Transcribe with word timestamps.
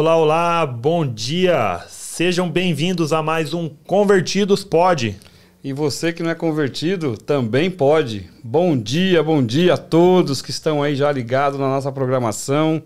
Olá, 0.00 0.16
olá, 0.16 0.64
bom 0.64 1.04
dia! 1.04 1.84
Sejam 1.88 2.48
bem-vindos 2.48 3.12
a 3.12 3.20
mais 3.20 3.52
um 3.52 3.68
Convertidos 3.68 4.62
Pode. 4.62 5.16
E 5.64 5.72
você 5.72 6.12
que 6.12 6.22
não 6.22 6.30
é 6.30 6.36
convertido 6.36 7.16
também 7.16 7.68
pode. 7.68 8.30
Bom 8.44 8.78
dia, 8.78 9.24
bom 9.24 9.44
dia 9.44 9.74
a 9.74 9.76
todos 9.76 10.40
que 10.40 10.52
estão 10.52 10.84
aí 10.84 10.94
já 10.94 11.10
ligados 11.10 11.58
na 11.58 11.66
nossa 11.66 11.90
programação. 11.90 12.80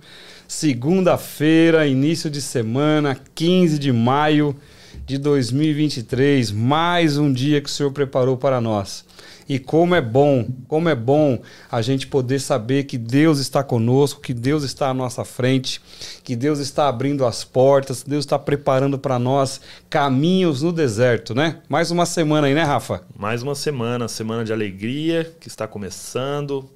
Segunda-feira, 0.49 1.87
início 1.87 2.31
de 2.31 2.41
semana, 2.41 3.15
15 3.35 3.79
de 3.79 3.93
maio 3.93 4.57
de 5.05 5.19
2023, 5.19 6.51
mais 6.51 7.19
um 7.19 7.31
dia 7.31 7.61
que 7.61 7.69
o 7.69 7.73
Senhor 7.73 7.93
preparou 7.93 8.39
para 8.39 8.59
nós. 8.59 9.05
E 9.49 9.59
como 9.59 9.95
é 9.95 10.01
bom, 10.01 10.47
como 10.69 10.89
é 10.89 10.95
bom 10.95 11.41
a 11.71 11.83
gente 11.83 12.07
poder 12.07 12.41
saber 12.41 12.85
que 12.85 12.97
Deus 12.97 13.39
está 13.39 13.63
conosco, 13.63 14.21
que 14.21 14.35
Deus 14.35 14.63
está 14.63 14.89
à 14.89 14.95
nossa 14.95 15.25
frente, 15.25 15.81
que 16.23 16.37
Deus 16.37 16.59
está 16.59 16.89
abrindo 16.89 17.25
as 17.25 17.45
portas, 17.45 18.03
Deus 18.03 18.25
está 18.25 18.39
preparando 18.39 18.99
para 18.99 19.19
nós 19.19 19.61
caminhos 19.91 20.63
no 20.63 20.73
deserto, 20.73 21.35
né? 21.35 21.59
Mais 21.69 21.91
uma 21.91 22.07
semana 22.07 22.47
aí, 22.47 22.55
né, 22.55 22.63
Rafa? 22.63 23.03
Mais 23.17 23.43
uma 23.43 23.55
semana, 23.55 24.09
semana 24.09 24.45
de 24.45 24.53
alegria 24.53 25.33
que 25.41 25.49
está 25.49 25.67
começando, 25.67 26.69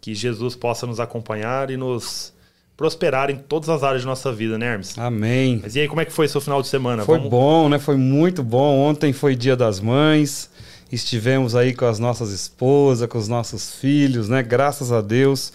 que 0.00 0.14
Jesus 0.14 0.54
possa 0.54 0.86
nos 0.86 1.00
acompanhar 1.00 1.70
e 1.70 1.76
nos 1.76 2.32
prosperar 2.76 3.30
em 3.30 3.36
todas 3.36 3.68
as 3.68 3.82
áreas 3.82 4.00
de 4.00 4.06
nossa 4.06 4.32
vida, 4.32 4.58
né, 4.58 4.72
Hermes? 4.72 4.98
Amém. 4.98 5.60
Mas 5.62 5.76
e 5.76 5.80
aí, 5.80 5.88
como 5.88 6.00
é 6.00 6.04
que 6.04 6.12
foi 6.12 6.26
seu 6.26 6.40
final 6.40 6.60
de 6.60 6.68
semana? 6.68 7.04
Foi 7.04 7.18
Vamos... 7.18 7.30
bom, 7.30 7.68
né? 7.68 7.78
Foi 7.78 7.96
muito 7.96 8.42
bom. 8.42 8.78
Ontem 8.78 9.12
foi 9.12 9.36
Dia 9.36 9.54
das 9.54 9.78
Mães 9.78 10.50
estivemos 10.92 11.56
aí 11.56 11.74
com 11.74 11.86
as 11.86 11.98
nossas 11.98 12.30
esposas, 12.30 13.08
com 13.08 13.18
os 13.18 13.26
nossos 13.26 13.74
filhos, 13.74 14.28
né? 14.28 14.42
Graças 14.42 14.92
a 14.92 15.00
Deus. 15.00 15.52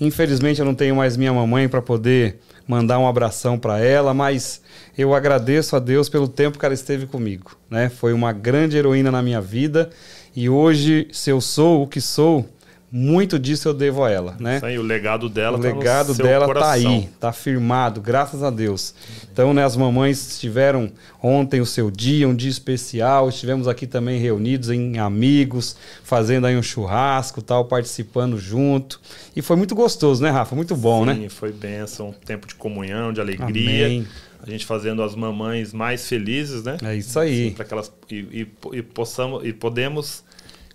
Infelizmente 0.00 0.58
eu 0.60 0.64
não 0.64 0.74
tenho 0.74 0.96
mais 0.96 1.16
minha 1.16 1.32
mamãe 1.32 1.68
para 1.68 1.82
poder 1.82 2.38
mandar 2.66 2.98
um 2.98 3.06
abração 3.06 3.58
para 3.58 3.78
ela, 3.78 4.14
mas 4.14 4.62
eu 4.96 5.14
agradeço 5.14 5.76
a 5.76 5.78
Deus 5.78 6.08
pelo 6.08 6.26
tempo 6.26 6.58
que 6.58 6.64
ela 6.64 6.74
esteve 6.74 7.06
comigo, 7.06 7.56
né? 7.70 7.88
Foi 7.88 8.12
uma 8.12 8.32
grande 8.32 8.76
heroína 8.76 9.10
na 9.10 9.22
minha 9.22 9.40
vida 9.40 9.90
e 10.34 10.48
hoje, 10.48 11.08
se 11.12 11.30
eu 11.30 11.40
sou 11.40 11.82
o 11.82 11.86
que 11.86 12.00
sou, 12.00 12.48
muito 12.90 13.38
disso 13.38 13.68
eu 13.68 13.74
devo 13.74 14.02
a 14.02 14.10
ela, 14.10 14.36
né? 14.40 14.56
Isso 14.56 14.66
aí, 14.66 14.78
o 14.78 14.82
legado 14.82 15.28
dela 15.28 15.58
o 15.58 15.60
tá 15.60 15.68
legado 15.68 16.14
dela 16.14 16.46
coração. 16.46 16.82
tá 16.82 16.88
aí, 16.88 17.08
tá 17.20 17.32
firmado, 17.32 18.00
graças 18.00 18.42
a 18.42 18.48
Deus. 18.48 18.94
Então, 19.30 19.52
né, 19.52 19.62
as 19.62 19.76
mamães 19.76 20.32
estiveram 20.32 20.90
ontem 21.22 21.60
o 21.60 21.66
seu 21.66 21.90
dia, 21.90 22.26
um 22.26 22.34
dia 22.34 22.48
especial, 22.48 23.28
estivemos 23.28 23.68
aqui 23.68 23.86
também 23.86 24.18
reunidos 24.18 24.70
em 24.70 24.98
amigos, 24.98 25.76
fazendo 26.02 26.46
aí 26.46 26.56
um 26.56 26.62
churrasco, 26.62 27.42
tal, 27.42 27.66
participando 27.66 28.38
junto. 28.38 29.00
E 29.36 29.42
foi 29.42 29.56
muito 29.56 29.74
gostoso, 29.74 30.22
né, 30.22 30.30
Rafa? 30.30 30.56
Muito 30.56 30.74
bom, 30.74 31.00
Sim, 31.00 31.06
né? 31.06 31.14
Sim, 31.14 31.28
foi 31.28 31.52
bênção, 31.52 32.14
tempo 32.24 32.46
de 32.46 32.54
comunhão, 32.54 33.12
de 33.12 33.20
alegria. 33.20 33.86
Amém. 33.86 34.06
A 34.40 34.48
gente 34.48 34.64
fazendo 34.64 35.02
as 35.02 35.14
mamães 35.14 35.74
mais 35.74 36.08
felizes, 36.08 36.62
né? 36.62 36.78
É 36.82 36.96
isso 36.96 37.18
aí. 37.18 37.50
Para 37.50 37.64
que 37.64 37.74
elas 37.74 37.92
e, 38.10 38.16
e, 38.16 38.48
e 38.72 38.82
possamos 38.82 39.44
e 39.44 39.52
podemos 39.52 40.22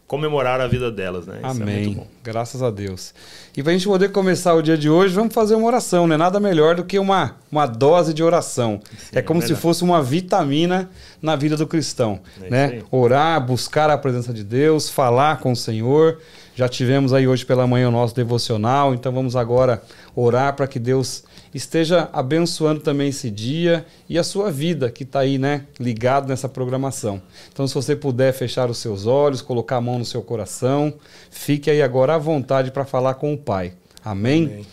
comemorar 0.07 0.61
a 0.61 0.67
vida 0.67 0.91
delas, 0.91 1.25
né? 1.25 1.37
Isso 1.37 1.45
é 1.45 1.49
Amém. 1.49 2.01
É 2.01 2.07
Graças 2.23 2.61
a 2.61 2.69
Deus. 2.69 3.13
E 3.55 3.63
para 3.63 3.71
a 3.71 3.75
gente 3.75 3.87
poder 3.87 4.11
começar 4.11 4.53
o 4.53 4.61
dia 4.61 4.77
de 4.77 4.89
hoje, 4.89 5.13
vamos 5.13 5.33
fazer 5.33 5.55
uma 5.55 5.65
oração, 5.65 6.07
né? 6.07 6.17
Nada 6.17 6.39
melhor 6.39 6.75
do 6.75 6.83
que 6.83 6.99
uma, 6.99 7.35
uma 7.51 7.65
dose 7.65 8.13
de 8.13 8.23
oração. 8.23 8.79
Sim, 8.97 9.17
é 9.17 9.21
como 9.21 9.41
é 9.41 9.45
se 9.45 9.55
fosse 9.55 9.83
uma 9.83 10.01
vitamina 10.01 10.89
na 11.21 11.35
vida 11.35 11.57
do 11.57 11.65
cristão, 11.65 12.19
é 12.41 12.49
né? 12.49 12.81
Orar, 12.91 13.45
buscar 13.45 13.89
a 13.89 13.97
presença 13.97 14.33
de 14.33 14.43
Deus, 14.43 14.89
falar 14.89 15.39
com 15.39 15.51
o 15.51 15.55
Senhor. 15.55 16.19
Já 16.55 16.69
tivemos 16.69 17.13
aí 17.13 17.27
hoje 17.27 17.45
pela 17.45 17.65
manhã 17.65 17.87
o 17.87 17.91
nosso 17.91 18.15
devocional, 18.15 18.93
então 18.93 19.11
vamos 19.11 19.35
agora 19.35 19.81
orar 20.15 20.55
para 20.55 20.67
que 20.67 20.77
Deus 20.77 21.23
esteja 21.53 22.09
abençoando 22.11 22.79
também 22.79 23.09
esse 23.09 23.29
dia 23.29 23.85
e 24.09 24.17
a 24.17 24.23
sua 24.23 24.51
vida 24.51 24.89
que 24.89 25.03
está 25.03 25.19
aí, 25.19 25.37
né, 25.37 25.65
ligado 25.79 26.27
nessa 26.27 26.49
programação. 26.49 27.21
Então, 27.51 27.67
se 27.67 27.73
você 27.73 27.95
puder 27.95 28.33
fechar 28.33 28.69
os 28.69 28.77
seus 28.77 29.05
olhos, 29.05 29.41
colocar 29.41 29.77
a 29.77 29.81
mão 29.81 29.99
no 29.99 30.05
seu 30.05 30.21
coração, 30.21 30.93
fique 31.29 31.69
aí 31.69 31.81
agora 31.81 32.15
à 32.15 32.17
vontade 32.17 32.71
para 32.71 32.85
falar 32.85 33.15
com 33.15 33.33
o 33.33 33.37
Pai. 33.37 33.73
Amém? 34.03 34.45
Amém. 34.45 34.65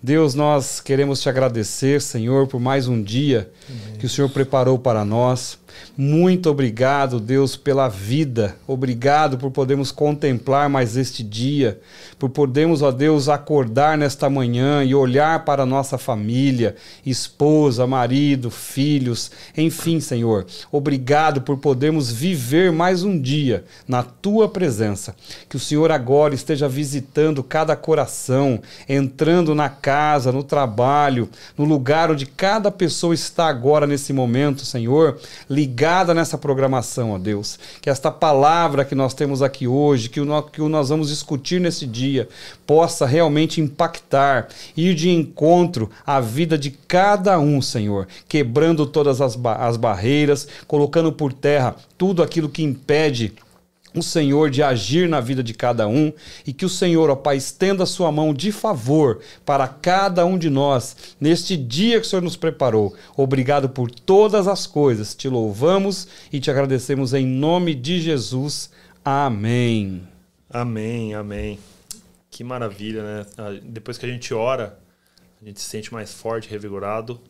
Deus, 0.00 0.34
nós 0.34 0.80
queremos 0.80 1.20
te 1.20 1.28
agradecer, 1.28 2.00
Senhor, 2.00 2.46
por 2.46 2.60
mais 2.60 2.86
um 2.86 3.02
dia 3.02 3.50
Amém. 3.68 3.98
que 3.98 4.06
o 4.06 4.08
Senhor 4.08 4.30
preparou 4.30 4.78
para 4.78 5.04
nós. 5.04 5.58
Muito 5.96 6.48
obrigado, 6.48 7.18
Deus, 7.18 7.56
pela 7.56 7.88
vida. 7.88 8.54
Obrigado 8.66 9.36
por 9.36 9.50
podermos 9.50 9.90
contemplar 9.90 10.68
mais 10.68 10.96
este 10.96 11.24
dia, 11.24 11.80
por 12.18 12.30
podermos, 12.30 12.82
ó 12.82 12.92
Deus, 12.92 13.28
acordar 13.28 13.98
nesta 13.98 14.30
manhã 14.30 14.84
e 14.84 14.94
olhar 14.94 15.44
para 15.44 15.64
a 15.64 15.66
nossa 15.66 15.98
família, 15.98 16.76
esposa, 17.04 17.86
marido, 17.86 18.50
filhos, 18.50 19.30
enfim, 19.56 19.98
Senhor. 19.98 20.46
Obrigado 20.70 21.42
por 21.42 21.58
podermos 21.58 22.12
viver 22.12 22.70
mais 22.70 23.02
um 23.02 23.20
dia 23.20 23.64
na 23.86 24.02
tua 24.02 24.48
presença. 24.48 25.16
Que 25.48 25.56
o 25.56 25.60
Senhor 25.60 25.90
agora 25.90 26.34
esteja 26.34 26.68
visitando 26.68 27.42
cada 27.42 27.74
coração, 27.74 28.60
entrando 28.88 29.54
na 29.54 29.68
casa, 29.68 30.30
no 30.30 30.42
trabalho, 30.42 31.28
no 31.56 31.64
lugar 31.64 32.10
onde 32.10 32.24
cada 32.24 32.70
pessoa 32.70 33.14
está 33.14 33.48
agora 33.48 33.86
nesse 33.86 34.12
momento, 34.12 34.64
Senhor, 34.64 35.18
ligada 35.68 36.14
nessa 36.14 36.38
programação, 36.38 37.12
ó 37.12 37.18
Deus. 37.18 37.58
Que 37.82 37.90
esta 37.90 38.10
palavra 38.10 38.86
que 38.86 38.94
nós 38.94 39.12
temos 39.12 39.42
aqui 39.42 39.68
hoje, 39.68 40.08
que 40.08 40.18
o 40.20 40.42
que 40.42 40.62
nós 40.62 40.88
vamos 40.88 41.08
discutir 41.08 41.60
nesse 41.60 41.86
dia, 41.86 42.26
possa 42.66 43.04
realmente 43.04 43.60
impactar, 43.60 44.48
ir 44.74 44.94
de 44.94 45.10
encontro 45.10 45.90
à 46.06 46.20
vida 46.20 46.56
de 46.56 46.70
cada 46.70 47.38
um, 47.38 47.60
Senhor, 47.60 48.08
quebrando 48.26 48.86
todas 48.86 49.20
as, 49.20 49.36
ba 49.36 49.56
as 49.56 49.76
barreiras, 49.76 50.48
colocando 50.66 51.12
por 51.12 51.32
terra 51.32 51.76
tudo 51.98 52.22
aquilo 52.22 52.48
que 52.48 52.62
impede 52.62 53.34
o 53.98 54.02
Senhor 54.02 54.50
de 54.50 54.62
agir 54.62 55.08
na 55.08 55.20
vida 55.20 55.42
de 55.42 55.52
cada 55.52 55.86
um 55.86 56.12
e 56.46 56.52
que 56.52 56.64
o 56.64 56.68
Senhor, 56.68 57.10
ó 57.10 57.16
Pai, 57.16 57.36
estenda 57.36 57.82
a 57.82 57.86
sua 57.86 58.10
mão 58.10 58.32
de 58.32 58.50
favor 58.50 59.20
para 59.44 59.68
cada 59.68 60.24
um 60.24 60.38
de 60.38 60.48
nós 60.48 61.14
neste 61.20 61.56
dia 61.56 62.00
que 62.00 62.06
o 62.06 62.08
Senhor 62.08 62.22
nos 62.22 62.36
preparou. 62.36 62.94
Obrigado 63.16 63.68
por 63.68 63.90
todas 63.90 64.48
as 64.48 64.66
coisas. 64.66 65.14
Te 65.14 65.28
louvamos 65.28 66.08
e 66.32 66.40
te 66.40 66.50
agradecemos 66.50 67.12
em 67.14 67.26
nome 67.26 67.74
de 67.74 68.00
Jesus. 68.00 68.70
Amém. 69.04 70.06
Amém, 70.50 71.14
amém. 71.14 71.58
Que 72.30 72.44
maravilha, 72.44 73.02
né? 73.02 73.26
Ah, 73.36 73.58
depois 73.62 73.98
que 73.98 74.06
a 74.06 74.08
gente 74.08 74.32
ora, 74.32 74.78
a 75.40 75.44
gente 75.44 75.60
se 75.60 75.68
sente 75.68 75.92
mais 75.92 76.12
forte, 76.12 76.48
revigorado 76.48 77.20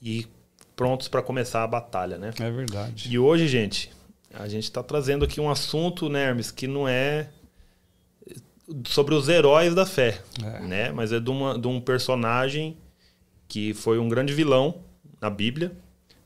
e 0.00 0.26
prontos 0.74 1.08
para 1.08 1.22
começar 1.22 1.62
a 1.62 1.66
batalha, 1.66 2.18
né? 2.18 2.32
É 2.40 2.50
verdade. 2.50 3.08
E 3.10 3.18
hoje, 3.18 3.46
gente, 3.46 3.90
a 4.34 4.48
gente 4.48 4.64
está 4.64 4.82
trazendo 4.82 5.24
aqui 5.24 5.40
um 5.40 5.50
assunto, 5.50 6.08
né, 6.08 6.28
Hermes, 6.28 6.50
que 6.50 6.66
não 6.66 6.88
é 6.88 7.28
sobre 8.86 9.14
os 9.14 9.28
heróis 9.28 9.74
da 9.74 9.84
fé, 9.84 10.20
é. 10.42 10.60
né? 10.60 10.92
Mas 10.92 11.12
é 11.12 11.20
de, 11.20 11.30
uma, 11.30 11.58
de 11.58 11.66
um 11.66 11.80
personagem 11.80 12.76
que 13.48 13.74
foi 13.74 13.98
um 13.98 14.08
grande 14.08 14.32
vilão 14.32 14.76
na 15.20 15.28
Bíblia, 15.28 15.72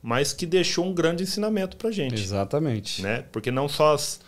mas 0.01 0.31
que 0.33 0.45
deixou 0.45 0.85
um 0.85 0.93
grande 0.93 1.23
ensinamento 1.23 1.75
pra 1.75 1.91
gente. 1.91 2.15
Exatamente. 2.15 3.01
Né? 3.01 3.25
Porque 3.31 3.51
não 3.51 3.67
só 3.67 3.93
as, 3.93 4.21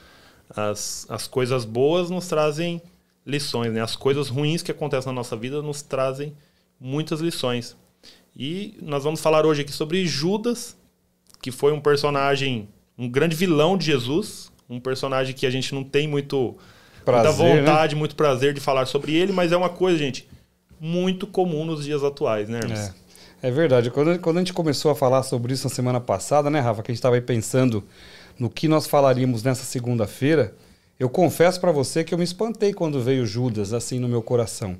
as, 0.50 1.06
as 1.10 1.28
coisas 1.28 1.64
boas 1.64 2.10
nos 2.10 2.28
trazem 2.28 2.82
lições, 3.26 3.72
né? 3.72 3.82
As 3.82 3.96
coisas 3.96 4.28
ruins 4.28 4.62
que 4.62 4.72
acontecem 4.72 5.08
na 5.08 5.16
nossa 5.16 5.38
vida 5.38 5.62
nos 5.62 5.82
trazem 5.82 6.36
muitas 6.80 7.22
lições. 7.22 7.78
E 8.36 8.78
nós 8.82 9.04
vamos 9.04 9.22
falar 9.22 9.46
hoje 9.46 9.62
aqui 9.62 9.72
sobre 9.72 10.06
Judas, 10.06 10.76
que 11.42 11.52
foi 11.52 11.72
um 11.72 11.80
personagem 11.80 12.68
um 13.00 13.08
grande 13.08 13.34
vilão 13.34 13.78
de 13.78 13.86
Jesus, 13.86 14.52
um 14.70 14.78
personagem 14.80 15.34
que 15.34 15.48
a 15.48 15.50
gente 15.50 15.74
não 15.74 15.86
tem 15.86 16.06
muito 16.06 16.58
prazer, 17.06 17.32
muita 17.32 17.44
né? 17.44 17.62
vontade, 17.62 17.96
né? 17.96 18.00
muito 18.00 18.16
prazer 18.16 18.54
de 18.54 18.60
falar 18.60 18.86
sobre 18.86 19.16
ele, 19.16 19.32
mas 19.32 19.54
é 19.54 19.58
uma 19.58 19.70
coisa, 19.70 19.98
gente, 19.98 20.28
muito 20.80 21.26
comum 21.26 21.64
nos 21.64 21.86
dias 21.86 22.04
atuais, 22.04 22.50
né, 22.50 22.60
Hermes? 22.62 22.94
É, 23.42 23.48
é 23.48 23.52
verdade. 23.52 23.90
Quando, 23.90 24.20
quando 24.20 24.38
a 24.38 24.40
gente 24.42 24.52
começou 24.52 24.92
a 24.92 24.96
falar 24.96 25.24
sobre 25.24 25.54
isso 25.54 25.68
na 25.68 25.74
semana 25.74 26.02
passada, 26.02 26.50
né, 26.50 26.60
Rafa, 26.60 26.84
que 26.84 26.92
a 26.92 26.94
gente 26.94 27.00
estava 27.00 27.16
aí 27.16 27.22
pensando 27.22 27.84
no 28.38 28.50
que 28.50 28.68
nós 28.68 28.86
falaríamos 28.86 29.44
nessa 29.44 29.64
segunda-feira, 29.64 30.54
eu 31.00 31.10
confesso 31.10 31.60
para 31.62 31.72
você 31.72 32.04
que 32.04 32.14
eu 32.14 32.18
me 32.18 32.26
espantei 32.26 32.74
quando 32.74 33.02
veio 33.02 33.26
Judas 33.26 33.72
assim 33.72 33.98
no 33.98 34.10
meu 34.10 34.22
coração. 34.22 34.78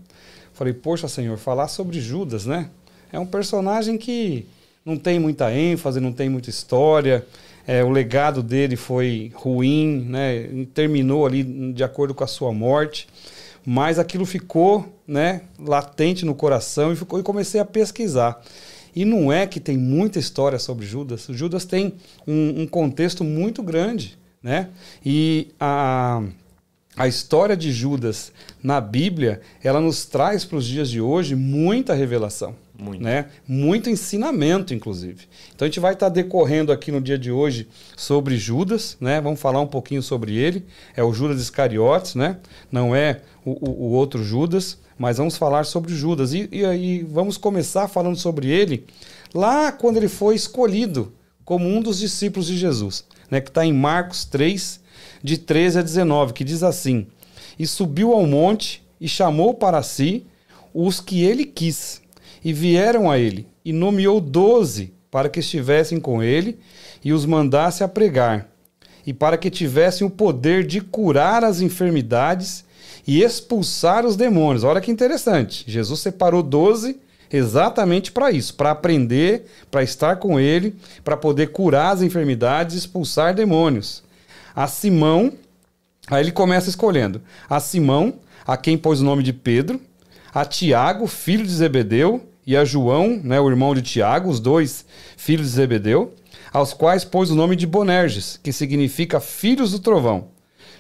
Falei, 0.54 0.74
poxa, 0.74 1.08
Senhor, 1.08 1.38
falar 1.38 1.70
sobre 1.70 2.02
Judas, 2.02 2.46
né? 2.46 2.70
É 3.14 3.18
um 3.18 3.26
personagem 3.26 3.98
que 3.98 4.46
não 4.86 4.98
tem 4.98 5.20
muita 5.20 5.54
ênfase, 5.54 6.02
não 6.02 6.12
tem 6.12 6.28
muita 6.28 6.50
história. 6.50 7.26
É, 7.70 7.84
o 7.84 7.90
legado 7.92 8.42
dele 8.42 8.76
foi 8.76 9.32
ruim, 9.36 10.04
né? 10.10 10.66
terminou 10.74 11.24
ali 11.24 11.44
de 11.72 11.84
acordo 11.84 12.16
com 12.16 12.24
a 12.24 12.28
sua 12.28 12.52
morte, 12.52 13.08
mas 13.64 14.00
aquilo 14.00 14.26
ficou 14.26 14.92
né, 15.08 15.44
latente 15.60 16.26
no 16.26 16.34
coração 16.34 16.92
e, 16.92 16.96
ficou, 16.96 17.20
e 17.20 17.24
comecei 17.24 17.62
a 17.62 17.66
pesquisar. 17.66 18.42
E 18.96 19.06
não 19.06 19.32
é 19.32 19.46
que 19.46 19.60
tem 19.60 19.78
muita 19.78 20.18
história 20.18 20.58
sobre 20.58 20.84
Judas. 20.84 21.28
Judas 21.30 21.64
tem 21.64 21.94
um, 22.26 22.64
um 22.64 22.66
contexto 22.66 23.24
muito 23.24 23.62
grande, 23.62 24.18
né? 24.42 24.70
E 25.06 25.50
a, 25.60 26.24
a 26.98 27.08
história 27.08 27.56
de 27.56 27.72
Judas 27.72 28.32
na 28.64 28.82
Bíblia, 28.82 29.42
ela 29.64 29.80
nos 29.80 30.08
traz 30.08 30.44
para 30.44 30.58
os 30.58 30.66
dias 30.66 30.90
de 30.90 31.00
hoje 31.00 31.36
muita 31.36 31.94
revelação. 31.94 32.56
Muito. 32.80 33.04
Né? 33.04 33.26
Muito 33.46 33.90
ensinamento, 33.90 34.74
inclusive. 34.74 35.28
Então 35.54 35.66
a 35.66 35.70
gente 35.70 35.82
vai 35.82 35.94
estar 35.94 36.08
decorrendo 36.08 36.72
aqui 36.72 36.92
no 36.92 37.02
dia 37.02 37.18
de 37.18 37.30
hoje 37.30 37.68
sobre 37.98 38.38
Judas, 38.38 38.96
né? 39.02 39.20
Vamos 39.20 39.42
falar 39.42 39.60
um 39.60 39.68
pouquinho 39.68 40.02
sobre 40.02 40.38
ele. 40.38 40.66
É 40.96 41.04
o 41.04 41.12
Judas 41.12 41.42
Iscariotes, 41.42 42.16
né? 42.16 42.38
Não 42.72 42.96
é 42.96 43.22
o, 43.44 43.52
o, 43.52 43.88
o 43.88 43.92
outro 43.92 44.24
Judas, 44.24 44.78
mas 44.98 45.18
vamos 45.18 45.36
falar 45.36 45.66
sobre 45.66 45.94
Judas. 45.94 46.34
E, 46.34 46.48
e 46.54 46.66
aí 46.66 47.04
vamos 47.04 47.38
começar 47.38 47.90
falando 47.90 48.16
sobre 48.16 48.48
ele 48.48 48.86
lá 49.34 49.74
quando 49.74 49.98
ele 49.98 50.08
foi 50.08 50.36
escolhido 50.36 51.12
como 51.44 51.68
um 51.68 51.82
dos 51.82 52.00
discípulos 52.00 52.48
de 52.48 52.58
Jesus, 52.58 53.04
né? 53.30 53.42
Que 53.42 53.50
está 53.50 53.66
em 53.66 53.74
Marcos 53.74 54.24
3, 54.24 54.80
de 55.22 55.38
13 55.38 55.80
a 55.80 55.82
19, 55.82 56.32
que 56.32 56.46
diz 56.46 56.64
assim: 56.64 57.08
E 57.58 57.68
subiu 57.68 58.14
ao 58.14 58.26
monte 58.26 58.82
e 59.02 59.08
chamou 59.10 59.54
para 59.54 59.84
si 59.84 60.26
os 60.74 61.02
que 61.02 61.24
ele 61.24 61.46
quis, 61.46 62.02
e 62.44 62.54
vieram 62.54 63.10
a 63.10 63.18
ele, 63.18 63.48
e 63.64 63.74
nomeou 63.74 64.20
doze 64.20 64.94
para 65.12 65.30
que 65.30 65.40
estivessem 65.40 66.00
com 66.00 66.22
ele 66.22 66.60
e 67.04 67.12
os 67.12 67.26
mandasse 67.26 67.84
a 67.84 67.88
pregar, 67.88 68.48
e 69.06 69.14
para 69.14 69.38
que 69.38 69.50
tivessem 69.50 70.06
o 70.06 70.10
poder 70.10 70.66
de 70.66 70.82
curar 70.82 71.44
as 71.44 71.62
enfermidades 71.62 72.64
e 73.08 73.24
expulsar 73.24 74.06
os 74.06 74.16
demônios. 74.16 74.64
Olha 74.64 74.82
que 74.82 74.92
interessante. 74.92 75.64
Jesus 75.68 76.00
separou 76.00 76.44
doze 76.44 77.00
exatamente 77.32 78.12
para 78.12 78.32
isso, 78.32 78.56
para 78.56 78.72
aprender, 78.72 79.46
para 79.70 79.84
estar 79.84 80.18
com 80.18 80.40
ele, 80.40 80.76
para 81.04 81.18
poder 81.18 81.48
curar 81.48 81.94
as 81.94 82.02
enfermidades 82.02 82.76
e 82.76 82.80
expulsar 82.80 83.34
demônios. 83.34 84.04
A 84.56 84.68
Simão, 84.68 85.34
aí 86.08 86.24
ele 86.24 86.32
começa 86.32 86.70
escolhendo. 86.70 87.22
A 87.50 87.60
Simão, 87.60 88.16
a 88.46 88.58
quem 88.58 88.78
pôs 88.78 89.02
o 89.02 89.06
nome 89.06 89.24
de 89.24 89.34
Pedro, 89.34 89.80
a 90.34 90.46
Tiago, 90.46 91.08
filho 91.08 91.46
de 91.46 91.52
Zebedeu, 91.52 92.29
e 92.50 92.58
a 92.58 92.66
João, 92.66 93.22
né, 93.24 93.40
o 93.40 93.48
irmão 93.48 93.76
de 93.76 93.84
Tiago, 93.84 94.28
os 94.28 94.40
dois 94.40 94.84
filhos 95.16 95.50
de 95.50 95.54
Zebedeu, 95.54 96.16
aos 96.52 96.74
quais 96.74 97.06
pôs 97.06 97.30
o 97.30 97.36
nome 97.36 97.56
de 97.56 97.68
Bonerges, 97.68 98.40
que 98.42 98.52
significa 98.52 99.20
filhos 99.20 99.72
do 99.72 99.78
trovão. 99.78 100.30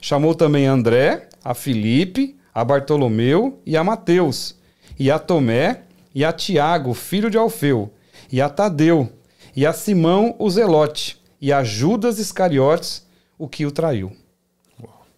Chamou 0.02 0.34
também 0.34 0.68
a 0.68 0.72
André, 0.72 1.30
a 1.46 1.54
Filipe, 1.54 2.36
a 2.56 2.66
Bartolomeu 2.66 3.62
e 3.68 3.78
a 3.78 3.84
Mateus, 3.84 4.56
e 4.98 5.12
a 5.12 5.20
Tomé, 5.20 5.84
e 6.16 6.26
a 6.26 6.34
Tiago, 6.34 6.96
filho 6.96 7.30
de 7.30 7.38
Alfeu, 7.38 7.94
e 8.32 8.42
a 8.42 8.50
Tadeu, 8.50 9.08
e 9.56 9.64
a 9.64 9.72
Simão 9.72 10.36
o 10.40 10.50
Zelote, 10.50 11.22
e 11.40 11.54
a 11.54 11.64
Judas 11.64 12.18
Iscariotes, 12.18 13.06
o 13.38 13.48
que 13.48 13.68
o 13.68 13.72
traiu. 13.72 14.12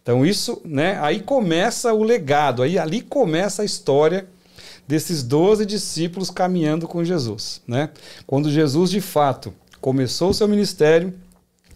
Então 0.03 0.25
isso, 0.25 0.61
né? 0.65 0.99
Aí 0.99 1.21
começa 1.21 1.93
o 1.93 2.03
legado, 2.03 2.61
aí 2.61 2.77
ali 2.77 2.99
começa 2.99 3.61
a 3.61 3.65
história 3.65 4.27
desses 4.91 5.23
doze 5.23 5.65
discípulos 5.65 6.29
caminhando 6.29 6.85
com 6.85 7.01
Jesus, 7.01 7.61
né? 7.65 7.91
Quando 8.27 8.51
Jesus 8.51 8.91
de 8.91 8.99
fato 8.99 9.53
começou 9.79 10.31
o 10.31 10.33
seu 10.33 10.49
ministério 10.49 11.13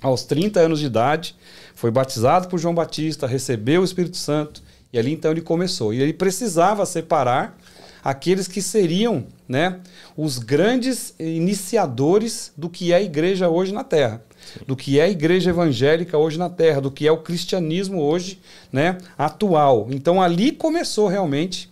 aos 0.01 0.25
30 0.25 0.60
anos 0.60 0.81
de 0.81 0.88
idade, 0.88 1.34
foi 1.74 1.89
batizado 1.91 2.50
por 2.50 2.60
João 2.60 2.75
Batista, 2.75 3.25
recebeu 3.25 3.79
o 3.79 3.86
Espírito 3.86 4.17
Santo 4.17 4.62
e 4.91 5.00
ali 5.00 5.13
então 5.13 5.31
ele 5.31 5.39
começou. 5.39 5.93
E 5.93 6.01
ele 6.01 6.12
precisava 6.12 6.86
separar 6.86 7.57
aqueles 8.03 8.50
que 8.50 8.62
seriam, 8.62 9.25
né, 9.48 9.79
os 10.17 10.38
grandes 10.38 11.15
iniciadores 11.17 12.51
do 12.57 12.69
que 12.69 12.91
é 12.91 12.98
a 12.98 13.01
igreja 13.01 13.48
hoje 13.48 13.74
na 13.74 13.86
Terra 13.86 14.22
do 14.67 14.75
que 14.75 15.00
é 15.00 15.03
a 15.03 15.10
igreja 15.10 15.50
evangélica 15.50 16.19
hoje 16.19 16.38
na 16.38 16.51
Terra, 16.51 16.79
do 16.79 16.91
que 16.91 17.07
é 17.07 17.12
o 17.12 17.17
cristianismo 17.17 18.00
hoje, 18.00 18.39
né, 18.72 19.00
atual. 19.17 19.88
Então 19.89 20.22
ali 20.22 20.51
começou 20.51 21.07
realmente 21.07 21.67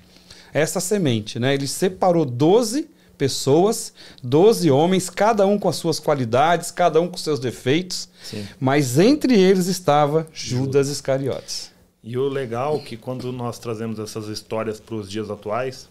essa 0.53 0.79
semente, 0.79 1.39
né? 1.39 1.53
Ele 1.53 1.67
separou 1.67 2.25
12 2.25 2.89
pessoas, 3.17 3.93
12 4.21 4.69
homens, 4.69 5.09
cada 5.09 5.45
um 5.45 5.57
com 5.57 5.69
as 5.69 5.75
suas 5.75 5.99
qualidades, 5.99 6.71
cada 6.71 6.99
um 6.99 7.07
com 7.07 7.17
seus 7.17 7.39
defeitos, 7.39 8.09
Sim. 8.23 8.47
mas 8.59 8.99
entre 8.99 9.39
eles 9.39 9.67
estava 9.67 10.27
Judas 10.33 10.89
Iscariotes. 10.89 11.71
E 12.03 12.17
o 12.17 12.27
legal 12.27 12.77
é 12.77 12.79
que 12.79 12.97
quando 12.97 13.31
nós 13.31 13.59
trazemos 13.59 13.97
essas 13.97 14.27
histórias 14.27 14.79
para 14.79 14.95
os 14.95 15.09
dias 15.09 15.29
atuais, 15.29 15.87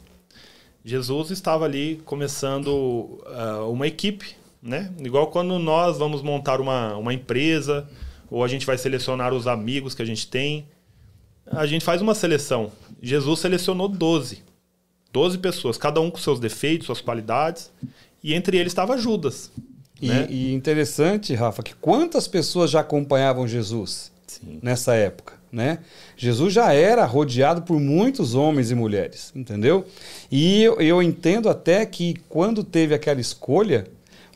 Jesus 0.85 1.31
estava 1.31 1.65
ali 1.65 2.03
começando 2.05 2.69
uh, 2.69 3.71
uma 3.71 3.87
equipe 3.87 4.37
né? 4.63 4.93
Igual 5.01 5.27
quando 5.27 5.59
nós 5.59 5.99
vamos 5.99 6.23
montar 6.23 6.61
uma, 6.61 6.97
uma 6.97 7.13
empresa, 7.13 7.89
ou 8.31 8.45
a 8.45 8.49
gente 8.49 8.65
vai 8.65 8.79
selecionar 8.79 9.35
os 9.35 9.49
amigos 9.49 9.95
que 9.95 10.03
a 10.03 10.05
gente 10.05 10.29
tem, 10.29 10.67
a 11.47 11.67
gente 11.67 11.85
faz 11.85 12.01
uma 12.01 12.15
seleção. 12.15 12.71
Jesus 13.03 13.41
selecionou 13.41 13.89
12. 13.89 14.45
12 15.13 15.39
pessoas, 15.39 15.77
cada 15.77 16.01
um 16.01 16.11
com 16.11 16.19
seus 16.19 16.41
defeitos, 16.41 16.87
suas 16.87 17.01
qualidades, 17.01 17.71
e 18.23 18.35
entre 18.35 18.57
eles 18.57 18.73
estava 18.73 18.97
Judas. 18.97 19.51
E, 20.01 20.09
né? 20.09 20.27
e 20.29 20.53
interessante, 20.53 21.35
Rafa, 21.35 21.63
que 21.63 21.75
quantas 21.75 22.27
pessoas 22.27 22.71
já 22.71 22.81
acompanhavam 22.81 23.47
Jesus 23.47 24.11
Sim. 24.27 24.59
nessa 24.63 24.95
época? 24.95 25.35
Né? 25.53 25.81
Jesus 26.17 26.53
já 26.55 26.73
era 26.73 27.05
rodeado 27.05 27.63
por 27.63 27.79
muitos 27.79 28.35
homens 28.35 28.71
e 28.71 28.75
mulheres, 28.75 29.31
entendeu? 29.37 29.85
E 30.31 30.63
eu, 30.63 30.81
eu 30.81 31.03
entendo 31.03 31.49
até 31.49 31.85
que 31.85 32.17
quando 32.27 32.65
teve 32.65 32.95
aquela 32.95 33.21
escolha, 33.21 33.87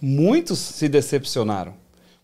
muitos 0.00 0.58
se 0.58 0.88
decepcionaram. 0.90 1.74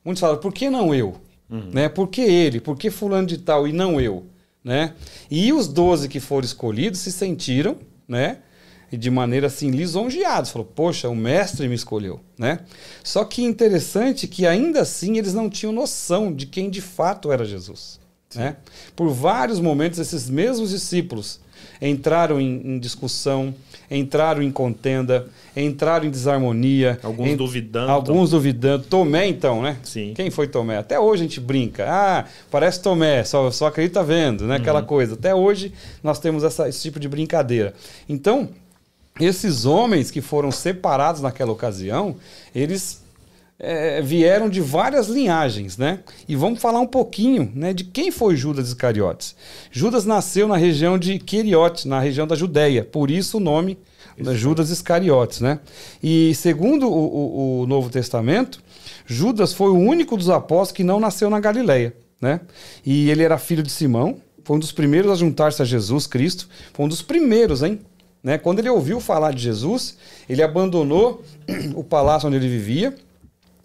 Muitos 0.05 0.21
falaram, 0.21 0.41
por 0.41 0.53
que 0.53 0.69
não 0.69 0.95
eu? 0.95 1.17
Uhum. 1.49 1.71
Né? 1.73 1.89
Por 1.89 2.09
que 2.09 2.21
ele? 2.21 2.61
Por 2.61 2.77
que 2.77 2.91
fulano 2.91 3.27
de 3.27 3.39
tal 3.39 3.67
e 3.67 3.73
não 3.73 3.99
eu? 3.99 4.27
Né? 4.63 4.93
E 5.31 5.53
os 5.55 5.69
12 5.69 6.09
que 6.09 6.21
foram 6.21 6.45
escolhidos 6.45 7.01
se 7.01 7.11
sentiram, 7.11 7.79
né? 8.07 8.39
E 8.91 8.97
de 8.97 9.11
maneira 9.11 9.47
assim 9.47 9.71
lisonjeados. 9.71 10.51
Falou, 10.51 10.67
poxa, 10.67 11.09
o 11.09 11.17
mestre 11.17 11.67
me 11.69 11.75
escolheu, 11.75 12.21
né? 12.39 12.61
Só 13.03 13.25
que 13.25 13.43
interessante 13.43 14.29
que 14.29 14.47
ainda 14.47 14.83
assim 14.83 15.17
eles 15.19 15.33
não 15.33 15.49
tinham 15.49 15.73
noção 15.73 16.33
de 16.33 16.47
quem 16.47 16.69
de 16.69 16.81
fato 16.81 17.33
era 17.33 17.45
Jesus. 17.45 18.01
Né? 18.35 18.57
Por 18.97 19.09
vários 19.11 19.61
momentos, 19.61 19.99
esses 19.99 20.29
mesmos 20.29 20.71
discípulos 20.71 21.41
entraram 21.81 22.41
em, 22.41 22.61
em 22.65 22.79
discussão, 22.79 23.55
entraram 23.91 24.43
em 24.43 24.51
contenda, 24.51 25.27
entraram 25.57 26.07
em 26.07 26.11
desarmonia. 26.11 26.99
Alguns 27.03 27.37
duvidando. 27.37 27.91
Alguns 27.91 28.31
duvidando. 28.31 28.85
Tomé, 28.85 29.27
então, 29.27 29.63
né? 29.63 29.77
Sim. 29.83 30.13
Quem 30.15 30.31
foi 30.31 30.47
Tomé? 30.47 30.79
Até 30.79 30.99
hoje 30.99 31.23
a 31.23 31.27
gente 31.27 31.41
brinca. 31.41 31.87
Ah, 31.89 32.25
parece 32.51 32.81
Tomé, 32.81 33.25
só, 33.25 33.51
só 33.51 33.67
acredita 33.67 34.03
vendo, 34.03 34.47
né? 34.47 34.57
Aquela 34.57 34.81
uhum. 34.81 34.87
coisa. 34.87 35.15
Até 35.15 35.35
hoje 35.35 35.73
nós 36.03 36.19
temos 36.19 36.45
essa, 36.45 36.69
esse 36.69 36.81
tipo 36.83 36.99
de 36.99 37.09
brincadeira. 37.09 37.75
Então, 38.09 38.49
esses 39.21 39.67
homens 39.67 40.11
que 40.11 40.21
foram 40.21 40.51
separados 40.51 41.21
naquela 41.21 41.53
ocasião, 41.53 42.17
eles 42.55 43.02
é, 43.63 44.03
vieram 44.03 44.49
de 44.49 44.61
várias 44.61 45.07
linhagens, 45.07 45.79
né? 45.79 46.01
E 46.29 46.35
vamos 46.35 46.61
falar 46.61 46.81
um 46.81 46.87
pouquinho 46.87 47.51
né, 47.55 47.73
de 47.73 47.85
quem 47.85 48.11
foi 48.11 48.35
Judas 48.35 48.67
Iscariotes. 48.69 49.37
Judas 49.71 50.05
nasceu 50.05 50.49
na 50.49 50.57
região 50.57 50.99
de 50.99 51.21
Queriote, 51.21 51.87
na 51.87 52.01
região 52.01 52.27
da 52.27 52.35
Judéia, 52.35 52.85
por 52.85 53.09
isso 53.09 53.37
o 53.37 53.41
nome 53.41 53.79
isso. 54.19 54.35
Judas 54.35 54.71
Iscariotes, 54.71 55.41
né? 55.41 55.61
E 56.03 56.35
segundo 56.35 56.89
o, 56.89 56.93
o, 56.93 57.61
o, 57.61 57.67
Novo 57.69 57.89
Testamento, 57.89 58.61
Judas 59.07 59.53
foi 59.53 59.71
o 59.71 59.79
único 59.79 60.17
dos 60.17 60.29
apóstolos 60.29 60.73
que 60.73 60.85
não 60.85 60.99
nasceu 60.99 61.31
na 61.31 61.39
Galileia, 61.39 61.95
né? 62.21 62.41
E 62.85 63.11
ele 63.11 63.23
era 63.23 63.39
filho 63.39 63.63
de 63.63 63.71
Simão, 63.71 64.17
foi 64.45 64.57
um 64.57 64.61
dos 64.61 64.73
primeiros 64.73 65.11
a 65.11 65.15
juntar-se 65.15 65.63
a 65.63 65.65
Jesus 65.65 66.09
Cristo, 66.09 66.49
foi 66.75 66.85
um 66.85 66.89
dos 66.89 67.01
primeiros, 67.01 67.63
hein? 67.63 67.81
Né? 68.23 68.39
Quando 68.39 68.59
ele 68.59 68.69
ouviu 68.69 69.01
falar 69.01 69.33
de 69.33 69.43
Jesus, 69.43 69.97
ele 70.29 70.43
abandonou 70.43 71.23
o 71.75 71.83
palácio 71.83 72.29
onde 72.29 72.37
ele 72.37 72.49
vivia 72.49 72.95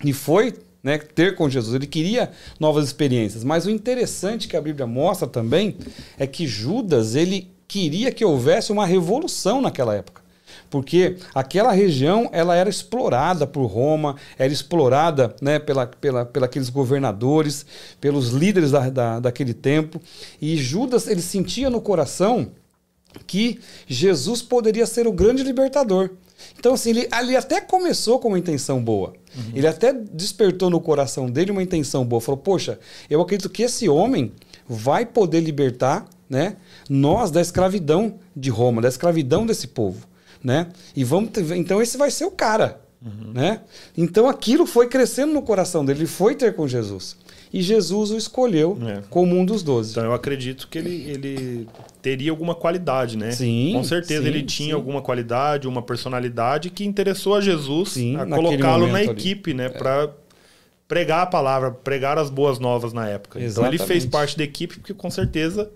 e 0.04 0.14
foi 0.14 0.54
né, 0.84 0.98
ter 0.98 1.36
com 1.36 1.50
Jesus. 1.50 1.76
Ele 1.76 1.88
queria 1.88 2.32
novas 2.60 2.86
experiências. 2.86 3.44
Mas 3.44 3.66
o 3.66 3.70
interessante 3.70 4.48
que 4.48 4.56
a 4.56 4.62
Bíblia 4.62 4.88
mostra 4.88 5.28
também 5.28 5.76
é 6.18 6.26
que 6.26 6.48
Judas 6.48 7.16
ele 7.16 7.52
queria 7.68 8.12
que 8.12 8.24
houvesse 8.24 8.72
uma 8.72 8.86
revolução 8.86 9.62
naquela 9.62 9.94
época. 9.94 10.22
Porque 10.70 11.18
aquela 11.34 11.72
região 11.72 12.30
ela 12.32 12.56
era 12.56 12.70
explorada 12.70 13.48
por 13.48 13.66
Roma, 13.66 14.16
era 14.38 14.52
explorada 14.52 15.36
né, 15.42 15.60
pela, 15.60 15.86
pela, 15.88 16.30
aqueles 16.44 16.70
governadores, 16.70 17.66
pelos 18.02 18.30
líderes 18.30 18.72
da, 18.72 18.90
da, 18.90 19.20
daquele 19.20 19.54
tempo. 19.54 20.02
E 20.42 20.58
Judas 20.58 21.08
ele 21.08 21.22
sentia 21.22 21.70
no 21.70 21.82
coração 21.82 22.52
que 23.26 23.60
Jesus 23.88 24.42
poderia 24.42 24.86
ser 24.86 25.08
o 25.08 25.12
grande 25.12 25.44
libertador. 25.44 26.12
Então, 26.58 26.74
assim, 26.74 26.90
ele, 26.92 27.10
ele 27.20 27.36
até 27.36 27.62
começou 27.62 28.20
com 28.20 28.30
uma 28.30 28.40
intenção 28.40 28.84
boa. 28.84 29.14
Uhum. 29.36 29.52
Ele 29.54 29.68
até 29.68 29.94
despertou 29.94 30.70
no 30.70 30.80
coração 30.80 31.30
dele 31.30 31.52
uma 31.52 31.64
intenção 31.64 32.06
boa. 32.06 32.22
Falou, 32.22 32.40
poxa, 32.40 32.80
eu 33.10 33.22
acredito 33.22 33.50
que 33.50 33.64
esse 33.64 33.88
homem 33.88 34.32
vai 34.68 35.06
poder 35.06 35.40
libertar 35.40 36.08
né, 36.30 36.58
nós 36.90 37.32
da 37.32 37.42
escravidão 37.42 38.16
de 38.36 38.50
Roma, 38.50 38.82
da 38.82 38.88
escravidão 38.88 39.46
desse 39.46 39.68
povo. 39.68 40.08
Né? 40.44 40.68
E 40.96 41.04
vamos 41.04 41.32
ter, 41.32 41.50
então 41.56 41.82
esse 41.82 41.98
vai 41.98 42.12
ser 42.12 42.26
o 42.26 42.32
cara. 42.32 42.82
Uhum. 43.02 43.32
Né? 43.34 43.62
Então 43.96 44.28
aquilo 44.28 44.66
foi 44.66 44.88
crescendo 44.88 45.34
no 45.34 45.42
coração 45.42 45.86
dele, 45.86 46.00
ele 46.00 46.08
foi 46.08 46.36
ter 46.36 46.56
com 46.56 46.68
Jesus. 46.68 47.16
E 47.54 47.62
Jesus 47.62 48.12
o 48.12 48.18
escolheu 48.18 48.78
é. 48.86 49.02
como 49.10 49.38
um 49.38 49.46
dos 49.46 49.64
doze. 49.64 49.92
Então 49.92 50.04
eu 50.04 50.14
acredito 50.14 50.68
que 50.68 50.78
ele, 50.78 51.10
ele 51.10 51.68
teria 52.02 52.32
alguma 52.32 52.54
qualidade, 52.54 53.18
né? 53.18 53.32
Sim. 53.32 53.72
Com 53.74 53.84
certeza 53.84 54.24
sim, 54.24 54.28
ele 54.28 54.44
tinha 54.44 54.70
sim. 54.70 54.74
alguma 54.74 55.02
qualidade, 55.02 55.68
uma 55.68 55.82
personalidade 55.82 56.70
que 56.70 56.84
interessou 56.84 57.36
a 57.36 57.42
Jesus 57.42 57.92
sim, 57.92 58.18
a 58.18 58.26
colocá-lo 58.26 58.88
na 58.88 59.02
equipe, 59.02 59.52
ali. 59.52 59.58
né? 59.58 59.66
É. 59.68 59.70
Para 59.70 60.10
pregar 60.88 61.22
a 61.22 61.26
palavra, 61.26 61.72
pregar 61.72 62.18
as 62.18 62.30
boas 62.30 62.60
novas 62.60 62.94
na 62.94 63.08
época. 63.08 63.40
Exatamente. 63.40 63.76
Então 63.76 63.86
ele 63.86 63.94
fez 63.94 64.06
parte 64.06 64.38
da 64.38 64.44
equipe 64.44 64.80
porque 64.80 64.94
com 64.94 65.10
certeza 65.10 65.70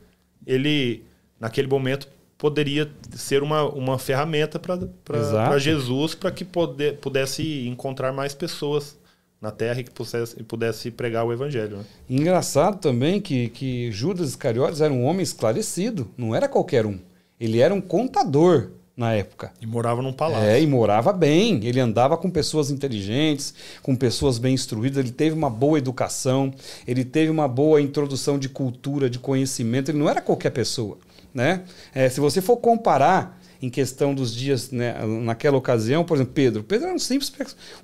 ele, 0.46 1.04
naquele 1.40 1.68
momento, 1.68 2.08
poderia 2.42 2.90
ser 3.16 3.44
uma, 3.44 3.70
uma 3.70 4.00
ferramenta 4.00 4.60
para 4.60 5.60
Jesus, 5.60 6.16
para 6.16 6.32
que 6.32 6.44
poder, 6.44 6.98
pudesse 6.98 7.68
encontrar 7.68 8.12
mais 8.12 8.34
pessoas 8.34 8.98
na 9.40 9.52
terra 9.52 9.82
e 9.82 9.84
que 9.84 9.92
pudesse, 9.92 10.44
pudesse 10.44 10.90
pregar 10.90 11.24
o 11.24 11.32
evangelho. 11.32 11.78
Né? 11.78 11.84
Engraçado 12.10 12.80
também 12.80 13.22
que, 13.22 13.50
que 13.50 13.92
Judas 13.92 14.30
Iscariotes 14.30 14.82
era 14.82 14.92
um 14.92 15.04
homem 15.04 15.22
esclarecido, 15.22 16.10
não 16.18 16.34
era 16.36 16.48
qualquer 16.48 16.84
um. 16.84 16.98
Ele 17.40 17.60
era 17.60 17.72
um 17.72 17.80
contador 17.80 18.72
na 18.98 19.14
época. 19.14 19.54
E 19.62 19.68
morava 19.68 20.02
num 20.02 20.12
palácio. 20.12 20.44
É, 20.44 20.60
e 20.60 20.66
morava 20.66 21.14
bem. 21.14 21.64
Ele 21.64 21.80
andava 21.80 22.18
com 22.18 22.28
pessoas 22.28 22.72
inteligentes, 22.72 23.54
com 23.84 23.96
pessoas 23.96 24.40
bem 24.40 24.56
instruídas, 24.56 24.98
ele 24.98 25.14
teve 25.14 25.36
uma 25.36 25.50
boa 25.50 25.78
educação, 25.78 26.52
ele 26.88 27.06
teve 27.06 27.30
uma 27.30 27.48
boa 27.48 27.80
introdução 27.80 28.40
de 28.40 28.50
cultura, 28.50 29.08
de 29.08 29.20
conhecimento, 29.20 29.92
ele 29.92 30.00
não 30.00 30.10
era 30.10 30.22
qualquer 30.22 30.50
pessoa. 30.50 30.98
Né? 31.34 31.64
É, 31.94 32.10
se 32.10 32.20
você 32.20 32.42
for 32.42 32.58
comparar 32.58 33.40
em 33.62 33.70
questão 33.70 34.14
dos 34.14 34.34
dias, 34.36 34.72
né, 34.72 34.96
naquela 35.24 35.56
ocasião, 35.58 36.04
por 36.04 36.16
exemplo, 36.16 36.34
Pedro. 36.34 36.64
Pedro 36.64 36.88
era 36.88 36.96
um 36.96 37.00
simples, 37.00 37.32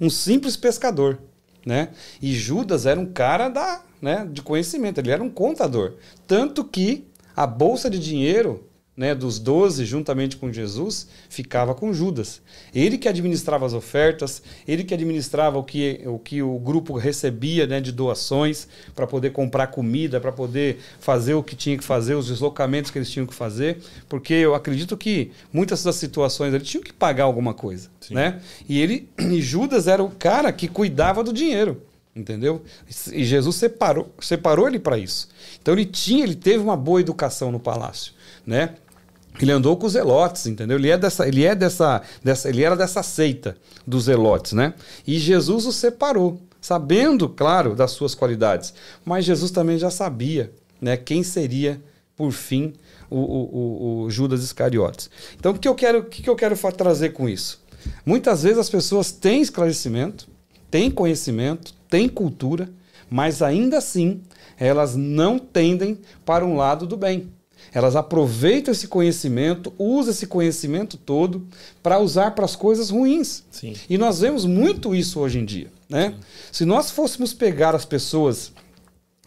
um 0.01 0.09
simples 0.09 0.57
pescador. 0.57 1.19
Né? 1.65 1.89
E 2.21 2.33
Judas 2.33 2.85
era 2.85 2.99
um 2.99 3.05
cara 3.05 3.49
da, 3.49 3.81
né, 4.01 4.27
de 4.31 4.41
conhecimento, 4.41 4.99
ele 4.99 5.11
era 5.11 5.23
um 5.23 5.29
contador. 5.29 5.95
Tanto 6.25 6.63
que 6.63 7.05
a 7.35 7.45
bolsa 7.45 7.89
de 7.89 7.99
dinheiro 7.99 8.66
né, 8.97 9.13
dos 9.13 9.37
doze, 9.37 9.85
juntamente 9.85 10.35
com 10.35 10.51
Jesus, 10.51 11.07
ficava 11.29 11.75
com 11.75 11.93
Judas. 11.93 12.41
Ele 12.73 12.97
que 12.97 13.07
administrava 13.07 13.63
as 13.63 13.73
ofertas, 13.73 14.41
ele 14.67 14.83
que 14.83 14.91
administrava 14.91 15.59
o 15.59 15.63
que 15.63 16.01
o, 16.07 16.17
que 16.17 16.41
o 16.41 16.57
grupo 16.57 16.97
recebia 16.97 17.67
né, 17.67 17.79
de 17.79 17.91
doações 17.91 18.67
para 18.95 19.05
poder 19.05 19.31
comprar 19.31 19.67
comida, 19.67 20.19
para 20.19 20.31
poder 20.31 20.79
fazer 20.99 21.35
o 21.35 21.43
que 21.43 21.55
tinha 21.55 21.77
que 21.77 21.83
fazer, 21.83 22.15
os 22.15 22.27
deslocamentos 22.27 22.89
que 22.89 22.97
eles 22.97 23.11
tinham 23.11 23.27
que 23.27 23.35
fazer, 23.35 23.77
porque 24.09 24.33
eu 24.33 24.55
acredito 24.55 24.97
que 24.97 25.31
muitas 25.53 25.83
das 25.83 25.95
situações 25.97 26.51
eles 26.51 26.67
tinham 26.67 26.83
que 26.83 26.91
pagar 26.91 27.25
alguma 27.25 27.53
coisa. 27.53 27.89
Né? 28.09 28.41
E, 28.67 28.81
ele, 28.81 29.07
e 29.19 29.39
Judas 29.41 29.87
era 29.87 30.03
o 30.03 30.09
cara 30.09 30.51
que 30.51 30.67
cuidava 30.67 31.23
do 31.23 31.31
dinheiro 31.31 31.83
entendeu? 32.15 32.63
E 33.13 33.23
Jesus 33.23 33.57
separou, 33.57 34.11
separou 34.19 34.67
ele 34.67 34.79
para 34.79 34.97
isso. 34.97 35.29
Então 35.61 35.75
ele 35.75 35.85
tinha, 35.85 36.23
ele 36.23 36.33
teve 36.33 36.57
uma 36.57 36.75
boa 36.75 36.99
educação 36.99 37.51
no 37.51 37.59
palácio, 37.59 38.11
né? 38.43 38.73
Ele 39.39 39.51
andou 39.51 39.77
com 39.77 39.85
os 39.85 39.93
Zelotes, 39.93 40.47
entendeu? 40.47 40.77
Ele 40.77 40.89
é 40.89 40.97
dessa, 40.97 41.27
ele 41.27 41.45
é 41.45 41.55
dessa, 41.55 42.01
dessa, 42.23 42.49
ele 42.49 42.63
era 42.63 42.75
dessa 42.75 43.03
seita 43.03 43.55
dos 43.85 44.05
Zelotes, 44.05 44.53
né? 44.53 44.73
E 45.05 45.17
Jesus 45.19 45.65
o 45.65 45.71
separou, 45.71 46.41
sabendo, 46.59 47.29
claro, 47.29 47.75
das 47.75 47.91
suas 47.91 48.15
qualidades, 48.15 48.73
mas 49.05 49.25
Jesus 49.25 49.51
também 49.51 49.77
já 49.77 49.89
sabia, 49.89 50.51
né, 50.81 50.97
quem 50.97 51.23
seria 51.23 51.81
por 52.15 52.31
fim 52.31 52.73
o, 53.09 53.17
o, 53.19 54.01
o 54.03 54.09
Judas 54.09 54.43
Iscariotes. 54.43 55.09
Então, 55.39 55.53
o 55.53 55.59
que 55.59 55.67
eu 55.67 55.75
quero, 55.75 55.99
o 55.99 56.05
que 56.05 56.27
eu 56.27 56.35
quero 56.35 56.55
trazer 56.71 57.09
com 57.09 57.29
isso? 57.29 57.61
Muitas 58.05 58.43
vezes 58.43 58.57
as 58.57 58.69
pessoas 58.69 59.11
têm 59.11 59.41
esclarecimento, 59.41 60.27
têm 60.69 60.89
conhecimento, 60.89 61.73
têm 61.89 62.09
cultura, 62.09 62.69
mas 63.09 63.41
ainda 63.41 63.77
assim 63.77 64.21
elas 64.59 64.95
não 64.95 65.37
tendem 65.37 65.99
para 66.25 66.45
um 66.45 66.57
lado 66.57 66.87
do 66.87 66.97
bem. 66.97 67.29
Elas 67.73 67.95
aproveitam 67.95 68.71
esse 68.71 68.87
conhecimento, 68.87 69.73
usam 69.77 70.11
esse 70.11 70.27
conhecimento 70.27 70.97
todo 70.97 71.47
para 71.83 71.99
usar 71.99 72.31
para 72.31 72.45
as 72.45 72.55
coisas 72.55 72.89
ruins. 72.89 73.43
Sim. 73.51 73.73
E 73.89 73.97
nós 73.97 74.19
vemos 74.19 74.45
muito 74.45 74.95
isso 74.95 75.19
hoje 75.19 75.39
em 75.39 75.45
dia. 75.45 75.67
Né? 75.89 76.15
Se 76.51 76.65
nós 76.65 76.91
fôssemos 76.91 77.33
pegar 77.33 77.75
as 77.75 77.85
pessoas 77.85 78.51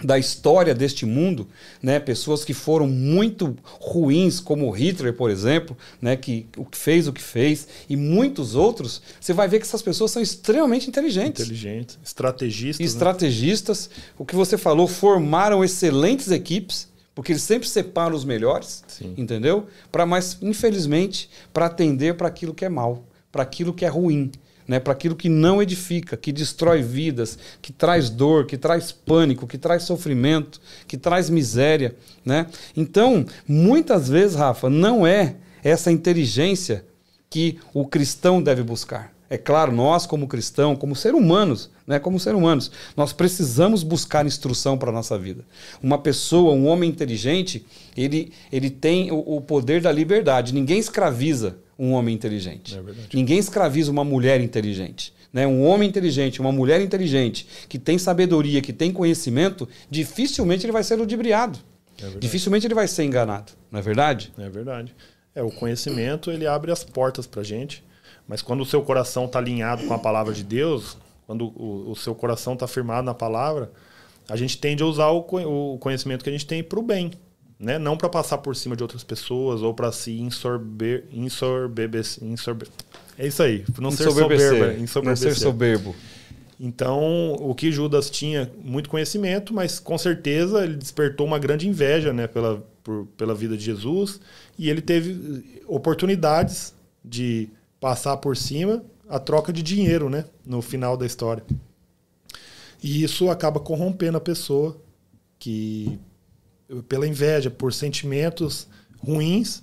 da 0.03 0.19
história 0.19 0.75
deste 0.75 1.05
mundo, 1.05 1.47
né, 1.83 2.01
pessoas 2.01 2.45
que 2.45 2.55
foram 2.55 2.89
muito 2.89 3.57
ruins, 3.63 4.41
como 4.41 4.71
Hitler, 4.71 5.13
por 5.13 5.31
exemplo, 5.31 5.77
né, 6.01 6.17
que 6.17 6.47
fez 6.73 7.07
o 7.07 7.13
que 7.13 7.23
fez, 7.23 7.69
e 7.89 7.97
muitos 7.97 8.55
outros, 8.55 9.03
você 9.21 9.33
vai 9.33 9.49
ver 9.49 9.59
que 9.59 9.67
essas 9.67 9.83
pessoas 9.83 10.11
são 10.11 10.23
extremamente 10.23 10.89
inteligentes. 10.89 11.45
Inteligentes, 11.45 11.99
estrategistas. 12.03 12.79
Né? 12.79 12.87
Estrategistas. 12.87 13.91
Né? 13.91 14.03
O 14.19 14.25
que 14.25 14.35
você 14.35 14.57
falou, 14.57 14.87
formaram 14.87 15.63
excelentes 15.63 16.31
equipes 16.31 16.90
porque 17.15 17.33
eles 17.33 17.43
sempre 17.43 17.69
separam 17.69 18.15
os 18.15 18.25
melhores, 18.25 18.85
Sim. 18.87 19.15
entendeu? 19.17 19.67
Para 19.91 20.07
mais, 20.07 20.39
infelizmente, 20.41 21.29
para 21.53 21.67
atender 21.67 22.15
para 22.15 22.29
aquilo 22.29 22.55
que 22.55 22.65
é 22.65 22.69
mal, 22.69 23.05
para 23.31 23.43
aquilo 23.43 23.75
que 23.75 23.85
é 23.85 23.89
ruim, 23.89 24.31
né? 24.67 24.79
Para 24.79 24.93
aquilo 24.93 25.17
que 25.17 25.29
não 25.29 25.61
edifica, 25.61 26.17
que 26.17 26.31
destrói 26.33 26.81
vidas, 26.81 27.37
que 27.61 27.73
traz 27.73 28.09
dor, 28.09 28.47
que 28.47 28.57
traz 28.57 28.93
pânico, 28.93 29.47
que 29.47 29.59
traz 29.59 29.83
sofrimento, 29.83 30.61
que 30.87 30.97
traz 30.97 31.29
miséria, 31.29 31.97
né? 32.25 32.47
Então, 32.77 33.27
muitas 33.49 34.09
vezes, 34.09 34.37
Rafa, 34.37 34.71
não 34.71 35.05
é 35.05 35.35
essa 35.65 35.91
inteligência 35.91 36.85
que 37.29 37.59
o 37.75 37.87
cristão 37.87 38.41
deve 38.41 38.63
buscar. 38.63 39.13
É 39.33 39.39
claro, 39.39 39.71
nós 39.71 40.07
como 40.07 40.27
cristão, 40.27 40.75
como 40.75 40.97
ser 40.97 41.15
humanos, 41.15 41.71
né, 41.87 42.01
como 42.01 42.19
ser 42.19 42.35
humanos, 42.35 42.69
nós 42.97 43.13
precisamos 43.13 43.85
buscar 43.85 44.27
instrução 44.27 44.77
para 44.77 44.91
a 44.91 44.93
nossa 44.93 45.17
vida. 45.17 45.45
Uma 45.81 45.99
pessoa, 45.99 46.53
um 46.53 46.67
homem 46.67 46.91
inteligente, 46.91 47.65
ele, 47.97 48.33
ele 48.51 48.69
tem 48.69 49.13
o, 49.13 49.37
o 49.37 49.41
poder 49.41 49.81
da 49.81 49.93
liberdade. 49.93 50.53
Ninguém 50.53 50.81
escraviza 50.81 51.59
um 51.79 51.93
homem 51.93 52.13
inteligente. 52.13 52.77
É 52.77 52.83
Ninguém 53.15 53.39
escraviza 53.39 53.89
uma 53.93 54.03
mulher 54.03 54.41
inteligente. 54.41 55.15
Né? 55.33 55.47
Um 55.47 55.65
homem 55.65 55.89
inteligente, 55.89 56.41
uma 56.41 56.51
mulher 56.51 56.81
inteligente, 56.81 57.47
que 57.69 57.79
tem 57.79 57.99
sabedoria, 57.99 58.61
que 58.61 58.73
tem 58.73 58.91
conhecimento, 58.91 59.69
dificilmente 59.89 60.67
ele 60.67 60.73
vai 60.73 60.83
ser 60.83 60.97
ludibriado. 60.97 61.57
É 62.03 62.19
dificilmente 62.19 62.67
ele 62.67 62.75
vai 62.75 62.89
ser 62.89 63.05
enganado. 63.05 63.53
Não 63.71 63.79
é 63.79 63.83
verdade? 63.83 64.33
É 64.37 64.49
verdade. 64.49 64.93
É, 65.37 65.41
o 65.41 65.53
conhecimento 65.53 66.33
ele 66.33 66.49
abre 66.49 66.73
as 66.73 66.83
portas 66.83 67.29
para 67.29 67.45
gente 67.45 67.85
mas 68.31 68.41
quando 68.41 68.61
o 68.61 68.65
seu 68.65 68.81
coração 68.81 69.25
está 69.25 69.41
alinhado 69.41 69.85
com 69.87 69.93
a 69.93 69.99
palavra 69.99 70.33
de 70.33 70.45
Deus, 70.45 70.97
quando 71.27 71.47
o, 71.47 71.91
o 71.91 71.97
seu 71.97 72.15
coração 72.15 72.55
está 72.55 72.65
firmado 72.69 73.05
na 73.05 73.13
palavra, 73.13 73.73
a 74.29 74.37
gente 74.37 74.57
tende 74.57 74.85
a 74.85 74.87
usar 74.87 75.09
o, 75.09 75.27
o 75.73 75.79
conhecimento 75.79 76.23
que 76.23 76.31
a 76.31 76.33
gente 76.33 76.47
tem 76.47 76.63
para 76.63 76.79
o 76.79 76.83
bem. 76.83 77.11
Né? 77.59 77.77
Não 77.77 77.97
para 77.97 78.09
passar 78.09 78.39
por 78.39 78.55
cima 78.55 78.77
de 78.77 78.85
outras 78.85 79.03
pessoas 79.03 79.63
ou 79.63 79.75
para 79.75 79.91
se 79.91 80.13
insorber, 80.13 81.07
insorber. 81.11 82.69
É 83.19 83.27
isso 83.27 83.43
aí. 83.43 83.65
Não 83.81 83.91
ser 83.91 84.05
soberba. 84.13 84.77
Não 85.03 85.17
ser 85.17 85.35
soberbo. 85.35 85.97
Então, 86.61 87.33
o 87.33 87.53
que 87.53 87.73
Judas 87.73 88.09
tinha 88.09 88.49
muito 88.63 88.89
conhecimento, 88.89 89.53
mas 89.53 89.81
com 89.81 89.99
certeza 89.99 90.63
ele 90.63 90.77
despertou 90.77 91.27
uma 91.27 91.39
grande 91.41 91.67
inveja 91.67 92.13
né, 92.13 92.29
pela, 92.29 92.63
por, 92.85 93.09
pela 93.17 93.35
vida 93.35 93.57
de 93.57 93.65
Jesus 93.65 94.21
e 94.57 94.71
ele 94.71 94.81
teve 94.81 95.61
oportunidades 95.67 96.73
de 97.05 97.49
passar 97.81 98.19
por 98.19 98.37
cima 98.37 98.85
a 99.09 99.19
troca 99.19 99.53
de 99.53 99.63
dinheiro, 99.63 100.09
né? 100.09 100.25
No 100.45 100.63
final 100.63 100.97
da 100.97 101.07
história. 101.07 101.45
E 102.83 103.03
isso 103.03 103.29
acaba 103.31 103.59
corrompendo 103.59 104.19
a 104.19 104.21
pessoa 104.21 104.81
que 105.39 105.99
pela 106.89 107.07
inveja, 107.07 107.51
por 107.51 107.73
sentimentos 107.73 108.69
ruins, 108.99 109.63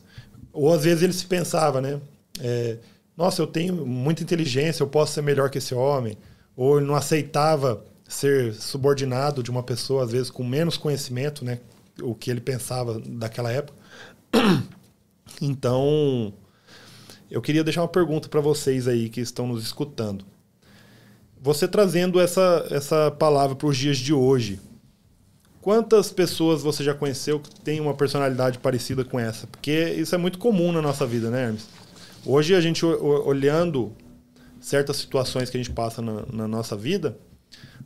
ou 0.51 0.73
às 0.73 0.83
vezes 0.83 1.03
ele 1.03 1.13
se 1.13 1.25
pensava, 1.25 1.79
né? 1.79 2.01
É, 2.39 2.77
Nossa, 3.15 3.41
eu 3.41 3.47
tenho 3.47 3.85
muita 3.85 4.21
inteligência, 4.23 4.83
eu 4.83 4.87
posso 4.87 5.13
ser 5.13 5.21
melhor 5.21 5.49
que 5.49 5.57
esse 5.59 5.73
homem. 5.73 6.17
Ou 6.55 6.77
ele 6.77 6.87
não 6.87 6.95
aceitava 6.95 7.83
ser 8.07 8.53
subordinado 8.53 9.43
de 9.43 9.51
uma 9.51 9.63
pessoa, 9.63 10.03
às 10.03 10.11
vezes 10.11 10.29
com 10.29 10.43
menos 10.43 10.77
conhecimento, 10.77 11.45
né? 11.45 11.59
O 12.01 12.13
que 12.13 12.29
ele 12.29 12.41
pensava 12.41 12.99
daquela 12.99 13.51
época. 13.51 13.77
Então, 15.39 16.33
eu 17.29 17.41
queria 17.41 17.63
deixar 17.63 17.81
uma 17.81 17.87
pergunta 17.87 18.29
para 18.29 18.41
vocês 18.41 18.87
aí 18.87 19.09
que 19.09 19.21
estão 19.21 19.47
nos 19.47 19.63
escutando. 19.63 20.25
Você 21.41 21.67
trazendo 21.67 22.19
essa, 22.19 22.65
essa 22.71 23.11
palavra 23.11 23.55
para 23.55 23.67
os 23.67 23.77
dias 23.77 23.97
de 23.97 24.13
hoje, 24.13 24.59
quantas 25.61 26.11
pessoas 26.11 26.63
você 26.63 26.83
já 26.83 26.93
conheceu 26.93 27.39
que 27.39 27.53
tem 27.61 27.79
uma 27.79 27.93
personalidade 27.93 28.57
parecida 28.57 29.03
com 29.03 29.19
essa? 29.19 29.45
Porque 29.47 29.93
isso 29.97 30.15
é 30.15 30.17
muito 30.17 30.39
comum 30.39 30.71
na 30.71 30.81
nossa 30.81 31.05
vida, 31.05 31.29
né, 31.29 31.45
Hermes? 31.45 31.67
Hoje 32.25 32.55
a 32.55 32.61
gente 32.61 32.85
olhando 32.85 33.93
certas 34.59 34.97
situações 34.97 35.49
que 35.49 35.57
a 35.57 35.59
gente 35.59 35.73
passa 35.73 36.01
na, 36.01 36.25
na 36.31 36.47
nossa 36.47 36.75
vida, 36.75 37.17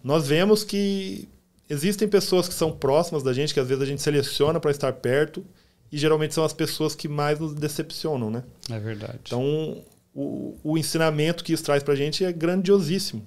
nós 0.04 0.28
vemos 0.28 0.64
que 0.64 1.28
existem 1.70 2.08
pessoas 2.08 2.48
que 2.48 2.54
são 2.54 2.72
próximas 2.72 3.22
da 3.22 3.34
gente, 3.34 3.54
que 3.54 3.60
às 3.60 3.68
vezes 3.68 3.84
a 3.84 3.86
gente 3.86 4.02
seleciona 4.02 4.60
para 4.60 4.72
estar 4.72 4.92
perto, 4.94 5.46
e 5.92 5.98
geralmente 5.98 6.34
são 6.34 6.44
as 6.44 6.54
pessoas 6.54 6.96
que 6.96 7.08
mais 7.08 7.40
nos 7.40 7.54
decepcionam, 7.54 8.30
né? 8.30 8.44
É 8.70 8.80
verdade. 8.80 9.20
Então, 9.26 9.84
o, 10.14 10.58
o 10.64 10.78
ensinamento 10.78 11.44
que 11.44 11.54
isso 11.54 11.64
traz 11.64 11.84
para 11.84 11.94
a 11.94 11.98
gente 11.98 12.24
é 12.24 12.32
grandiosíssimo. 12.32 13.26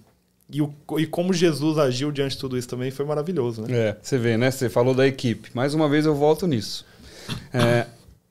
E, 0.51 0.61
o, 0.61 0.73
e 0.99 1.07
como 1.07 1.33
Jesus 1.33 1.79
agiu 1.79 2.13
diante 2.13 2.33
de 2.33 2.39
tudo 2.39 2.57
isso 2.57 2.69
também 2.69 2.91
foi 2.91 3.05
maravilhoso, 3.05 3.63
né? 3.63 3.69
É, 3.71 3.97
você 4.01 4.19
vê, 4.19 4.37
né? 4.37 4.51
Você 4.51 4.69
falou 4.69 4.95
da 4.95 5.07
equipe. 5.07 5.51
Mais 5.55 5.75
uma 5.75 5.89
vez 5.89 6.07
eu 6.07 6.15
volto 6.15 6.47
nisso. 6.47 6.87
É, 7.53 7.87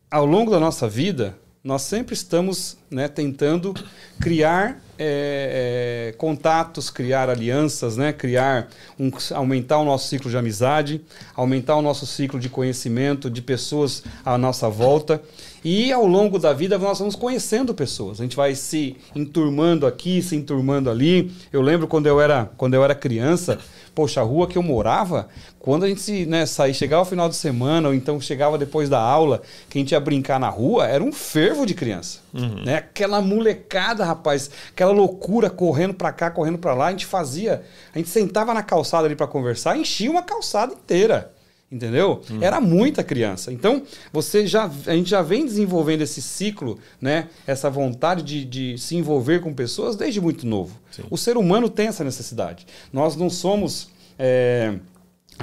ao 0.09 0.25
longo 0.25 0.51
da 0.51 0.59
nossa 0.59 0.87
vida, 0.87 1.35
nós 1.63 1.83
sempre 1.83 2.13
estamos 2.13 2.75
né, 2.91 3.07
tentando 3.07 3.73
criar 4.19 4.81
é, 4.99 6.09
é, 6.09 6.17
contatos, 6.17 6.89
criar 6.89 7.29
alianças, 7.29 7.95
né, 7.95 8.11
criar 8.11 8.67
um, 8.99 9.09
aumentar 9.33 9.77
o 9.77 9.85
nosso 9.85 10.09
ciclo 10.09 10.29
de 10.29 10.35
amizade, 10.35 11.01
aumentar 11.33 11.77
o 11.77 11.81
nosso 11.81 12.05
ciclo 12.05 12.37
de 12.37 12.49
conhecimento 12.49 13.29
de 13.29 13.41
pessoas 13.41 14.03
à 14.25 14.37
nossa 14.37 14.67
volta. 14.67 15.21
E 15.63 15.91
ao 15.91 16.05
longo 16.05 16.37
da 16.37 16.51
vida 16.51 16.77
nós 16.77 16.99
vamos 16.99 17.15
conhecendo 17.15 17.73
pessoas. 17.73 18.19
A 18.19 18.23
gente 18.23 18.35
vai 18.35 18.53
se 18.55 18.97
enturmando 19.15 19.87
aqui, 19.87 20.21
se 20.21 20.35
enturmando 20.35 20.89
ali. 20.89 21.31
Eu 21.51 21.61
lembro 21.61 21.87
quando 21.87 22.07
eu 22.07 22.19
era, 22.19 22.49
quando 22.57 22.73
eu 22.73 22.83
era 22.83 22.93
criança, 22.93 23.57
poxa, 23.95 24.21
a 24.21 24.23
rua 24.23 24.47
que 24.47 24.57
eu 24.57 24.63
morava, 24.63 25.29
quando 25.59 25.85
a 25.85 25.87
gente 25.87 26.25
né, 26.25 26.45
saía, 26.45 26.73
chegava 26.73 27.03
o 27.03 27.05
final 27.05 27.29
de 27.29 27.35
semana, 27.35 27.87
ou 27.87 27.93
então 27.93 28.19
chegava 28.19 28.57
depois 28.57 28.89
da 28.89 28.99
aula, 28.99 29.41
que 29.69 29.77
a 29.77 29.81
gente 29.81 29.91
ia 29.91 29.99
brincar 29.99 30.39
na 30.39 30.49
rua, 30.49 30.87
era 30.87 31.03
um 31.03 31.11
fervo 31.11 31.65
de 31.65 31.73
criança. 31.73 32.19
Uhum. 32.33 32.63
Né? 32.65 32.75
Aquela 32.75 33.21
molecada, 33.21 34.03
rapaz, 34.03 34.49
aquela 34.71 34.91
loucura 34.91 35.49
correndo 35.49 35.93
para 35.93 36.11
cá, 36.11 36.29
correndo 36.29 36.57
para 36.57 36.73
lá, 36.73 36.87
a 36.87 36.91
gente 36.91 37.05
fazia, 37.05 37.63
a 37.93 37.97
gente 37.97 38.09
sentava 38.09 38.53
na 38.53 38.63
calçada 38.63 39.05
ali 39.05 39.15
para 39.15 39.27
conversar, 39.27 39.77
enchia 39.77 40.11
uma 40.11 40.23
calçada 40.23 40.73
inteira. 40.73 41.32
Entendeu? 41.73 42.21
Hum. 42.29 42.37
Era 42.39 42.61
muita 42.61 43.03
criança. 43.03 43.51
Então, 43.51 43.81
você 44.11 44.45
já, 44.45 44.69
a 44.85 44.93
gente 44.93 45.09
já 45.09 45.23
vem 45.23 45.43
desenvolvendo 45.43 46.01
esse 46.01 46.21
ciclo, 46.21 46.77
né? 47.01 47.29
Essa 47.47 47.67
vontade 47.67 48.21
de, 48.21 48.45
de 48.45 48.77
se 48.77 48.95
envolver 48.95 49.41
com 49.41 49.51
pessoas 49.51 49.95
desde 49.95 50.21
muito 50.21 50.45
novo. 50.45 50.79
Sim. 50.91 51.01
O 51.09 51.17
ser 51.17 51.35
humano 51.35 51.67
tem 51.67 51.87
essa 51.87 52.03
necessidade. 52.03 52.67
Nós 52.91 53.15
não 53.15 53.27
somos. 53.27 53.89
É, 54.19 54.75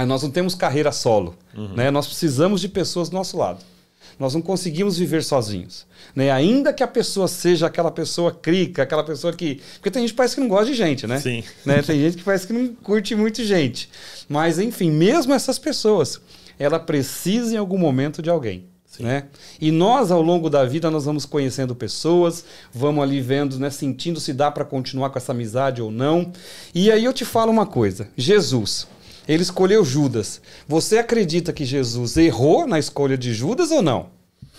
nós 0.06 0.22
não 0.22 0.30
temos 0.30 0.54
carreira 0.54 0.92
solo. 0.92 1.34
Uhum. 1.52 1.74
Né? 1.74 1.90
Nós 1.90 2.06
precisamos 2.06 2.60
de 2.60 2.68
pessoas 2.68 3.08
do 3.08 3.14
nosso 3.14 3.36
lado. 3.36 3.64
Nós 4.20 4.34
não 4.34 4.42
conseguimos 4.42 4.98
viver 4.98 5.24
sozinhos. 5.24 5.86
Né? 6.14 6.30
Ainda 6.30 6.74
que 6.74 6.82
a 6.82 6.86
pessoa 6.86 7.26
seja 7.26 7.66
aquela 7.66 7.90
pessoa 7.90 8.30
crica, 8.30 8.82
aquela 8.82 9.02
pessoa 9.02 9.32
que. 9.32 9.62
Porque 9.74 9.90
tem 9.90 10.02
gente 10.02 10.10
que 10.10 10.16
parece 10.16 10.34
que 10.34 10.42
não 10.42 10.48
gosta 10.48 10.66
de 10.66 10.74
gente, 10.74 11.06
né? 11.06 11.18
Sim. 11.18 11.42
Né? 11.64 11.80
Tem 11.80 11.98
gente 11.98 12.18
que 12.18 12.22
parece 12.22 12.46
que 12.46 12.52
não 12.52 12.68
curte 12.74 13.14
muito 13.14 13.42
gente. 13.42 13.88
Mas, 14.28 14.58
enfim, 14.58 14.90
mesmo 14.90 15.32
essas 15.32 15.58
pessoas, 15.58 16.20
ela 16.58 16.78
precisa 16.78 17.54
em 17.54 17.56
algum 17.56 17.78
momento 17.78 18.20
de 18.20 18.28
alguém. 18.28 18.66
Né? 18.98 19.24
E 19.58 19.70
nós, 19.70 20.10
ao 20.10 20.20
longo 20.20 20.50
da 20.50 20.66
vida, 20.66 20.90
nós 20.90 21.06
vamos 21.06 21.24
conhecendo 21.24 21.74
pessoas, 21.74 22.44
vamos 22.74 23.02
ali 23.02 23.22
vendo, 23.22 23.58
né, 23.58 23.70
sentindo 23.70 24.20
se 24.20 24.34
dá 24.34 24.50
para 24.50 24.64
continuar 24.64 25.08
com 25.08 25.16
essa 25.16 25.32
amizade 25.32 25.80
ou 25.80 25.90
não. 25.90 26.30
E 26.74 26.90
aí 26.90 27.04
eu 27.06 27.12
te 27.14 27.24
falo 27.24 27.50
uma 27.50 27.64
coisa: 27.64 28.08
Jesus, 28.14 28.86
ele 29.26 29.42
escolheu 29.42 29.84
Judas. 29.84 30.40
Você 30.66 30.98
acredita 30.98 31.52
que 31.52 31.64
Jesus 31.64 32.16
errou 32.16 32.66
na 32.66 32.78
escolha 32.78 33.16
de 33.16 33.32
Judas 33.32 33.70
ou 33.70 33.82
não? 33.82 34.08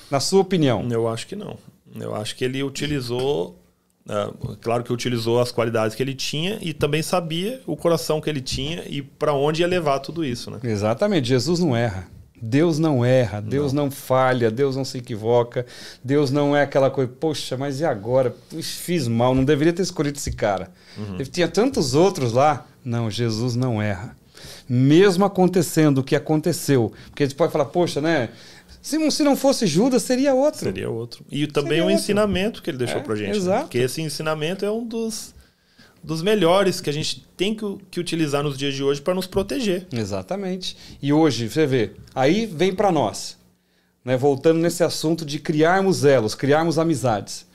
Na 0.10 0.20
sua 0.20 0.42
opinião? 0.42 0.88
Eu 0.90 1.08
acho 1.08 1.28
que 1.28 1.36
não. 1.36 1.58
Eu 1.96 2.16
acho 2.16 2.36
que 2.36 2.44
ele 2.44 2.64
utilizou. 2.64 3.58
Uh, 4.06 4.58
claro 4.58 4.84
que 4.84 4.92
utilizou 4.92 5.40
as 5.40 5.52
qualidades 5.52 5.96
que 5.96 6.02
ele 6.02 6.16
tinha 6.16 6.58
e 6.60 6.74
também 6.74 7.04
sabia 7.04 7.62
o 7.68 7.78
coração 7.78 8.20
que 8.20 8.30
ele 8.30 8.42
tinha 8.42 8.84
e 8.88 9.02
para 9.02 9.32
onde 9.32 9.62
ia 9.62 9.68
levar 9.68 10.00
tudo 10.00 10.26
isso, 10.26 10.50
né? 10.50 10.60
Exatamente. 10.64 11.28
Jesus 11.28 11.60
não 11.60 11.76
erra. 11.76 12.08
Deus 12.42 12.80
não 12.80 13.06
erra, 13.06 13.40
Deus 13.40 13.72
não. 13.72 13.84
não. 13.84 13.92
falha, 13.92 14.50
Deus 14.50 14.76
não 14.76 14.84
se 14.84 14.98
equivoca, 14.98 15.64
Deus 16.04 16.32
não 16.32 16.56
é 16.56 16.64
aquela 16.64 16.90
coisa, 16.90 17.12
poxa, 17.20 17.56
mas 17.56 17.80
e 17.80 17.86
agora? 17.86 18.36
Fiz 18.60 19.08
mal, 19.08 19.36
não 19.36 19.46
deveria 19.46 19.72
ter 19.72 19.84
escolhido 19.84 20.18
esse 20.18 20.32
cara. 20.32 20.72
Uhum. 20.98 21.16
Ele 21.16 21.26
tinha 21.28 21.48
tantos 21.48 21.94
outros 21.94 22.34
lá. 22.34 22.66
Não, 22.84 23.12
Jesus 23.12 23.56
não 23.56 23.80
erra 23.80 24.18
mesmo 24.74 25.26
acontecendo 25.26 25.98
o 25.98 26.04
que 26.04 26.16
aconteceu. 26.16 26.94
Porque 27.08 27.24
a 27.24 27.26
gente 27.26 27.36
pode 27.36 27.52
falar, 27.52 27.66
poxa, 27.66 28.00
né? 28.00 28.30
Se, 28.82 29.12
se 29.12 29.22
não 29.22 29.36
fosse 29.36 29.68
Judas, 29.68 30.02
seria 30.02 30.34
outro. 30.34 30.62
Seria 30.62 30.90
outro. 30.90 31.26
E 31.30 31.46
também 31.46 31.72
seria 31.72 31.84
o 31.84 31.88
outro. 31.88 32.02
ensinamento 32.02 32.64
que 32.64 32.70
ele 32.70 32.78
deixou 32.78 33.02
é, 33.02 33.04
pra 33.04 33.16
gente. 33.18 33.32
Né? 33.32 33.36
Exato. 33.36 33.58
Né? 33.58 33.62
Porque 33.64 33.80
esse 33.80 34.02
ensinamento 34.02 34.64
é 34.64 34.72
um 34.72 34.86
dos, 34.86 35.36
dos 36.02 36.22
melhores 36.22 36.80
que 36.80 36.90
a 36.90 36.94
gente 36.94 37.28
tem 37.36 37.54
que, 37.54 37.66
que 37.92 38.00
utilizar 38.00 38.44
nos 38.44 38.58
dias 38.58 38.74
de 38.74 38.82
hoje 38.82 39.02
para 39.02 39.14
nos 39.14 39.28
proteger. 39.28 39.88
Exatamente. 39.92 40.78
E 41.02 41.12
hoje, 41.12 41.50
você 41.50 41.68
vê, 41.68 41.92
aí 42.16 42.46
vem 42.46 42.74
para 42.74 42.94
nós, 42.94 43.38
né, 44.06 44.16
voltando 44.16 44.62
nesse 44.62 44.86
assunto 44.86 45.26
de 45.26 45.38
criarmos 45.38 46.06
elos, 46.06 46.34
criarmos 46.34 46.80
amizades. 46.80 47.46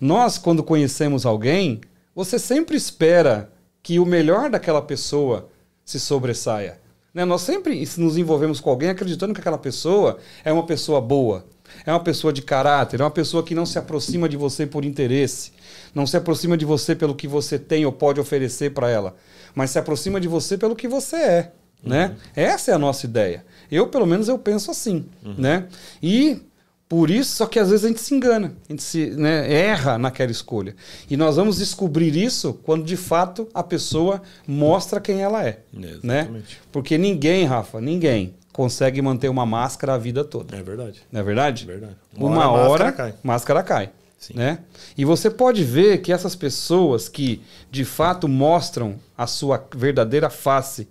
Nós, 0.00 0.38
quando 0.38 0.62
conhecemos 0.62 1.26
alguém, 1.26 1.80
você 2.14 2.38
sempre 2.38 2.76
espera 2.76 3.50
que 3.82 3.98
o 3.98 4.06
melhor 4.06 4.48
daquela 4.48 4.80
pessoa 4.80 5.50
se 5.90 5.98
sobressaia. 5.98 6.78
Né? 7.12 7.24
Nós 7.24 7.42
sempre 7.42 7.84
nos 7.98 8.16
envolvemos 8.16 8.60
com 8.60 8.70
alguém 8.70 8.90
acreditando 8.90 9.34
que 9.34 9.40
aquela 9.40 9.58
pessoa 9.58 10.18
é 10.44 10.52
uma 10.52 10.64
pessoa 10.64 11.00
boa, 11.00 11.44
é 11.84 11.90
uma 11.90 12.00
pessoa 12.00 12.32
de 12.32 12.42
caráter, 12.42 13.00
é 13.00 13.04
uma 13.04 13.10
pessoa 13.10 13.42
que 13.42 13.54
não 13.54 13.66
se 13.66 13.76
aproxima 13.76 14.28
de 14.28 14.36
você 14.36 14.66
por 14.66 14.84
interesse, 14.84 15.52
não 15.92 16.06
se 16.06 16.16
aproxima 16.16 16.56
de 16.56 16.64
você 16.64 16.94
pelo 16.94 17.14
que 17.14 17.26
você 17.26 17.58
tem 17.58 17.84
ou 17.84 17.90
pode 17.90 18.20
oferecer 18.20 18.72
para 18.72 18.88
ela, 18.88 19.16
mas 19.52 19.70
se 19.70 19.78
aproxima 19.80 20.20
de 20.20 20.28
você 20.28 20.56
pelo 20.56 20.76
que 20.76 20.86
você 20.86 21.16
é. 21.16 21.52
Né? 21.82 22.08
Uhum. 22.08 22.16
Essa 22.36 22.70
é 22.70 22.74
a 22.74 22.78
nossa 22.78 23.06
ideia. 23.06 23.44
Eu, 23.70 23.88
pelo 23.88 24.06
menos, 24.06 24.28
eu 24.28 24.38
penso 24.38 24.70
assim. 24.70 25.06
Uhum. 25.24 25.34
Né? 25.38 25.66
E 26.02 26.42
por 26.90 27.08
isso, 27.08 27.36
só 27.36 27.46
que 27.46 27.56
às 27.56 27.70
vezes 27.70 27.84
a 27.84 27.88
gente 27.88 28.00
se 28.00 28.12
engana, 28.12 28.52
a 28.68 28.72
gente 28.72 28.82
se, 28.82 29.10
né, 29.10 29.48
erra 29.48 29.96
naquela 29.96 30.32
escolha. 30.32 30.74
E 31.08 31.16
nós 31.16 31.36
vamos 31.36 31.58
descobrir 31.58 32.16
isso 32.16 32.52
quando 32.64 32.82
de 32.82 32.96
fato 32.96 33.46
a 33.54 33.62
pessoa 33.62 34.20
mostra 34.44 35.00
quem 35.00 35.22
ela 35.22 35.46
é. 35.46 35.60
Exatamente. 35.72 36.02
Né? 36.04 36.44
Porque 36.72 36.98
ninguém, 36.98 37.44
Rafa, 37.44 37.80
ninguém 37.80 38.34
consegue 38.52 39.00
manter 39.00 39.28
uma 39.28 39.46
máscara 39.46 39.94
a 39.94 39.98
vida 39.98 40.24
toda. 40.24 40.56
É 40.56 40.62
verdade. 40.64 41.00
Não 41.12 41.20
é 41.20 41.22
verdade? 41.22 41.62
É 41.62 41.66
verdade. 41.68 41.96
Uma, 42.16 42.28
uma 42.28 42.50
hora, 42.50 42.68
hora, 42.68 42.84
máscara 42.86 42.92
cai. 42.92 43.14
Máscara 43.22 43.62
cai 43.62 43.90
né? 44.34 44.58
E 44.98 45.04
você 45.04 45.30
pode 45.30 45.62
ver 45.62 46.02
que 46.02 46.12
essas 46.12 46.34
pessoas 46.34 47.08
que 47.08 47.40
de 47.70 47.84
fato 47.84 48.26
mostram 48.26 48.96
a 49.16 49.28
sua 49.28 49.64
verdadeira 49.74 50.28
face 50.28 50.88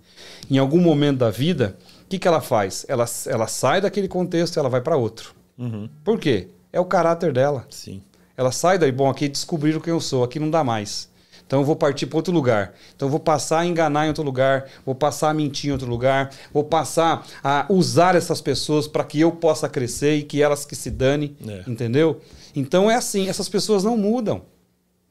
em 0.50 0.56
algum 0.56 0.80
momento 0.80 1.18
da 1.18 1.30
vida, 1.30 1.76
o 2.02 2.08
que, 2.08 2.18
que 2.18 2.26
ela 2.26 2.40
faz? 2.40 2.86
Ela, 2.88 3.04
ela 3.26 3.46
sai 3.46 3.82
daquele 3.82 4.08
contexto 4.08 4.56
e 4.56 4.58
ela 4.58 4.70
vai 4.70 4.80
para 4.80 4.96
outro. 4.96 5.38
Uhum. 5.60 5.88
Por 6.02 6.18
quê? 6.18 6.48
É 6.72 6.80
o 6.80 6.84
caráter 6.84 7.32
dela. 7.32 7.66
Sim. 7.68 8.02
Ela 8.36 8.50
sai 8.50 8.78
daí, 8.78 8.90
bom, 8.90 9.10
aqui 9.10 9.28
descobriram 9.28 9.80
quem 9.80 9.92
eu 9.92 10.00
sou, 10.00 10.24
aqui 10.24 10.40
não 10.40 10.50
dá 10.50 10.64
mais. 10.64 11.10
Então 11.46 11.60
eu 11.60 11.64
vou 11.64 11.74
partir 11.76 12.06
para 12.06 12.16
outro 12.16 12.32
lugar. 12.32 12.74
Então 12.94 13.06
eu 13.06 13.10
vou 13.10 13.20
passar 13.20 13.58
a 13.58 13.66
enganar 13.66 14.06
em 14.06 14.08
outro 14.08 14.22
lugar, 14.22 14.66
vou 14.86 14.94
passar 14.94 15.30
a 15.30 15.34
mentir 15.34 15.68
em 15.68 15.72
outro 15.72 15.90
lugar, 15.90 16.30
vou 16.52 16.62
passar 16.62 17.26
a 17.42 17.66
usar 17.68 18.14
essas 18.14 18.40
pessoas 18.40 18.86
para 18.86 19.02
que 19.04 19.20
eu 19.20 19.32
possa 19.32 19.68
crescer 19.68 20.14
e 20.14 20.22
que 20.22 20.40
elas 20.40 20.64
que 20.64 20.76
se 20.76 20.90
dane, 20.90 21.36
é. 21.46 21.64
entendeu? 21.66 22.20
Então 22.54 22.88
é 22.90 22.94
assim, 22.94 23.28
essas 23.28 23.48
pessoas 23.48 23.82
não 23.82 23.96
mudam, 23.96 24.42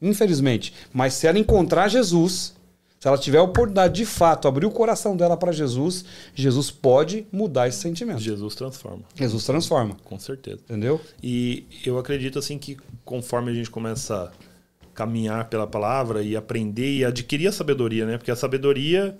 infelizmente. 0.00 0.72
Mas 0.92 1.12
se 1.12 1.26
ela 1.26 1.38
encontrar 1.38 1.88
Jesus, 1.88 2.54
se 3.00 3.08
ela 3.08 3.16
tiver 3.16 3.38
a 3.38 3.42
oportunidade 3.42 3.94
de 3.94 4.04
fato 4.04 4.46
abrir 4.46 4.66
o 4.66 4.70
coração 4.70 5.16
dela 5.16 5.34
para 5.34 5.52
Jesus, 5.52 6.04
Jesus 6.34 6.70
pode 6.70 7.26
mudar 7.32 7.66
esse 7.66 7.78
sentimento. 7.78 8.20
Jesus 8.20 8.54
transforma. 8.54 9.02
Jesus 9.14 9.42
transforma. 9.46 9.96
Com 10.04 10.18
certeza. 10.18 10.60
Entendeu? 10.68 11.00
E 11.22 11.64
eu 11.86 11.98
acredito 11.98 12.38
assim 12.38 12.58
que 12.58 12.76
conforme 13.02 13.52
a 13.52 13.54
gente 13.54 13.70
começa 13.70 14.24
a 14.24 14.86
caminhar 14.94 15.48
pela 15.48 15.66
palavra 15.66 16.22
e 16.22 16.36
aprender 16.36 16.98
e 16.98 17.02
adquirir 17.02 17.46
a 17.46 17.52
sabedoria, 17.52 18.04
né? 18.04 18.18
Porque 18.18 18.30
a 18.30 18.36
sabedoria 18.36 19.16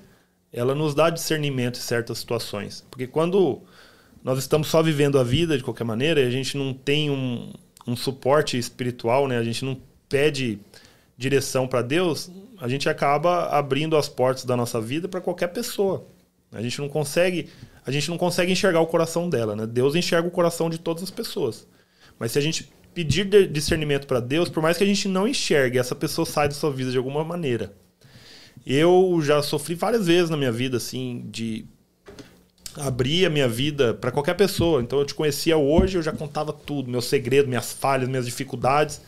ela 0.52 0.74
nos 0.74 0.94
dá 0.94 1.08
discernimento 1.08 1.78
em 1.78 1.82
certas 1.82 2.18
situações. 2.18 2.84
Porque 2.90 3.06
quando 3.06 3.62
nós 4.22 4.38
estamos 4.38 4.68
só 4.68 4.82
vivendo 4.82 5.18
a 5.18 5.24
vida 5.24 5.56
de 5.56 5.64
qualquer 5.64 5.84
maneira, 5.84 6.20
e 6.20 6.26
a 6.26 6.30
gente 6.30 6.54
não 6.54 6.74
tem 6.74 7.08
um, 7.08 7.50
um 7.86 7.96
suporte 7.96 8.58
espiritual, 8.58 9.26
né? 9.26 9.38
A 9.38 9.42
gente 9.42 9.64
não 9.64 9.80
pede 10.06 10.58
direção 11.16 11.66
para 11.66 11.80
Deus, 11.80 12.30
a 12.60 12.68
gente 12.68 12.88
acaba 12.88 13.46
abrindo 13.46 13.96
as 13.96 14.08
portas 14.08 14.44
da 14.44 14.56
nossa 14.56 14.80
vida 14.80 15.08
para 15.08 15.20
qualquer 15.20 15.48
pessoa. 15.48 16.06
A 16.52 16.60
gente 16.60 16.80
não 16.80 16.88
consegue, 16.88 17.48
a 17.86 17.90
gente 17.90 18.10
não 18.10 18.18
consegue 18.18 18.52
enxergar 18.52 18.80
o 18.80 18.86
coração 18.86 19.30
dela, 19.30 19.56
né? 19.56 19.66
Deus 19.66 19.94
enxerga 19.94 20.28
o 20.28 20.30
coração 20.30 20.68
de 20.68 20.78
todas 20.78 21.02
as 21.02 21.10
pessoas. 21.10 21.66
Mas 22.18 22.32
se 22.32 22.38
a 22.38 22.42
gente 22.42 22.70
pedir 22.92 23.24
discernimento 23.50 24.06
para 24.06 24.20
Deus, 24.20 24.48
por 24.48 24.62
mais 24.62 24.76
que 24.76 24.84
a 24.84 24.86
gente 24.86 25.08
não 25.08 25.26
enxergue, 25.26 25.78
essa 25.78 25.94
pessoa 25.94 26.26
sai 26.26 26.48
da 26.48 26.54
sua 26.54 26.70
vida 26.70 26.90
de 26.90 26.98
alguma 26.98 27.24
maneira. 27.24 27.72
Eu 28.66 29.20
já 29.22 29.42
sofri 29.42 29.74
várias 29.74 30.06
vezes 30.06 30.28
na 30.28 30.36
minha 30.36 30.52
vida 30.52 30.76
assim 30.76 31.24
de 31.30 31.64
abrir 32.76 33.24
a 33.24 33.30
minha 33.30 33.48
vida 33.48 33.94
para 33.94 34.10
qualquer 34.10 34.34
pessoa. 34.34 34.82
Então 34.82 34.98
eu 34.98 35.06
te 35.06 35.14
conhecia 35.14 35.56
hoje, 35.56 35.96
eu 35.96 36.02
já 36.02 36.12
contava 36.12 36.52
tudo, 36.52 36.90
meu 36.90 37.00
segredo, 37.00 37.48
minhas 37.48 37.72
falhas, 37.72 38.08
minhas 38.08 38.26
dificuldades 38.26 39.00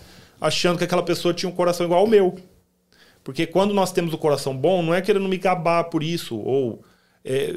achando 0.43 0.77
que 0.77 0.83
aquela 0.83 1.05
pessoa 1.05 1.33
tinha 1.33 1.49
um 1.49 1.55
coração 1.55 1.87
igual 1.87 2.01
ao 2.01 2.07
meu. 2.09 2.37
Porque 3.25 3.47
quando 3.47 3.73
nós 3.73 3.93
temos 3.93 4.13
o 4.13 4.19
coração 4.19 4.57
bom, 4.57 4.83
não 4.83 4.95
é 4.95 5.01
querendo 5.01 5.29
me 5.29 5.39
gabar 5.39 5.85
por 5.85 6.03
isso, 6.03 6.37
ou 6.37 6.83
é, 7.25 7.55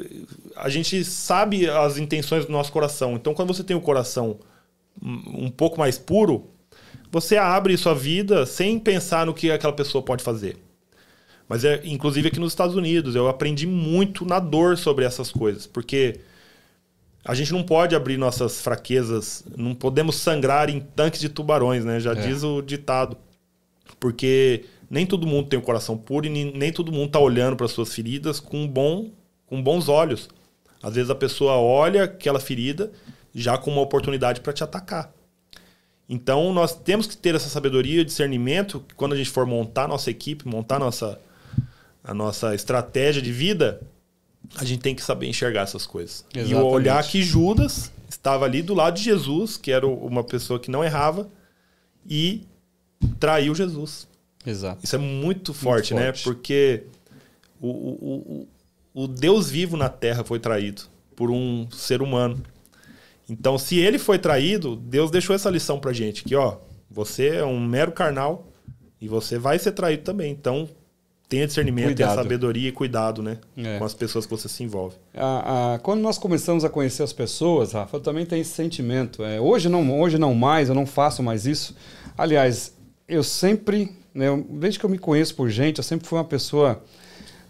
a 0.54 0.68
gente 0.68 1.04
sabe 1.04 1.68
as 1.68 1.98
intenções 1.98 2.46
do 2.46 2.52
nosso 2.52 2.72
coração. 2.72 3.14
Então, 3.14 3.34
quando 3.34 3.52
você 3.52 3.64
tem 3.64 3.76
o 3.76 3.80
coração 3.80 4.38
um 5.02 5.50
pouco 5.50 5.78
mais 5.78 5.98
puro, 5.98 6.48
você 7.10 7.36
abre 7.36 7.76
sua 7.76 7.94
vida 7.94 8.46
sem 8.46 8.78
pensar 8.78 9.26
no 9.26 9.34
que 9.34 9.50
aquela 9.50 9.72
pessoa 9.72 10.02
pode 10.02 10.22
fazer. 10.22 10.56
Mas 11.48 11.64
é, 11.64 11.80
inclusive 11.84 12.28
aqui 12.28 12.40
nos 12.40 12.52
Estados 12.52 12.74
Unidos, 12.74 13.14
eu 13.14 13.28
aprendi 13.28 13.66
muito 13.66 14.24
na 14.24 14.38
dor 14.38 14.76
sobre 14.76 15.04
essas 15.04 15.30
coisas, 15.30 15.66
porque 15.66 16.20
a 17.24 17.34
gente 17.34 17.52
não 17.52 17.62
pode 17.62 17.94
abrir 17.94 18.16
nossas 18.16 18.60
fraquezas, 18.60 19.44
não 19.56 19.74
podemos 19.74 20.16
sangrar 20.16 20.70
em 20.70 20.80
tanques 20.80 21.20
de 21.20 21.28
tubarões, 21.28 21.84
né? 21.84 21.98
Já 22.00 22.12
é. 22.12 22.14
diz 22.14 22.42
o 22.42 22.62
ditado. 22.62 23.16
Porque 23.98 24.64
nem 24.90 25.06
todo 25.06 25.26
mundo 25.26 25.48
tem 25.48 25.58
o 25.58 25.62
coração 25.62 25.96
puro 25.96 26.26
e 26.26 26.30
nem 26.30 26.72
todo 26.72 26.92
mundo 26.92 27.06
está 27.06 27.18
olhando 27.18 27.56
para 27.56 27.68
suas 27.68 27.92
feridas 27.92 28.40
com, 28.40 28.66
bom, 28.66 29.10
com 29.46 29.62
bons 29.62 29.88
olhos. 29.88 30.28
Às 30.82 30.94
vezes 30.94 31.10
a 31.10 31.14
pessoa 31.14 31.56
olha 31.56 32.04
aquela 32.04 32.38
ferida 32.38 32.92
já 33.34 33.58
com 33.58 33.70
uma 33.70 33.82
oportunidade 33.82 34.40
para 34.40 34.52
te 34.52 34.62
atacar. 34.62 35.12
Então 36.08 36.52
nós 36.52 36.74
temos 36.74 37.06
que 37.06 37.16
ter 37.16 37.34
essa 37.34 37.48
sabedoria, 37.48 38.04
discernimento, 38.04 38.80
que 38.86 38.94
quando 38.94 39.12
a 39.12 39.16
gente 39.16 39.30
for 39.30 39.44
montar 39.44 39.88
nossa 39.88 40.10
equipe, 40.10 40.46
montar 40.46 40.78
nossa, 40.78 41.20
a 42.04 42.14
nossa 42.14 42.54
estratégia 42.54 43.20
de 43.20 43.32
vida, 43.32 43.80
a 44.54 44.64
gente 44.64 44.80
tem 44.80 44.94
que 44.94 45.02
saber 45.02 45.26
enxergar 45.26 45.62
essas 45.62 45.84
coisas. 45.86 46.24
Exatamente. 46.32 46.52
E 46.52 46.54
olhar 46.54 47.02
que 47.02 47.22
Judas 47.22 47.90
estava 48.08 48.44
ali 48.44 48.62
do 48.62 48.74
lado 48.74 48.96
de 48.96 49.02
Jesus, 49.02 49.56
que 49.56 49.72
era 49.72 49.86
uma 49.86 50.22
pessoa 50.22 50.60
que 50.60 50.70
não 50.70 50.84
errava, 50.84 51.28
e 52.08 52.46
traiu 53.18 53.54
Jesus. 53.54 54.06
Exato. 54.46 54.84
Isso 54.84 54.94
é 54.94 54.98
muito 54.98 55.52
forte, 55.52 55.92
muito 55.92 56.04
né? 56.04 56.12
Forte. 56.12 56.24
Porque 56.24 56.84
o, 57.60 57.68
o, 57.68 58.48
o, 58.94 59.02
o 59.04 59.08
Deus 59.08 59.50
vivo 59.50 59.76
na 59.76 59.88
terra 59.88 60.22
foi 60.24 60.38
traído 60.38 60.82
por 61.14 61.30
um 61.30 61.66
ser 61.70 62.00
humano. 62.00 62.40
Então, 63.28 63.58
se 63.58 63.78
ele 63.78 63.98
foi 63.98 64.18
traído, 64.18 64.76
Deus 64.76 65.10
deixou 65.10 65.34
essa 65.34 65.50
lição 65.50 65.80
pra 65.80 65.92
gente, 65.92 66.22
que 66.22 66.36
ó, 66.36 66.58
você 66.88 67.28
é 67.36 67.44
um 67.44 67.60
mero 67.60 67.90
carnal 67.90 68.46
e 69.00 69.08
você 69.08 69.38
vai 69.38 69.58
ser 69.58 69.72
traído 69.72 70.04
também. 70.04 70.30
Então, 70.30 70.68
tenha 71.28 71.46
discernimento, 71.46 71.86
cuidado. 71.86 72.08
tenha 72.10 72.22
sabedoria 72.22 72.68
e 72.68 72.72
cuidado, 72.72 73.22
né? 73.22 73.38
É. 73.56 73.78
Com 73.78 73.84
as 73.84 73.94
pessoas 73.94 74.24
que 74.26 74.30
você 74.30 74.48
se 74.48 74.62
envolve. 74.62 74.96
A, 75.14 75.74
a, 75.74 75.78
quando 75.80 76.00
nós 76.00 76.18
começamos 76.18 76.64
a 76.64 76.68
conhecer 76.68 77.02
as 77.02 77.12
pessoas, 77.12 77.72
Rafa, 77.72 77.96
eu 77.96 78.00
também 78.00 78.24
tenho 78.24 78.42
esse 78.42 78.52
sentimento. 78.52 79.24
É, 79.24 79.40
hoje, 79.40 79.68
não, 79.68 80.00
hoje 80.00 80.18
não 80.18 80.34
mais, 80.34 80.68
eu 80.68 80.74
não 80.74 80.86
faço 80.86 81.22
mais 81.22 81.46
isso. 81.46 81.74
Aliás, 82.16 82.74
eu 83.08 83.22
sempre, 83.22 83.92
né, 84.16 84.26
desde 84.48 84.78
que 84.80 84.86
eu 84.86 84.90
me 84.90 84.98
conheço 84.98 85.34
por 85.34 85.50
gente, 85.50 85.78
eu 85.78 85.84
sempre 85.84 86.08
fui 86.08 86.18
uma 86.18 86.24
pessoa 86.24 86.82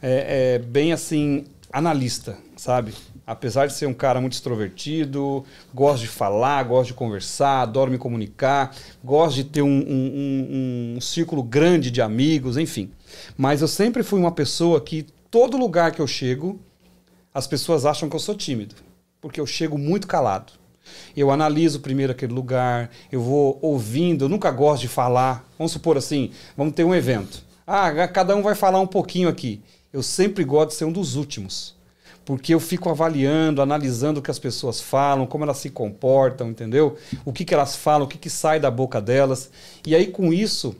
é, 0.02 0.55
é, 0.55 0.59
bem 0.59 0.92
assim, 0.92 1.44
analista, 1.72 2.37
sabe? 2.57 2.92
Apesar 3.24 3.66
de 3.66 3.72
ser 3.72 3.87
um 3.87 3.94
cara 3.94 4.20
muito 4.20 4.35
extrovertido, 4.35 5.44
gosto 5.72 6.02
de 6.02 6.09
falar, 6.09 6.62
gosto 6.64 6.88
de 6.88 6.94
conversar, 6.94 7.62
adoro 7.62 7.90
me 7.90 7.98
comunicar, 7.98 8.74
gosto 9.02 9.37
de 9.37 9.44
ter 9.44 9.62
um, 9.62 9.68
um, 9.68 9.74
um, 9.74 10.94
um 10.96 11.00
círculo 11.00 11.42
grande 11.42 11.90
de 11.90 12.02
amigos, 12.02 12.57
enfim. 12.57 12.90
Mas 13.37 13.62
eu 13.62 13.68
sempre 13.68 14.02
fui 14.02 14.18
uma 14.18 14.33
pessoa 14.33 14.81
que, 14.81 15.07
todo 15.31 15.57
lugar 15.57 15.92
que 15.92 16.00
eu 16.00 16.07
chego, 16.07 16.61
as 17.33 17.46
pessoas 17.46 17.85
acham 17.85 18.09
que 18.09 18.16
eu 18.16 18.20
sou 18.20 18.35
tímido, 18.35 18.74
porque 19.20 19.40
eu 19.40 19.46
chego 19.46 19.79
muito 19.79 20.07
calado. 20.07 20.52
Eu 21.16 21.31
analiso 21.31 21.81
primeiro 21.81 22.12
aquele 22.12 22.33
lugar, 22.33 22.90
eu 23.11 23.20
vou 23.20 23.59
ouvindo, 23.62 24.25
eu 24.25 24.29
nunca 24.29 24.51
gosto 24.51 24.83
de 24.83 24.88
falar. 24.88 25.44
Vamos 25.59 25.72
supor 25.72 25.96
assim, 25.96 26.31
vamos 26.57 26.75
ter 26.75 26.85
um 26.85 26.94
evento. 26.94 27.42
Ah, 27.66 28.07
cada 28.09 28.35
um 28.37 28.42
vai 28.42 28.55
falar 28.55 28.81
um 28.81 28.87
pouquinho 28.87 29.29
aqui. 29.29 29.61
Eu 29.92 30.03
sempre 30.03 30.44
gosto 30.44 30.70
de 30.70 30.75
ser 30.77 30.85
um 30.85 30.92
dos 30.92 31.16
últimos 31.16 31.77
porque 32.27 32.53
eu 32.53 32.59
fico 32.59 32.90
avaliando, 32.90 33.62
analisando 33.62 34.18
o 34.18 34.22
que 34.22 34.33
as 34.33 34.38
pessoas 34.38 34.81
falam, 34.81 35.29
como 35.29 35.44
elas 35.44 35.59
se 35.59 35.70
comportam, 35.70 36.51
entendeu? 36.51 36.96
O 37.25 37.33
que, 37.33 37.44
que 37.44 37.55
elas 37.55 37.77
falam, 37.77 38.05
o 38.05 38.09
que, 38.09 38.18
que 38.18 38.29
sai 38.29 38.59
da 38.59 38.68
boca 38.68 39.01
delas. 39.01 39.49
E 39.87 39.94
aí, 39.94 40.09
com 40.09 40.33
isso, 40.33 40.75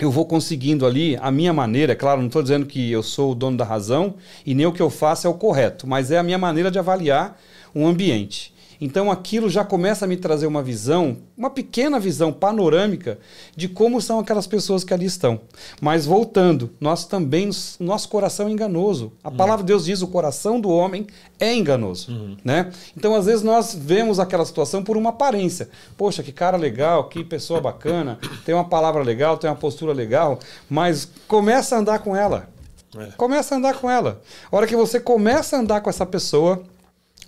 eu 0.00 0.08
vou 0.08 0.24
conseguindo 0.24 0.86
ali 0.86 1.18
a 1.20 1.32
minha 1.32 1.52
maneira, 1.52 1.92
é 1.92 1.96
claro, 1.96 2.20
não 2.20 2.28
estou 2.28 2.42
dizendo 2.42 2.64
que 2.64 2.92
eu 2.92 3.02
sou 3.02 3.32
o 3.32 3.34
dono 3.34 3.56
da 3.56 3.64
razão 3.64 4.14
e 4.46 4.54
nem 4.54 4.66
o 4.66 4.72
que 4.72 4.80
eu 4.80 4.88
faço 4.88 5.26
é 5.26 5.30
o 5.30 5.34
correto, 5.34 5.84
mas 5.84 6.12
é 6.12 6.18
a 6.18 6.22
minha 6.22 6.38
maneira 6.38 6.70
de 6.70 6.78
avaliar 6.78 7.36
um 7.74 7.84
ambiente. 7.84 8.54
Então 8.80 9.10
aquilo 9.10 9.50
já 9.50 9.64
começa 9.64 10.04
a 10.04 10.08
me 10.08 10.16
trazer 10.16 10.46
uma 10.46 10.62
visão, 10.62 11.16
uma 11.36 11.50
pequena 11.50 11.98
visão 11.98 12.32
panorâmica 12.32 13.18
de 13.56 13.68
como 13.68 14.00
são 14.00 14.18
aquelas 14.18 14.46
pessoas 14.46 14.84
que 14.84 14.94
ali 14.94 15.06
estão. 15.06 15.40
Mas 15.80 16.06
voltando, 16.06 16.70
nós 16.80 17.04
também, 17.04 17.50
nosso 17.80 18.08
coração 18.08 18.48
é 18.48 18.50
enganoso. 18.50 19.12
A 19.22 19.30
uhum. 19.30 19.36
palavra 19.36 19.64
de 19.64 19.68
Deus 19.68 19.84
diz: 19.84 20.02
o 20.02 20.08
coração 20.08 20.60
do 20.60 20.70
homem 20.70 21.06
é 21.38 21.54
enganoso. 21.54 22.12
Uhum. 22.12 22.36
Né? 22.44 22.70
Então, 22.96 23.14
às 23.14 23.26
vezes, 23.26 23.42
nós 23.42 23.74
vemos 23.74 24.18
aquela 24.20 24.44
situação 24.44 24.82
por 24.82 24.96
uma 24.96 25.10
aparência. 25.10 25.68
Poxa, 25.96 26.22
que 26.22 26.32
cara 26.32 26.56
legal, 26.56 27.08
que 27.08 27.24
pessoa 27.24 27.60
bacana, 27.60 28.18
tem 28.44 28.54
uma 28.54 28.68
palavra 28.68 29.02
legal, 29.02 29.36
tem 29.36 29.50
uma 29.50 29.56
postura 29.56 29.92
legal, 29.92 30.38
mas 30.68 31.08
começa 31.26 31.76
a 31.76 31.78
andar 31.80 31.98
com 32.00 32.14
ela. 32.14 32.48
É. 32.96 33.06
Começa 33.16 33.54
a 33.54 33.58
andar 33.58 33.74
com 33.74 33.90
ela. 33.90 34.20
A 34.50 34.56
hora 34.56 34.66
que 34.66 34.76
você 34.76 34.98
começa 34.98 35.56
a 35.56 35.60
andar 35.60 35.80
com 35.80 35.90
essa 35.90 36.06
pessoa, 36.06 36.62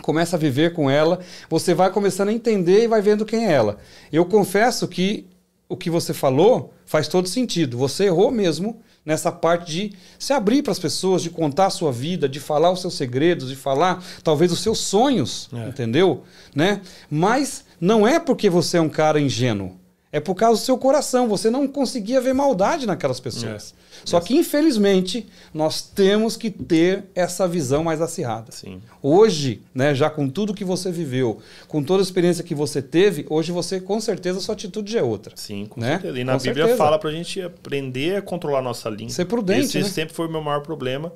começa 0.02 0.36
a 0.36 0.38
viver 0.38 0.72
com 0.72 0.90
ela, 0.90 1.20
você 1.48 1.74
vai 1.74 1.90
começando 1.90 2.28
a 2.28 2.32
entender 2.32 2.84
e 2.84 2.88
vai 2.88 3.00
vendo 3.00 3.24
quem 3.24 3.46
é 3.46 3.52
ela. 3.52 3.78
Eu 4.12 4.24
confesso 4.24 4.86
que 4.88 5.26
o 5.68 5.76
que 5.76 5.88
você 5.88 6.12
falou 6.12 6.74
faz 6.84 7.06
todo 7.06 7.28
sentido. 7.28 7.78
Você 7.78 8.04
errou 8.04 8.30
mesmo 8.30 8.80
nessa 9.04 9.30
parte 9.32 9.72
de 9.72 9.92
se 10.18 10.32
abrir 10.32 10.62
para 10.62 10.72
as 10.72 10.78
pessoas, 10.78 11.22
de 11.22 11.30
contar 11.30 11.66
a 11.66 11.70
sua 11.70 11.92
vida, 11.92 12.28
de 12.28 12.40
falar 12.40 12.70
os 12.70 12.80
seus 12.80 12.94
segredos, 12.94 13.48
de 13.48 13.56
falar 13.56 14.04
talvez 14.22 14.52
os 14.52 14.60
seus 14.60 14.78
sonhos, 14.78 15.48
é. 15.52 15.68
entendeu? 15.68 16.24
Né? 16.54 16.82
Mas 17.08 17.64
não 17.80 18.06
é 18.06 18.18
porque 18.18 18.50
você 18.50 18.76
é 18.76 18.80
um 18.80 18.88
cara 18.88 19.20
ingênuo. 19.20 19.79
É 20.12 20.18
por 20.18 20.34
causa 20.34 20.60
do 20.60 20.64
seu 20.64 20.76
coração. 20.76 21.28
Você 21.28 21.50
não 21.50 21.68
conseguia 21.68 22.20
ver 22.20 22.32
maldade 22.32 22.84
naquelas 22.84 23.20
pessoas. 23.20 23.74
É. 23.76 23.80
Só 24.04 24.18
que, 24.20 24.36
infelizmente, 24.36 25.28
nós 25.54 25.82
temos 25.82 26.36
que 26.36 26.50
ter 26.50 27.04
essa 27.14 27.46
visão 27.46 27.84
mais 27.84 28.00
acirrada. 28.00 28.50
Sim. 28.50 28.82
Hoje, 29.00 29.62
né, 29.72 29.94
já 29.94 30.10
com 30.10 30.28
tudo 30.28 30.52
que 30.52 30.64
você 30.64 30.90
viveu, 30.90 31.40
com 31.68 31.82
toda 31.82 32.02
a 32.02 32.04
experiência 32.04 32.42
que 32.42 32.54
você 32.54 32.82
teve, 32.82 33.24
hoje 33.30 33.52
você, 33.52 33.80
com 33.80 34.00
certeza, 34.00 34.40
sua 34.40 34.54
atitude 34.54 34.98
é 34.98 35.02
outra. 35.02 35.36
Sim, 35.36 35.66
com 35.66 35.80
né? 35.80 35.92
certeza. 35.92 36.18
E 36.18 36.24
na 36.24 36.32
com 36.32 36.38
Bíblia 36.42 36.64
certeza. 36.64 36.84
fala 36.84 36.98
para 36.98 37.10
a 37.10 37.12
gente 37.12 37.40
aprender 37.40 38.16
a 38.16 38.22
controlar 38.22 38.58
a 38.58 38.62
nossa 38.62 38.90
língua. 38.90 39.10
Ser 39.10 39.26
prudente. 39.26 39.66
Esse 39.66 39.78
né? 39.78 39.84
sempre 39.84 40.14
foi 40.14 40.26
o 40.26 40.30
meu 40.30 40.42
maior 40.42 40.62
problema, 40.62 41.12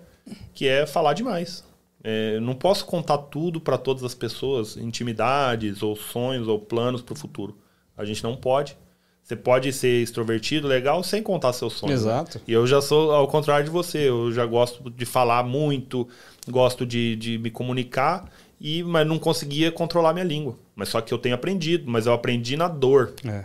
que 0.53 0.69
é 0.69 0.87
falar 0.87 1.15
demais. 1.15 1.65
É, 2.07 2.39
não 2.39 2.55
posso 2.55 2.85
contar 2.85 3.19
tudo 3.19 3.61
para 3.61 3.79
todas 3.79 4.05
as 4.05 4.15
pessoas, 4.15 4.77
intimidades, 4.77 5.83
ou 5.83 5.97
sonhos, 5.97 6.47
ou 6.47 6.61
planos 6.61 7.03
para 7.03 7.15
o 7.15 7.17
futuro. 7.17 7.57
A 7.97 8.05
gente 8.05 8.23
não 8.23 8.37
pode. 8.37 8.77
Você 9.25 9.35
pode 9.35 9.73
ser 9.73 10.03
extrovertido, 10.03 10.69
legal, 10.69 11.03
sem 11.03 11.23
contar 11.23 11.55
seus 11.55 11.73
sonhos. 11.73 12.05
Né? 12.05 12.13
Exato. 12.13 12.39
Né? 12.39 12.45
E 12.47 12.53
eu 12.53 12.67
já 12.67 12.83
sou 12.83 13.11
ao 13.11 13.27
contrário 13.27 13.65
de 13.65 13.71
você. 13.71 14.07
Eu 14.07 14.31
já 14.31 14.45
gosto 14.45 14.91
de 14.91 15.07
falar 15.07 15.43
muito, 15.43 16.07
gosto 16.47 16.85
de, 16.85 17.17
de 17.17 17.39
me 17.39 17.51
comunicar, 17.51 18.31
e 18.61 18.83
mas 18.83 19.07
não 19.07 19.19
conseguia 19.19 19.73
controlar 19.73 20.13
minha 20.13 20.27
língua. 20.27 20.59
Mas 20.77 20.91
só 20.91 21.01
que 21.01 21.13
eu 21.13 21.17
tenho 21.17 21.35
aprendido, 21.35 21.91
mas 21.91 22.05
eu 22.05 22.13
aprendi 22.13 22.55
na 22.55 22.69
dor. 22.69 23.15
É. 23.27 23.45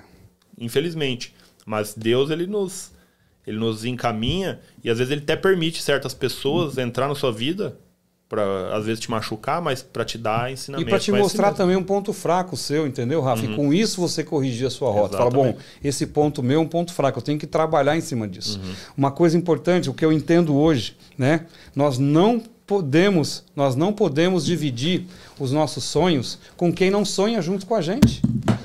Infelizmente. 0.59 1.33
Mas 1.65 1.93
Deus, 1.93 2.29
ele 2.29 2.45
nos, 2.45 2.91
ele 3.47 3.57
nos 3.57 3.85
encaminha 3.85 4.59
e 4.83 4.89
às 4.89 4.97
vezes 4.97 5.11
ele 5.13 5.21
até 5.21 5.37
permite 5.37 5.81
certas 5.81 6.13
pessoas 6.13 6.77
entrar 6.77 7.07
na 7.07 7.15
sua 7.15 7.31
vida 7.31 7.77
para 8.29 8.75
às 8.75 8.85
vezes 8.85 8.99
te 8.99 9.09
machucar, 9.09 9.59
mas 9.59 9.81
para 9.81 10.05
te 10.05 10.15
dar 10.15 10.51
ensinamento. 10.51 10.87
E 10.87 10.89
para 10.89 10.99
te 10.99 11.11
mostrar 11.11 11.51
também 11.51 11.75
um 11.75 11.83
ponto 11.83 12.13
fraco 12.13 12.55
seu, 12.55 12.85
entendeu, 12.85 13.21
Rafa? 13.21 13.43
Uhum. 13.43 13.53
E 13.53 13.55
com 13.55 13.73
isso 13.73 13.99
você 13.99 14.23
corrigir 14.23 14.67
a 14.67 14.69
sua 14.69 14.91
rota. 14.91 15.15
Exatamente. 15.15 15.33
Fala, 15.33 15.53
bom, 15.53 15.57
esse 15.83 16.05
ponto 16.05 16.43
meu 16.43 16.59
é 16.59 16.63
um 16.63 16.67
ponto 16.67 16.93
fraco, 16.93 17.17
eu 17.17 17.23
tenho 17.23 17.39
que 17.39 17.47
trabalhar 17.47 17.97
em 17.97 18.01
cima 18.01 18.27
disso. 18.27 18.61
Uhum. 18.63 18.73
Uma 18.95 19.11
coisa 19.11 19.35
importante, 19.35 19.89
o 19.89 19.93
que 19.95 20.05
eu 20.05 20.13
entendo 20.13 20.55
hoje, 20.55 20.95
né? 21.17 21.47
Nós 21.75 21.97
não 21.97 22.43
podemos, 22.69 23.43
nós 23.55 23.75
não 23.75 23.91
podemos 23.91 24.45
dividir 24.45 25.07
os 25.39 25.51
nossos 25.51 25.83
sonhos 25.85 26.37
com 26.55 26.71
quem 26.71 26.91
não 26.91 27.03
sonha 27.03 27.41
junto 27.41 27.65
com 27.65 27.73
a 27.73 27.81
gente. 27.81 28.21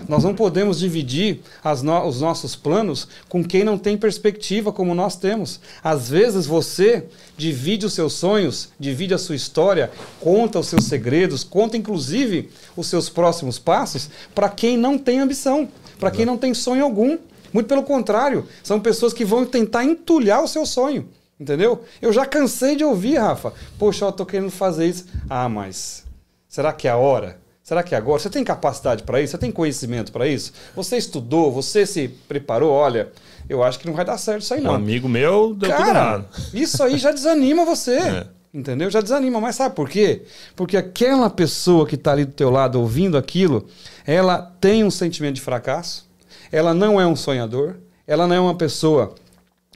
Nós 0.06 0.22
não 0.22 0.34
podemos 0.34 0.78
dividir 0.78 1.40
no, 1.82 2.06
os 2.06 2.20
nossos 2.20 2.54
planos 2.54 3.08
com 3.30 3.42
quem 3.42 3.64
não 3.64 3.78
tem 3.78 3.96
perspectiva 3.96 4.70
como 4.70 4.94
nós 4.94 5.16
temos. 5.16 5.58
Às 5.82 6.10
vezes 6.10 6.44
você 6.44 7.06
divide 7.34 7.86
os 7.86 7.94
seus 7.94 8.12
sonhos, 8.12 8.68
divide 8.78 9.14
a 9.14 9.18
sua 9.18 9.36
história, 9.36 9.90
conta 10.20 10.58
os 10.58 10.66
seus 10.66 10.84
segredos, 10.84 11.42
conta 11.42 11.78
inclusive 11.78 12.50
os 12.76 12.88
seus 12.88 13.08
próximos 13.08 13.58
passos 13.58 14.10
para 14.34 14.50
quem 14.50 14.76
não 14.76 14.98
tem 14.98 15.18
ambição, 15.18 15.66
para 15.98 16.10
quem 16.10 16.26
não 16.26 16.36
tem 16.36 16.52
sonho 16.52 16.84
algum. 16.84 17.16
Muito 17.54 17.68
pelo 17.68 17.84
contrário, 17.84 18.46
são 18.62 18.78
pessoas 18.78 19.14
que 19.14 19.24
vão 19.24 19.46
tentar 19.46 19.82
entulhar 19.82 20.44
o 20.44 20.48
seu 20.48 20.66
sonho. 20.66 21.08
Entendeu? 21.38 21.82
Eu 22.00 22.12
já 22.12 22.24
cansei 22.24 22.76
de 22.76 22.84
ouvir, 22.84 23.18
Rafa. 23.18 23.52
Poxa, 23.78 24.04
eu 24.04 24.12
tô 24.12 24.24
querendo 24.24 24.50
fazer 24.50 24.86
isso. 24.86 25.06
Ah, 25.28 25.48
mas 25.48 26.04
será 26.48 26.72
que 26.72 26.86
é 26.86 26.90
a 26.90 26.96
hora? 26.96 27.38
Será 27.64 27.82
que 27.82 27.94
é 27.94 27.98
agora? 27.98 28.18
Você 28.18 28.28
tem 28.28 28.44
capacidade 28.44 29.02
para 29.04 29.22
isso? 29.22 29.32
Você 29.32 29.38
tem 29.38 29.50
conhecimento 29.50 30.12
para 30.12 30.28
isso? 30.28 30.52
Você 30.76 30.98
estudou? 30.98 31.50
Você 31.50 31.86
se 31.86 32.08
preparou? 32.08 32.70
Olha, 32.70 33.10
eu 33.48 33.62
acho 33.62 33.78
que 33.78 33.86
não 33.86 33.94
vai 33.94 34.04
dar 34.04 34.18
certo 34.18 34.42
isso 34.42 34.52
aí 34.52 34.60
não. 34.60 34.72
Um 34.72 34.74
amigo 34.74 35.08
meu 35.08 35.54
deu 35.54 35.70
Cara, 35.70 35.82
tudo 35.82 35.90
errado. 35.96 36.26
Isso 36.52 36.82
aí 36.82 36.98
já 36.98 37.10
desanima 37.10 37.64
você. 37.64 37.98
É. 38.54 38.58
Entendeu? 38.58 38.88
Já 38.88 39.00
desanima. 39.00 39.40
Mas 39.40 39.56
sabe 39.56 39.74
por 39.74 39.88
quê? 39.88 40.22
Porque 40.54 40.76
aquela 40.76 41.28
pessoa 41.28 41.88
que 41.88 41.96
está 41.96 42.12
ali 42.12 42.24
do 42.24 42.30
teu 42.30 42.50
lado 42.50 42.80
ouvindo 42.80 43.18
aquilo, 43.18 43.66
ela 44.06 44.40
tem 44.60 44.84
um 44.84 44.92
sentimento 44.92 45.34
de 45.34 45.40
fracasso, 45.40 46.08
ela 46.52 46.72
não 46.72 47.00
é 47.00 47.06
um 47.06 47.16
sonhador, 47.16 47.78
ela 48.06 48.28
não 48.28 48.36
é 48.36 48.40
uma 48.40 48.54
pessoa 48.54 49.16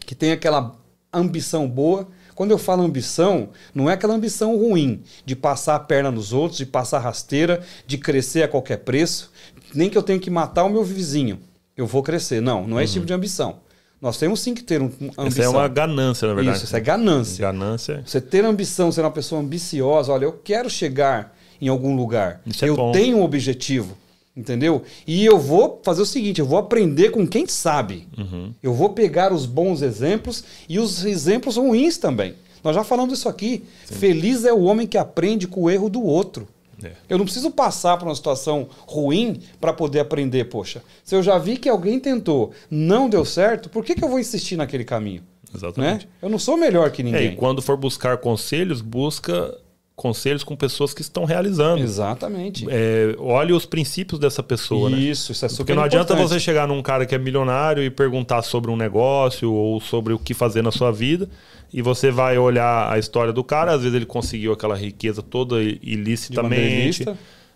que 0.07 0.14
tem 0.14 0.31
aquela 0.31 0.77
ambição 1.12 1.68
boa. 1.68 2.09
Quando 2.35 2.53
eu 2.53 2.59
falo 2.59 2.83
ambição, 2.83 3.49
não 3.75 3.90
é 3.90 3.94
aquela 3.94 4.14
ambição 4.14 4.57
ruim 4.57 5.03
de 5.25 5.35
passar 5.35 5.75
a 5.75 5.81
perna 5.81 6.11
nos 6.11 6.33
outros, 6.33 6.59
de 6.59 6.66
passar 6.66 7.01
rasteira, 7.01 7.61
de 7.87 7.99
crescer 7.99 8.42
a 8.42 8.49
qualquer 8.49 8.79
preço, 8.79 9.33
nem 9.75 9.90
que 9.90 9.99
eu 9.99 10.03
tenha 10.03 10.18
que 10.18 10.31
matar 10.31 10.64
o 10.64 10.68
meu 10.68 10.85
vizinho. 10.85 11.40
Eu 11.77 11.87
vou 11.87 12.03
crescer. 12.03 12.40
Não, 12.40 12.66
não 12.66 12.77
é 12.77 12.81
uhum. 12.81 12.85
esse 12.85 12.92
tipo 12.94 13.07
de 13.07 13.12
ambição. 13.12 13.61
Nós 14.01 14.16
temos 14.16 14.40
sim 14.40 14.55
que 14.55 14.62
ter 14.62 14.81
um, 14.81 14.87
ambição. 14.87 15.27
Isso 15.27 15.42
é 15.42 15.49
uma 15.49 15.66
ganância, 15.66 16.29
na 16.29 16.35
verdade. 16.35 16.57
Isso, 16.57 16.66
isso 16.66 16.77
é 16.77 16.81
ganância. 16.81 17.42
Ganância. 17.42 18.03
Você 18.07 18.21
ter 18.21 18.44
ambição, 18.44 18.92
ser 18.92 19.01
uma 19.01 19.11
pessoa 19.11 19.40
ambiciosa, 19.40 20.12
olha, 20.12 20.25
eu 20.25 20.33
quero 20.33 20.71
chegar 20.71 21.37
em 21.61 21.68
algum 21.68 21.97
lugar. 21.97 22.40
Isso 22.47 22.64
é 22.64 22.68
eu 22.68 22.77
bom. 22.77 22.92
tenho 22.92 23.18
um 23.18 23.23
objetivo. 23.23 23.97
Entendeu? 24.38 24.85
E 25.05 25.24
eu 25.24 25.37
vou 25.37 25.81
fazer 25.83 26.01
o 26.01 26.07
seguinte: 26.07 26.40
eu 26.40 26.46
vou 26.46 26.61
aprender 26.61 27.11
com 27.11 27.27
quem 27.27 27.44
sabe. 27.48 28.07
Uhum. 28.16 28.55
Eu 28.62 28.72
vou 28.72 28.90
pegar 28.90 29.33
os 29.33 29.44
bons 29.44 29.83
exemplos 29.83 30.44
e 30.68 30.79
os 30.79 31.05
exemplos 31.05 31.57
ruins 31.57 31.98
também. 31.98 32.37
Nós 32.62 32.77
já 32.77 32.85
falamos 32.85 33.18
isso 33.18 33.29
aqui. 33.29 33.64
Sim. 33.85 33.94
Feliz 33.96 34.44
é 34.44 34.53
o 34.53 34.62
homem 34.62 34.87
que 34.87 34.96
aprende 34.96 35.48
com 35.48 35.62
o 35.62 35.70
erro 35.70 35.90
do 35.90 36.05
outro. 36.05 36.46
É. 36.81 36.92
Eu 37.09 37.18
não 37.18 37.24
preciso 37.24 37.51
passar 37.51 37.96
por 37.96 38.07
uma 38.07 38.14
situação 38.14 38.68
ruim 38.87 39.40
para 39.61 39.72
poder 39.72 39.98
aprender. 39.98 40.44
Poxa, 40.44 40.85
se 41.03 41.16
eu 41.16 41.22
já 41.22 41.37
vi 41.37 41.57
que 41.57 41.68
alguém 41.68 41.98
tentou, 41.98 42.53
não 42.70 43.09
deu 43.09 43.24
certo, 43.24 43.68
por 43.68 43.85
que, 43.85 43.96
que 43.96 44.05
eu 44.05 44.09
vou 44.09 44.20
insistir 44.20 44.57
naquele 44.57 44.85
caminho? 44.85 45.24
Exatamente. 45.53 46.07
Né? 46.07 46.12
Eu 46.22 46.29
não 46.29 46.38
sou 46.38 46.57
melhor 46.57 46.92
que 46.92 47.03
ninguém. 47.03 47.29
É, 47.29 47.33
e 47.33 47.37
quando 47.37 47.61
for 47.61 47.77
buscar 47.77 48.18
conselhos, 48.18 48.81
busca 48.81 49.59
conselhos 49.98 50.44
com 50.44 50.54
pessoas 50.54 50.94
que 50.94 51.02
estão 51.02 51.24
realizando. 51.24 51.82
Exatamente. 51.82 52.64
É, 52.70 53.16
olhe 53.18 53.52
os 53.52 53.66
princípios 53.66 54.20
dessa 54.20 54.44
pessoa, 54.44 54.88
isso, 54.88 54.96
né? 54.96 55.02
Isso, 55.02 55.32
isso 55.32 55.44
é 55.44 55.48
super 55.48 55.58
Porque 55.58 55.74
não 55.74 55.82
importante. 55.84 56.12
adianta 56.12 56.28
você 56.28 56.38
chegar 56.38 56.68
num 56.68 56.80
cara 56.80 57.04
que 57.04 57.14
é 57.14 57.18
milionário 57.18 57.82
e 57.82 57.90
perguntar 57.90 58.42
sobre 58.42 58.70
um 58.70 58.76
negócio 58.76 59.52
ou 59.52 59.80
sobre 59.80 60.12
o 60.12 60.18
que 60.18 60.34
fazer 60.34 60.62
na 60.62 60.70
sua 60.70 60.92
vida 60.92 61.28
e 61.72 61.82
você 61.82 62.11
vai 62.11 62.38
olhar 62.38 62.90
a 62.90 62.98
história 62.98 63.32
do 63.32 63.42
cara, 63.44 63.72
às 63.72 63.82
vezes 63.82 63.94
ele 63.94 64.06
conseguiu 64.06 64.52
aquela 64.52 64.76
riqueza 64.76 65.20
toda 65.20 65.61
ilicitamente. 65.62 67.04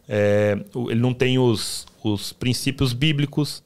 É, 0.09 0.59
ele 0.90 1.00
não 1.00 1.14
tem 1.14 1.38
os, 1.38 1.87
os 2.02 2.33
princípios 2.33 2.92
bíblicos. 2.92 3.62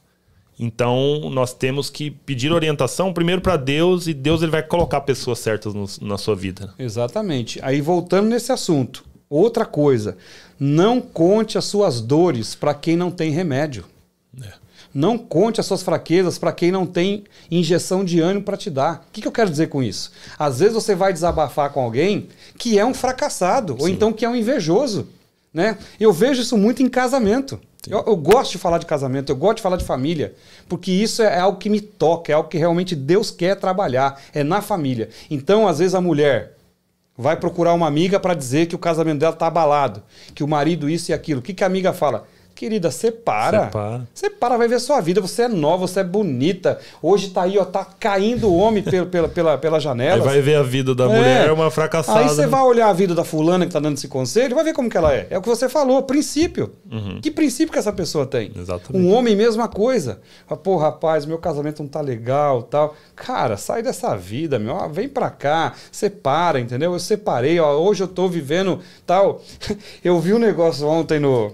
Então, 0.59 1.29
nós 1.31 1.53
temos 1.53 1.91
que 1.91 2.11
pedir 2.11 2.51
orientação 2.51 3.13
primeiro 3.13 3.43
para 3.43 3.57
Deus 3.57 4.07
e 4.07 4.15
Deus 4.15 4.43
ele 4.43 4.51
vai 4.51 4.63
colocar 4.63 5.03
pessoas 5.03 5.39
certas 5.39 5.75
no, 5.75 5.87
na 6.01 6.17
sua 6.17 6.35
vida. 6.35 6.73
Exatamente. 6.79 7.61
Aí, 7.63 7.81
voltando 7.81 8.29
nesse 8.29 8.51
assunto, 8.51 9.05
outra 9.29 9.67
coisa, 9.67 10.17
não 10.59 11.01
conte 11.01 11.59
as 11.59 11.67
suas 11.67 12.01
dores 12.01 12.55
para 12.55 12.73
quem 12.73 12.97
não 12.97 13.11
tem 13.11 13.31
remédio. 13.31 13.85
É. 14.43 14.53
Não 14.95 15.19
conte 15.19 15.61
as 15.61 15.67
suas 15.67 15.83
fraquezas 15.83 16.39
para 16.39 16.53
quem 16.53 16.73
não 16.73 16.87
tem 16.87 17.25
injeção 17.51 18.03
de 18.03 18.19
ânimo 18.21 18.45
para 18.45 18.57
te 18.57 18.71
dar. 18.71 19.05
O 19.09 19.13
que, 19.13 19.21
que, 19.21 19.29
eu 19.29 19.33
quero 19.33 19.51
dizer 19.51 19.69
com 19.69 19.83
isso? 19.83 20.11
Às 20.39 20.61
vezes 20.61 20.75
você 20.75 20.95
vai 20.95 21.13
desabafar 21.13 21.71
com 21.71 21.81
alguém 21.81 22.29
que 22.57 22.79
é 22.79 22.87
um 22.87 22.95
fracassado, 22.95 23.75
Sim. 23.75 23.79
ou 23.81 23.89
então 23.91 24.11
que 24.11 24.25
é 24.25 24.29
um 24.29 24.35
invejoso. 24.35 25.07
Né? 25.53 25.77
Eu 26.01 26.15
vejo 26.15 26.41
isso 26.41 26.57
muito 26.57 26.83
em 26.83 26.89
casamento. 26.89 27.61
Eu, 27.89 28.05
eu, 28.07 28.17
gosto 28.17 28.53
de 28.53 28.59
falar 28.59 28.79
de 28.79 28.87
casamento, 28.87 29.31
eu 29.31 29.37
gosto 29.37 29.57
de 29.57 29.63
falar 29.63 29.77
de 29.77 29.85
família, 29.85 30.35
porque 30.69 30.91
isso 30.91 31.23
é 31.23 31.39
algo 31.39 31.59
que 31.59 31.71
me 31.71 31.81
toca, 31.81 32.33
é 32.33 32.35
algo 32.35 32.49
que 32.49 32.59
realmente 32.59 32.95
Deus 32.95 33.31
quer 33.31 33.57
trabalhar, 33.57 34.21
é 34.33 34.43
na 34.43 34.61
família. 34.61 35.09
Então, 35.31 35.69
às 35.69 35.79
vezes, 35.79 35.95
a 35.95 36.01
mulher 36.01 36.57
vai 37.17 37.37
procurar 37.37 37.73
uma 37.73 37.87
amiga 37.87 38.21
para 38.21 38.35
dizer 38.35 38.67
que 38.67 38.75
o 38.75 38.79
casamento 38.79 39.21
dela 39.21 39.33
está 39.33 39.47
abalado, 39.47 40.03
que 40.35 40.45
o 40.45 40.49
marido 40.49 40.89
isso 40.89 41.11
e 41.11 41.15
aquilo. 41.15 41.41
O 41.41 41.43
que, 41.43 41.55
que 41.55 41.65
a 41.65 41.67
amiga 41.67 41.93
fala? 41.93 42.27
Querida, 42.57 42.91
separa. 42.91 43.67
Separa. 43.67 44.09
Separa, 44.15 44.57
vai 44.57 44.67
ver 44.67 44.81
sua 44.81 44.99
vida. 45.03 45.21
Você 45.21 45.43
é 45.43 45.49
nova, 45.49 45.87
você 45.87 46.01
é 46.01 46.03
bonita. 46.03 46.79
Hoje 47.03 47.29
tá 47.29 47.43
aí, 47.43 47.59
ó, 47.59 47.67
tá 47.67 47.85
caindo 47.85 48.49
o 48.49 48.57
homem 48.57 48.81
pela, 48.83 49.05
pela, 49.05 49.29
pela, 49.29 49.59
pela 49.59 49.79
janela. 49.79 50.15
Aí 50.15 50.21
vai 50.23 50.41
ver 50.41 50.55
a 50.55 50.63
vida 50.63 50.95
da 50.95 51.05
é. 51.05 51.07
mulher, 51.09 51.53
uma 51.53 51.71
fracassada. 51.71 52.21
Aí 52.21 52.29
você 52.31 52.41
né? 52.41 52.47
vai 52.47 52.63
olhar 52.63 52.89
a 52.89 52.95
vida 52.95 53.15
da 53.15 53.25
fulana 53.25 53.67
que 53.67 53.73
tá 53.73 53.79
dando 53.79 53.99
esse 53.99 54.09
conselho, 54.09 54.55
vai 54.55 54.65
ver 54.65 54.73
como 54.73 54.89
que 54.89 54.97
ela 54.97 55.13
é. 55.13 55.27
É 55.29 55.37
o 55.37 55.43
que 55.43 55.49
você 55.51 55.69
falou, 55.69 56.03
princípio. 56.05 56.73
Uhum. 56.91 57.21
Que 57.21 57.31
princípio 57.31 57.71
que 57.71 57.79
essa 57.79 57.93
pessoa 57.93 58.25
tem? 58.25 58.51
Exatamente. 58.57 59.05
Um 59.05 59.13
homem, 59.13 59.37
mesma 59.37 59.69
coisa. 59.69 60.19
Pô, 60.65 60.79
rapaz, 60.79 61.27
meu 61.27 61.37
casamento 61.37 61.83
não 61.83 61.91
tá 61.91 62.01
legal 62.01 62.63
tal. 62.63 62.97
Cara, 63.15 63.59
sai 63.59 63.83
dessa 63.83 64.17
vida, 64.17 64.59
meu. 64.59 64.75
Ah, 64.77 64.89
vem 64.89 65.11
pra 65.11 65.29
cá, 65.29 65.75
separa, 65.93 66.59
entendeu? 66.59 66.95
Eu 66.95 66.99
separei, 66.99 67.61
ó, 67.61 67.77
hoje 67.77 68.03
eu 68.03 68.09
tô 68.09 68.27
vivendo 68.29 68.81
tal. 69.07 69.43
Eu 70.03 70.19
vi 70.21 70.33
um 70.33 70.39
negócio 70.39 70.87
ontem 70.87 71.19
no 71.19 71.53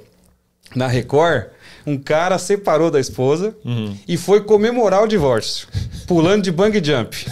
na 0.75 0.87
Record, 0.87 1.47
um 1.87 1.99
cara 1.99 2.39
separou 2.39 2.91
da 2.91 3.01
esposa 3.01 3.55
uhum. 3.65 3.97
e 4.07 4.17
foi 4.17 4.43
comemorar 4.43 5.03
o 5.03 5.07
divórcio, 5.07 5.69
pulando 6.07 6.43
de 6.43 6.53
bang 6.53 6.83
jump. 6.85 7.27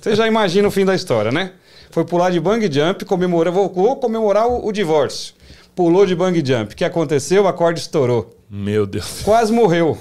Você 0.00 0.14
já 0.14 0.26
imagina 0.26 0.68
o 0.68 0.70
fim 0.70 0.84
da 0.84 0.94
história, 0.94 1.32
né? 1.32 1.52
Foi 1.90 2.04
pular 2.04 2.30
de 2.30 2.38
bang 2.38 2.70
jump, 2.70 3.04
comemorou, 3.04 3.70
vou 3.70 3.96
comemorar 3.96 4.46
o, 4.46 4.66
o 4.66 4.72
divórcio. 4.72 5.34
Pulou 5.74 6.04
de 6.04 6.14
bang 6.14 6.36
jump. 6.44 6.74
O 6.74 6.76
que 6.76 6.84
aconteceu? 6.84 7.46
A 7.46 7.52
corda 7.52 7.78
estourou. 7.78 8.36
Meu 8.50 8.86
Deus. 8.86 9.22
Quase 9.22 9.52
morreu. 9.52 9.96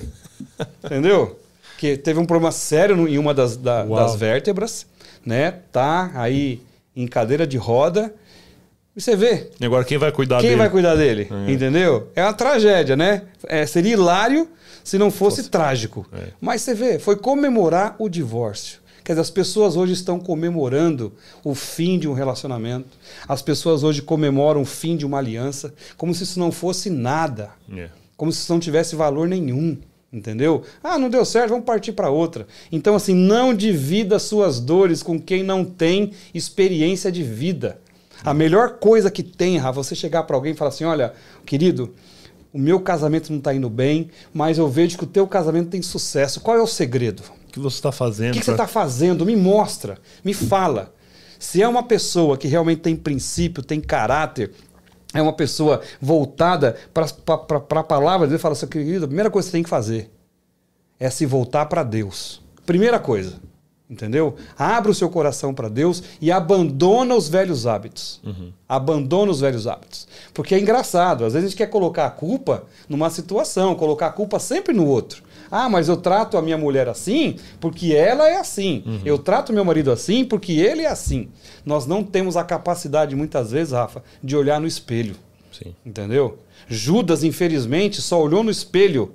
Entendeu? 0.84 1.39
Que 1.77 1.95
teve 1.95 2.19
um 2.19 2.25
problema 2.25 2.51
sério 2.51 3.08
em 3.08 3.17
uma 3.17 3.34
das, 3.34 3.56
da, 3.56 3.84
das 3.86 4.15
vértebras, 4.15 4.86
né? 5.25 5.51
Tá 5.71 6.12
aí 6.15 6.62
em 6.95 7.08
cadeira 7.08 7.45
de 7.45 7.58
roda 7.58 8.13
você 9.01 9.15
vê. 9.15 9.49
E 9.60 9.65
agora 9.65 9.83
quem 9.83 9.97
vai 9.97 10.12
cuidar 10.12 10.38
quem 10.38 10.49
dele? 10.49 10.51
Quem 10.51 10.57
vai 10.57 10.69
cuidar 10.69 10.95
dele? 10.95 11.27
É. 11.47 11.51
Entendeu? 11.51 12.10
É 12.15 12.23
uma 12.23 12.33
tragédia, 12.33 12.95
né? 12.95 13.23
É, 13.45 13.65
seria 13.65 13.93
hilário 13.93 14.47
se 14.83 14.97
não 14.97 15.12
fosse, 15.12 15.38
fosse. 15.38 15.49
trágico. 15.49 16.05
É. 16.13 16.27
Mas 16.39 16.62
você 16.62 16.73
vê, 16.73 16.99
foi 16.99 17.15
comemorar 17.15 17.95
o 17.99 18.10
divórcio. 18.10 18.79
Quer 19.03 19.13
dizer, 19.13 19.21
as 19.21 19.29
pessoas 19.29 19.77
hoje 19.77 19.93
estão 19.93 20.19
comemorando 20.19 21.13
o 21.43 21.55
fim 21.55 21.97
de 21.97 22.10
um 22.10 22.13
relacionamento. 22.13 22.89
As 23.25 23.41
pessoas 23.41 23.81
hoje 23.81 24.01
comemoram 24.01 24.62
o 24.62 24.65
fim 24.65 24.97
de 24.97 25.05
uma 25.05 25.17
aliança, 25.17 25.73
como 25.95 26.13
se 26.13 26.23
isso 26.23 26.39
não 26.39 26.51
fosse 26.51 26.89
nada. 26.89 27.51
É. 27.73 27.89
Como 28.17 28.31
se 28.31 28.39
isso 28.39 28.51
não 28.51 28.60
tivesse 28.60 28.95
valor 28.97 29.27
nenhum. 29.27 29.77
Entendeu? 30.12 30.63
Ah, 30.81 30.97
não 30.97 31.10
deu 31.10 31.23
certo, 31.23 31.49
vamos 31.49 31.65
partir 31.65 31.91
para 31.91 32.10
outra. 32.10 32.47
Então, 32.71 32.95
assim, 32.95 33.13
não 33.13 33.53
divida 33.53 34.19
suas 34.19 34.60
dores 34.60 35.03
com 35.03 35.19
quem 35.19 35.43
não 35.43 35.65
tem 35.65 36.12
experiência 36.33 37.12
de 37.12 37.23
vida. 37.23 37.79
A 38.23 38.34
melhor 38.34 38.77
coisa 38.80 39.12
que 39.12 39.23
tem, 39.23 39.58
Rafa, 39.58 39.84
você 39.84 39.95
chegar 39.95 40.23
para 40.23 40.36
alguém 40.36 40.53
e 40.53 40.56
falar 40.56 40.69
assim: 40.69 40.86
olha, 40.86 41.13
querido, 41.45 41.93
o 42.53 42.60
meu 42.60 42.80
casamento 42.80 43.30
não 43.30 43.39
está 43.39 43.53
indo 43.53 43.69
bem, 43.69 44.10
mas 44.34 44.58
eu 44.58 44.67
vejo 44.67 44.97
que 44.97 45.03
o 45.03 45.08
teu 45.08 45.27
casamento 45.27 45.69
tem 45.69 45.82
sucesso. 45.82 46.41
Qual 46.41 46.58
é 46.58 46.62
o 46.62 46.67
segredo? 46.67 47.23
O 47.47 47.51
que 47.51 47.60
você 47.60 47.77
está 47.77 47.91
fazendo? 47.91 48.32
O 48.32 48.34
que, 48.34 48.39
que 48.39 48.45
pra... 48.45 48.56
você 48.56 48.63
está 48.63 48.67
fazendo? 48.67 49.25
Me 49.25 49.36
mostra, 49.36 49.97
me 50.23 50.34
fala. 50.34 50.93
Se 51.39 51.62
é 51.62 51.67
uma 51.67 51.84
pessoa 51.84 52.38
que 52.38 52.47
realmente 52.47 52.82
tem 52.82 52.95
princípio, 52.95 53.63
tem 53.63 53.80
caráter, 53.80 54.51
é 55.13 55.21
uma 55.21 55.34
pessoa 55.34 55.82
voltada 56.01 56.75
para 56.93 57.80
a 57.80 57.84
palavra 57.84 58.27
de 58.27 58.32
Deus, 58.32 58.41
fala 58.41 58.53
assim, 58.53 58.67
querido, 58.67 59.06
a 59.06 59.08
primeira 59.08 59.30
coisa 59.30 59.47
que 59.47 59.51
você 59.51 59.58
tem 59.58 59.63
que 59.63 59.69
fazer 59.69 60.12
é 60.99 61.10
se 61.10 61.25
voltar 61.25 61.67
para 61.67 61.84
Deus. 61.84 62.41
Primeira 62.65 62.99
coisa. 62.99 63.39
Entendeu? 63.89 64.36
Abra 64.58 64.91
o 64.91 64.93
seu 64.93 65.10
coração 65.10 65.54
para 65.54 65.69
Deus 65.69 66.04
e 66.19 66.30
abandona 66.30 67.15
os 67.15 67.30
velhos 67.30 67.65
hábitos. 67.65 68.19
Uhum. 68.21 68.52
Abandona 68.67 69.32
os 69.32 69.39
velhos 69.39 69.65
hábitos. 69.65 70.08
Porque 70.34 70.54
é 70.54 70.60
engraçado, 70.60 71.23
às 71.23 71.34
vezes 71.34 71.47
a 71.47 71.50
gente 71.50 71.58
quer 71.58 71.67
colocar 71.67 72.06
a 72.06 72.10
culpa 72.10 72.65
numa 72.89 73.10
situação, 73.10 73.76
colocar 73.76 74.08
a 74.08 74.12
culpa 74.12 74.39
sempre 74.39 74.73
no 74.73 74.86
outro. 74.86 75.23
Ah, 75.50 75.69
mas 75.69 75.88
eu 75.88 75.95
trato 75.95 76.38
a 76.38 76.41
minha 76.41 76.58
mulher 76.58 76.89
assim 76.89 77.38
porque 77.62 77.93
ela 77.95 78.28
é 78.28 78.36
assim. 78.36 78.84
Uhum. 78.86 79.02
Eu 79.06 79.17
trato 79.17 79.54
meu 79.54 79.63
marido 79.63 79.89
assim 79.89 80.26
porque 80.26 80.52
ele 80.52 80.82
é 80.82 80.88
assim. 80.88 81.30
Nós 81.65 81.86
não 81.86 82.04
temos 82.04 82.36
a 82.36 82.43
capacidade, 82.43 83.15
muitas 83.15 83.52
vezes, 83.52 83.71
Rafa, 83.71 84.04
de 84.21 84.36
olhar 84.36 84.60
no 84.60 84.67
espelho. 84.67 85.15
Sim. 85.52 85.73
Entendeu? 85.86 86.39
Judas, 86.67 87.23
infelizmente, 87.23 88.02
só 88.02 88.21
olhou 88.21 88.43
no 88.43 88.52
espelho 88.52 89.13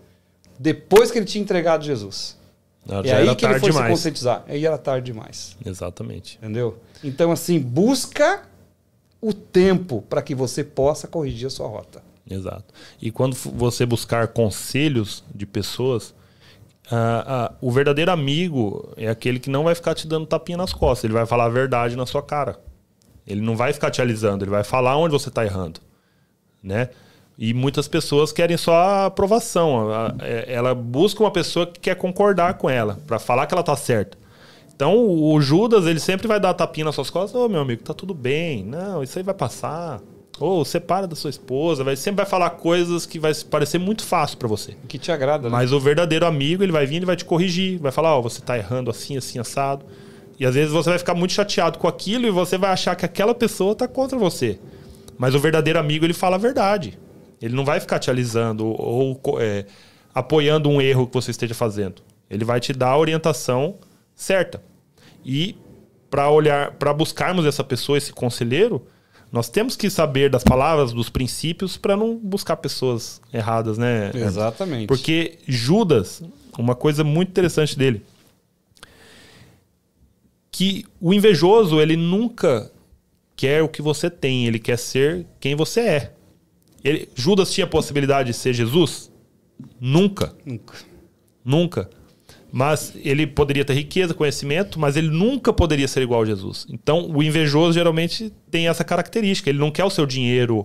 depois 0.58 1.10
que 1.10 1.18
ele 1.18 1.26
tinha 1.26 1.42
entregado 1.42 1.84
Jesus. 1.84 2.40
Ela 2.88 3.06
é 3.06 3.12
aí 3.12 3.36
que 3.36 3.44
ele 3.44 3.58
foi 3.58 3.70
demais. 3.70 3.86
se 3.86 3.92
conscientizar. 3.92 4.44
Aí 4.48 4.66
era 4.66 4.76
tarde 4.76 5.12
demais. 5.12 5.56
Exatamente. 5.64 6.36
Entendeu? 6.38 6.78
Então, 7.02 7.30
assim, 7.30 7.58
busca 7.58 8.42
o 9.20 9.32
tempo 9.32 10.02
para 10.02 10.20
que 10.20 10.34
você 10.34 10.64
possa 10.64 11.06
corrigir 11.06 11.46
a 11.46 11.50
sua 11.50 11.68
rota. 11.68 12.02
Exato. 12.28 12.64
E 13.00 13.10
quando 13.10 13.34
você 13.34 13.86
buscar 13.86 14.28
conselhos 14.28 15.22
de 15.34 15.46
pessoas, 15.46 16.14
o 17.60 17.70
verdadeiro 17.70 18.10
amigo 18.10 18.92
é 18.96 19.08
aquele 19.08 19.38
que 19.38 19.48
não 19.48 19.64
vai 19.64 19.74
ficar 19.74 19.94
te 19.94 20.06
dando 20.06 20.26
tapinha 20.26 20.58
nas 20.58 20.72
costas. 20.72 21.04
Ele 21.04 21.14
vai 21.14 21.26
falar 21.26 21.44
a 21.44 21.48
verdade 21.48 21.96
na 21.96 22.06
sua 22.06 22.22
cara. 22.22 22.58
Ele 23.26 23.40
não 23.40 23.56
vai 23.56 23.72
ficar 23.72 23.90
te 23.90 24.02
alisando. 24.02 24.44
Ele 24.44 24.50
vai 24.50 24.64
falar 24.64 24.96
onde 24.96 25.12
você 25.12 25.28
está 25.28 25.44
errando. 25.44 25.80
Né? 26.62 26.90
E 27.38 27.54
muitas 27.54 27.88
pessoas 27.88 28.30
querem 28.32 28.56
só 28.56 28.74
a 28.74 29.06
aprovação. 29.06 29.88
É, 30.20 30.52
ela 30.52 30.74
busca 30.74 31.22
uma 31.22 31.30
pessoa 31.30 31.66
que 31.66 31.80
quer 31.80 31.96
concordar 31.96 32.54
com 32.54 32.68
ela, 32.68 32.98
para 33.06 33.18
falar 33.18 33.46
que 33.46 33.54
ela 33.54 33.62
tá 33.62 33.74
certa. 33.76 34.18
Então, 34.74 34.96
o 34.98 35.40
Judas, 35.40 35.86
ele 35.86 36.00
sempre 36.00 36.26
vai 36.26 36.40
dar 36.40 36.54
tapinha 36.54 36.84
nas 36.86 36.94
suas 36.94 37.10
costas. 37.10 37.40
Ô, 37.40 37.44
oh, 37.44 37.48
meu 37.48 37.60
amigo, 37.60 37.82
tá 37.82 37.94
tudo 37.94 38.12
bem. 38.14 38.64
Não, 38.64 39.02
isso 39.02 39.18
aí 39.18 39.22
vai 39.22 39.34
passar. 39.34 40.00
Ou 40.40 40.64
separa 40.64 41.06
da 41.06 41.14
sua 41.14 41.30
esposa, 41.30 41.84
vai, 41.84 41.94
sempre 41.94 42.16
vai 42.22 42.26
falar 42.26 42.50
coisas 42.50 43.06
que 43.06 43.18
vai 43.18 43.32
parecer 43.48 43.78
muito 43.78 44.02
fácil 44.02 44.38
para 44.38 44.48
você. 44.48 44.74
Que 44.88 44.98
te 44.98 45.12
agrada, 45.12 45.44
né? 45.44 45.50
Mas 45.50 45.72
o 45.72 45.78
verdadeiro 45.78 46.26
amigo, 46.26 46.64
ele 46.64 46.72
vai 46.72 46.84
vir 46.84 47.02
e 47.02 47.04
vai 47.04 47.14
te 47.14 47.24
corrigir, 47.24 47.78
vai 47.78 47.92
falar, 47.92 48.16
ó, 48.16 48.18
oh, 48.18 48.22
você 48.22 48.40
tá 48.40 48.58
errando 48.58 48.90
assim, 48.90 49.16
assim, 49.16 49.38
assado. 49.38 49.84
E 50.40 50.46
às 50.46 50.54
vezes 50.54 50.72
você 50.72 50.90
vai 50.90 50.98
ficar 50.98 51.14
muito 51.14 51.32
chateado 51.32 51.78
com 51.78 51.86
aquilo 51.86 52.26
e 52.26 52.30
você 52.30 52.58
vai 52.58 52.70
achar 52.70 52.96
que 52.96 53.04
aquela 53.04 53.34
pessoa 53.34 53.74
tá 53.76 53.86
contra 53.86 54.18
você. 54.18 54.58
Mas 55.16 55.34
o 55.34 55.38
verdadeiro 55.38 55.78
amigo, 55.78 56.04
ele 56.04 56.14
fala 56.14 56.34
a 56.34 56.40
verdade. 56.40 56.98
Ele 57.42 57.54
não 57.54 57.64
vai 57.64 57.80
ficar 57.80 57.98
te 57.98 58.08
alisando 58.08 58.64
ou 58.66 59.20
é, 59.40 59.66
apoiando 60.14 60.68
um 60.68 60.80
erro 60.80 61.06
que 61.06 61.14
você 61.14 61.32
esteja 61.32 61.54
fazendo. 61.54 62.00
Ele 62.30 62.44
vai 62.44 62.60
te 62.60 62.72
dar 62.72 62.90
a 62.90 62.98
orientação 62.98 63.78
certa. 64.14 64.62
E 65.24 65.56
para 66.08 66.30
olhar, 66.30 66.72
para 66.72 66.94
buscarmos 66.94 67.44
essa 67.44 67.64
pessoa, 67.64 67.98
esse 67.98 68.12
conselheiro, 68.12 68.86
nós 69.30 69.48
temos 69.48 69.76
que 69.76 69.88
saber 69.88 70.30
das 70.30 70.44
palavras, 70.44 70.92
dos 70.92 71.08
princípios, 71.08 71.76
para 71.76 71.96
não 71.96 72.16
buscar 72.16 72.56
pessoas 72.58 73.20
erradas, 73.32 73.78
né? 73.78 74.10
Exatamente. 74.14 74.86
Porque 74.86 75.38
Judas, 75.46 76.22
uma 76.58 76.74
coisa 76.74 77.02
muito 77.02 77.30
interessante 77.30 77.76
dele, 77.76 78.04
que 80.50 80.84
o 81.00 81.14
invejoso, 81.14 81.80
ele 81.80 81.96
nunca 81.96 82.70
quer 83.34 83.62
o 83.62 83.68
que 83.68 83.80
você 83.80 84.10
tem, 84.10 84.46
ele 84.46 84.58
quer 84.58 84.76
ser 84.78 85.26
quem 85.40 85.56
você 85.56 85.80
é. 85.80 86.12
Ele, 86.84 87.08
Judas 87.14 87.52
tinha 87.52 87.64
a 87.64 87.68
possibilidade 87.68 88.28
de 88.28 88.34
ser 88.34 88.52
Jesus? 88.52 89.10
Nunca. 89.80 90.34
Nunca. 90.44 90.74
Nunca. 91.44 91.90
Mas 92.50 92.92
ele 92.96 93.26
poderia 93.26 93.64
ter 93.64 93.72
riqueza, 93.74 94.12
conhecimento, 94.12 94.78
mas 94.78 94.96
ele 94.96 95.08
nunca 95.08 95.52
poderia 95.52 95.88
ser 95.88 96.02
igual 96.02 96.22
a 96.22 96.26
Jesus. 96.26 96.66
Então, 96.68 97.10
o 97.10 97.22
invejoso 97.22 97.72
geralmente 97.72 98.32
tem 98.50 98.68
essa 98.68 98.84
característica. 98.84 99.48
Ele 99.48 99.58
não 99.58 99.70
quer 99.70 99.84
o 99.84 99.90
seu 99.90 100.04
dinheiro 100.04 100.64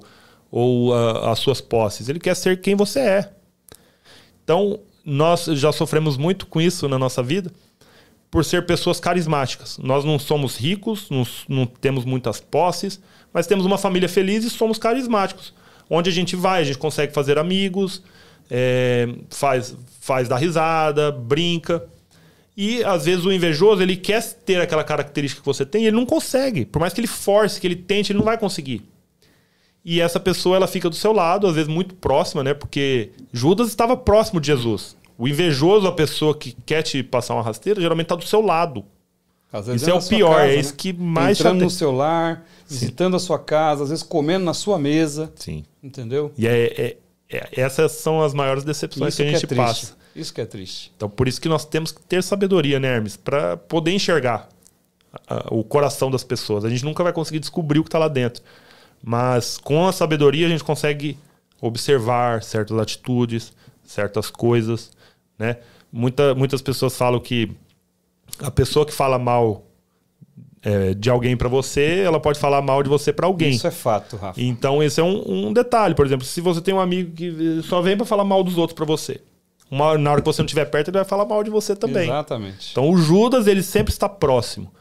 ou 0.51 0.89
uh, 0.89 1.30
as 1.30 1.39
suas 1.39 1.62
posses. 1.62 2.10
Ele 2.10 2.19
quer 2.19 2.36
ser 2.36 2.60
quem 2.60 2.75
você 2.75 2.99
é. 2.99 3.32
Então, 4.43 4.80
nós 5.06 5.45
já 5.45 5.71
sofremos 5.71 6.17
muito 6.17 6.45
com 6.47 6.60
isso 6.60 6.89
na 6.89 6.99
nossa 6.99 7.23
vida 7.23 7.51
por 8.30 8.43
ser 8.43 8.65
pessoas 8.65 8.99
carismáticas. 8.99 9.77
Nós 9.77 10.03
não 10.03 10.19
somos 10.19 10.58
ricos, 10.58 11.10
não, 11.10 11.25
não 11.47 11.65
temos 11.65 12.03
muitas 12.03 12.41
posses, 12.41 13.01
mas 13.34 13.47
temos 13.47 13.65
uma 13.65 13.77
família 13.77 14.10
feliz 14.10 14.43
e 14.43 14.49
somos 14.49 14.77
carismáticos. 14.77 15.53
Onde 15.89 16.10
a 16.10 16.13
gente 16.13 16.36
vai, 16.36 16.62
a 16.62 16.63
gente 16.63 16.78
consegue 16.78 17.13
fazer 17.13 17.38
amigos, 17.38 18.04
é, 18.50 19.08
faz, 19.30 19.76
faz 20.02 20.28
dar 20.28 20.38
risada, 20.38 21.12
brinca. 21.12 21.84
E 22.56 22.84
às 22.84 23.06
vezes 23.06 23.23
o 23.23 23.32
invejoso, 23.32 23.82
ele 23.82 23.95
quer 23.95 24.23
ter 24.23 24.60
aquela 24.60 24.84
característica 24.84 25.41
que 25.41 25.45
você 25.45 25.65
tem 25.65 25.84
e 25.84 25.88
ele 25.88 25.95
não 25.95 26.06
consegue. 26.06 26.65
Por 26.65 26.80
mais 26.80 26.93
que 26.93 27.00
ele 27.00 27.08
force, 27.08 27.62
que 27.62 27.67
ele 27.67 27.76
tente, 27.76 28.12
ele 28.12 28.17
não 28.17 28.26
vai 28.26 28.38
conseguir. 28.38 28.82
E 29.86 30.02
essa 30.02 30.19
pessoa, 30.19 30.58
ela 30.58 30.67
fica 30.67 30.89
do 30.89 30.95
seu 30.95 31.13
lado, 31.13 31.47
às 31.47 31.56
vezes 31.56 31.69
muito 31.69 31.95
próxima, 31.95 32.43
né? 32.43 32.54
Porque 32.54 33.12
Judas 33.32 33.69
estava 33.69 33.95
próximo 33.95 34.41
de 34.41 34.47
Jesus. 34.47 34.97
O 35.17 35.28
invejoso, 35.28 35.88
a 35.88 35.91
pessoa 35.91 36.38
que 36.38 36.56
quer 36.65 36.82
te 36.82 37.02
passar 37.02 37.36
uma 37.36 37.43
rasteira, 37.43 37.80
geralmente 37.80 38.06
está 38.06 38.15
do 38.15 38.26
seu 38.26 38.41
lado. 38.41 38.84
Isso 39.74 39.90
é 39.90 39.94
o 39.94 40.02
pior, 40.04 40.36
casa, 40.36 40.48
é 40.48 40.56
isso 40.56 40.72
né? 40.72 40.76
que 40.78 40.94
mais 40.94 41.40
Entrando 41.40 41.56
chate... 41.56 41.64
no 41.64 41.70
seu 41.70 41.92
lar, 41.92 42.46
visitando 42.68 43.14
Sim. 43.14 43.24
a 43.24 43.28
sua 43.28 43.40
casa, 43.40 43.84
às 43.84 43.90
vezes 43.90 44.04
comendo 44.04 44.44
na 44.44 44.54
sua 44.54 44.78
mesa. 44.78 45.32
Sim. 45.36 45.64
Entendeu? 45.82 46.34
E 46.38 46.46
é, 46.46 46.66
é, 46.66 46.98
é 47.30 47.50
essas 47.54 47.94
são 47.94 48.22
as 48.22 48.34
maiores 48.34 48.64
decepções 48.64 49.14
isso 49.14 49.24
que 49.24 49.28
a 49.28 49.32
gente 49.32 49.48
que 49.48 49.54
é 49.54 49.58
passa. 49.58 49.96
Isso 50.14 50.34
que 50.34 50.42
é 50.42 50.46
triste. 50.46 50.92
Então, 50.98 51.10
por 51.10 51.28
isso 51.28 51.40
que 51.40 51.48
nós 51.48 51.64
temos 51.64 51.92
que 51.92 52.02
ter 52.02 52.22
sabedoria, 52.22 52.80
né, 52.80 52.96
Hermes? 52.96 53.16
Para 53.16 53.56
poder 53.56 53.92
enxergar 53.92 54.50
o 55.50 55.64
coração 55.64 56.12
das 56.12 56.24
pessoas. 56.24 56.66
A 56.66 56.70
gente 56.70 56.84
nunca 56.84 57.04
vai 57.04 57.14
conseguir 57.14 57.40
descobrir 57.40 57.80
o 57.80 57.84
que 57.84 57.88
está 57.88 58.00
lá 58.00 58.08
dentro. 58.08 58.44
Mas 59.02 59.58
com 59.58 59.88
a 59.88 59.92
sabedoria 59.92 60.46
a 60.46 60.50
gente 60.50 60.64
consegue 60.64 61.18
observar 61.62 62.44
certas 62.44 62.78
atitudes, 62.78 63.54
certas 63.84 64.30
coisas 64.30 64.92
né? 65.38 65.58
Muita, 65.92 66.34
muitas 66.36 66.62
pessoas 66.62 66.98
falam 66.98 67.20
que 67.20 67.52
a 68.42 68.52
pessoa 68.52 68.86
que 68.86 68.94
fala 68.94 69.18
mal 69.18 69.68
é, 70.62 70.94
de 70.94 71.10
alguém 71.10 71.38
para 71.38 71.48
você, 71.48 72.02
ela 72.06 72.20
pode 72.20 72.40
falar 72.40 72.62
mal 72.62 72.84
de 72.84 72.90
você 72.90 73.13
para 73.13 73.26
alguém. 73.26 73.52
Isso 73.52 73.68
é 73.68 73.72
fato, 73.72 74.18
Rafa. 74.18 74.42
Então, 74.42 74.82
esse 74.82 75.00
é 75.00 75.04
um, 75.04 75.48
um, 75.48 75.54
detalhe. 75.54 75.95
Por 75.95 76.06
exemplo, 76.06 76.26
se 76.26 76.41
você 76.41 76.62
tem 76.62 76.74
um 76.74 76.80
amigo 76.80 77.14
que 77.14 77.62
só 77.64 77.82
vem 77.82 77.95
para 77.95 78.06
falar 78.06 78.26
mal 78.26 78.43
dos 78.43 78.58
outros 78.58 78.76
para 78.76 78.86
você, 78.86 79.22
uma, 79.70 79.97
na 79.97 80.12
hora 80.12 80.22
que 80.22 80.26
você 80.26 80.41
não 80.41 80.45
estiver 80.45 80.66
perto, 80.66 80.89
ele 80.89 80.97
vai 80.97 81.06
falar 81.06 81.26
mal 81.26 81.43
de 81.43 81.49
você 81.49 81.76
também. 81.76 82.06
Exatamente. 82.06 82.70
Então, 82.72 82.89
o 82.89 82.97
Judas, 82.97 83.47
ele 83.47 83.64
sempre 83.64 83.93
está 83.93 84.10
próximo. 84.10 84.72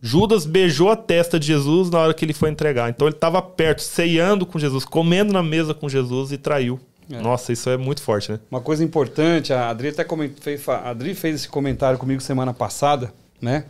Judas 0.00 0.44
beijou 0.44 0.90
a 0.90 0.96
testa 0.96 1.40
de 1.40 1.46
Jesus 1.46 1.88
na 1.88 1.98
hora 1.98 2.12
que 2.12 2.24
ele 2.24 2.34
foi 2.34 2.50
entregar. 2.50 2.90
Então, 2.90 3.08
ele 3.08 3.16
estava 3.16 3.40
perto, 3.40 3.80
ceando 3.80 4.44
com 4.44 4.58
Jesus, 4.58 4.84
comendo 4.84 5.32
na 5.32 5.42
mesa 5.42 5.72
com 5.72 5.88
Jesus 5.88 6.32
e 6.32 6.36
traiu 6.36 6.78
é. 7.10 7.20
Nossa, 7.20 7.52
isso 7.52 7.68
é 7.68 7.76
muito 7.76 8.02
forte, 8.02 8.32
né? 8.32 8.40
Uma 8.50 8.60
coisa 8.60 8.82
importante, 8.82 9.52
a 9.52 9.68
Adri 9.68 9.88
até 9.88 10.06
fez, 10.40 10.68
a 10.68 10.90
Adri 10.90 11.14
fez 11.14 11.34
esse 11.36 11.48
comentário 11.48 11.98
comigo 11.98 12.20
semana 12.20 12.54
passada, 12.54 13.12
né? 13.40 13.64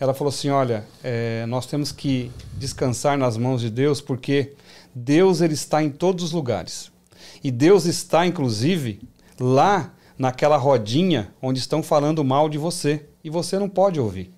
Ela 0.00 0.14
falou 0.14 0.30
assim, 0.30 0.48
olha, 0.48 0.84
é, 1.02 1.44
nós 1.46 1.66
temos 1.66 1.90
que 1.90 2.30
descansar 2.54 3.18
nas 3.18 3.36
mãos 3.36 3.60
de 3.60 3.68
Deus 3.68 4.00
porque 4.00 4.52
Deus 4.94 5.40
ele 5.40 5.54
está 5.54 5.82
em 5.82 5.90
todos 5.90 6.24
os 6.24 6.32
lugares. 6.32 6.90
E 7.42 7.50
Deus 7.50 7.84
está, 7.84 8.24
inclusive, 8.26 9.00
lá 9.38 9.92
naquela 10.16 10.56
rodinha 10.56 11.32
onde 11.42 11.58
estão 11.58 11.82
falando 11.82 12.24
mal 12.24 12.48
de 12.48 12.58
você. 12.58 13.06
E 13.22 13.30
você 13.30 13.58
não 13.58 13.68
pode 13.68 14.00
ouvir. 14.00 14.32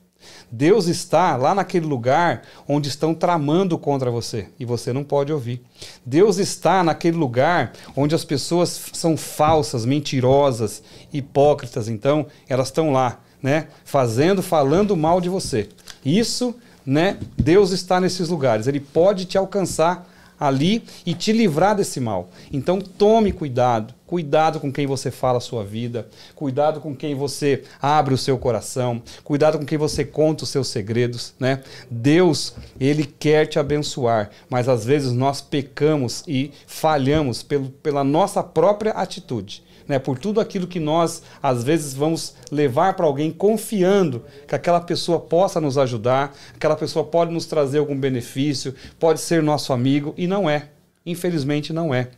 Deus 0.50 0.86
está 0.86 1.36
lá 1.36 1.54
naquele 1.54 1.86
lugar 1.86 2.42
onde 2.66 2.88
estão 2.88 3.14
tramando 3.14 3.78
contra 3.78 4.10
você 4.10 4.48
e 4.58 4.64
você 4.64 4.92
não 4.92 5.04
pode 5.04 5.32
ouvir. 5.32 5.62
Deus 6.04 6.38
está 6.38 6.82
naquele 6.82 7.16
lugar 7.16 7.72
onde 7.96 8.14
as 8.14 8.24
pessoas 8.24 8.90
são 8.92 9.16
falsas, 9.16 9.84
mentirosas, 9.84 10.82
hipócritas, 11.12 11.88
então 11.88 12.26
elas 12.48 12.68
estão 12.68 12.92
lá, 12.92 13.20
né, 13.42 13.68
fazendo, 13.84 14.42
falando 14.42 14.96
mal 14.96 15.20
de 15.20 15.28
você. 15.28 15.68
Isso, 16.04 16.54
né, 16.84 17.18
Deus 17.36 17.70
está 17.70 18.00
nesses 18.00 18.28
lugares. 18.28 18.66
Ele 18.66 18.80
pode 18.80 19.24
te 19.24 19.38
alcançar 19.38 20.08
ali 20.40 20.82
e 21.04 21.12
te 21.12 21.32
livrar 21.32 21.76
desse 21.76 22.00
mal. 22.00 22.30
Então 22.50 22.80
tome 22.80 23.30
cuidado, 23.30 23.94
cuidado 24.10 24.58
com 24.58 24.72
quem 24.72 24.88
você 24.88 25.08
fala 25.08 25.38
a 25.38 25.40
sua 25.40 25.64
vida, 25.64 26.08
cuidado 26.34 26.80
com 26.80 26.96
quem 26.96 27.14
você 27.14 27.62
abre 27.80 28.12
o 28.12 28.18
seu 28.18 28.36
coração, 28.36 29.00
cuidado 29.22 29.56
com 29.56 29.64
quem 29.64 29.78
você 29.78 30.04
conta 30.04 30.42
os 30.42 30.50
seus 30.50 30.66
segredos, 30.66 31.32
né? 31.38 31.62
Deus, 31.88 32.56
ele 32.80 33.04
quer 33.04 33.46
te 33.46 33.56
abençoar, 33.56 34.30
mas 34.48 34.68
às 34.68 34.84
vezes 34.84 35.12
nós 35.12 35.40
pecamos 35.40 36.24
e 36.26 36.50
falhamos 36.66 37.44
pelo, 37.44 37.70
pela 37.70 38.02
nossa 38.02 38.42
própria 38.42 38.90
atitude 38.90 39.62
né, 39.86 40.00
por 40.00 40.18
tudo 40.18 40.40
aquilo 40.40 40.66
que 40.66 40.80
nós 40.80 41.22
às 41.40 41.62
vezes 41.62 41.94
vamos 41.94 42.34
levar 42.50 42.94
para 42.94 43.06
alguém 43.06 43.30
confiando 43.30 44.24
que 44.48 44.56
aquela 44.56 44.80
pessoa 44.80 45.20
possa 45.20 45.60
nos 45.60 45.78
ajudar, 45.78 46.36
aquela 46.52 46.74
pessoa 46.74 47.04
pode 47.04 47.32
nos 47.32 47.46
trazer 47.46 47.78
algum 47.78 47.98
benefício, 47.98 48.74
pode 48.98 49.20
ser 49.20 49.40
nosso 49.40 49.72
amigo 49.72 50.12
e 50.16 50.26
não 50.26 50.50
é. 50.50 50.68
Infelizmente 51.06 51.72
não 51.72 51.94
é. 51.94 52.10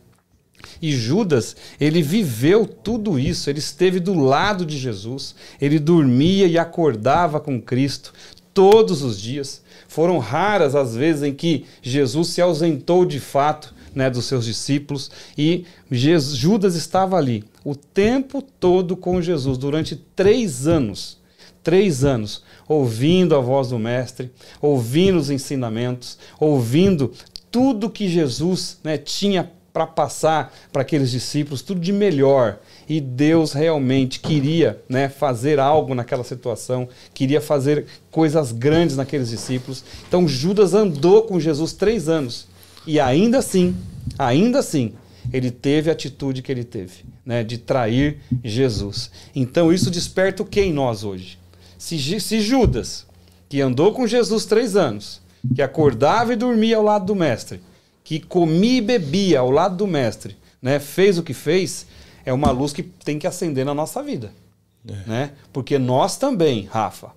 E 0.81 0.91
Judas, 0.91 1.55
ele 1.79 2.01
viveu 2.01 2.65
tudo 2.65 3.17
isso, 3.19 3.49
ele 3.49 3.59
esteve 3.59 3.99
do 3.99 4.13
lado 4.13 4.65
de 4.65 4.77
Jesus, 4.77 5.35
ele 5.61 5.79
dormia 5.79 6.47
e 6.47 6.57
acordava 6.57 7.39
com 7.39 7.61
Cristo 7.61 8.13
todos 8.53 9.01
os 9.01 9.19
dias. 9.19 9.61
Foram 9.87 10.17
raras 10.17 10.75
as 10.75 10.95
vezes 10.95 11.23
em 11.23 11.33
que 11.33 11.65
Jesus 11.81 12.29
se 12.29 12.41
ausentou 12.41 13.05
de 13.05 13.19
fato 13.19 13.73
né, 13.93 14.09
dos 14.09 14.25
seus 14.25 14.45
discípulos 14.45 15.11
e 15.37 15.65
Jesus, 15.91 16.37
Judas 16.37 16.75
estava 16.75 17.17
ali 17.17 17.43
o 17.63 17.75
tempo 17.75 18.41
todo 18.41 18.97
com 18.97 19.21
Jesus, 19.21 19.57
durante 19.57 19.95
três 19.95 20.67
anos. 20.67 21.21
Três 21.63 22.03
anos, 22.03 22.43
ouvindo 22.67 23.33
a 23.33 23.39
voz 23.39 23.69
do 23.69 23.79
Mestre, 23.79 24.29
ouvindo 24.61 25.17
os 25.17 25.29
ensinamentos, 25.29 26.17
ouvindo 26.37 27.13
tudo 27.49 27.89
que 27.89 28.09
Jesus 28.09 28.79
né, 28.83 28.97
tinha 28.97 29.49
para 29.73 29.87
passar 29.87 30.55
para 30.71 30.83
aqueles 30.83 31.09
discípulos, 31.09 31.63
tudo 31.63 31.81
de 31.81 31.91
melhor. 31.91 32.59
E 32.87 33.01
Deus 33.01 33.53
realmente 33.53 34.19
queria 34.19 34.79
né, 34.87 35.09
fazer 35.09 35.59
algo 35.59 35.95
naquela 35.95 36.23
situação, 36.23 36.87
queria 37.13 37.41
fazer 37.41 37.87
coisas 38.11 38.51
grandes 38.51 38.95
naqueles 38.95 39.29
discípulos. 39.29 39.83
Então 40.07 40.27
Judas 40.27 40.75
andou 40.75 41.23
com 41.23 41.39
Jesus 41.39 41.73
três 41.73 42.07
anos. 42.07 42.47
E 42.85 42.99
ainda 42.99 43.39
assim, 43.39 43.75
ainda 44.19 44.59
assim, 44.59 44.93
ele 45.31 45.49
teve 45.49 45.89
a 45.89 45.93
atitude 45.93 46.41
que 46.41 46.51
ele 46.51 46.63
teve, 46.63 47.05
né, 47.25 47.43
de 47.43 47.57
trair 47.57 48.19
Jesus. 48.43 49.09
Então 49.33 49.73
isso 49.73 49.89
desperta 49.89 50.43
o 50.43 50.45
que 50.45 50.61
em 50.61 50.73
nós 50.73 51.03
hoje? 51.03 51.39
Se, 51.77 51.97
se 52.19 52.41
Judas, 52.41 53.07
que 53.49 53.61
andou 53.61 53.93
com 53.93 54.05
Jesus 54.05 54.45
três 54.45 54.75
anos, 54.75 55.21
que 55.55 55.61
acordava 55.61 56.33
e 56.33 56.37
dormia 56.37 56.77
ao 56.77 56.83
lado 56.83 57.05
do 57.05 57.15
mestre, 57.15 57.59
que 58.03 58.19
comia 58.19 58.77
e 58.77 58.81
bebia 58.81 59.39
ao 59.39 59.49
lado 59.49 59.77
do 59.77 59.87
mestre, 59.87 60.37
né, 60.61 60.79
fez 60.79 61.17
o 61.17 61.23
que 61.23 61.33
fez, 61.33 61.87
é 62.25 62.33
uma 62.33 62.51
luz 62.51 62.73
que 62.73 62.83
tem 62.83 63.19
que 63.19 63.27
acender 63.27 63.65
na 63.65 63.73
nossa 63.73 64.01
vida. 64.01 64.31
É. 64.87 65.09
Né? 65.09 65.31
Porque 65.51 65.77
nós 65.77 66.17
também, 66.17 66.65
Rafa, 66.65 67.11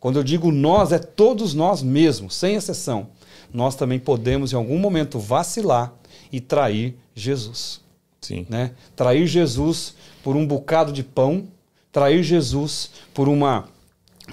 quando 0.00 0.18
eu 0.18 0.24
digo 0.24 0.50
nós, 0.50 0.92
é 0.92 0.98
todos 0.98 1.54
nós 1.54 1.82
mesmos, 1.82 2.34
sem 2.34 2.56
exceção. 2.56 3.08
Nós 3.52 3.76
também 3.76 3.98
podemos, 3.98 4.52
em 4.52 4.56
algum 4.56 4.78
momento, 4.78 5.18
vacilar 5.18 5.92
e 6.32 6.40
trair 6.40 6.96
Jesus. 7.14 7.80
Sim. 8.20 8.46
Né? 8.48 8.72
Trair 8.96 9.26
Jesus 9.26 9.94
por 10.22 10.36
um 10.36 10.46
bocado 10.46 10.92
de 10.92 11.02
pão, 11.02 11.46
trair 11.92 12.22
Jesus 12.22 12.90
por 13.12 13.28
uma 13.28 13.68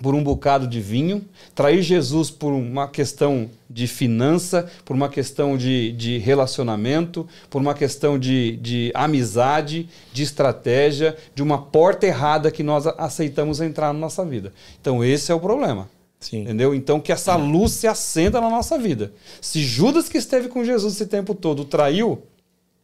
por 0.01 0.15
um 0.15 0.23
bocado 0.23 0.67
de 0.67 0.79
vinho, 0.79 1.25
trair 1.53 1.81
Jesus 1.81 2.29
por 2.29 2.53
uma 2.53 2.87
questão 2.87 3.49
de 3.69 3.87
finança, 3.87 4.69
por 4.85 4.95
uma 4.95 5.09
questão 5.09 5.57
de, 5.57 5.91
de 5.91 6.17
relacionamento, 6.17 7.27
por 7.49 7.61
uma 7.61 7.73
questão 7.73 8.17
de, 8.17 8.57
de 8.57 8.91
amizade, 8.93 9.89
de 10.13 10.23
estratégia, 10.23 11.17
de 11.35 11.43
uma 11.43 11.61
porta 11.61 12.05
errada 12.05 12.51
que 12.51 12.63
nós 12.63 12.87
aceitamos 12.87 13.59
entrar 13.61 13.93
na 13.93 13.99
nossa 13.99 14.23
vida. 14.25 14.53
Então, 14.79 15.03
esse 15.03 15.31
é 15.31 15.35
o 15.35 15.39
problema. 15.39 15.89
Sim. 16.19 16.41
Entendeu? 16.41 16.75
Então, 16.75 16.99
que 16.99 17.11
essa 17.11 17.35
luz 17.35 17.71
se 17.71 17.87
acenda 17.87 18.41
na 18.41 18.49
nossa 18.49 18.77
vida. 18.77 19.13
Se 19.39 19.61
Judas, 19.61 20.09
que 20.09 20.17
esteve 20.17 20.49
com 20.49 20.63
Jesus 20.63 20.93
esse 20.95 21.05
tempo 21.05 21.33
todo, 21.33 21.63
traiu, 21.63 22.23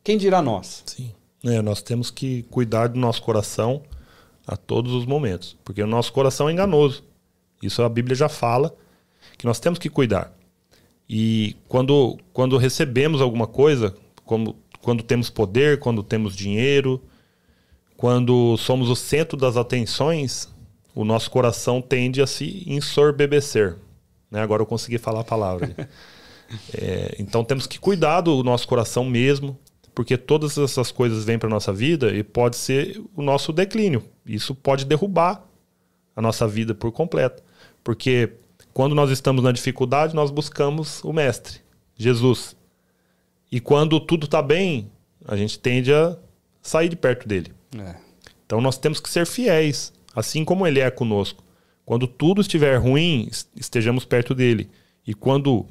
quem 0.03 0.17
dirá 0.17 0.41
nós? 0.41 0.83
Sim. 0.85 1.11
É, 1.43 1.61
nós 1.61 1.81
temos 1.81 2.09
que 2.09 2.43
cuidar 2.49 2.87
do 2.87 2.99
nosso 2.99 3.21
coração 3.21 3.81
a 4.47 4.55
todos 4.55 4.93
os 4.93 5.05
momentos, 5.05 5.57
porque 5.63 5.81
o 5.81 5.87
nosso 5.87 6.13
coração 6.13 6.49
é 6.49 6.51
enganoso. 6.51 7.03
Isso 7.61 7.81
a 7.81 7.89
Bíblia 7.89 8.15
já 8.15 8.29
fala 8.29 8.75
que 9.37 9.45
nós 9.45 9.59
temos 9.59 9.79
que 9.79 9.89
cuidar. 9.89 10.31
E 11.09 11.55
quando, 11.67 12.17
quando 12.33 12.57
recebemos 12.57 13.21
alguma 13.21 13.47
coisa, 13.47 13.95
como 14.23 14.55
quando 14.81 15.03
temos 15.03 15.29
poder, 15.29 15.79
quando 15.79 16.03
temos 16.03 16.35
dinheiro, 16.35 17.01
quando 17.97 18.55
somos 18.57 18.89
o 18.89 18.95
centro 18.95 19.35
das 19.35 19.57
atenções, 19.57 20.47
o 20.93 21.03
nosso 21.03 21.31
coração 21.31 21.81
tende 21.81 22.21
a 22.21 22.27
se 22.27 22.63
ensorbebecer. 22.67 23.77
Né? 24.29 24.41
Agora 24.41 24.61
eu 24.61 24.65
consegui 24.65 24.97
falar 24.97 25.21
a 25.21 25.23
palavra. 25.23 25.75
é, 26.73 27.15
então 27.17 27.43
temos 27.43 27.65
que 27.65 27.79
cuidar 27.79 28.21
do 28.21 28.43
nosso 28.43 28.67
coração 28.67 29.03
mesmo, 29.03 29.57
porque 29.93 30.17
todas 30.17 30.57
essas 30.57 30.91
coisas 30.91 31.23
vêm 31.23 31.39
para 31.39 31.49
nossa 31.49 31.73
vida 31.73 32.11
e 32.11 32.23
pode 32.23 32.55
ser 32.55 33.01
o 33.15 33.21
nosso 33.21 33.51
declínio. 33.51 34.03
Isso 34.25 34.55
pode 34.55 34.85
derrubar 34.85 35.45
a 36.15 36.21
nossa 36.21 36.47
vida 36.47 36.73
por 36.73 36.91
completo. 36.91 37.43
Porque 37.83 38.33
quando 38.73 38.95
nós 38.95 39.11
estamos 39.11 39.43
na 39.43 39.51
dificuldade, 39.51 40.15
nós 40.15 40.31
buscamos 40.31 41.03
o 41.03 41.13
Mestre, 41.13 41.59
Jesus. 41.95 42.55
E 43.51 43.59
quando 43.59 43.99
tudo 43.99 44.25
está 44.25 44.41
bem, 44.41 44.91
a 45.25 45.35
gente 45.35 45.59
tende 45.59 45.93
a 45.93 46.17
sair 46.61 46.89
de 46.89 46.95
perto 46.95 47.27
dele. 47.27 47.53
É. 47.77 47.95
Então 48.45 48.59
nós 48.61 48.77
temos 48.77 48.99
que 48.99 49.09
ser 49.09 49.25
fiéis, 49.25 49.93
assim 50.15 50.43
como 50.43 50.65
ele 50.65 50.79
é 50.79 50.89
conosco. 50.89 51.43
Quando 51.85 52.07
tudo 52.07 52.41
estiver 52.41 52.77
ruim, 52.77 53.29
estejamos 53.55 54.05
perto 54.05 54.33
dele. 54.33 54.69
E 55.05 55.13
quando 55.13 55.67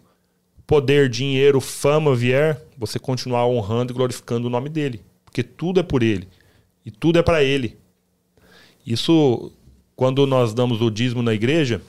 poder, 0.67 1.09
dinheiro, 1.09 1.61
fama 1.61 2.15
vier, 2.15 2.65
você 2.79 2.99
continuar 2.99 3.47
honrando 3.47 3.93
e 3.93 3.95
glorificando 3.95 4.47
o 4.47 4.51
nome 4.51 4.69
dele, 4.69 5.03
porque 5.25 5.43
tudo 5.43 5.81
é 5.81 5.83
por 5.83 6.03
ele 6.03 6.29
e 6.85 6.91
tudo 6.91 7.19
é 7.19 7.23
para 7.23 7.43
ele. 7.43 7.77
Isso, 8.87 9.51
quando 9.97 10.27
nós 10.27 10.53
damos 10.53 10.81
o 10.81 10.91
dízimo 10.91 11.23
na 11.23 11.33
igreja, 11.33 11.81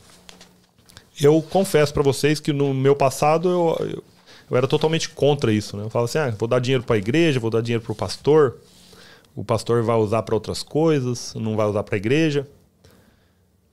eu 1.20 1.41
confesso 1.41 1.93
para 1.93 2.04
vocês 2.04 2.39
que 2.39 2.54
no 2.54 2.74
meu 2.74 2.96
passado 2.96 3.50
eu, 3.50 3.78
eu, 3.80 4.04
eu, 4.50 4.58
era 4.58 4.68
totalmente 4.68 5.10
contra 5.10 5.52
isso. 5.52 5.76
Né? 5.76 5.84
Eu 5.84 5.89
falo 5.89 6.06
assim: 6.06 6.18
ah, 6.18 6.34
vou 6.38 6.48
dar 6.48 6.60
dinheiro 6.60 6.84
para 6.84 6.96
a 6.96 7.00
igreja, 7.00 7.39
vou 7.39 7.50
dar 7.50 7.62
dinheiro 7.62 7.84
para 7.84 7.91
o 7.91 7.96
pastor, 7.96 8.58
o 9.36 9.43
pastor 9.43 9.84
vai 9.84 9.98
usar 9.98 10.24
para 10.24 10.36
outras 10.36 10.64
coisas, 10.64 11.34
não 11.36 11.56
vai 11.56 11.68
usar 11.68 11.84
para 11.84 11.96
a 11.96 11.98
igreja. 11.98 12.48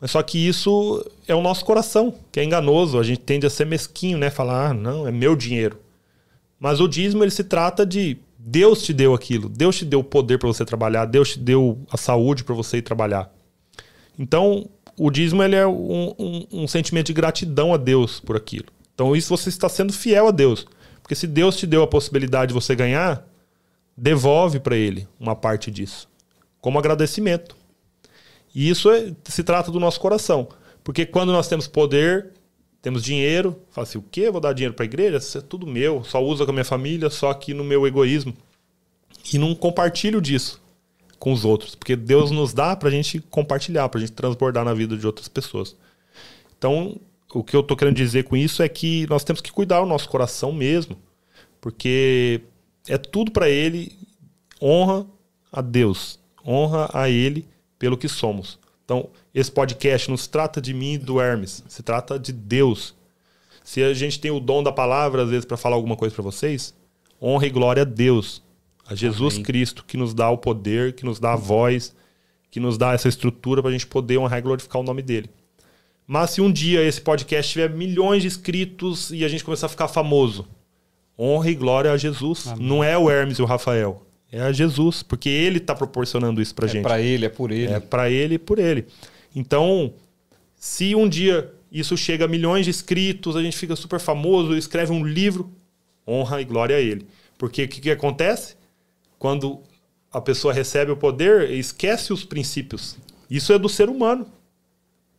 Mas 0.01 0.11
só 0.11 0.21
que 0.21 0.37
isso 0.37 1.05
é 1.29 1.35
o 1.35 1.41
nosso 1.41 1.65
coração, 1.65 2.13
que 2.33 2.41
é 2.41 2.45
enganoso. 2.45 2.99
A 2.99 3.05
gente 3.05 3.21
tende 3.21 3.47
a 3.47 3.51
ser 3.51 3.65
mesquinho, 3.65 4.19
né? 4.19 4.31
Falar, 4.31 4.71
ah, 4.71 4.75
não, 4.75 5.07
é 5.07 5.13
meu 5.13 5.37
dinheiro. 5.37 5.79
Mas 6.59 6.81
o 6.81 6.89
dízimo 6.89 7.23
ele 7.23 7.31
se 7.31 7.45
trata 7.45 7.87
de 7.87 8.19
Deus 8.45 8.83
te 8.83 8.93
deu 8.93 9.15
aquilo, 9.15 9.49
Deus 9.49 9.77
te 9.79 9.85
deu 9.85 10.01
o 10.01 10.05
poder 10.05 10.37
para 10.37 10.49
você 10.49 10.65
trabalhar, 10.65 11.05
Deus 11.05 11.31
te 11.31 11.39
deu 11.39 11.79
a 11.89 11.97
saúde 11.97 12.43
para 12.43 12.55
você 12.57 12.79
ir 12.79 12.83
trabalhar. 12.83 13.33
Então, 14.19 14.69
o 14.99 15.13
dízimo 15.13 15.45
ele 15.45 15.55
é 15.55 15.65
um, 15.65 16.13
um, 16.19 16.47
um, 16.51 16.69
sentimento 16.69 17.07
de 17.07 17.13
gratidão 17.13 17.73
a 17.73 17.77
Deus 17.77 18.19
por 18.19 18.37
aquilo. 18.37 18.67
Então, 18.93 19.15
isso 19.15 19.29
você 19.29 19.49
está 19.49 19.69
sendo 19.69 19.93
fiel 19.93 20.27
a 20.27 20.33
Deus. 20.33 20.67
Porque 21.01 21.15
se 21.15 21.29
Deus 21.29 21.57
te 21.57 21.69
deu 21.69 21.85
a 21.85 21.87
possibilidade 21.87 22.49
de 22.49 22.55
você 22.55 22.75
ganhar, 22.75 23.25
devolve 23.97 24.59
para 24.59 24.77
Ele 24.77 25.07
uma 25.21 25.37
parte 25.37 25.71
disso, 25.71 26.09
como 26.61 26.81
agradecimento. 26.81 27.57
E 28.53 28.69
isso 28.69 28.91
é, 28.91 29.13
se 29.25 29.45
trata 29.45 29.71
do 29.71 29.79
nosso 29.79 30.01
coração. 30.01 30.49
Porque 30.83 31.07
quando 31.07 31.33
nós 31.33 31.47
temos 31.47 31.69
poder, 31.69 32.33
temos 32.83 33.05
dinheiro, 33.05 33.57
fala 33.71 33.87
assim, 33.87 33.97
o 33.97 34.03
quê? 34.03 34.29
Vou 34.29 34.41
dar 34.41 34.53
dinheiro 34.53 34.75
para 34.75 34.85
a 34.85 34.87
igreja? 34.87 35.17
Isso 35.19 35.39
é 35.39 35.41
tudo 35.41 35.69
meu, 35.69 36.03
só 36.03 36.23
uso 36.23 36.45
com 36.45 36.51
a 36.51 36.53
minha 36.53 36.65
família, 36.65 37.09
só 37.09 37.31
aqui 37.31 37.55
no 37.55 37.63
meu 37.63 37.87
egoísmo. 37.87 38.35
E 39.33 39.39
não 39.39 39.55
compartilho 39.55 40.21
disso 40.21 40.61
com 41.17 41.33
os 41.33 41.45
outros. 41.45 41.77
Porque 41.77 41.95
Deus 41.95 42.33
nos 42.33 42.53
dá 42.53 42.75
para 42.75 42.89
a 42.89 42.93
gente 42.93 43.21
compartilhar, 43.21 43.89
para 43.89 43.99
a 43.99 44.01
gente 44.01 44.13
transbordar 44.13 44.65
na 44.65 44.75
vida 44.75 44.97
de 44.97 45.07
outras 45.07 45.29
pessoas. 45.29 45.77
Então, 46.59 47.01
o 47.33 47.45
que 47.45 47.55
eu 47.55 47.61
estou 47.61 47.77
querendo 47.77 47.95
dizer 47.95 48.25
com 48.25 48.37
isso 48.37 48.65
é 48.65 48.69
que 48.69 49.07
nós 49.09 49.23
temos 49.23 49.41
que 49.41 49.53
cuidar 49.53 49.81
do 49.81 49.87
nosso 49.87 50.09
coração 50.09 50.51
mesmo. 50.51 50.99
Porque 51.61 52.41
é 52.89 52.99
tudo 52.99 53.31
para 53.31 53.49
Ele, 53.49 53.97
honra 54.61 55.07
a 55.53 55.61
Deus, 55.61 56.19
honra 56.45 56.91
a 56.93 57.09
Ele 57.09 57.47
pelo 57.79 57.97
que 57.97 58.09
somos. 58.09 58.59
Então, 58.93 59.09
esse 59.35 59.51
podcast 59.51 60.11
não 60.11 60.19
se 60.19 60.29
trata 60.29 60.61
de 60.61 60.75
mim 60.75 60.93
e 60.93 60.99
do 60.99 61.19
Hermes, 61.19 61.65
se 61.67 61.83
trata 61.83 62.19
de 62.19 62.31
Deus. 62.31 62.95
Se 63.65 63.83
a 63.83 63.95
gente 63.95 64.21
tem 64.21 64.31
o 64.31 64.39
dom 64.39 64.63
da 64.63 64.71
palavra, 64.71 65.23
às 65.23 65.31
vezes, 65.31 65.47
para 65.47 65.57
falar 65.57 65.77
alguma 65.77 65.97
coisa 65.97 66.15
para 66.15 66.23
vocês, 66.23 66.75
honra 67.21 67.47
e 67.47 67.51
glória 67.51 67.83
a 67.83 67.87
Deus, 67.87 68.43
a 68.87 68.95
Jesus 68.95 69.35
Amém. 69.35 69.45
Cristo, 69.45 69.83
que 69.87 69.97
nos 69.97 70.13
dá 70.13 70.29
o 70.29 70.37
poder, 70.37 70.95
que 70.95 71.07
nos 71.07 71.19
dá 71.19 71.33
a 71.33 71.37
voz, 71.37 71.97
que 72.51 72.61
nos 72.61 72.77
dá 72.77 72.93
essa 72.93 73.09
estrutura 73.09 73.63
para 73.63 73.71
a 73.71 73.73
gente 73.73 73.87
poder 73.87 74.19
honrar 74.19 74.41
e 74.41 74.43
glorificar 74.43 74.83
o 74.83 74.85
nome 74.85 75.01
dele. 75.01 75.31
Mas 76.07 76.33
se 76.33 76.43
um 76.43 76.53
dia 76.53 76.83
esse 76.87 77.01
podcast 77.01 77.51
tiver 77.51 77.71
milhões 77.71 78.21
de 78.21 78.29
inscritos 78.29 79.11
e 79.11 79.25
a 79.25 79.29
gente 79.29 79.43
começar 79.43 79.67
a 79.67 79.71
ficar 79.71 79.89
famoso, 79.89 80.47
honra 81.19 81.49
e 81.49 81.55
glória 81.55 81.91
a 81.91 81.97
Jesus. 81.97 82.49
Amém. 82.49 82.67
Não 82.67 82.85
é 82.85 82.99
o 82.99 83.09
Hermes 83.09 83.39
e 83.39 83.43
o 83.43 83.47
Rafael. 83.47 84.05
É 84.33 84.41
a 84.41 84.51
Jesus, 84.51 85.03
porque 85.03 85.29
ele 85.29 85.59
está 85.59 85.75
proporcionando 85.75 86.41
isso 86.41 86.55
para 86.55 86.65
é 86.65 86.69
gente. 86.69 86.81
É 86.81 86.89
para 86.89 87.01
ele, 87.01 87.27
é 87.27 87.29
por 87.29 87.51
ele. 87.51 87.73
É 87.73 87.79
para 87.79 88.11
ele 88.11 88.35
e 88.37 88.39
por 88.39 88.59
ele. 88.59 88.87
Então, 89.37 89.93
se 90.57 90.95
um 90.95 91.07
dia 91.07 91.53
isso 91.71 91.97
chega 91.99 92.25
a 92.25 92.29
milhões 92.29 92.65
de 92.65 92.71
inscritos, 92.71 93.37
a 93.37 93.43
gente 93.43 93.57
fica 93.57 93.77
super 93.77 94.01
famoso, 94.01 94.57
escreve 94.57 94.91
um 94.91 95.05
livro, 95.05 95.51
honra 96.09 96.41
e 96.41 96.45
glória 96.45 96.77
a 96.77 96.81
ele. 96.81 97.07
Porque 97.37 97.65
o 97.65 97.69
que, 97.69 97.81
que 97.83 97.91
acontece? 97.91 98.57
Quando 99.19 99.61
a 100.11 100.21
pessoa 100.21 100.53
recebe 100.53 100.91
o 100.91 100.97
poder, 100.97 101.51
esquece 101.51 102.13
os 102.13 102.25
princípios. 102.25 102.97
Isso 103.31 103.53
é 103.53 103.59
do 103.59 103.69
ser 103.69 103.89
humano, 103.89 104.27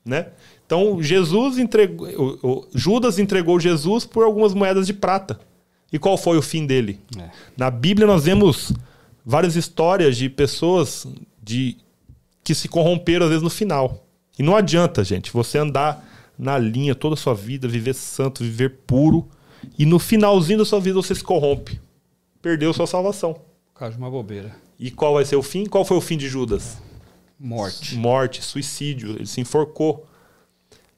né? 0.04 0.28
Então, 0.66 1.02
Jesus 1.04 1.58
entregou, 1.60 2.68
Judas 2.74 3.20
entregou 3.20 3.60
Jesus 3.60 4.06
por 4.06 4.24
algumas 4.24 4.54
moedas 4.54 4.88
de 4.88 4.94
prata. 4.94 5.40
E 5.92 6.00
qual 6.00 6.18
foi 6.18 6.38
o 6.38 6.42
fim 6.42 6.66
dele? 6.66 7.00
É. 7.20 7.30
Na 7.56 7.70
Bíblia 7.70 8.08
nós 8.08 8.26
vemos 8.26 8.74
várias 9.26 9.56
histórias 9.56 10.18
de 10.18 10.30
pessoas 10.30 11.08
de 11.42 11.78
que 12.44 12.54
se 12.54 12.68
corromperam 12.68 13.26
às 13.26 13.30
vezes 13.30 13.44
no 13.44 13.50
final. 13.50 14.06
E 14.38 14.44
não 14.44 14.56
adianta, 14.56 15.04
gente, 15.04 15.32
você 15.32 15.58
andar 15.58 16.06
na 16.38 16.58
linha 16.58 16.96
toda 16.96 17.14
a 17.14 17.18
sua 17.18 17.34
vida, 17.34 17.68
viver 17.68 17.94
santo, 17.94 18.44
viver 18.44 18.80
puro, 18.88 19.28
e 19.78 19.86
no 19.86 20.00
finalzinho 20.00 20.60
da 20.60 20.66
sua 20.66 20.80
vida 20.80 20.96
você 20.96 21.16
se 21.16 21.24
corrompe. 21.24 21.80
Perdeu 22.42 22.74
sua 22.74 22.88
salvação. 22.88 23.34
Por 23.34 23.80
causa 23.80 23.96
de 23.96 24.02
uma 24.02 24.10
bobeira. 24.10 24.56
E 24.78 24.92
qual 24.92 25.14
vai 25.14 25.24
ser 25.24 25.36
o 25.36 25.44
fim? 25.44 25.66
Qual 25.66 25.86
foi 25.86 25.96
o 25.96 26.02
fim 26.02 26.18
de 26.18 26.28
Judas? 26.28 26.78
Morte. 27.40 27.96
Morte, 27.96 28.42
suicídio. 28.42 29.12
Ele 29.12 29.26
se 29.26 29.40
enforcou. 29.40 30.06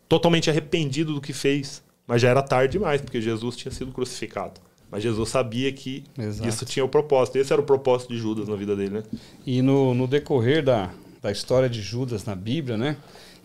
Totalmente 0.10 0.50
arrependido 0.50 1.14
do 1.14 1.22
que 1.22 1.34
fez. 1.34 1.84
Mas 2.08 2.22
já 2.22 2.30
era 2.30 2.42
tarde 2.42 2.74
demais, 2.74 3.02
porque 3.02 3.22
Jesus 3.22 3.56
tinha 3.56 3.72
sido 3.72 3.92
crucificado. 3.92 4.60
Mas 4.96 5.04
Jesus 5.04 5.28
sabia 5.28 5.74
que 5.74 6.06
Exato. 6.18 6.48
isso 6.48 6.66
tinha 6.66 6.86
o 6.86 6.88
propósito. 6.88 7.38
Esse 7.38 7.52
era 7.52 7.62
o 7.62 7.66
propósito 7.66 8.14
de 8.14 8.18
Judas 8.18 8.48
na 8.48 8.56
vida 8.56 8.78
dele, 8.78 8.92
né? 8.92 9.04
E 9.46 9.62
no, 9.62 9.94
no 9.94 10.08
decorrer 10.08 10.64
da, 10.64 10.90
da 11.22 11.30
história 11.30 11.68
de 11.68 11.82
Judas 11.82 12.24
na 12.24 12.34
Bíblia, 12.34 12.78
né? 12.78 12.96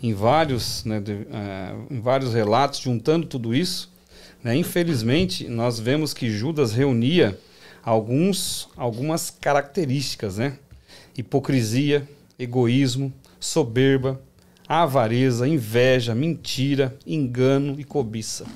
Em 0.00 0.14
vários, 0.14 0.84
né, 0.84 1.00
de, 1.00 1.12
uh, 1.12 1.86
em 1.90 1.98
vários 1.98 2.34
relatos, 2.34 2.78
juntando 2.78 3.26
tudo 3.26 3.52
isso, 3.52 3.90
né, 4.44 4.54
infelizmente, 4.54 5.48
nós 5.48 5.80
vemos 5.80 6.14
que 6.14 6.30
Judas 6.30 6.72
reunia 6.72 7.36
alguns, 7.82 8.68
algumas 8.76 9.28
características, 9.28 10.36
né? 10.38 10.56
Hipocrisia, 11.18 12.08
egoísmo, 12.38 13.12
soberba, 13.40 14.22
avareza, 14.68 15.48
inveja, 15.48 16.14
mentira, 16.14 16.96
engano 17.04 17.74
e 17.76 17.82
cobiça. 17.82 18.46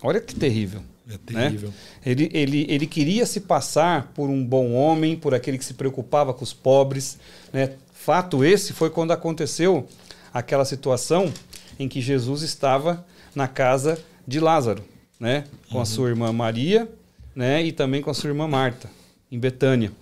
Olha 0.00 0.20
que 0.20 0.32
terrível. 0.32 0.80
É 1.08 1.18
terrível. 1.18 1.68
Né? 1.68 1.74
Ele, 2.04 2.30
ele, 2.32 2.66
ele 2.68 2.86
queria 2.86 3.24
se 3.24 3.40
passar 3.40 4.12
por 4.14 4.28
um 4.28 4.44
bom 4.44 4.72
homem, 4.72 5.16
por 5.16 5.34
aquele 5.34 5.56
que 5.56 5.64
se 5.64 5.74
preocupava 5.74 6.34
com 6.34 6.42
os 6.42 6.52
pobres. 6.52 7.18
Né? 7.52 7.74
Fato 7.92 8.44
esse 8.44 8.72
foi 8.72 8.90
quando 8.90 9.12
aconteceu 9.12 9.86
aquela 10.34 10.64
situação 10.64 11.32
em 11.78 11.88
que 11.88 12.00
Jesus 12.00 12.42
estava 12.42 13.06
na 13.34 13.46
casa 13.46 13.98
de 14.26 14.40
Lázaro, 14.40 14.82
né? 15.20 15.44
com 15.68 15.76
uhum. 15.76 15.82
a 15.82 15.86
sua 15.86 16.08
irmã 16.08 16.32
Maria 16.32 16.88
né? 17.34 17.62
e 17.62 17.70
também 17.70 18.02
com 18.02 18.10
a 18.10 18.14
sua 18.14 18.28
irmã 18.28 18.48
Marta. 18.48 18.90
em 19.30 19.38
Betânia. 19.38 19.92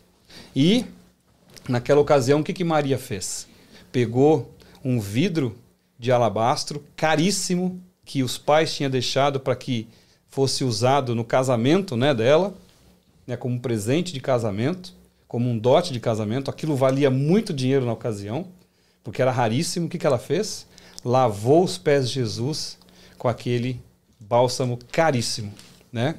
E, 0.57 0.87
naquela 1.69 2.01
ocasião, 2.01 2.41
o 2.41 2.45
que, 2.45 2.53
que 2.53 2.65
Maria 2.65 2.99
fez? 2.99 3.47
Pegou 3.93 4.55
um 4.83 5.01
vidro 5.01 5.57
de 5.99 6.11
alabastro 6.11 6.85
caríssimo 6.97 7.81
que 8.05 8.23
os 8.23 8.37
pais 8.39 8.75
tinham 8.75 8.91
deixado 8.91 9.41
para 9.41 9.57
que 9.57 9.89
fosse 10.35 10.65
usado 10.65 11.15
no 11.15 11.25
casamento 11.25 11.97
né, 11.97 12.13
dela, 12.13 12.53
né, 13.25 13.37
como 13.37 13.61
presente 13.61 14.13
de 14.13 14.19
casamento, 14.19 14.93
como 15.29 15.49
um 15.49 15.57
dote 15.57 15.93
de 15.93 16.01
casamento. 16.01 16.51
Aquilo 16.51 16.75
valia 16.75 17.09
muito 17.09 17.53
dinheiro 17.53 17.87
na 17.87 17.93
ocasião, 17.93 18.49
porque 19.05 19.23
era 19.23 19.31
raríssimo. 19.31 19.87
O 19.87 19.89
que, 19.89 19.97
que 19.97 20.05
ela 20.05 20.19
fez? 20.19 20.67
Lavou 21.05 21.63
os 21.63 21.79
pés 21.79 22.09
de 22.09 22.17
Jesus 22.17 22.77
com 23.17 23.29
aquele 23.29 23.81
bálsamo 24.19 24.77
caríssimo. 24.91 25.55
Né? 25.93 26.17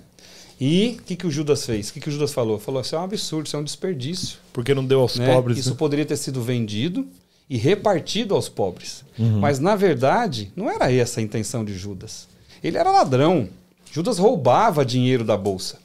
E 0.61 0.97
o 0.97 1.03
que, 1.03 1.17
que 1.17 1.27
o 1.27 1.31
Judas 1.31 1.65
fez? 1.65 1.89
O 1.89 1.93
que, 1.93 1.99
que 1.99 2.07
o 2.07 2.11
Judas 2.11 2.31
falou? 2.31 2.57
Falou: 2.57 2.79
Isso 2.79 2.95
é 2.95 2.99
um 2.99 3.03
absurdo, 3.03 3.47
isso 3.47 3.57
é 3.57 3.59
um 3.59 3.65
desperdício. 3.65 4.37
Porque 4.53 4.73
não 4.73 4.85
deu 4.85 5.01
aos 5.01 5.17
né? 5.17 5.27
pobres. 5.33 5.57
Isso 5.57 5.71
né? 5.71 5.75
poderia 5.75 6.05
ter 6.05 6.15
sido 6.15 6.41
vendido 6.41 7.05
e 7.49 7.57
repartido 7.57 8.33
aos 8.33 8.47
pobres. 8.47 9.03
Uhum. 9.19 9.39
Mas, 9.41 9.59
na 9.59 9.75
verdade, 9.75 10.53
não 10.55 10.71
era 10.71 10.89
essa 10.89 11.19
a 11.19 11.23
intenção 11.23 11.65
de 11.65 11.73
Judas. 11.73 12.29
Ele 12.63 12.77
era 12.77 12.89
ladrão. 12.89 13.49
Judas 13.95 14.17
roubava 14.17 14.83
dinheiro 14.83 15.23
da 15.23 15.37
bolsa, 15.37 15.79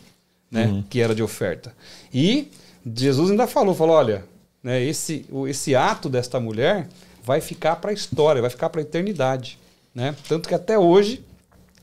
né, 0.51 0.67
uhum. 0.67 0.83
que 0.83 1.01
era 1.01 1.15
de 1.15 1.23
oferta. 1.23 1.73
E 2.13 2.51
Jesus 2.85 3.31
ainda 3.31 3.47
falou, 3.47 3.73
falou, 3.73 3.95
olha, 3.95 4.25
né, 4.61 4.83
esse, 4.83 5.25
esse 5.47 5.77
ato 5.77 6.09
desta 6.09 6.41
mulher 6.41 6.89
vai 7.23 7.41
ficar 7.41 7.77
para 7.77 7.93
a 7.93 7.95
história, 7.95 8.41
vai 8.41 8.51
ficar 8.51 8.69
para 8.69 8.81
a 8.81 8.83
eternidade. 8.83 9.61
Né? 9.95 10.17
Tanto 10.29 10.49
que 10.49 10.55
até 10.57 10.77
hoje 10.77 11.25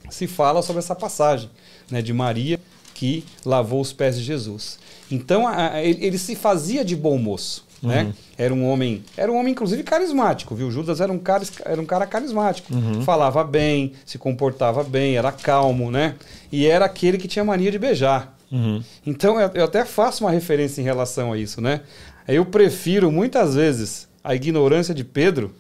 se 0.10 0.28
fala 0.28 0.62
sobre 0.62 0.80
essa 0.80 0.94
passagem 0.94 1.50
né, 1.90 2.02
de 2.02 2.12
Maria 2.12 2.60
que 2.94 3.24
lavou 3.46 3.80
os 3.80 3.94
pés 3.94 4.18
de 4.18 4.24
Jesus. 4.26 4.80
Então 5.10 5.48
a, 5.48 5.76
a, 5.76 5.82
ele, 5.82 6.06
ele, 6.06 6.18
se 6.18 6.36
fazia 6.36 6.84
de 6.84 6.94
bom 6.94 7.18
moço. 7.18 7.66
Né? 7.82 8.04
Uhum. 8.04 8.14
Era 8.38 8.54
um 8.54 8.68
homem, 8.68 9.04
era 9.16 9.32
um 9.32 9.38
homem 9.38 9.52
inclusive 9.52 9.84
carismático, 9.84 10.56
viu? 10.56 10.72
Judas 10.72 11.00
era 11.00 11.12
um 11.12 11.20
cara, 11.20 11.44
era 11.64 11.80
um 11.80 11.86
cara 11.86 12.08
carismático, 12.08 12.74
uhum. 12.74 13.02
falava 13.02 13.44
bem, 13.44 13.94
se 14.06 14.18
comportava 14.18 14.84
bem, 14.84 15.16
era 15.16 15.32
calmo, 15.32 15.92
né? 15.92 16.16
E 16.52 16.66
era 16.66 16.86
aquele 16.86 17.18
que 17.18 17.28
tinha 17.28 17.46
mania 17.46 17.72
de 17.72 17.78
beijar. 17.78 18.36
Uhum. 18.52 18.82
Então 19.06 19.40
eu, 19.40 19.52
eu, 19.54 19.66
até 19.66 19.86
faço 19.86 20.24
uma 20.24 20.32
referência 20.32 20.82
em 20.82 20.84
relação 20.84 21.32
a 21.32 21.38
isso, 21.38 21.62
né? 21.62 21.82
Eu 22.28 22.46
prefiro 22.46 23.12
muitas 23.12 23.56
vezes 23.56 24.08
a 24.24 24.34
ignorância 24.34 24.94
de 24.94 25.04
Pedro, 25.04 25.54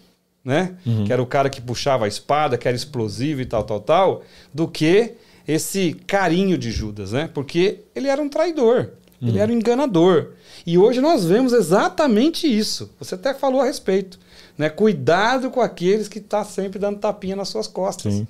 né? 0.44 0.76
Uhum. 0.86 1.06
Que 1.06 1.14
era 1.14 1.22
o 1.22 1.26
cara 1.26 1.50
que 1.50 1.62
puxava 1.62 2.06
a 2.06 2.08
espada, 2.08 2.58
que 2.58 2.68
era 2.68 2.76
explosivo 2.76 3.42
e 3.42 3.46
tal, 3.46 3.64
tal, 3.64 3.80
tal, 3.80 4.24
do 4.54 4.68
que 4.68 5.14
esse 5.48 5.94
carinho 6.06 6.58
de 6.58 6.72
Judas, 6.72 7.12
né? 7.12 7.30
Porque 7.34 7.82
ele 7.96 8.08
era 8.08 8.22
um 8.22 8.28
traidor, 8.30 8.92
ele 9.22 9.32
uhum. 9.32 9.38
era 9.38 9.52
um 9.52 9.56
enganador. 9.56 10.34
E 10.66 10.78
hoje 10.78 11.02
nós 11.02 11.26
vemos 11.26 11.54
exatamente 11.54 12.48
isso. 12.48 12.92
Você 13.00 13.16
até 13.16 13.34
falou 13.34 13.62
a 13.62 13.66
respeito. 13.66 14.20
Né? 14.58 14.70
Cuidado 14.70 15.50
com 15.50 15.62
aqueles 15.62 16.08
que 16.08 16.20
estão 16.20 16.44
tá 16.44 16.46
sempre 16.46 16.80
dando 16.80 17.00
tapinha 17.00 17.36
nas 17.36 17.50
suas 17.50 17.68
costas. 17.68 18.14
Sim. 18.14 18.28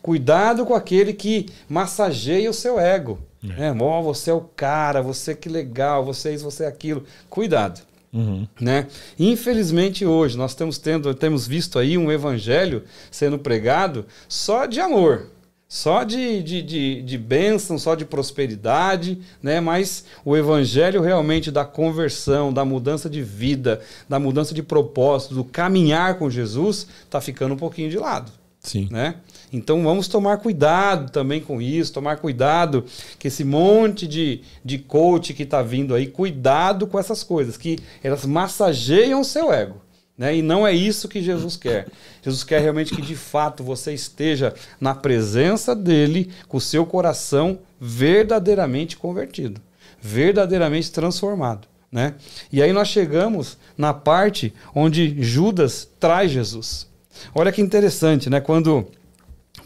Cuidado 0.00 0.64
com 0.64 0.74
aquele 0.74 1.12
que 1.12 1.46
massageia 1.68 2.48
o 2.48 2.54
seu 2.54 2.78
ego. 2.78 3.18
É. 3.42 3.72
Né? 3.72 3.76
Oh, 3.80 4.02
você 4.02 4.30
é 4.30 4.34
o 4.34 4.40
cara, 4.40 5.02
você 5.02 5.34
que 5.34 5.48
legal, 5.48 6.04
você 6.04 6.30
é 6.30 6.34
isso, 6.34 6.44
você 6.44 6.64
é 6.64 6.68
aquilo. 6.68 7.04
Cuidado. 7.28 7.80
Uhum. 8.12 8.46
Né? 8.60 8.86
Infelizmente 9.18 10.04
hoje 10.04 10.36
nós 10.36 10.52
estamos 10.52 10.78
tendo, 10.78 11.14
temos 11.14 11.46
visto 11.46 11.78
aí 11.78 11.96
um 11.96 12.12
evangelho 12.12 12.84
sendo 13.10 13.38
pregado 13.38 14.06
só 14.28 14.66
de 14.66 14.80
amor 14.80 15.28
só 15.72 16.04
de, 16.04 16.42
de, 16.42 16.60
de, 16.60 17.00
de 17.00 17.16
bênção, 17.16 17.78
só 17.78 17.94
de 17.94 18.04
prosperidade, 18.04 19.18
né? 19.42 19.58
mas 19.58 20.04
o 20.22 20.36
evangelho 20.36 21.00
realmente 21.00 21.50
da 21.50 21.64
conversão, 21.64 22.52
da 22.52 22.62
mudança 22.62 23.08
de 23.08 23.22
vida, 23.22 23.80
da 24.06 24.18
mudança 24.18 24.52
de 24.52 24.62
propósito, 24.62 25.34
do 25.34 25.42
caminhar 25.42 26.18
com 26.18 26.28
Jesus, 26.28 26.86
está 27.04 27.22
ficando 27.22 27.54
um 27.54 27.56
pouquinho 27.56 27.88
de 27.88 27.96
lado. 27.96 28.30
Sim. 28.60 28.86
Né? 28.90 29.14
Então 29.50 29.82
vamos 29.82 30.08
tomar 30.08 30.36
cuidado 30.36 31.10
também 31.10 31.40
com 31.40 31.58
isso, 31.58 31.90
tomar 31.90 32.18
cuidado 32.18 32.84
que 33.18 33.28
esse 33.28 33.42
monte 33.42 34.06
de, 34.06 34.42
de 34.62 34.76
coach 34.78 35.32
que 35.32 35.44
está 35.44 35.62
vindo 35.62 35.94
aí, 35.94 36.06
cuidado 36.06 36.86
com 36.86 36.98
essas 36.98 37.24
coisas, 37.24 37.56
que 37.56 37.78
elas 38.02 38.26
massageiam 38.26 39.22
o 39.22 39.24
seu 39.24 39.50
ego. 39.50 39.80
Né? 40.16 40.36
E 40.36 40.42
não 40.42 40.66
é 40.66 40.72
isso 40.72 41.08
que 41.08 41.22
Jesus 41.22 41.56
quer. 41.56 41.88
Jesus 42.22 42.44
quer 42.44 42.60
realmente 42.60 42.94
que 42.94 43.02
de 43.02 43.16
fato 43.16 43.64
você 43.64 43.92
esteja 43.92 44.54
na 44.80 44.94
presença 44.94 45.74
dele, 45.74 46.30
com 46.48 46.58
o 46.58 46.60
seu 46.60 46.84
coração 46.84 47.58
verdadeiramente 47.80 48.96
convertido, 48.96 49.60
verdadeiramente 50.00 50.92
transformado. 50.92 51.66
Né? 51.90 52.14
E 52.50 52.62
aí 52.62 52.72
nós 52.72 52.88
chegamos 52.88 53.58
na 53.76 53.92
parte 53.92 54.52
onde 54.74 55.22
Judas 55.22 55.88
traz 55.98 56.30
Jesus. 56.30 56.86
Olha 57.34 57.52
que 57.52 57.60
interessante, 57.60 58.30
né? 58.30 58.40
Quando, 58.40 58.86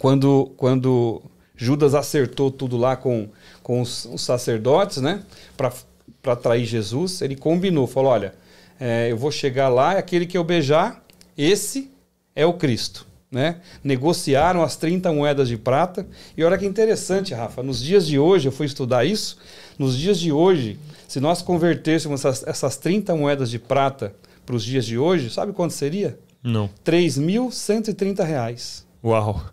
quando, 0.00 0.52
quando 0.56 1.22
Judas 1.56 1.94
acertou 1.94 2.50
tudo 2.50 2.76
lá 2.76 2.96
com, 2.96 3.28
com 3.62 3.80
os, 3.80 4.04
os 4.06 4.22
sacerdotes, 4.22 4.98
né? 4.98 5.22
Para 5.56 6.34
trair 6.34 6.64
Jesus, 6.64 7.22
ele 7.22 7.36
combinou, 7.36 7.86
falou: 7.86 8.10
olha 8.10 8.34
é, 8.78 9.10
eu 9.10 9.16
vou 9.16 9.30
chegar 9.30 9.68
lá, 9.68 9.94
é 9.94 9.98
aquele 9.98 10.26
que 10.26 10.36
eu 10.36 10.44
beijar, 10.44 11.02
esse 11.36 11.90
é 12.34 12.44
o 12.44 12.54
Cristo. 12.54 13.06
Né? 13.30 13.60
Negociaram 13.82 14.62
as 14.62 14.76
30 14.76 15.12
moedas 15.12 15.48
de 15.48 15.56
prata. 15.56 16.06
E 16.36 16.44
olha 16.44 16.56
que 16.56 16.64
interessante, 16.64 17.34
Rafa, 17.34 17.62
nos 17.62 17.82
dias 17.82 18.06
de 18.06 18.18
hoje, 18.18 18.46
eu 18.48 18.52
fui 18.52 18.66
estudar 18.66 19.04
isso, 19.04 19.38
nos 19.78 19.98
dias 19.98 20.18
de 20.18 20.30
hoje, 20.30 20.78
se 21.08 21.20
nós 21.20 21.42
convertêssemos 21.42 22.24
essas, 22.24 22.46
essas 22.46 22.76
30 22.76 23.14
moedas 23.16 23.50
de 23.50 23.58
prata 23.58 24.14
para 24.44 24.54
os 24.54 24.64
dias 24.64 24.86
de 24.86 24.96
hoje, 24.96 25.28
sabe 25.28 25.52
quanto 25.52 25.74
seria? 25.74 26.18
Não. 26.42 26.70
3.130 26.84 28.24
reais. 28.24 28.86
Uau! 29.04 29.44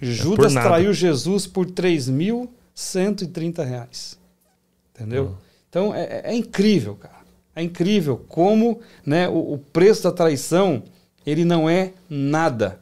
Judas 0.00 0.54
é 0.56 0.60
traiu 0.60 0.92
Jesus 0.92 1.46
por 1.46 1.66
3.130 1.66 3.64
reais. 3.64 4.18
Entendeu? 4.94 5.24
Uhum. 5.24 5.34
Então 5.68 5.94
é, 5.94 6.22
é 6.24 6.34
incrível, 6.34 6.96
cara. 6.96 7.21
É 7.54 7.62
incrível 7.62 8.24
como 8.28 8.80
né, 9.04 9.28
o, 9.28 9.54
o 9.54 9.58
preço 9.58 10.04
da 10.04 10.12
traição 10.12 10.82
ele 11.24 11.44
não 11.44 11.68
é 11.68 11.92
nada 12.08 12.80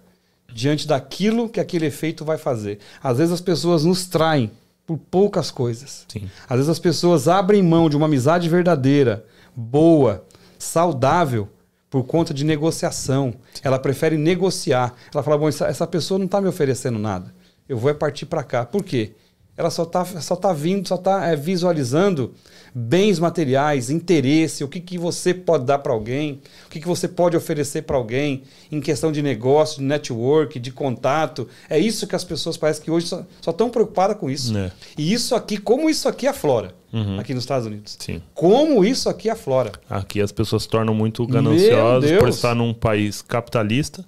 diante 0.53 0.87
daquilo 0.87 1.49
que 1.49 1.61
aquele 1.61 1.87
efeito 1.87 2.25
vai 2.25 2.39
fazer. 2.39 2.79
Às 3.03 3.19
vezes 3.19 3.33
as 3.33 3.41
pessoas 3.41 3.85
nos 3.85 4.07
traem 4.07 4.51
por 4.87 4.99
poucas 4.99 5.51
coisas. 5.51 6.05
Sim. 6.09 6.29
Às 6.49 6.57
vezes 6.57 6.69
as 6.69 6.79
pessoas 6.79 7.29
abrem 7.29 7.63
mão 7.63 7.89
de 7.89 7.97
uma 7.97 8.07
amizade 8.07 8.49
verdadeira, 8.49 9.25
boa, 9.55 10.25
saudável, 10.59 11.49
por 11.89 12.05
conta 12.05 12.33
de 12.33 12.45
negociação. 12.45 13.35
Sim. 13.55 13.61
Ela 13.65 13.79
prefere 13.79 14.17
negociar. 14.17 14.95
Ela 15.13 15.23
fala: 15.23 15.39
bom, 15.39 15.49
essa, 15.49 15.67
essa 15.67 15.87
pessoa 15.87 16.19
não 16.19 16.27
está 16.27 16.41
me 16.41 16.49
oferecendo 16.49 16.99
nada. 16.99 17.33
Eu 17.69 17.79
vou 17.79 17.91
é 17.91 17.95
partir 17.95 18.27
para 18.27 18.43
cá. 18.43 18.65
Por 18.65 18.83
quê? 18.83 19.13
Ela 19.61 19.69
só 19.69 19.83
está 19.83 20.07
só 20.07 20.35
tá 20.35 20.55
vindo, 20.55 20.89
só 20.89 20.95
está 20.95 21.27
é, 21.27 21.37
visualizando 21.37 22.33
bens 22.75 23.19
materiais, 23.19 23.91
interesse, 23.91 24.65
o 24.65 24.69
que, 24.69 24.81
que 24.81 24.97
você 24.97 25.35
pode 25.35 25.67
dar 25.67 25.81
para 25.81 25.93
alguém, 25.93 26.41
o 26.67 26.71
que, 26.71 26.81
que 26.81 26.89
você 26.89 27.07
pode 27.07 27.37
oferecer 27.37 27.83
para 27.83 27.95
alguém 27.95 28.45
em 28.73 28.81
questão 28.81 29.13
de 29.13 29.21
negócio, 29.21 29.81
de 29.81 29.85
network, 29.85 30.59
de 30.59 30.73
contato. 30.73 31.47
É 31.69 31.79
isso 31.79 32.07
que 32.07 32.17
as 32.17 32.25
pessoas 32.25 32.57
parecem 32.57 32.83
que 32.83 32.91
hoje 32.91 33.07
só, 33.07 33.27
estão 33.39 33.69
preocupadas 33.69 34.17
com 34.17 34.31
isso. 34.31 34.57
É. 34.57 34.73
E 34.97 35.13
isso 35.13 35.35
aqui, 35.35 35.59
como 35.59 35.91
isso 35.91 36.09
aqui 36.09 36.27
aflora 36.27 36.75
uhum. 36.91 37.21
aqui 37.21 37.35
nos 37.35 37.43
Estados 37.43 37.67
Unidos. 37.67 37.99
Sim. 38.01 38.23
Como 38.33 38.83
isso 38.83 39.11
aqui 39.11 39.29
aflora. 39.29 39.73
Aqui 39.91 40.23
as 40.23 40.33
pessoas 40.33 40.63
se 40.63 40.71
tornam 40.71 40.95
muito 40.95 41.27
gananciosas 41.27 42.13
por 42.13 42.31
estar 42.31 42.55
num 42.55 42.73
país 42.73 43.21
capitalista. 43.21 44.03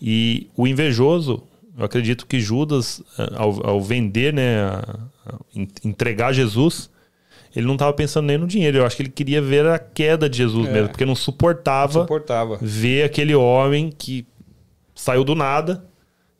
E 0.00 0.48
o 0.56 0.66
invejoso, 0.66 1.42
eu 1.80 1.86
acredito 1.86 2.26
que 2.26 2.38
Judas, 2.38 3.02
eh, 3.18 3.30
ao, 3.36 3.66
ao 3.66 3.80
vender, 3.80 4.34
né, 4.34 4.60
a, 4.62 4.98
a 5.26 5.38
entregar 5.82 6.30
Jesus, 6.30 6.90
ele 7.56 7.66
não 7.66 7.72
estava 7.72 7.90
pensando 7.94 8.26
nem 8.26 8.36
no 8.36 8.46
dinheiro. 8.46 8.76
Eu 8.76 8.86
acho 8.86 8.96
que 8.96 9.02
ele 9.02 9.08
queria 9.08 9.40
ver 9.40 9.66
a 9.66 9.78
queda 9.78 10.28
de 10.28 10.36
Jesus 10.36 10.68
é. 10.68 10.72
mesmo, 10.72 10.88
porque 10.90 11.06
não 11.06 11.16
suportava, 11.16 11.94
não 11.94 12.02
suportava 12.02 12.58
ver 12.60 13.04
aquele 13.04 13.34
homem 13.34 13.90
que 13.90 14.26
saiu 14.94 15.24
do 15.24 15.34
nada 15.34 15.82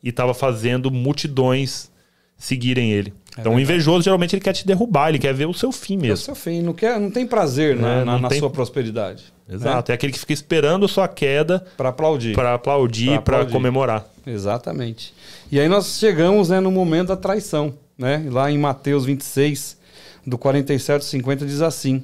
e 0.03 0.09
estava 0.09 0.31
fazendo 0.35 0.91
multidões 0.91 1.89
seguirem 2.37 2.91
ele. 2.91 3.09
É 3.09 3.41
então, 3.41 3.53
verdade. 3.53 3.55
o 3.55 3.59
invejoso 3.59 4.03
geralmente 4.03 4.35
ele 4.35 4.43
quer 4.43 4.53
te 4.53 4.67
derrubar, 4.67 5.09
ele 5.09 5.17
quer 5.17 5.33
ver 5.33 5.47
o 5.47 5.53
seu 5.55 5.71
fim 5.71 5.95
mesmo. 5.95 6.11
É 6.11 6.13
o 6.13 6.17
seu 6.17 6.35
fim, 6.35 6.61
não, 6.61 6.73
quer, 6.73 6.99
não 6.99 7.09
tem 7.09 7.25
prazer 7.25 7.75
né, 7.75 8.03
na, 8.03 8.19
na 8.19 8.29
tem... 8.29 8.37
sua 8.37 8.49
prosperidade. 8.51 9.23
Exato, 9.51 9.91
né? 9.91 9.93
é 9.93 9.95
aquele 9.95 10.13
que 10.13 10.19
fica 10.19 10.31
esperando 10.33 10.87
sua 10.87 11.07
queda 11.07 11.65
para 11.75 11.89
aplaudir, 11.89 12.33
para 12.33 12.53
aplaudir, 12.53 13.21
para 13.21 13.45
comemorar. 13.45 14.05
Exatamente. 14.25 15.13
E 15.51 15.59
aí 15.59 15.67
nós 15.67 15.97
chegamos 15.97 16.49
né, 16.49 16.59
no 16.59 16.71
momento 16.71 17.09
da 17.09 17.17
traição, 17.17 17.73
né? 17.97 18.25
Lá 18.31 18.49
em 18.49 18.57
Mateus 18.57 19.03
26, 19.03 19.77
do 20.25 20.37
47 20.37 21.03
50 21.03 21.45
diz 21.45 21.61
assim: 21.61 22.03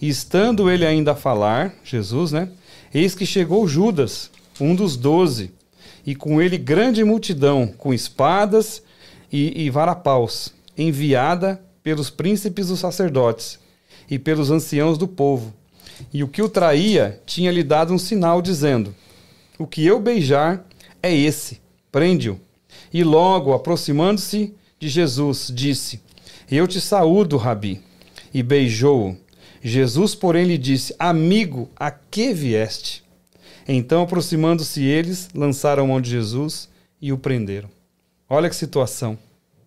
E 0.00 0.08
estando 0.08 0.70
ele 0.70 0.86
ainda 0.86 1.12
a 1.12 1.16
falar, 1.16 1.74
Jesus, 1.82 2.30
né? 2.30 2.48
Eis 2.94 3.14
que 3.14 3.26
chegou 3.26 3.66
Judas, 3.66 4.30
um 4.60 4.74
dos 4.74 4.96
doze, 4.96 5.52
e 6.06 6.14
com 6.14 6.40
ele 6.40 6.56
grande 6.56 7.02
multidão, 7.02 7.66
com 7.66 7.92
espadas 7.92 8.82
e, 9.32 9.64
e 9.64 9.70
varapaus, 9.70 10.54
enviada 10.78 11.60
pelos 11.82 12.08
príncipes 12.08 12.68
dos 12.68 12.78
sacerdotes. 12.78 13.58
e 14.08 14.18
pelos 14.18 14.50
anciãos 14.50 14.98
do 14.98 15.08
povo. 15.08 15.52
E 16.12 16.22
o 16.22 16.28
que 16.28 16.42
o 16.42 16.48
traía 16.48 17.20
tinha 17.26 17.50
lhe 17.50 17.62
dado 17.62 17.92
um 17.92 17.98
sinal, 17.98 18.40
dizendo: 18.40 18.94
O 19.58 19.66
que 19.66 19.84
eu 19.84 20.00
beijar 20.00 20.64
é 21.02 21.14
esse, 21.14 21.60
prende-o. 21.90 22.40
E 22.92 23.02
logo, 23.02 23.52
aproximando-se 23.52 24.54
de 24.78 24.88
Jesus, 24.88 25.50
disse: 25.54 26.00
Eu 26.50 26.66
te 26.66 26.80
saúdo, 26.80 27.36
Rabi. 27.36 27.80
E 28.32 28.42
beijou-o. 28.42 29.16
Jesus, 29.62 30.14
porém, 30.14 30.44
lhe 30.44 30.58
disse: 30.58 30.94
Amigo, 30.98 31.70
a 31.76 31.90
que 31.90 32.32
vieste? 32.32 33.02
Então, 33.66 34.02
aproximando-se 34.02 34.82
eles, 34.82 35.28
lançaram 35.34 35.86
mão 35.86 36.00
de 36.00 36.10
Jesus 36.10 36.68
e 37.00 37.12
o 37.12 37.18
prenderam. 37.18 37.70
Olha 38.28 38.48
que 38.48 38.56
situação, 38.56 39.18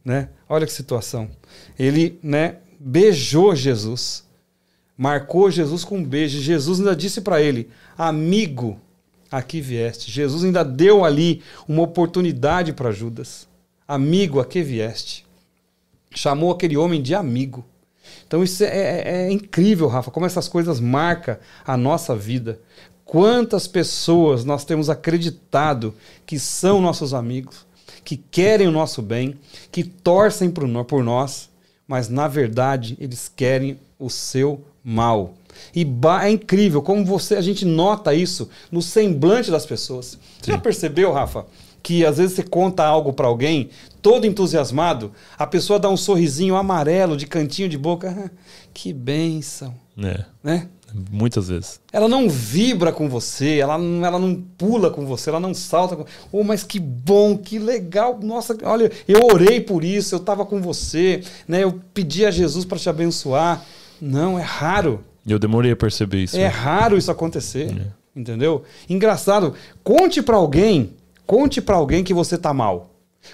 né? 0.04 0.30
Olha 0.48 0.66
que 0.66 0.72
situação. 0.72 1.30
Ele, 1.78 2.20
né, 2.22 2.58
beijou 2.80 3.56
Jesus. 3.56 4.24
Marcou 4.98 5.52
Jesus 5.52 5.84
com 5.84 5.98
um 5.98 6.04
beijo. 6.04 6.42
Jesus 6.42 6.80
ainda 6.80 6.96
disse 6.96 7.22
para 7.22 7.42
ele: 7.42 7.70
"Amigo, 7.98 8.80
aqui 9.32 9.62
vieste". 9.62 10.10
Jesus 10.10 10.44
ainda 10.44 10.64
deu 10.64 11.06
ali 11.06 11.44
uma 11.68 11.84
oportunidade 11.84 12.74
para 12.74 12.92
Judas. 12.92 13.48
"Amigo, 13.88 14.40
aqui 14.40 14.64
vieste". 14.64 15.26
Chamou 16.16 16.52
aquele 16.52 16.76
homem 16.76 17.02
de 17.02 17.14
amigo. 17.14 17.64
Então 18.26 18.44
isso 18.44 18.64
é, 18.64 18.68
é, 18.68 19.04
é, 19.06 19.32
incrível, 19.32 19.88
Rafa, 19.88 20.12
como 20.12 20.26
essas 20.26 20.48
coisas 20.48 20.80
marcam 20.80 21.38
a 21.66 21.78
nossa 21.78 22.16
vida. 22.16 22.60
Quantas 23.06 23.68
pessoas 23.68 24.44
nós 24.44 24.66
temos 24.66 24.90
acreditado 24.90 25.94
que 26.26 26.38
são 26.38 26.82
nossos 26.82 27.14
amigos, 27.14 27.66
que 28.04 28.18
querem 28.18 28.68
o 28.68 28.72
nosso 28.72 29.02
bem, 29.02 29.40
que 29.72 29.84
torcem 29.84 30.50
por 30.50 31.04
nós, 31.04 31.50
mas 31.88 32.10
na 32.10 32.28
verdade 32.28 32.98
eles 33.00 33.32
querem 33.34 33.80
o 33.98 34.10
seu 34.10 34.62
mal. 34.88 35.34
E 35.76 35.86
é 36.24 36.30
incrível 36.30 36.82
como 36.82 37.04
você 37.04 37.36
a 37.36 37.42
gente 37.42 37.66
nota 37.66 38.14
isso 38.14 38.50
no 38.72 38.82
semblante 38.82 39.52
das 39.52 39.66
pessoas. 39.66 40.18
Você 40.42 40.52
já 40.52 40.58
percebeu, 40.58 41.12
Rafa, 41.12 41.46
que 41.84 42.06
às 42.06 42.18
vezes 42.18 42.36
você 42.36 42.44
conta 42.44 42.86
algo 42.86 43.12
para 43.12 43.28
alguém, 43.28 43.70
todo 44.02 44.26
entusiasmado, 44.26 45.12
a 45.38 45.46
pessoa 45.46 45.78
dá 45.78 45.90
um 45.90 45.98
sorrisinho 45.98 46.56
amarelo 46.56 47.18
de 47.18 47.28
cantinho 47.28 47.68
de 47.68 47.78
boca, 47.78 48.32
que 48.74 48.94
benção. 48.94 49.76
É. 50.02 50.24
Né? 50.42 50.70
Muitas 51.12 51.50
vezes. 51.50 51.82
Ela 51.92 52.08
não 52.08 52.30
vibra 52.30 52.94
com 52.94 53.10
você, 53.10 53.58
ela, 53.58 53.74
ela 53.74 54.18
não 54.18 54.36
pula 54.58 54.90
com 54.90 55.06
você, 55.06 55.30
ela 55.30 55.40
não 55.40 55.54
salta. 55.54 55.98
Com... 55.98 56.06
Oh, 56.32 56.46
mas 56.46 56.64
que 56.64 56.80
bom, 56.80 57.38
que 57.38 57.60
legal. 57.60 58.18
Nossa, 58.22 58.58
olha, 58.64 58.90
eu 59.06 59.26
orei 59.26 59.60
por 59.60 59.84
isso, 59.84 60.16
eu 60.16 60.20
estava 60.20 60.46
com 60.46 60.62
você, 60.62 61.22
né? 61.46 61.64
Eu 61.64 61.82
pedi 61.94 62.26
a 62.26 62.32
Jesus 62.32 62.64
para 62.64 62.80
te 62.80 62.90
abençoar. 62.90 63.66
Não, 64.02 64.38
é 64.38 64.42
raro. 64.42 65.04
Eu 65.26 65.40
demorei 65.40 65.72
a 65.72 65.76
perceber 65.76 66.24
isso. 66.24 66.36
É 66.38 66.42
né? 66.42 66.48
raro 66.48 66.98
isso 66.98 67.12
acontecer. 67.12 67.70
É. 67.72 68.20
Entendeu? 68.20 68.64
Engraçado. 68.90 69.54
Conte 69.84 70.22
para 70.22 70.36
alguém, 70.36 70.94
conte 71.26 71.62
para 71.62 71.76
alguém 71.76 72.04
que 72.04 72.14
você 72.14 72.38
tá 72.38 72.54
mal. 72.54 72.90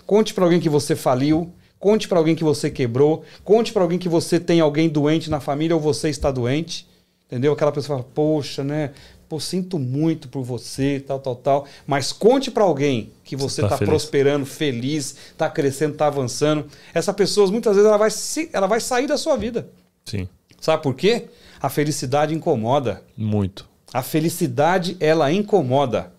Conte 0.05 0.33
para 0.33 0.43
alguém 0.43 0.59
que 0.59 0.69
você 0.69 0.95
faliu, 0.95 1.51
conte 1.79 2.07
para 2.07 2.17
alguém 2.17 2.35
que 2.35 2.43
você 2.43 2.69
quebrou, 2.69 3.23
conte 3.43 3.71
para 3.71 3.83
alguém 3.83 3.99
que 3.99 4.09
você 4.09 4.39
tem 4.39 4.59
alguém 4.59 4.89
doente 4.89 5.29
na 5.29 5.39
família 5.39 5.75
ou 5.75 5.81
você 5.81 6.09
está 6.09 6.31
doente 6.31 6.87
Entendeu? 7.33 7.53
Aquela 7.53 7.71
pessoa 7.71 7.97
fala, 7.97 8.09
poxa, 8.13 8.63
né? 8.63 8.91
Pô, 9.27 9.39
sinto 9.39 9.79
muito 9.79 10.27
por 10.27 10.43
você, 10.43 11.03
tal, 11.05 11.19
tal, 11.19 11.35
tal. 11.35 11.67
Mas 11.87 12.11
conte 12.13 12.51
para 12.51 12.63
alguém 12.63 13.11
que 13.23 13.35
você 13.35 13.63
está 13.63 13.75
tá 13.75 13.83
prosperando, 13.83 14.45
feliz, 14.45 15.15
está 15.31 15.49
crescendo, 15.49 15.93
está 15.93 16.05
avançando. 16.05 16.67
Essa 16.93 17.11
pessoa, 17.11 17.49
muitas 17.49 17.75
vezes, 17.75 17.87
ela 17.87 17.97
vai, 17.97 18.11
se, 18.11 18.51
ela 18.53 18.67
vai 18.67 18.79
sair 18.79 19.07
da 19.07 19.17
sua 19.17 19.35
vida. 19.35 19.67
Sim. 20.05 20.29
Sabe 20.63 20.81
por 20.81 20.95
quê? 20.95 21.25
A 21.59 21.67
felicidade 21.67 22.33
incomoda. 22.33 23.01
Muito. 23.17 23.67
A 23.93 24.01
felicidade, 24.01 24.95
ela 24.97 25.29
incomoda. 25.29 26.13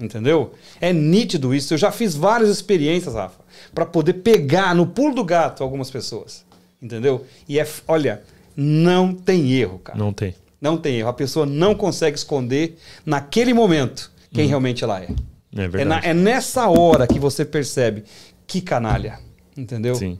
Entendeu? 0.00 0.54
É 0.80 0.90
nítido 0.90 1.54
isso. 1.54 1.74
Eu 1.74 1.78
já 1.78 1.92
fiz 1.92 2.14
várias 2.14 2.48
experiências, 2.48 3.14
Rafa, 3.14 3.42
para 3.74 3.84
poder 3.84 4.14
pegar 4.14 4.74
no 4.74 4.86
pulo 4.86 5.14
do 5.14 5.22
gato 5.22 5.62
algumas 5.62 5.90
pessoas. 5.90 6.46
Entendeu? 6.80 7.26
E 7.46 7.60
é, 7.60 7.68
olha, 7.86 8.22
não 8.56 9.12
tem 9.12 9.52
erro, 9.52 9.78
cara. 9.80 9.98
Não 9.98 10.14
tem. 10.14 10.34
Não 10.58 10.78
tem 10.78 10.96
erro. 10.96 11.10
A 11.10 11.12
pessoa 11.12 11.44
não 11.44 11.74
consegue 11.74 12.16
esconder 12.16 12.78
naquele 13.04 13.52
momento 13.52 14.10
quem 14.32 14.46
hum. 14.46 14.48
realmente 14.48 14.82
ela 14.82 15.02
é. 15.02 15.08
É 15.54 15.68
verdade. 15.68 15.82
É, 15.82 15.84
na, 15.84 15.98
é, 15.98 16.14
nessa 16.14 16.70
hora 16.70 17.06
que 17.06 17.18
você 17.18 17.44
percebe 17.44 18.04
que 18.46 18.62
canalha. 18.62 19.20
Entendeu? 19.54 19.94
Sim. 19.94 20.18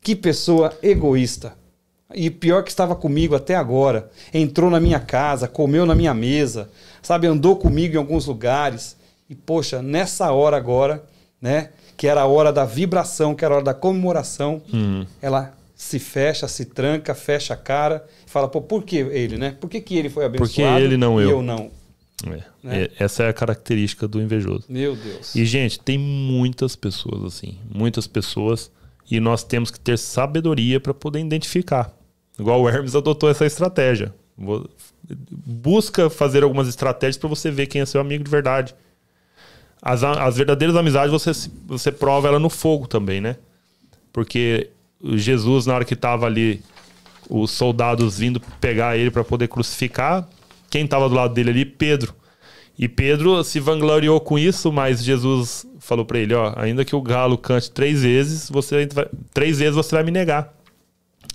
Que 0.00 0.14
pessoa 0.14 0.78
egoísta. 0.80 1.65
E 2.14 2.30
pior 2.30 2.62
que 2.62 2.70
estava 2.70 2.94
comigo 2.94 3.34
até 3.34 3.54
agora. 3.54 4.10
Entrou 4.32 4.70
na 4.70 4.78
minha 4.78 5.00
casa, 5.00 5.48
comeu 5.48 5.84
na 5.84 5.94
minha 5.94 6.14
mesa, 6.14 6.70
sabe, 7.02 7.26
andou 7.26 7.56
comigo 7.56 7.94
em 7.94 7.98
alguns 7.98 8.26
lugares. 8.26 8.96
E, 9.28 9.34
poxa, 9.34 9.82
nessa 9.82 10.30
hora 10.30 10.56
agora, 10.56 11.04
né? 11.40 11.70
Que 11.96 12.06
era 12.06 12.22
a 12.22 12.26
hora 12.26 12.52
da 12.52 12.64
vibração, 12.64 13.34
que 13.34 13.44
era 13.44 13.54
a 13.54 13.56
hora 13.56 13.64
da 13.64 13.74
comemoração, 13.74 14.62
hum. 14.72 15.04
ela 15.20 15.56
se 15.74 15.98
fecha, 15.98 16.48
se 16.48 16.64
tranca, 16.64 17.14
fecha 17.14 17.54
a 17.54 17.56
cara 17.56 18.06
e 18.26 18.30
fala, 18.30 18.48
pô, 18.48 18.62
por 18.62 18.82
que 18.82 18.96
ele, 18.96 19.36
né? 19.36 19.56
Por 19.60 19.68
que, 19.68 19.80
que 19.80 19.96
ele 19.96 20.08
foi 20.08 20.24
abençoado 20.24 20.50
Porque 20.50 20.62
ele 20.62 20.96
não 20.96 21.20
e 21.20 21.24
eu. 21.24 21.30
eu 21.30 21.42
não? 21.42 21.70
É. 22.26 22.42
Né? 22.62 22.88
Essa 22.98 23.24
é 23.24 23.28
a 23.28 23.32
característica 23.32 24.08
do 24.08 24.20
invejoso. 24.20 24.64
Meu 24.68 24.96
Deus. 24.96 25.34
E, 25.34 25.44
gente, 25.44 25.78
tem 25.78 25.98
muitas 25.98 26.74
pessoas 26.74 27.24
assim. 27.24 27.58
Muitas 27.72 28.06
pessoas. 28.06 28.70
E 29.10 29.20
nós 29.20 29.44
temos 29.44 29.70
que 29.70 29.78
ter 29.78 29.96
sabedoria 29.96 30.80
para 30.80 30.92
poder 30.92 31.20
identificar. 31.20 31.92
Igual 32.38 32.62
o 32.62 32.68
Hermes 32.68 32.94
adotou 32.94 33.30
essa 33.30 33.46
estratégia. 33.46 34.14
Busca 35.46 36.10
fazer 36.10 36.42
algumas 36.42 36.68
estratégias 36.68 37.16
para 37.16 37.28
você 37.28 37.50
ver 37.50 37.66
quem 37.66 37.80
é 37.80 37.86
seu 37.86 38.00
amigo 38.00 38.24
de 38.24 38.30
verdade. 38.30 38.74
As, 39.80 40.02
as 40.02 40.36
verdadeiras 40.36 40.76
amizades 40.76 41.12
você, 41.12 41.50
você 41.66 41.92
prova 41.92 42.28
ela 42.28 42.38
no 42.38 42.50
fogo 42.50 42.86
também, 42.86 43.20
né? 43.20 43.36
Porque 44.12 44.70
Jesus, 45.02 45.66
na 45.66 45.74
hora 45.74 45.84
que 45.84 45.94
estava 45.94 46.26
ali, 46.26 46.62
os 47.28 47.50
soldados 47.50 48.18
vindo 48.18 48.40
pegar 48.60 48.96
ele 48.96 49.10
para 49.10 49.22
poder 49.22 49.48
crucificar, 49.48 50.28
quem 50.70 50.84
estava 50.84 51.08
do 51.08 51.14
lado 51.14 51.34
dele 51.34 51.50
ali? 51.50 51.64
Pedro. 51.64 52.14
E 52.78 52.88
Pedro 52.88 53.42
se 53.42 53.58
vangloriou 53.58 54.20
com 54.20 54.38
isso, 54.38 54.70
mas 54.70 55.02
Jesus 55.02 55.66
falou 55.78 56.04
para 56.04 56.18
ele: 56.18 56.34
ó, 56.34 56.52
ainda 56.56 56.84
que 56.84 56.94
o 56.94 57.00
galo 57.00 57.38
cante 57.38 57.70
três 57.70 58.02
vezes, 58.02 58.50
você 58.50 58.86
vai, 58.86 59.06
três 59.32 59.58
vezes 59.58 59.74
você 59.74 59.94
vai 59.94 60.04
me 60.04 60.10
negar. 60.10 60.52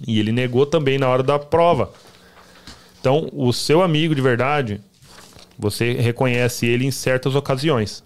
E 0.08 0.20
ele 0.20 0.32
negou 0.32 0.66
também 0.66 0.98
na 0.98 1.08
hora 1.08 1.24
da 1.24 1.39
prova. 1.39 1.92
Então, 3.00 3.30
o 3.34 3.52
seu 3.52 3.82
amigo 3.82 4.14
de 4.14 4.22
verdade, 4.22 4.80
você 5.58 5.94
reconhece 5.94 6.68
ele 6.68 6.86
em 6.86 6.92
certas 6.92 7.36
ocasiões, 7.36 8.04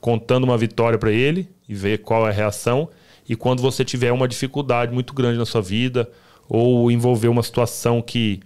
contando 0.00 0.44
uma 0.44 0.58
vitória 0.58 0.98
para 0.98 1.10
ele 1.10 1.48
e 1.66 1.74
ver 1.74 1.98
qual 1.98 2.26
é 2.26 2.30
a 2.30 2.32
reação 2.32 2.88
e 3.26 3.34
quando 3.34 3.62
você 3.62 3.84
tiver 3.84 4.12
uma 4.12 4.28
dificuldade 4.28 4.92
muito 4.92 5.14
grande 5.14 5.38
na 5.38 5.46
sua 5.46 5.62
vida 5.62 6.10
ou 6.46 6.90
envolver 6.90 7.28
uma 7.28 7.42
situação 7.42 8.02
que 8.02 8.40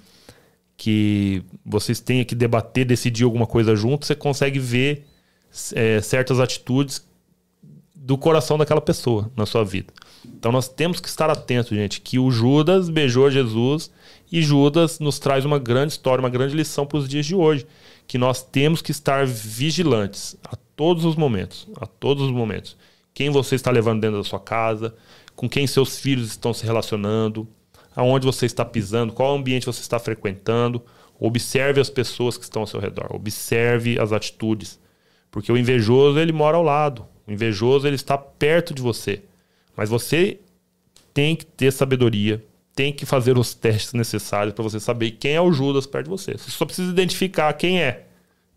que 0.79 1.43
vocês 1.66 2.01
tenham 2.01 2.24
que 2.24 2.35
debater, 2.35 2.87
decidir 2.87 3.24
alguma 3.24 3.47
coisa 3.47 3.76
junto, 3.76 4.07
você 4.07 4.14
consegue 4.14 4.59
ver 4.59 5.05
é, 5.74 6.01
certas 6.01 6.41
atitudes 6.41 7.07
do 7.95 8.16
coração 8.16 8.57
daquela 8.57 8.81
pessoa 8.81 9.31
na 9.37 9.45
sua 9.45 9.62
vida. 9.62 9.93
Então 10.24 10.51
nós 10.51 10.68
temos 10.68 11.01
que 11.01 11.09
estar 11.09 11.29
atentos, 11.29 11.76
gente, 11.76 12.01
que 12.01 12.18
o 12.18 12.31
Judas 12.31 12.89
beijou 12.89 13.31
Jesus 13.31 13.91
e 14.33 14.41
Judas 14.41 14.99
nos 14.99 15.18
traz 15.18 15.45
uma 15.45 15.59
grande 15.59 15.93
história, 15.93 16.22
uma 16.22 16.31
grande 16.31 16.57
lição 16.57 16.87
para 16.87 16.99
os 16.99 17.09
dias 17.09 17.26
de 17.26 17.35
hoje, 17.35 17.66
que 18.07 18.16
nós 18.16 18.43
temos 18.43 18.81
que 18.81 18.93
estar 18.93 19.26
vigilantes 19.26 20.37
a 20.51 20.57
todos 20.74 21.05
os 21.05 21.16
momentos, 21.16 21.68
a 21.79 21.87
todos 21.87 22.24
os 22.24 22.31
momentos 22.31 22.76
quem 23.18 23.31
você 23.31 23.57
está 23.57 23.72
levando 23.72 24.01
dentro 24.01 24.18
da 24.18 24.22
sua 24.22 24.39
casa, 24.39 24.95
com 25.35 25.49
quem 25.49 25.66
seus 25.66 25.99
filhos 25.99 26.29
estão 26.29 26.55
se 26.55 26.64
relacionando, 26.64 27.49
aonde 27.99 28.24
você 28.24 28.46
está 28.46 28.64
pisando, 28.64 29.12
qual 29.12 29.36
ambiente 29.36 29.66
você 29.66 29.80
está 29.80 29.99
frequentando. 29.99 30.80
Observe 31.18 31.80
as 31.80 31.90
pessoas 31.90 32.38
que 32.38 32.44
estão 32.44 32.62
ao 32.62 32.66
seu 32.66 32.78
redor, 32.78 33.09
observe 33.12 33.99
as 33.99 34.12
atitudes, 34.12 34.78
porque 35.32 35.51
o 35.51 35.57
invejoso 35.57 36.16
ele 36.16 36.30
mora 36.30 36.57
ao 36.57 36.62
lado, 36.62 37.05
o 37.26 37.32
invejoso 37.32 37.88
ele 37.88 37.96
está 37.96 38.16
perto 38.16 38.72
de 38.72 38.80
você, 38.80 39.22
mas 39.76 39.90
você 39.90 40.38
tem 41.12 41.34
que 41.34 41.44
ter 41.44 41.72
sabedoria, 41.72 42.44
tem 42.72 42.92
que 42.92 43.05
fazer 43.05 43.36
os 43.36 43.53
testes 43.53 43.94
necessários 43.94 44.55
para 44.55 44.62
você 44.62 44.78
saber 44.78 45.11
quem 45.11 45.32
é 45.32 45.40
o 45.40 45.51
Judas 45.51 45.84
perto 45.84 46.05
de 46.05 46.11
você. 46.11 46.38
Você 46.38 46.53
só 46.53 46.64
precisa 46.64 46.92
identificar 46.92 47.53
quem 47.55 47.82
é, 47.82 48.07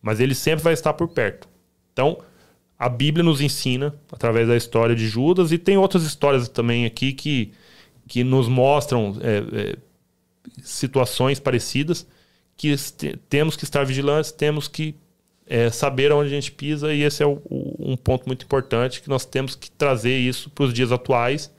mas 0.04 0.20
ele 0.20 0.36
sempre 0.36 0.64
vai 0.64 0.74
estar 0.74 0.94
por 0.94 1.08
perto. 1.08 1.50
Então, 1.92 2.20
a 2.78 2.88
Bíblia 2.88 3.24
nos 3.24 3.42
ensina 3.42 3.96
através 4.12 4.48
da 4.48 4.56
história 4.56 4.96
de 4.96 5.08
Judas 5.08 5.52
e 5.52 5.58
tem 5.58 5.80
outras 5.80 6.04
histórias 6.04 6.48
também 6.48 6.86
aqui 6.86 7.12
que, 7.12 7.52
que 8.12 8.26
nos 8.26 8.49
mostram 8.49 9.16
é, 9.22 9.38
é, 9.62 9.78
situações 10.62 11.39
parecidas 11.39 12.05
que 12.57 12.76
temos 13.30 13.55
que 13.55 13.64
estar 13.64 13.86
vigilantes, 13.86 14.34
temos 14.34 14.68
que 14.68 14.95
é, 15.47 15.70
saber 15.70 16.12
onde 16.12 16.28
a 16.28 16.34
gente 16.34 16.51
pisa 16.51 16.93
e 16.93 17.03
esse 17.03 17.24
é 17.24 17.26
o, 17.26 17.41
o, 17.45 17.93
um 17.93 17.95
ponto 17.95 18.28
muito 18.28 18.43
importante 18.43 19.01
que 19.01 19.07
nós 19.07 19.24
temos 19.24 19.55
que 19.55 19.72
trazer 19.72 20.18
isso 20.18 20.49
para 20.49 20.66
os 20.66 20.74
dias 20.74 20.91
atuais 20.91 21.49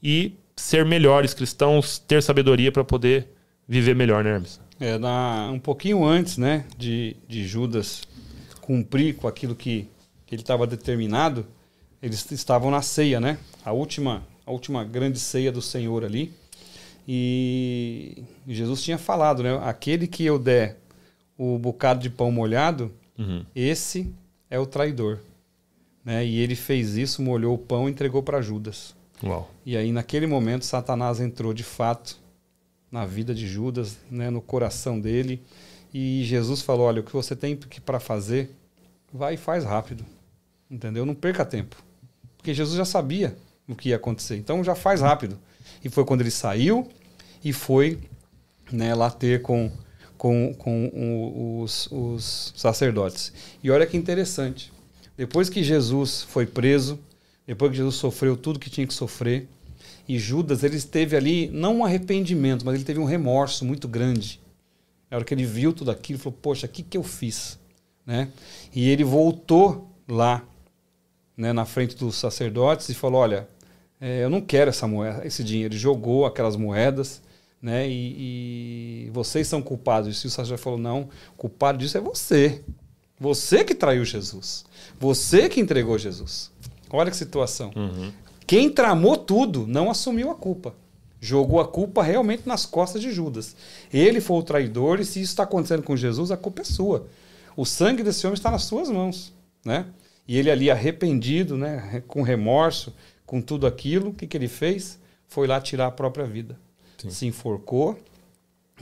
e 0.00 0.34
ser 0.54 0.86
melhores 0.86 1.34
cristãos, 1.34 1.98
ter 1.98 2.22
sabedoria 2.22 2.70
para 2.70 2.84
poder 2.84 3.26
viver 3.66 3.96
melhor, 3.96 4.22
né, 4.22 4.30
Hermes? 4.30 4.60
É, 4.78 4.96
na, 4.96 5.50
um 5.52 5.58
pouquinho 5.58 6.04
antes, 6.04 6.38
né, 6.38 6.66
de, 6.78 7.16
de 7.26 7.44
Judas 7.48 8.04
cumprir 8.60 9.16
com 9.16 9.26
aquilo 9.26 9.56
que, 9.56 9.88
que 10.24 10.36
ele 10.36 10.42
estava 10.42 10.68
determinado, 10.68 11.44
eles 12.00 12.30
estavam 12.30 12.70
na 12.70 12.80
ceia, 12.80 13.18
né? 13.18 13.38
A 13.64 13.72
última, 13.72 14.22
a 14.50 14.52
última 14.52 14.84
grande 14.84 15.18
ceia 15.18 15.52
do 15.52 15.62
Senhor 15.62 16.04
ali. 16.04 16.32
E 17.06 18.22
Jesus 18.46 18.82
tinha 18.82 18.98
falado, 18.98 19.42
né? 19.42 19.58
Aquele 19.62 20.06
que 20.06 20.24
eu 20.24 20.38
der 20.38 20.76
o 21.38 21.56
bocado 21.58 22.00
de 22.00 22.10
pão 22.10 22.30
molhado, 22.30 22.92
uhum. 23.16 23.44
esse 23.54 24.12
é 24.50 24.58
o 24.58 24.66
traidor. 24.66 25.20
Né? 26.04 26.26
E 26.26 26.38
ele 26.38 26.54
fez 26.54 26.96
isso, 26.96 27.22
molhou 27.22 27.54
o 27.54 27.58
pão 27.58 27.88
e 27.88 27.92
entregou 27.92 28.22
para 28.22 28.42
Judas. 28.42 28.94
Uau. 29.22 29.50
E 29.64 29.76
aí, 29.76 29.92
naquele 29.92 30.26
momento, 30.26 30.64
Satanás 30.64 31.20
entrou 31.20 31.54
de 31.54 31.62
fato 31.62 32.18
na 32.90 33.06
vida 33.06 33.34
de 33.34 33.46
Judas, 33.46 33.98
né? 34.10 34.30
no 34.30 34.40
coração 34.40 35.00
dele. 35.00 35.40
E 35.94 36.22
Jesus 36.24 36.60
falou: 36.60 36.86
Olha, 36.86 37.00
o 37.00 37.04
que 37.04 37.12
você 37.12 37.36
tem 37.36 37.56
para 37.56 38.00
fazer, 38.00 38.50
vai 39.12 39.34
e 39.34 39.38
faz 39.38 39.64
rápido. 39.64 40.04
Entendeu? 40.70 41.06
Não 41.06 41.14
perca 41.14 41.44
tempo. 41.44 41.82
Porque 42.36 42.54
Jesus 42.54 42.76
já 42.76 42.84
sabia 42.84 43.36
o 43.70 43.76
que 43.76 43.90
ia 43.90 43.96
acontecer. 43.96 44.36
Então 44.36 44.62
já 44.62 44.74
faz 44.74 45.00
rápido. 45.00 45.38
E 45.84 45.88
foi 45.88 46.04
quando 46.04 46.20
ele 46.20 46.30
saiu 46.30 46.88
e 47.42 47.52
foi 47.52 47.98
né, 48.70 48.94
lá 48.94 49.10
ter 49.10 49.42
com, 49.42 49.70
com, 50.18 50.54
com 50.54 51.60
os, 51.62 51.88
os 51.90 52.52
sacerdotes. 52.56 53.32
E 53.62 53.70
olha 53.70 53.86
que 53.86 53.96
interessante. 53.96 54.72
Depois 55.16 55.48
que 55.48 55.62
Jesus 55.62 56.22
foi 56.22 56.46
preso, 56.46 56.98
depois 57.46 57.70
que 57.70 57.76
Jesus 57.76 57.96
sofreu 57.96 58.36
tudo 58.36 58.58
que 58.58 58.70
tinha 58.70 58.86
que 58.86 58.94
sofrer, 58.94 59.48
e 60.08 60.18
Judas, 60.18 60.64
ele 60.64 60.80
teve 60.80 61.16
ali, 61.16 61.48
não 61.52 61.78
um 61.78 61.84
arrependimento, 61.84 62.64
mas 62.64 62.74
ele 62.74 62.84
teve 62.84 62.98
um 62.98 63.04
remorso 63.04 63.64
muito 63.64 63.86
grande. 63.86 64.40
Na 65.10 65.18
hora 65.18 65.24
que 65.24 65.32
ele 65.32 65.44
viu 65.44 65.72
tudo 65.72 65.90
aquilo, 65.90 66.16
ele 66.16 66.22
falou: 66.22 66.38
Poxa, 66.42 66.66
o 66.66 66.68
que, 66.68 66.82
que 66.82 66.96
eu 66.96 67.02
fiz? 67.02 67.58
Né? 68.04 68.28
E 68.74 68.88
ele 68.88 69.04
voltou 69.04 69.88
lá 70.08 70.42
né, 71.36 71.52
na 71.52 71.64
frente 71.64 71.96
dos 71.96 72.16
sacerdotes 72.16 72.88
e 72.88 72.94
falou: 72.94 73.20
Olha, 73.20 73.48
é, 74.00 74.24
eu 74.24 74.30
não 74.30 74.40
quero 74.40 74.70
essa 74.70 74.86
moeda, 74.86 75.26
esse 75.26 75.44
dinheiro. 75.44 75.74
Ele 75.74 75.80
jogou 75.80 76.24
aquelas 76.24 76.56
moedas, 76.56 77.20
né? 77.60 77.86
E, 77.88 79.06
e 79.06 79.10
vocês 79.10 79.46
são 79.46 79.60
culpados 79.60 80.08
disso. 80.08 80.26
E 80.26 80.28
o 80.28 80.30
sacerdote 80.30 80.62
falou: 80.62 80.78
Não, 80.78 81.08
culpado 81.36 81.78
disso 81.78 81.98
é 81.98 82.00
você. 82.00 82.62
Você 83.18 83.62
que 83.62 83.74
traiu 83.74 84.04
Jesus. 84.04 84.64
Você 84.98 85.48
que 85.48 85.60
entregou 85.60 85.98
Jesus. 85.98 86.50
Olha 86.90 87.10
que 87.10 87.16
situação. 87.16 87.70
Uhum. 87.76 88.10
Quem 88.46 88.70
tramou 88.70 89.16
tudo 89.16 89.66
não 89.66 89.90
assumiu 89.90 90.30
a 90.30 90.34
culpa. 90.34 90.74
Jogou 91.20 91.60
a 91.60 91.68
culpa 91.68 92.02
realmente 92.02 92.48
nas 92.48 92.64
costas 92.64 93.02
de 93.02 93.12
Judas. 93.12 93.54
Ele 93.92 94.20
foi 94.22 94.38
o 94.38 94.42
traidor 94.42 95.00
e 95.00 95.04
se 95.04 95.20
isso 95.20 95.32
está 95.32 95.42
acontecendo 95.42 95.82
com 95.82 95.94
Jesus, 95.94 96.30
a 96.30 96.36
culpa 96.36 96.62
é 96.62 96.64
sua. 96.64 97.06
O 97.54 97.66
sangue 97.66 98.02
desse 98.02 98.26
homem 98.26 98.34
está 98.34 98.50
nas 98.50 98.64
suas 98.64 98.88
mãos, 98.88 99.32
né? 99.62 99.84
E 100.26 100.38
ele 100.38 100.50
ali 100.50 100.70
arrependido, 100.70 101.56
né, 101.58 102.02
com 102.06 102.22
remorso, 102.22 102.94
com 103.30 103.40
tudo 103.40 103.64
aquilo, 103.64 104.10
o 104.10 104.12
que, 104.12 104.26
que 104.26 104.36
ele 104.36 104.48
fez? 104.48 104.98
Foi 105.28 105.46
lá 105.46 105.60
tirar 105.60 105.86
a 105.86 105.90
própria 105.92 106.26
vida. 106.26 106.58
Sim. 106.98 107.10
Se 107.10 107.26
enforcou, 107.26 107.96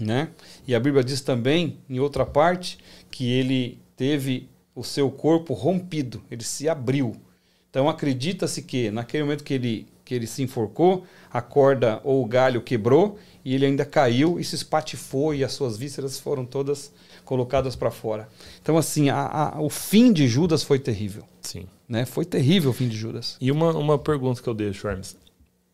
né? 0.00 0.30
E 0.66 0.74
a 0.74 0.80
Bíblia 0.80 1.04
diz 1.04 1.20
também, 1.20 1.76
em 1.86 2.00
outra 2.00 2.24
parte, 2.24 2.78
que 3.10 3.30
ele 3.30 3.78
teve 3.94 4.48
o 4.74 4.82
seu 4.82 5.10
corpo 5.10 5.52
rompido, 5.52 6.22
ele 6.30 6.42
se 6.42 6.66
abriu. 6.66 7.14
Então 7.68 7.90
acredita-se 7.90 8.62
que 8.62 8.90
naquele 8.90 9.24
momento 9.24 9.44
que 9.44 9.52
ele, 9.52 9.86
que 10.02 10.14
ele 10.14 10.26
se 10.26 10.42
enforcou, 10.42 11.04
a 11.30 11.42
corda 11.42 12.00
ou 12.02 12.24
o 12.24 12.26
galho 12.26 12.62
quebrou 12.62 13.18
e 13.44 13.54
ele 13.54 13.66
ainda 13.66 13.84
caiu 13.84 14.40
e 14.40 14.44
se 14.44 14.54
espatifou 14.54 15.34
e 15.34 15.44
as 15.44 15.52
suas 15.52 15.76
vísceras 15.76 16.18
foram 16.18 16.46
todas 16.46 16.90
colocadas 17.22 17.76
para 17.76 17.90
fora. 17.90 18.26
Então, 18.62 18.78
assim, 18.78 19.10
a, 19.10 19.26
a, 19.26 19.60
o 19.60 19.68
fim 19.68 20.10
de 20.10 20.26
Judas 20.26 20.62
foi 20.62 20.78
terrível. 20.78 21.24
Sim. 21.42 21.66
Né? 21.88 22.04
Foi 22.04 22.24
terrível 22.24 22.70
o 22.70 22.74
fim 22.74 22.88
de 22.88 22.96
Judas. 22.96 23.36
E 23.40 23.50
uma, 23.50 23.72
uma 23.76 23.98
pergunta 23.98 24.42
que 24.42 24.48
eu 24.48 24.54
deixo, 24.54 24.86
Hermes. 24.86 25.16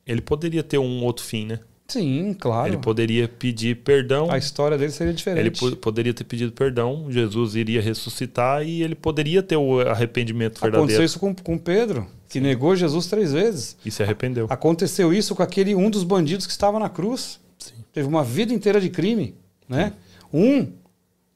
Ele 0.07 0.21
poderia 0.21 0.63
ter 0.63 0.79
um 0.79 1.03
outro 1.03 1.25
fim, 1.25 1.47
né? 1.47 1.59
Sim, 1.89 2.35
claro. 2.39 2.69
Ele 2.69 2.79
poderia 2.79 3.29
pedir 3.29 3.77
perdão. 3.77 4.31
A 4.31 4.39
história 4.39 4.79
dele 4.79 4.91
seria 4.91 5.13
diferente. 5.13 5.65
Ele 5.65 5.77
poderia 5.77 6.15
ter 6.15 6.25
pedido 6.25 6.53
perdão, 6.53 7.07
Jesus 7.11 7.55
iria 7.57 7.81
ressuscitar 7.81 8.67
e 8.67 8.83
ele 8.83 8.95
poderia 8.95 9.43
ter 9.43 9.57
o 9.57 9.81
arrependimento 9.81 10.61
verdadeiro. 10.61 10.79
Aconteceu 10.79 11.05
isso 11.05 11.19
com, 11.19 11.35
com 11.35 11.59
Pedro, 11.59 12.07
que 12.29 12.35
Sim. 12.35 12.41
negou 12.41 12.75
Jesus 12.75 13.07
três 13.07 13.33
vezes. 13.33 13.77
E 13.85 13.91
se 13.91 14.03
arrependeu. 14.03 14.47
Aconteceu 14.49 15.13
isso 15.13 15.35
com 15.35 15.43
aquele 15.43 15.75
um 15.75 15.91
dos 15.91 16.05
bandidos 16.05 16.47
que 16.47 16.53
estava 16.53 16.79
na 16.79 16.89
cruz. 16.89 17.39
Sim. 17.59 17.75
Teve 17.93 18.09
uma 18.09 18.25
vida 18.25 18.53
inteira 18.53 18.81
de 18.81 18.89
crime. 18.89 19.35
Né? 19.69 19.93
Um 20.33 20.69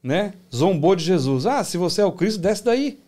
né, 0.01 0.33
zombou 0.53 0.95
de 0.95 1.03
Jesus. 1.03 1.45
Ah, 1.45 1.63
se 1.63 1.77
você 1.77 2.01
é 2.01 2.05
o 2.05 2.11
Cristo, 2.11 2.39
desce 2.39 2.63
daí. 2.63 2.99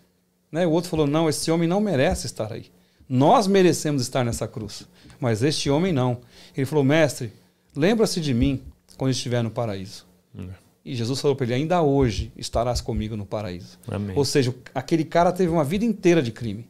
Né? 0.52 0.66
O 0.68 0.72
outro 0.72 0.89
falou: 0.89 1.08
não, 1.08 1.30
esse 1.30 1.49
homem 1.49 1.68
não 1.68 1.80
merece 1.80 2.26
estar 2.26 2.52
aí. 2.52 2.66
Nós 3.08 3.47
merecemos 3.47 4.02
estar 4.02 4.24
nessa 4.24 4.47
cruz, 4.47 4.88
mas 5.20 5.43
este 5.43 5.70
homem 5.70 5.93
não. 5.93 6.20
Ele 6.56 6.66
falou: 6.66 6.84
mestre, 6.84 7.32
lembra-se 7.76 8.20
de 8.20 8.34
mim 8.34 8.62
quando 8.97 9.12
estiver 9.12 9.41
no 9.41 9.52
paraíso. 9.52 10.06
É. 10.38 10.43
E 10.84 10.95
Jesus 10.95 11.22
falou 11.22 11.36
para 11.36 11.45
ele: 11.45 11.54
ainda 11.54 11.82
hoje 11.82 12.32
estarás 12.36 12.82
comigo 12.82 13.16
no 13.16 13.26
paraíso. 13.26 13.80
Amém. 13.88 14.16
Ou 14.16 14.26
seja, 14.26 14.54
aquele 14.74 15.06
cara 15.06 15.32
teve 15.32 15.52
uma 15.52 15.64
vida 15.64 15.86
inteira 15.86 16.22
de 16.22 16.32
crime. 16.32 16.68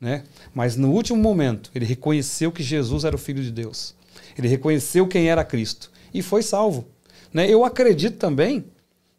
Né? 0.00 0.24
Mas 0.52 0.76
no 0.76 0.90
último 0.90 1.18
momento, 1.18 1.70
ele 1.74 1.84
reconheceu 1.84 2.52
que 2.52 2.62
Jesus 2.62 3.04
era 3.04 3.16
o 3.16 3.18
Filho 3.18 3.42
de 3.42 3.50
Deus. 3.50 3.94
Ele 4.36 4.48
reconheceu 4.48 5.06
quem 5.06 5.28
era 5.28 5.44
Cristo 5.44 5.90
e 6.12 6.20
foi 6.20 6.42
salvo. 6.42 6.86
Né? 7.32 7.48
Eu 7.48 7.64
acredito 7.64 8.18
também 8.18 8.64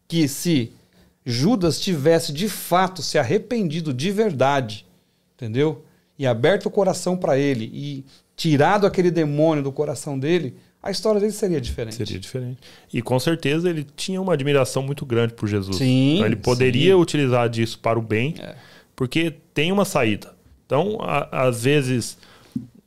que 0.07 0.27
se 0.27 0.71
Judas 1.25 1.79
tivesse 1.79 2.31
de 2.31 2.47
fato 2.47 3.01
se 3.01 3.17
arrependido 3.17 3.91
de 3.93 4.11
verdade, 4.11 4.85
entendeu? 5.35 5.83
E 6.19 6.27
aberto 6.27 6.67
o 6.67 6.71
coração 6.71 7.17
para 7.17 7.37
ele 7.37 7.69
e 7.73 8.05
tirado 8.35 8.85
aquele 8.85 9.09
demônio 9.09 9.63
do 9.63 9.71
coração 9.71 10.19
dele, 10.19 10.55
a 10.83 10.91
história 10.91 11.19
dele 11.19 11.31
seria 11.31 11.59
diferente. 11.59 11.95
Seria 11.95 12.19
diferente. 12.19 12.59
E 12.93 13.01
com 13.01 13.19
certeza 13.19 13.67
ele 13.69 13.85
tinha 13.95 14.21
uma 14.21 14.33
admiração 14.33 14.83
muito 14.83 15.03
grande 15.03 15.33
por 15.33 15.47
Jesus. 15.47 15.77
Sim. 15.77 16.17
Então, 16.17 16.27
ele 16.27 16.35
poderia 16.35 16.93
sim. 16.93 17.01
utilizar 17.01 17.49
disso 17.49 17.79
para 17.79 17.97
o 17.97 18.01
bem, 18.03 18.35
é. 18.39 18.55
porque 18.95 19.33
tem 19.53 19.71
uma 19.71 19.83
saída. 19.83 20.35
Então, 20.65 20.99
a, 21.01 21.47
às 21.47 21.63
vezes, 21.63 22.19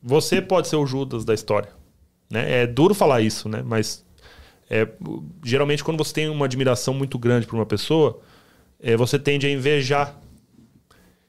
você 0.01 0.41
pode 0.41 0.69
ser 0.69 0.77
o 0.77 0.87
Judas 0.87 1.25
da 1.25 1.35
história. 1.35 1.71
Né? 2.31 2.63
É 2.63 2.67
duro 2.67 2.95
falar 2.95 3.21
isso, 3.21 3.49
né? 3.49 3.63
Mas 3.67 4.05
é, 4.71 4.87
geralmente, 5.43 5.83
quando 5.83 5.99
você 5.99 6.13
tem 6.13 6.29
uma 6.29 6.45
admiração 6.45 6.95
muito 6.95 7.19
grande 7.19 7.47
por 7.47 7.57
uma 7.57 7.67
pessoa, 7.67 8.21
é, 8.81 8.97
você 8.97 9.19
tende 9.19 9.47
a 9.47 9.51
invejar. 9.51 10.19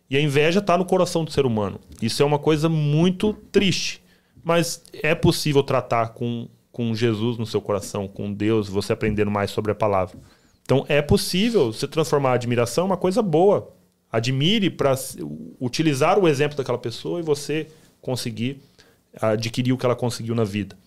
E 0.09 0.17
a 0.17 0.21
inveja 0.21 0.59
está 0.59 0.77
no 0.77 0.85
coração 0.85 1.23
do 1.23 1.31
ser 1.31 1.45
humano. 1.45 1.79
Isso 2.01 2.23
é 2.23 2.25
uma 2.25 2.39
coisa 2.39 2.67
muito 2.67 3.33
triste. 3.51 4.01
Mas 4.43 4.83
é 4.93 5.13
possível 5.13 5.61
tratar 5.61 6.09
com, 6.09 6.47
com 6.71 6.95
Jesus 6.95 7.37
no 7.37 7.45
seu 7.45 7.61
coração, 7.61 8.07
com 8.07 8.33
Deus, 8.33 8.67
você 8.67 8.93
aprendendo 8.93 9.29
mais 9.29 9.51
sobre 9.51 9.71
a 9.71 9.75
palavra. 9.75 10.17
Então 10.63 10.85
é 10.87 11.01
possível 11.01 11.71
você 11.71 11.87
transformar 11.87 12.31
a 12.31 12.33
admiração 12.33 12.85
em 12.85 12.87
uma 12.87 12.97
coisa 12.97 13.21
boa. 13.21 13.73
Admire 14.11 14.69
para 14.69 14.95
utilizar 15.59 16.17
o 16.17 16.27
exemplo 16.27 16.57
daquela 16.57 16.77
pessoa 16.77 17.19
e 17.19 17.23
você 17.23 17.67
conseguir 18.01 18.61
adquirir 19.21 19.73
o 19.73 19.77
que 19.77 19.85
ela 19.85 19.95
conseguiu 19.95 20.33
na 20.33 20.43
vida. 20.43 20.77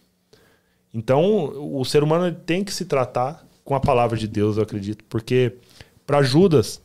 Então, 0.95 1.53
o 1.75 1.85
ser 1.85 2.03
humano 2.03 2.35
tem 2.35 2.63
que 2.63 2.73
se 2.73 2.85
tratar 2.85 3.47
com 3.65 3.75
a 3.75 3.81
palavra 3.81 4.19
de 4.19 4.29
Deus, 4.29 4.57
eu 4.57 4.63
acredito, 4.63 5.05
porque 5.09 5.55
para 6.07 6.23
Judas, 6.23 6.83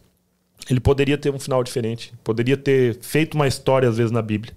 ele 0.70 0.80
poderia 0.80 1.18
ter 1.18 1.34
um 1.34 1.40
final 1.40 1.64
diferente, 1.64 2.14
poderia 2.24 2.58
ter 2.58 2.98
feito 3.02 3.36
uma 3.36 3.48
história 3.48 3.88
às 3.88 3.98
vezes 3.98 4.12
na 4.12 4.22
Bíblia, 4.22 4.56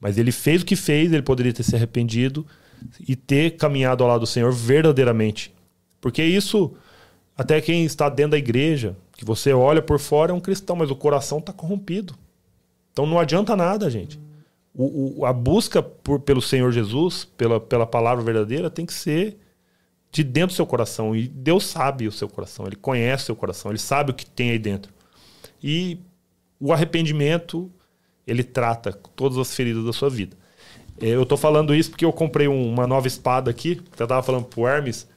mas 0.00 0.18
ele 0.18 0.32
fez 0.32 0.62
o 0.62 0.64
que 0.64 0.76
fez, 0.76 1.12
ele 1.12 1.22
poderia 1.22 1.52
ter 1.52 1.62
se 1.62 1.74
arrependido 1.74 2.46
e 3.08 3.16
ter 3.16 3.56
caminhado 3.56 4.02
ao 4.02 4.10
lado 4.10 4.20
do 4.20 4.26
Senhor 4.26 4.52
verdadeiramente. 4.52 5.54
Porque 6.00 6.22
isso, 6.22 6.74
até 7.36 7.60
quem 7.60 7.84
está 7.84 8.08
dentro 8.08 8.32
da 8.32 8.38
igreja, 8.38 8.96
que 9.16 9.24
você 9.24 9.52
olha 9.52 9.80
por 9.80 9.98
fora 9.98 10.32
é 10.32 10.34
um 10.34 10.40
cristão, 10.40 10.76
mas 10.76 10.90
o 10.90 10.96
coração 10.96 11.38
está 11.38 11.52
corrompido. 11.52 12.14
Então 12.92 13.06
não 13.06 13.18
adianta 13.18 13.56
nada, 13.56 13.88
gente 13.88 14.18
o, 14.74 15.20
o, 15.20 15.26
a 15.26 15.32
busca 15.32 15.82
por, 15.82 16.20
pelo 16.20 16.42
Senhor 16.42 16.72
Jesus, 16.72 17.24
pela, 17.36 17.60
pela 17.60 17.86
palavra 17.86 18.24
verdadeira, 18.24 18.68
tem 18.68 18.84
que 18.84 18.92
ser 18.92 19.38
de 20.14 20.22
dentro 20.22 20.50
do 20.50 20.56
seu 20.56 20.64
coração. 20.64 21.14
E 21.14 21.26
Deus 21.26 21.66
sabe 21.66 22.06
o 22.06 22.12
seu 22.12 22.28
coração, 22.28 22.66
Ele 22.66 22.76
conhece 22.76 23.24
o 23.24 23.26
seu 23.26 23.36
coração, 23.36 23.70
Ele 23.72 23.78
sabe 23.78 24.12
o 24.12 24.14
que 24.14 24.24
tem 24.24 24.50
aí 24.50 24.58
dentro. 24.58 24.92
E 25.62 25.98
o 26.60 26.72
arrependimento, 26.72 27.70
Ele 28.24 28.44
trata 28.44 28.92
todas 29.16 29.36
as 29.36 29.52
feridas 29.52 29.84
da 29.84 29.92
sua 29.92 30.08
vida. 30.08 30.36
É, 31.00 31.08
eu 31.08 31.24
estou 31.24 31.36
falando 31.36 31.74
isso 31.74 31.90
porque 31.90 32.04
eu 32.04 32.12
comprei 32.12 32.46
uma 32.46 32.86
nova 32.86 33.08
espada 33.08 33.50
aqui, 33.50 33.74
que 33.74 34.00
eu 34.00 34.04
estava 34.04 34.22
falando 34.22 34.44
para 34.44 34.60
o 34.60 34.68
Hermes. 34.68 35.08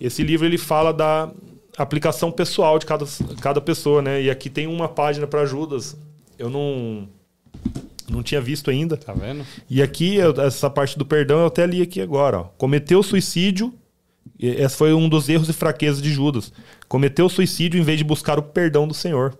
Esse 0.00 0.24
livro 0.24 0.44
ele 0.44 0.58
fala 0.58 0.92
da 0.92 1.30
aplicação 1.78 2.32
pessoal 2.32 2.76
de 2.80 2.86
cada, 2.86 3.06
cada 3.40 3.60
pessoa, 3.60 4.02
né? 4.02 4.20
E 4.20 4.28
aqui 4.28 4.50
tem 4.50 4.66
uma 4.66 4.88
página 4.88 5.28
para 5.28 5.46
Judas. 5.46 5.96
Eu 6.36 6.50
não 6.50 7.08
não 8.08 8.24
tinha 8.24 8.40
visto 8.40 8.68
ainda. 8.68 8.96
Tá 8.96 9.12
vendo? 9.12 9.46
E 9.68 9.80
aqui, 9.80 10.18
essa 10.44 10.68
parte 10.68 10.98
do 10.98 11.06
perdão, 11.06 11.40
eu 11.40 11.46
até 11.46 11.64
li 11.64 11.80
aqui 11.80 12.00
agora. 12.00 12.40
Ó. 12.40 12.44
Cometeu 12.58 13.00
suicídio 13.00 13.72
Esse 14.38 14.76
foi 14.76 14.94
um 14.94 15.08
dos 15.08 15.28
erros 15.28 15.48
e 15.48 15.52
fraquezas 15.52 16.00
de 16.00 16.10
Judas. 16.10 16.52
Cometeu 16.88 17.28
suicídio 17.28 17.78
em 17.78 17.82
vez 17.82 17.98
de 17.98 18.04
buscar 18.04 18.38
o 18.38 18.42
perdão 18.42 18.88
do 18.88 18.94
Senhor. 18.94 19.36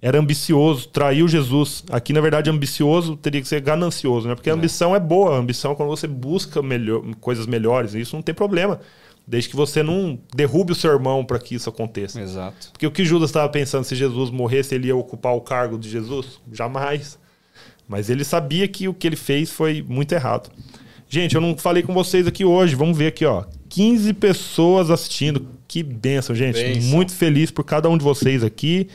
Era 0.00 0.18
ambicioso, 0.18 0.88
traiu 0.88 1.26
Jesus. 1.26 1.84
Aqui, 1.90 2.12
na 2.12 2.20
verdade, 2.20 2.48
ambicioso 2.48 3.16
teria 3.16 3.40
que 3.40 3.48
ser 3.48 3.60
ganancioso, 3.60 4.28
né? 4.28 4.34
Porque 4.34 4.48
a 4.48 4.52
é. 4.52 4.56
ambição 4.56 4.94
é 4.94 5.00
boa. 5.00 5.34
A 5.34 5.38
ambição 5.38 5.72
é 5.72 5.74
quando 5.74 5.88
você 5.88 6.06
busca 6.06 6.62
melhor, 6.62 7.02
coisas 7.20 7.46
melhores. 7.46 7.94
Isso 7.94 8.14
não 8.14 8.22
tem 8.22 8.34
problema. 8.34 8.80
Desde 9.26 9.50
que 9.50 9.56
você 9.56 9.82
não 9.82 10.18
derrube 10.34 10.72
o 10.72 10.74
seu 10.74 10.92
irmão 10.92 11.24
para 11.24 11.38
que 11.38 11.54
isso 11.54 11.68
aconteça. 11.68 12.20
Exato. 12.20 12.70
Porque 12.72 12.86
o 12.86 12.90
que 12.90 13.04
Judas 13.04 13.28
estava 13.28 13.48
pensando, 13.48 13.84
se 13.84 13.94
Jesus 13.94 14.30
morresse, 14.30 14.74
ele 14.74 14.86
ia 14.86 14.96
ocupar 14.96 15.34
o 15.34 15.40
cargo 15.40 15.76
de 15.76 15.90
Jesus? 15.90 16.40
Jamais. 16.50 17.18
Mas 17.86 18.08
ele 18.08 18.24
sabia 18.24 18.66
que 18.68 18.88
o 18.88 18.94
que 18.94 19.06
ele 19.06 19.16
fez 19.16 19.50
foi 19.50 19.84
muito 19.86 20.12
errado. 20.12 20.50
Gente, 21.08 21.34
eu 21.34 21.40
não 21.40 21.56
falei 21.58 21.82
com 21.82 21.92
vocês 21.92 22.26
aqui 22.26 22.44
hoje. 22.44 22.74
Vamos 22.74 22.96
ver 22.96 23.08
aqui, 23.08 23.24
ó. 23.24 23.44
15 23.68 24.12
pessoas 24.14 24.90
assistindo. 24.90 25.46
Que 25.66 25.82
benção, 25.82 26.34
gente. 26.34 26.62
Benção. 26.62 26.90
Muito 26.90 27.14
feliz 27.14 27.50
por 27.50 27.64
cada 27.64 27.88
um 27.88 27.98
de 27.98 28.04
vocês 28.04 28.42
aqui. 28.42 28.88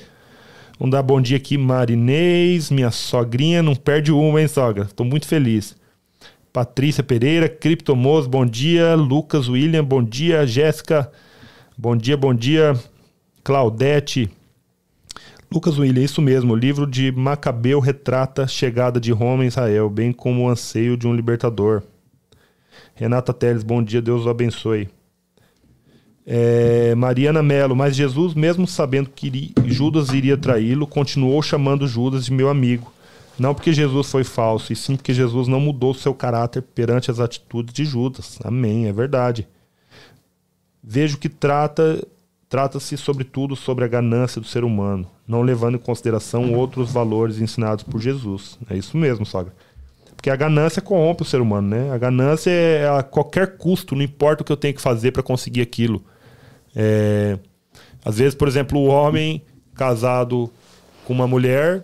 Vamos 0.80 0.92
dar 0.92 1.04
bom 1.04 1.22
dia 1.22 1.38
aqui, 1.38 1.58
Marinês, 1.58 2.72
minha 2.72 2.92
sogrinha. 2.92 3.62
Não 3.62 3.76
perde 3.76 4.12
uma, 4.12 4.42
hein, 4.42 4.48
sogra? 4.48 4.86
Tô 4.86 5.04
muito 5.04 5.28
feliz. 5.28 5.76
Patrícia 6.52 7.04
Pereira, 7.04 7.48
Criptomos, 7.48 8.28
bom 8.28 8.46
dia. 8.46 8.96
Lucas 8.96 9.48
William, 9.48 9.84
bom 9.84 10.04
dia. 10.04 10.46
Jéssica, 10.46 11.12
bom 11.78 11.96
dia, 11.96 12.18
bom 12.18 12.34
dia. 12.34 12.76
Claudete. 13.44 14.30
Lucas 15.52 15.78
William, 15.78 16.04
isso 16.04 16.22
mesmo. 16.22 16.54
O 16.54 16.56
livro 16.56 16.88
de 16.88 17.12
Macabeu 17.12 17.80
retrata 17.80 18.44
a 18.44 18.48
chegada 18.48 19.00
de 19.00 19.12
Roma 19.12 19.44
em 19.44 19.48
Israel, 19.48 19.90
bem 19.90 20.12
como 20.12 20.44
o 20.44 20.50
anseio 20.50 20.98
de 20.98 21.08
um 21.08 21.16
libertador. 21.16 21.84
Renata 22.96 23.34
Teles, 23.34 23.64
bom 23.64 23.82
dia, 23.82 24.02
Deus 24.02 24.26
o 24.26 24.30
abençoe. 24.30 24.90
É, 26.26 26.96
Mariana 26.96 27.44
Melo, 27.44 27.76
mas 27.76 27.96
Jesus, 27.96 28.34
mesmo 28.34 28.66
sabendo 28.66 29.10
que 29.10 29.54
Judas 29.66 30.10
iria 30.10 30.38
traí-lo, 30.38 30.88
continuou 30.88 31.42
chamando 31.42 31.88
Judas 31.88 32.26
de 32.26 32.32
meu 32.32 32.50
amigo. 32.50 32.92
Não 33.38 33.54
porque 33.54 33.74
Jesus 33.74 34.12
foi 34.12 34.24
falso, 34.24 34.72
e 34.72 34.76
sim 34.76 34.96
porque 34.96 35.14
Jesus 35.14 35.48
não 35.48 35.60
mudou 35.60 35.94
seu 35.94 36.14
caráter 36.14 36.62
perante 36.62 37.10
as 37.10 37.20
atitudes 37.20 37.74
de 37.74 37.84
Judas. 37.84 38.40
Amém, 38.44 38.88
é 38.88 38.94
verdade. 38.94 39.48
Vejo 40.84 41.18
que 41.18 41.30
trata 41.30 42.06
trata-se 42.48 42.96
sobretudo 42.98 43.56
sobre 43.56 43.84
a 43.84 43.88
ganância 43.88 44.40
do 44.40 44.46
ser 44.46 44.64
humano, 44.64 45.10
não 45.28 45.42
levando 45.42 45.74
em 45.74 45.80
consideração 45.80 46.54
outros 46.54 46.92
valores 46.92 47.40
ensinados 47.42 47.84
por 47.84 48.00
Jesus. 48.00 48.60
É 48.70 48.78
isso 48.78 48.96
mesmo, 48.96 49.26
sogra. 49.26 49.56
Porque 50.24 50.30
a 50.30 50.38
ganância 50.38 50.82
corrompe 50.82 51.24
o 51.24 51.26
ser 51.26 51.42
humano, 51.42 51.68
né? 51.68 51.92
A 51.92 51.98
ganância 51.98 52.50
é 52.50 52.88
a 52.88 53.04
qualquer 53.04 53.58
custo, 53.58 53.94
não 53.94 54.02
importa 54.02 54.42
o 54.42 54.46
que 54.46 54.54
eu 54.54 54.56
tenho 54.56 54.74
que 54.74 54.80
fazer 54.80 55.12
para 55.12 55.22
conseguir 55.22 55.60
aquilo. 55.60 56.02
É... 56.74 57.38
Às 58.06 58.20
vezes, 58.20 58.34
por 58.34 58.48
exemplo, 58.48 58.80
o 58.80 58.86
homem 58.86 59.44
casado 59.76 60.50
com 61.04 61.12
uma 61.12 61.28
mulher 61.28 61.84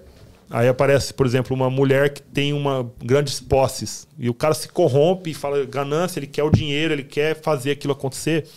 Aí 0.50 0.70
aparece, 0.70 1.14
por 1.14 1.26
exemplo, 1.26 1.54
uma 1.54 1.70
mulher 1.70 2.14
que 2.14 2.22
tem 2.22 2.54
uma 2.54 2.90
grandes 3.04 3.40
posses 3.42 4.08
e 4.18 4.30
o 4.30 4.34
cara 4.34 4.54
se 4.54 4.68
corrompe 4.70 5.30
e 5.30 5.34
fala 5.34 5.64
ganância, 5.66 6.18
ele 6.18 6.26
quer 6.26 6.44
o 6.44 6.50
dinheiro, 6.50 6.94
ele 6.94 7.04
quer 7.04 7.40
fazer 7.40 7.72
aquilo 7.72 7.94
acontecer. 7.94 8.48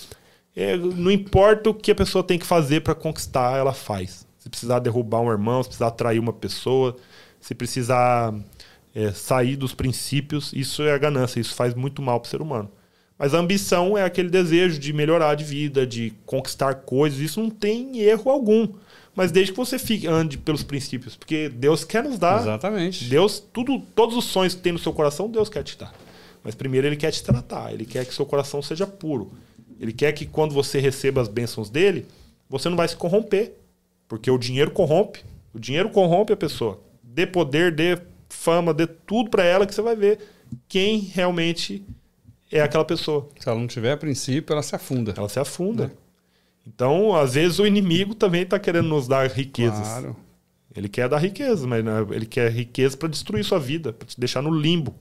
É, 0.56 0.76
não 0.76 1.10
importa 1.10 1.68
o 1.68 1.74
que 1.74 1.90
a 1.90 1.94
pessoa 1.94 2.24
tem 2.24 2.38
que 2.38 2.46
fazer 2.46 2.80
para 2.82 2.94
conquistar, 2.94 3.58
ela 3.58 3.74
faz. 3.74 4.26
Se 4.38 4.48
precisar 4.48 4.78
derrubar 4.78 5.20
um 5.20 5.30
irmão, 5.30 5.62
se 5.62 5.68
precisar 5.68 5.88
atrair 5.88 6.18
uma 6.18 6.32
pessoa, 6.32 6.96
se 7.40 7.54
precisar 7.54 8.32
é, 8.94 9.12
sair 9.12 9.56
dos 9.56 9.74
princípios, 9.74 10.52
isso 10.52 10.82
é 10.82 10.92
a 10.92 10.98
ganância, 10.98 11.40
isso 11.40 11.54
faz 11.54 11.74
muito 11.74 12.02
mal 12.02 12.20
para 12.20 12.26
o 12.26 12.30
ser 12.30 12.42
humano. 12.42 12.70
Mas 13.18 13.34
a 13.34 13.38
ambição 13.38 13.96
é 13.96 14.04
aquele 14.04 14.28
desejo 14.28 14.78
de 14.78 14.92
melhorar 14.92 15.34
de 15.34 15.44
vida, 15.44 15.86
de 15.86 16.12
conquistar 16.26 16.74
coisas, 16.74 17.20
isso 17.20 17.40
não 17.40 17.50
tem 17.50 18.00
erro 18.00 18.30
algum 18.30 18.68
mas 19.14 19.30
desde 19.30 19.52
que 19.52 19.58
você 19.58 19.78
fique, 19.78 20.06
ande 20.06 20.38
pelos 20.38 20.62
princípios, 20.62 21.16
porque 21.16 21.48
Deus 21.48 21.84
quer 21.84 22.02
nos 22.02 22.18
dar. 22.18 22.40
Exatamente. 22.40 23.04
Deus, 23.04 23.38
tudo, 23.38 23.78
todos 23.94 24.16
os 24.16 24.24
sonhos 24.24 24.54
que 24.54 24.62
tem 24.62 24.72
no 24.72 24.78
seu 24.78 24.92
coração, 24.92 25.30
Deus 25.30 25.48
quer 25.48 25.62
te 25.62 25.76
dar. 25.76 25.92
Mas 26.42 26.54
primeiro 26.54 26.86
ele 26.86 26.96
quer 26.96 27.10
te 27.10 27.22
tratar, 27.22 27.72
ele 27.72 27.84
quer 27.84 28.06
que 28.06 28.14
seu 28.14 28.24
coração 28.24 28.62
seja 28.62 28.86
puro. 28.86 29.32
Ele 29.78 29.92
quer 29.92 30.12
que 30.12 30.24
quando 30.24 30.54
você 30.54 30.80
receba 30.80 31.20
as 31.20 31.28
bênçãos 31.28 31.68
dele, 31.68 32.06
você 32.48 32.68
não 32.68 32.76
vai 32.76 32.88
se 32.88 32.96
corromper, 32.96 33.52
porque 34.08 34.30
o 34.30 34.38
dinheiro 34.38 34.70
corrompe. 34.70 35.20
O 35.52 35.58
dinheiro 35.58 35.90
corrompe 35.90 36.32
a 36.32 36.36
pessoa. 36.36 36.80
Dê 37.02 37.26
poder, 37.26 37.70
dê 37.74 37.98
fama, 38.32 38.72
dê 38.72 38.86
tudo 38.86 39.30
para 39.30 39.44
ela 39.44 39.66
que 39.66 39.74
você 39.74 39.82
vai 39.82 39.94
ver 39.94 40.18
quem 40.68 40.98
realmente 40.98 41.84
é 42.50 42.60
aquela 42.60 42.84
pessoa. 42.84 43.28
Se 43.38 43.48
ela 43.48 43.58
não 43.58 43.66
tiver 43.66 43.96
princípio, 43.96 44.52
ela 44.52 44.62
se 44.62 44.74
afunda. 44.74 45.14
Ela 45.16 45.28
se 45.28 45.38
afunda. 45.38 45.88
Né? 45.88 45.92
Então, 46.66 47.14
às 47.14 47.34
vezes, 47.34 47.58
o 47.58 47.66
inimigo 47.66 48.14
também 48.14 48.42
está 48.42 48.58
querendo 48.58 48.88
nos 48.88 49.08
dar 49.08 49.28
riquezas. 49.28 49.86
Claro. 49.86 50.16
Ele 50.74 50.88
quer 50.88 51.08
dar 51.08 51.18
riqueza, 51.18 51.66
mas 51.66 51.84
né, 51.84 51.92
ele 52.10 52.26
quer 52.26 52.50
riqueza 52.50 52.96
para 52.96 53.08
destruir 53.08 53.44
sua 53.44 53.58
vida, 53.58 53.92
para 53.92 54.06
te 54.06 54.18
deixar 54.18 54.42
no 54.42 54.50
limbo. 54.50 54.94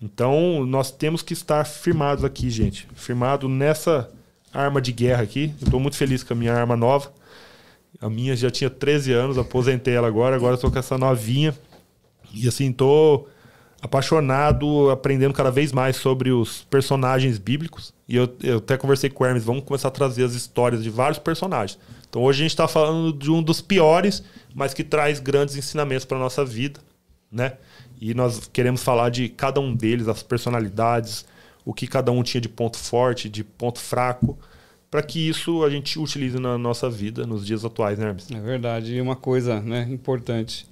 Então, 0.00 0.64
nós 0.66 0.90
temos 0.90 1.22
que 1.22 1.32
estar 1.32 1.64
firmados 1.64 2.24
aqui, 2.24 2.50
gente. 2.50 2.88
Firmado 2.94 3.48
nessa 3.48 4.10
arma 4.52 4.80
de 4.80 4.92
guerra 4.92 5.22
aqui. 5.22 5.52
Eu 5.60 5.64
estou 5.64 5.80
muito 5.80 5.96
feliz 5.96 6.22
com 6.22 6.32
a 6.32 6.36
minha 6.36 6.54
arma 6.54 6.76
nova. 6.76 7.12
A 8.00 8.08
minha 8.08 8.36
já 8.36 8.50
tinha 8.50 8.68
13 8.68 9.12
anos, 9.12 9.38
aposentei 9.38 9.94
ela 9.94 10.08
agora, 10.08 10.36
agora 10.36 10.56
estou 10.56 10.70
com 10.70 10.78
essa 10.78 10.98
novinha. 10.98 11.54
E 12.34 12.48
assim, 12.48 12.70
estou 12.70 13.28
apaixonado, 13.84 14.90
aprendendo 14.90 15.34
cada 15.34 15.50
vez 15.50 15.70
mais 15.70 15.96
sobre 15.96 16.30
os 16.30 16.62
personagens 16.70 17.38
bíblicos. 17.38 17.92
E 18.08 18.16
eu, 18.16 18.34
eu 18.42 18.58
até 18.58 18.78
conversei 18.78 19.10
com 19.10 19.22
o 19.22 19.26
Hermes, 19.26 19.44
vamos 19.44 19.64
começar 19.64 19.88
a 19.88 19.90
trazer 19.90 20.24
as 20.24 20.32
histórias 20.32 20.82
de 20.82 20.88
vários 20.88 21.18
personagens. 21.18 21.78
Então 22.08 22.22
hoje 22.22 22.40
a 22.40 22.44
gente 22.44 22.52
está 22.52 22.66
falando 22.66 23.12
de 23.12 23.30
um 23.30 23.42
dos 23.42 23.60
piores, 23.60 24.22
mas 24.54 24.72
que 24.72 24.82
traz 24.82 25.20
grandes 25.20 25.56
ensinamentos 25.56 26.06
para 26.06 26.18
nossa 26.18 26.44
vida, 26.44 26.80
né? 27.30 27.54
E 28.00 28.14
nós 28.14 28.48
queremos 28.52 28.82
falar 28.82 29.10
de 29.10 29.28
cada 29.28 29.60
um 29.60 29.74
deles, 29.74 30.08
as 30.08 30.22
personalidades, 30.22 31.26
o 31.64 31.74
que 31.74 31.86
cada 31.86 32.10
um 32.10 32.22
tinha 32.22 32.40
de 32.40 32.48
ponto 32.48 32.78
forte, 32.78 33.28
de 33.28 33.44
ponto 33.44 33.80
fraco, 33.80 34.38
para 34.90 35.02
que 35.02 35.28
isso 35.28 35.64
a 35.64 35.68
gente 35.68 35.98
utilize 35.98 36.38
na 36.38 36.56
nossa 36.56 36.88
vida 36.88 37.26
nos 37.26 37.44
dias 37.44 37.64
atuais, 37.64 37.98
né, 37.98 38.06
Hermes? 38.06 38.30
É 38.30 38.40
verdade. 38.40 38.94
E 38.94 39.00
uma 39.00 39.16
coisa 39.16 39.60
né, 39.60 39.86
importante: 39.90 40.66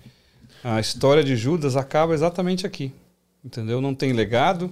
a 0.62 0.80
história 0.80 1.24
de 1.24 1.36
Judas 1.36 1.76
acaba 1.76 2.14
exatamente 2.14 2.66
aqui 2.66 2.92
entendeu? 3.44 3.80
Não 3.80 3.94
tem 3.94 4.12
legado, 4.12 4.70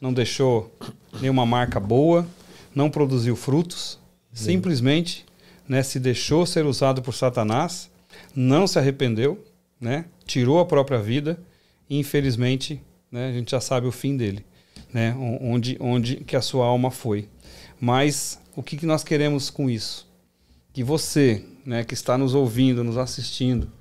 não 0.00 0.12
deixou 0.12 0.74
nenhuma 1.20 1.46
marca 1.46 1.80
boa, 1.80 2.26
não 2.74 2.90
produziu 2.90 3.34
frutos, 3.34 3.98
simplesmente 4.32 5.24
né, 5.68 5.82
se 5.82 5.98
deixou 5.98 6.44
ser 6.44 6.64
usado 6.66 7.02
por 7.02 7.14
Satanás, 7.14 7.90
não 8.34 8.66
se 8.66 8.78
arrependeu, 8.78 9.44
né, 9.80 10.04
tirou 10.24 10.60
a 10.60 10.66
própria 10.66 11.00
vida 11.00 11.38
e 11.88 11.98
infelizmente 11.98 12.80
né, 13.10 13.28
a 13.28 13.32
gente 13.32 13.50
já 13.50 13.60
sabe 13.60 13.86
o 13.86 13.92
fim 13.92 14.16
dele, 14.16 14.44
né, 14.92 15.14
onde, 15.40 15.76
onde 15.80 16.16
que 16.16 16.36
a 16.36 16.42
sua 16.42 16.66
alma 16.66 16.90
foi. 16.90 17.28
Mas 17.80 18.38
o 18.54 18.62
que, 18.62 18.76
que 18.76 18.86
nós 18.86 19.02
queremos 19.02 19.48
com 19.48 19.70
isso? 19.70 20.06
Que 20.72 20.84
você, 20.84 21.44
né, 21.64 21.82
que 21.82 21.94
está 21.94 22.18
nos 22.18 22.34
ouvindo, 22.34 22.84
nos 22.84 22.98
assistindo, 22.98 23.72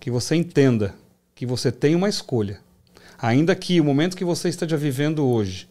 que 0.00 0.10
você 0.10 0.34
entenda 0.34 0.94
que 1.34 1.46
você 1.46 1.72
tem 1.72 1.94
uma 1.94 2.08
escolha 2.08 2.60
Ainda 3.24 3.54
que 3.54 3.80
o 3.80 3.84
momento 3.84 4.18
que 4.18 4.24
você 4.24 4.50
esteja 4.50 4.76
vivendo 4.76 5.26
hoje 5.26 5.66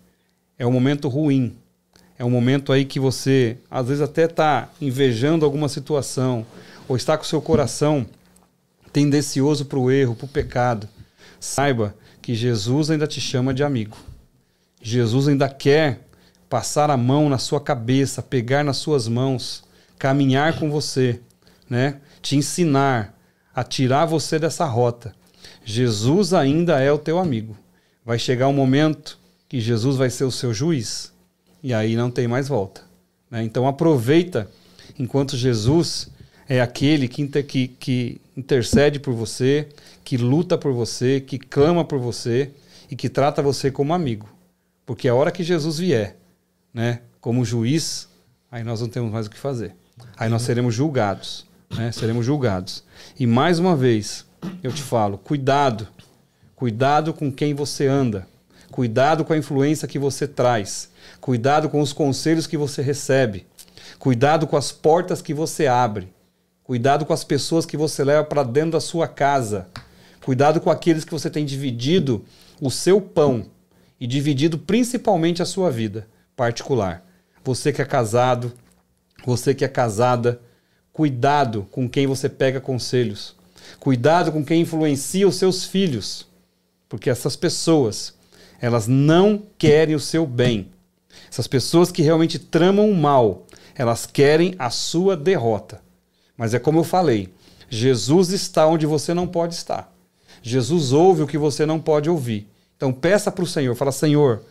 é 0.57 0.65
um 0.65 0.71
momento 0.71 1.07
ruim, 1.07 1.55
é 2.17 2.25
um 2.25 2.29
momento 2.29 2.71
aí 2.73 2.83
que 2.83 2.99
você 2.99 3.57
às 3.69 3.87
vezes 3.87 4.01
até 4.01 4.25
está 4.25 4.69
invejando 4.81 5.45
alguma 5.45 5.69
situação 5.69 6.45
ou 6.87 6.95
está 6.95 7.15
com 7.15 7.23
seu 7.23 7.39
coração 7.39 8.07
tendencioso 8.91 9.65
para 9.65 9.77
o 9.77 9.91
erro, 9.91 10.15
para 10.15 10.25
o 10.25 10.29
pecado, 10.29 10.89
saiba 11.39 11.95
que 12.23 12.33
Jesus 12.33 12.89
ainda 12.89 13.05
te 13.05 13.21
chama 13.21 13.53
de 13.53 13.63
amigo. 13.63 13.97
Jesus 14.81 15.27
ainda 15.27 15.47
quer 15.47 16.07
passar 16.49 16.89
a 16.89 16.97
mão 16.97 17.29
na 17.29 17.37
sua 17.37 17.61
cabeça, 17.61 18.23
pegar 18.23 18.63
nas 18.63 18.77
suas 18.77 19.07
mãos, 19.07 19.63
caminhar 19.99 20.59
com 20.59 20.71
você, 20.71 21.19
né? 21.69 21.99
Te 22.19 22.35
ensinar 22.35 23.15
a 23.53 23.63
tirar 23.63 24.05
você 24.05 24.39
dessa 24.39 24.65
rota 24.65 25.13
Jesus 25.63 26.33
ainda 26.33 26.79
é 26.79 26.91
o 26.91 26.97
teu 26.97 27.19
amigo. 27.19 27.57
Vai 28.05 28.19
chegar 28.19 28.47
um 28.47 28.53
momento 28.53 29.17
que 29.47 29.59
Jesus 29.59 29.95
vai 29.95 30.09
ser 30.09 30.25
o 30.25 30.31
seu 30.31 30.53
juiz 30.53 31.13
e 31.61 31.73
aí 31.73 31.95
não 31.95 32.11
tem 32.11 32.27
mais 32.27 32.47
volta. 32.47 32.81
Né? 33.29 33.43
Então 33.43 33.67
aproveita 33.67 34.49
enquanto 34.97 35.37
Jesus 35.37 36.09
é 36.47 36.61
aquele 36.61 37.07
que, 37.07 37.25
que, 37.43 37.67
que 37.67 38.21
intercede 38.35 38.99
por 38.99 39.13
você, 39.13 39.69
que 40.03 40.17
luta 40.17 40.57
por 40.57 40.73
você, 40.73 41.21
que 41.21 41.39
clama 41.39 41.85
por 41.85 41.99
você 41.99 42.51
e 42.91 42.95
que 42.95 43.09
trata 43.09 43.41
você 43.41 43.71
como 43.71 43.93
amigo. 43.93 44.27
Porque 44.85 45.07
a 45.07 45.15
hora 45.15 45.31
que 45.31 45.43
Jesus 45.43 45.79
vier, 45.79 46.17
né, 46.73 46.99
como 47.21 47.45
juiz, 47.45 48.09
aí 48.51 48.63
nós 48.63 48.81
não 48.81 48.89
temos 48.89 49.11
mais 49.11 49.27
o 49.27 49.29
que 49.29 49.37
fazer. 49.37 49.73
Aí 50.17 50.29
nós 50.29 50.41
seremos 50.41 50.75
julgados, 50.75 51.45
né? 51.75 51.91
Seremos 51.91 52.25
julgados. 52.25 52.83
E 53.17 53.25
mais 53.25 53.59
uma 53.59 53.75
vez, 53.75 54.25
eu 54.61 54.71
te 54.71 54.81
falo, 54.81 55.17
cuidado. 55.17 55.87
Cuidado 56.55 57.13
com 57.13 57.31
quem 57.31 57.53
você 57.53 57.87
anda. 57.87 58.27
Cuidado 58.71 59.25
com 59.25 59.33
a 59.33 59.37
influência 59.37 59.87
que 59.87 59.99
você 59.99 60.27
traz. 60.27 60.89
Cuidado 61.19 61.69
com 61.69 61.81
os 61.81 61.93
conselhos 61.93 62.47
que 62.47 62.57
você 62.57 62.81
recebe. 62.81 63.45
Cuidado 63.99 64.47
com 64.47 64.57
as 64.57 64.71
portas 64.71 65.21
que 65.21 65.33
você 65.33 65.67
abre. 65.67 66.11
Cuidado 66.63 67.05
com 67.05 67.13
as 67.13 67.23
pessoas 67.23 67.65
que 67.65 67.75
você 67.75 68.03
leva 68.03 68.23
para 68.23 68.43
dentro 68.43 68.71
da 68.71 68.79
sua 68.79 69.07
casa. 69.07 69.67
Cuidado 70.23 70.61
com 70.61 70.69
aqueles 70.69 71.03
que 71.03 71.11
você 71.11 71.29
tem 71.29 71.45
dividido 71.45 72.23
o 72.61 72.71
seu 72.71 73.01
pão 73.01 73.45
e 73.99 74.07
dividido 74.07 74.57
principalmente 74.57 75.41
a 75.41 75.45
sua 75.45 75.69
vida 75.69 76.07
particular. 76.35 77.05
Você 77.43 77.73
que 77.73 77.81
é 77.81 77.85
casado, 77.85 78.53
você 79.25 79.53
que 79.53 79.65
é 79.65 79.67
casada, 79.67 80.39
cuidado 80.93 81.67
com 81.69 81.89
quem 81.89 82.07
você 82.07 82.29
pega 82.29 82.61
conselhos. 82.61 83.35
Cuidado 83.83 84.31
com 84.31 84.45
quem 84.45 84.61
influencia 84.61 85.27
os 85.27 85.35
seus 85.35 85.65
filhos, 85.65 86.25
porque 86.87 87.09
essas 87.09 87.35
pessoas, 87.35 88.13
elas 88.61 88.87
não 88.87 89.43
querem 89.57 89.93
o 89.93 89.99
seu 89.99 90.25
bem. 90.25 90.69
Essas 91.29 91.47
pessoas 91.47 91.91
que 91.91 92.01
realmente 92.01 92.39
tramam 92.39 92.89
o 92.89 92.95
mal, 92.95 93.45
elas 93.75 94.05
querem 94.05 94.55
a 94.57 94.69
sua 94.69 95.17
derrota. 95.17 95.81
Mas 96.37 96.53
é 96.53 96.59
como 96.59 96.79
eu 96.79 96.85
falei, 96.85 97.33
Jesus 97.69 98.29
está 98.29 98.65
onde 98.65 98.85
você 98.85 99.13
não 99.13 99.27
pode 99.27 99.53
estar. 99.53 99.93
Jesus 100.41 100.93
ouve 100.93 101.23
o 101.23 101.27
que 101.27 101.37
você 101.37 101.65
não 101.65 101.77
pode 101.77 102.09
ouvir. 102.09 102.47
Então 102.77 102.93
peça 102.93 103.29
para 103.29 103.43
o 103.43 103.47
Senhor, 103.47 103.75
fala, 103.75 103.91
Senhor, 103.91 104.43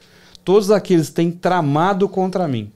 todos 0.45 0.71
aqueles 0.71 1.09
que 1.09 1.15
têm 1.15 1.31
tramado 1.31 2.07
contra 2.07 2.47
mim, 2.47 2.71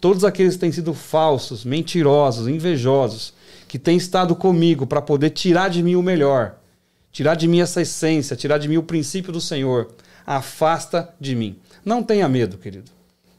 todos 0.00 0.24
aqueles 0.24 0.54
que 0.54 0.60
têm 0.60 0.72
sido 0.72 0.94
falsos, 0.94 1.62
mentirosos, 1.62 2.48
invejosos, 2.48 3.34
que 3.70 3.78
têm 3.78 3.96
estado 3.96 4.34
comigo 4.34 4.84
para 4.84 5.00
poder 5.00 5.30
tirar 5.30 5.70
de 5.70 5.80
mim 5.80 5.94
o 5.94 6.02
melhor, 6.02 6.56
tirar 7.12 7.36
de 7.36 7.46
mim 7.46 7.60
essa 7.60 7.80
essência, 7.80 8.34
tirar 8.34 8.58
de 8.58 8.66
mim 8.66 8.76
o 8.78 8.82
princípio 8.82 9.32
do 9.32 9.40
Senhor, 9.40 9.92
afasta 10.26 11.14
de 11.20 11.36
mim. 11.36 11.56
Não 11.84 12.02
tenha 12.02 12.28
medo, 12.28 12.58
querido. 12.58 12.90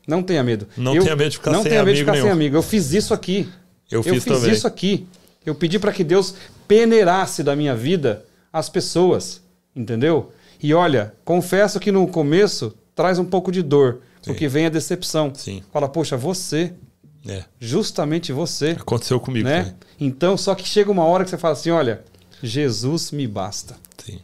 Não 0.08 0.24
tenha 0.24 0.42
medo. 0.42 0.70
Não 0.78 0.96
eu, 0.96 1.04
tenha 1.04 1.18
medo 1.18 1.32
de 1.32 1.38
ficar, 1.38 1.52
não 1.52 1.62
sem, 1.62 1.72
tenha 1.72 1.84
medo 1.84 1.96
de 1.96 2.00
ficar 2.00 2.14
nenhum. 2.14 2.24
sem 2.24 2.32
amigo. 2.32 2.56
Eu 2.56 2.64
fiz 2.64 2.94
isso 2.94 3.14
aqui. 3.14 3.50
Eu, 3.92 4.02
eu 4.06 4.22
fiz, 4.22 4.26
isso 4.44 4.66
aqui. 4.66 5.06
Eu 5.46 5.54
pedi 5.54 5.78
para 5.78 5.92
que 5.92 6.02
Deus 6.02 6.34
peneirasse 6.66 7.44
da 7.44 7.54
minha 7.54 7.76
vida 7.76 8.26
as 8.54 8.70
pessoas, 8.70 9.42
entendeu? 9.76 10.32
E 10.64 10.74
olha, 10.74 11.14
confesso 11.26 11.78
que 11.78 11.92
no 11.92 12.08
começo 12.08 12.74
traz 12.96 13.20
um 13.20 13.26
pouco 13.26 13.52
de 13.52 13.62
dor, 13.62 14.00
Sim. 14.22 14.32
porque 14.32 14.48
vem 14.48 14.68
a 14.68 14.70
decepção. 14.70 15.30
Sim. 15.36 15.62
Fala, 15.74 15.90
poxa, 15.90 16.16
você, 16.16 16.72
É. 17.28 17.44
justamente 17.60 18.32
você, 18.32 18.72
Aconteceu 18.72 19.20
comigo 19.20 19.48
né? 19.48 19.64
também. 19.64 19.76
Então, 20.00 20.36
só 20.36 20.56
que 20.56 20.68
chega 20.68 20.92
uma 20.92 21.06
hora 21.06 21.24
que 21.24 21.30
você 21.30 21.38
fala 21.38 21.54
assim, 21.54 21.70
olha, 21.70 22.04
Jesus 22.42 23.12
me 23.12 23.28
basta. 23.28 23.76
Sim. 24.04 24.20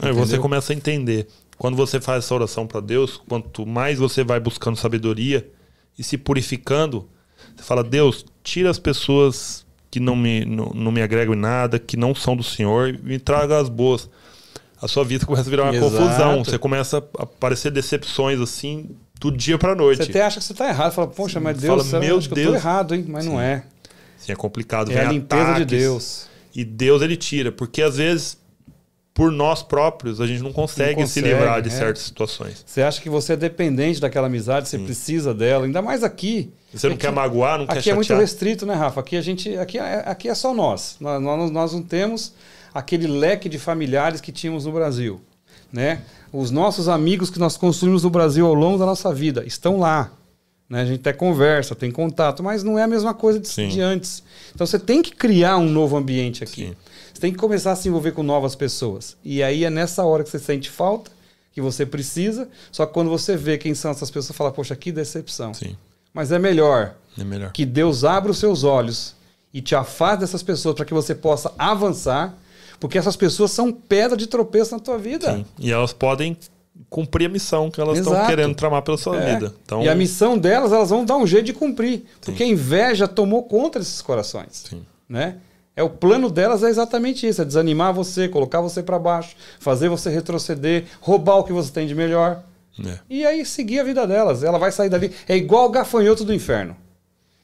Aí 0.00 0.12
você 0.12 0.38
começa 0.38 0.72
a 0.72 0.76
entender. 0.76 1.26
Quando 1.58 1.76
você 1.76 2.00
faz 2.00 2.24
essa 2.24 2.34
oração 2.34 2.66
para 2.66 2.80
Deus, 2.80 3.20
quanto 3.28 3.66
mais 3.66 3.98
você 3.98 4.22
vai 4.22 4.38
buscando 4.38 4.76
sabedoria 4.76 5.48
e 5.98 6.04
se 6.04 6.18
purificando, 6.18 7.08
você 7.56 7.64
fala: 7.64 7.82
Deus, 7.82 8.24
tira 8.42 8.70
as 8.70 8.78
pessoas 8.78 9.64
que 9.90 9.98
não 9.98 10.14
me, 10.14 10.44
não, 10.44 10.66
não 10.74 10.92
me 10.92 11.00
agregam 11.00 11.34
em 11.34 11.38
nada, 11.38 11.78
que 11.78 11.96
não 11.96 12.14
são 12.14 12.36
do 12.36 12.42
Senhor, 12.42 12.90
e 12.90 12.98
me 12.98 13.18
traga 13.18 13.58
as 13.58 13.68
boas. 13.68 14.10
A 14.80 14.86
sua 14.86 15.04
vida 15.04 15.24
começa 15.26 15.48
a 15.48 15.50
virar 15.50 15.62
uma 15.64 15.74
Exato. 15.74 15.90
confusão. 15.90 16.44
Você 16.44 16.58
começa 16.58 16.98
a 17.18 17.22
aparecer 17.22 17.72
decepções 17.72 18.38
assim, 18.38 18.90
do 19.20 19.30
dia 19.30 19.56
para 19.58 19.74
noite. 19.74 20.04
Você 20.04 20.10
até 20.10 20.22
acha 20.22 20.38
que 20.38 20.44
você 20.44 20.52
está 20.52 20.68
errado. 20.68 20.92
Fala, 20.92 21.06
poxa, 21.08 21.40
mas 21.40 21.60
Fala, 21.60 21.76
Deus, 21.76 21.86
será 21.88 22.00
meu 22.00 22.18
acho 22.18 22.28
que 22.28 22.32
eu 22.34 22.36
Deus. 22.36 22.48
tô 22.50 22.54
errado, 22.56 22.94
hein? 22.94 23.04
Mas 23.08 23.24
não 23.24 23.32
Sim. 23.34 23.40
é. 23.40 23.62
Sim, 24.18 24.32
é 24.32 24.36
complicado. 24.36 24.90
É 24.92 25.00
a 25.04 25.10
limpeza 25.12 25.44
de 25.44 25.50
ataques, 25.50 25.66
Deus. 25.66 26.26
E 26.54 26.64
Deus 26.64 27.02
ele 27.02 27.16
tira, 27.16 27.52
porque 27.52 27.82
às 27.82 27.96
vezes 27.96 28.38
por 29.12 29.32
nós 29.32 29.62
próprios 29.62 30.20
a 30.20 30.26
gente 30.26 30.42
não 30.42 30.52
consegue, 30.52 31.00
Não 31.00 31.06
se 31.06 31.20
consegue, 31.20 31.34
livrar 31.34 31.62
de 31.62 31.68
é. 31.68 31.72
certas 31.72 32.02
situações. 32.02 32.62
Você 32.66 32.82
acha 32.82 33.00
que 33.00 33.08
você 33.08 33.32
é 33.32 33.36
dependente 33.36 33.98
daquela 33.98 34.26
amizade, 34.26 34.68
você 34.68 34.78
precisa 34.78 35.32
dela, 35.32 35.64
ainda 35.64 35.80
mais 35.80 36.04
aqui. 36.04 36.52
Você 36.72 36.86
não 36.86 36.96
Aqui- 36.96 37.06
quer 37.06 37.12
magoar, 37.12 37.58
não 37.58 37.66
quer 37.66 37.78
Aqui 37.78 37.90
é 37.90 37.94
muito 37.94 38.06
chatear. 38.08 38.20
restrito, 38.20 38.66
né, 38.66 38.74
Rafa? 38.74 39.00
Aqui 39.00 39.16
a 39.16 39.22
gente, 39.22 39.56
aqui 39.56 39.78
é, 39.78 40.02
aqui 40.06 40.28
é 40.28 40.34
só 40.34 40.52
nós. 40.52 40.96
Nós, 41.00 41.22
nós. 41.22 41.50
nós 41.50 41.72
não 41.72 41.80
temos 41.82 42.34
aquele 42.74 43.06
leque 43.06 43.48
de 43.48 43.58
familiares 43.58 44.20
que 44.20 44.30
tínhamos 44.30 44.66
no 44.66 44.72
Brasil, 44.72 45.18
né? 45.72 46.02
Os 46.32 46.50
nossos 46.50 46.88
amigos 46.88 47.30
que 47.30 47.38
nós 47.38 47.56
construímos 47.56 48.02
no 48.02 48.10
Brasil 48.10 48.46
ao 48.46 48.54
longo 48.54 48.78
da 48.78 48.86
nossa 48.86 49.12
vida 49.14 49.44
estão 49.46 49.78
lá. 49.78 50.10
Né? 50.68 50.82
A 50.82 50.84
gente 50.84 51.00
até 51.00 51.12
conversa, 51.12 51.74
tem 51.74 51.90
contato, 51.90 52.42
mas 52.42 52.62
não 52.62 52.78
é 52.78 52.82
a 52.82 52.86
mesma 52.88 53.14
coisa 53.14 53.38
de, 53.38 53.68
de 53.68 53.80
antes. 53.80 54.22
Então 54.54 54.66
você 54.66 54.78
tem 54.78 55.02
que 55.02 55.12
criar 55.12 55.56
um 55.58 55.68
novo 55.68 55.96
ambiente 55.96 56.42
aqui. 56.42 56.68
Sim. 56.68 56.76
Você 57.14 57.20
tem 57.20 57.32
que 57.32 57.38
começar 57.38 57.72
a 57.72 57.76
se 57.76 57.88
envolver 57.88 58.12
com 58.12 58.22
novas 58.22 58.54
pessoas. 58.54 59.16
E 59.24 59.42
aí 59.42 59.64
é 59.64 59.70
nessa 59.70 60.04
hora 60.04 60.22
que 60.22 60.28
você 60.28 60.38
sente 60.38 60.68
falta, 60.68 61.10
que 61.52 61.60
você 61.60 61.86
precisa. 61.86 62.48
Só 62.70 62.84
que 62.84 62.92
quando 62.92 63.08
você 63.08 63.36
vê 63.36 63.56
quem 63.56 63.74
são 63.74 63.90
essas 63.90 64.10
pessoas, 64.10 64.26
você 64.26 64.32
fala, 64.34 64.52
poxa, 64.52 64.76
que 64.76 64.92
decepção. 64.92 65.54
Sim, 65.54 65.76
Mas 66.12 66.30
é 66.30 66.38
melhor 66.38 66.94
é 67.18 67.24
melhor. 67.24 67.52
que 67.52 67.64
Deus 67.64 68.04
abra 68.04 68.30
os 68.30 68.38
seus 68.38 68.64
olhos 68.64 69.14
e 69.54 69.62
te 69.62 69.74
afaste 69.74 70.20
dessas 70.20 70.42
pessoas 70.42 70.74
para 70.74 70.84
que 70.84 70.92
você 70.92 71.14
possa 71.14 71.50
avançar, 71.58 72.34
porque 72.80 72.98
essas 72.98 73.16
pessoas 73.16 73.50
são 73.50 73.72
pedra 73.72 74.16
de 74.16 74.26
tropeço 74.26 74.72
na 74.72 74.78
tua 74.80 74.98
vida. 74.98 75.34
Sim. 75.36 75.46
E 75.58 75.72
elas 75.72 75.92
podem 75.92 76.36
cumprir 76.90 77.26
a 77.26 77.28
missão 77.28 77.70
que 77.70 77.80
elas 77.80 77.98
estão 77.98 78.26
querendo 78.26 78.54
tramar 78.54 78.82
pela 78.82 78.98
sua 78.98 79.16
É. 79.20 79.34
vida. 79.34 79.54
Então, 79.64 79.82
E 79.82 79.88
a 79.88 79.94
missão 79.94 80.36
delas, 80.36 80.72
elas 80.72 80.90
vão 80.90 81.04
dar 81.04 81.16
um 81.16 81.26
jeito 81.26 81.46
de 81.46 81.52
cumprir, 81.54 82.04
porque 82.20 82.42
a 82.42 82.46
inveja 82.46 83.08
tomou 83.08 83.42
conta 83.44 83.78
desses 83.78 84.02
corações. 84.02 84.64
Sim. 84.68 84.84
Né? 85.08 85.36
É 85.74 85.82
o 85.82 85.90
plano 85.90 86.30
delas 86.30 86.62
é 86.62 86.68
exatamente 86.68 87.26
isso, 87.26 87.42
é 87.42 87.44
desanimar 87.44 87.92
você, 87.92 88.28
colocar 88.28 88.60
você 88.60 88.82
para 88.82 88.98
baixo, 88.98 89.36
fazer 89.58 89.88
você 89.88 90.08
retroceder, 90.10 90.84
roubar 91.00 91.36
o 91.36 91.44
que 91.44 91.52
você 91.52 91.70
tem 91.70 91.86
de 91.86 91.94
melhor. 91.94 92.42
É. 92.84 92.98
E 93.08 93.24
aí 93.26 93.44
seguir 93.44 93.80
a 93.80 93.84
vida 93.84 94.06
delas. 94.06 94.42
Ela 94.42 94.58
vai 94.58 94.70
sair 94.70 94.88
dali. 94.90 95.10
É 95.28 95.34
igual 95.36 95.66
o 95.66 95.70
gafanhoto 95.70 96.24
do 96.24 96.32
inferno. 96.34 96.76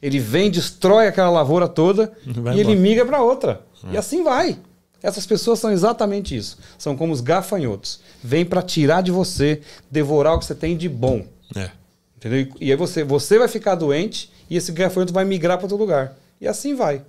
Ele 0.00 0.18
vem, 0.18 0.50
destrói 0.50 1.06
aquela 1.06 1.30
lavoura 1.30 1.68
toda 1.68 2.12
Vai 2.26 2.56
e 2.56 2.60
ele 2.60 2.72
embora. 2.72 2.80
migra 2.80 3.06
para 3.06 3.22
outra. 3.22 3.60
E 3.90 3.96
assim 3.96 4.22
vai. 4.22 4.58
Essas 5.02 5.26
pessoas 5.26 5.58
são 5.58 5.70
exatamente 5.70 6.36
isso. 6.36 6.58
São 6.78 6.96
como 6.96 7.12
os 7.12 7.20
gafanhotos. 7.20 8.00
Vêm 8.22 8.44
para 8.44 8.62
tirar 8.62 9.02
de 9.02 9.10
você, 9.10 9.60
devorar 9.90 10.34
o 10.34 10.38
que 10.38 10.44
você 10.44 10.54
tem 10.54 10.76
de 10.76 10.88
bom. 10.88 11.26
É. 11.56 11.70
Entendeu? 12.16 12.54
E 12.60 12.70
aí 12.70 12.76
você, 12.76 13.02
você 13.02 13.38
vai 13.38 13.48
ficar 13.48 13.74
doente 13.74 14.30
e 14.48 14.56
esse 14.56 14.70
gafanhoto 14.70 15.12
vai 15.12 15.24
migrar 15.24 15.58
para 15.58 15.64
outro 15.64 15.76
lugar. 15.76 16.16
E 16.40 16.46
assim 16.46 16.74
vai. 16.74 17.02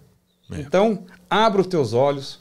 É. 0.51 0.59
Então, 0.59 1.03
abra 1.29 1.61
os 1.61 1.67
teus 1.67 1.93
olhos, 1.93 2.39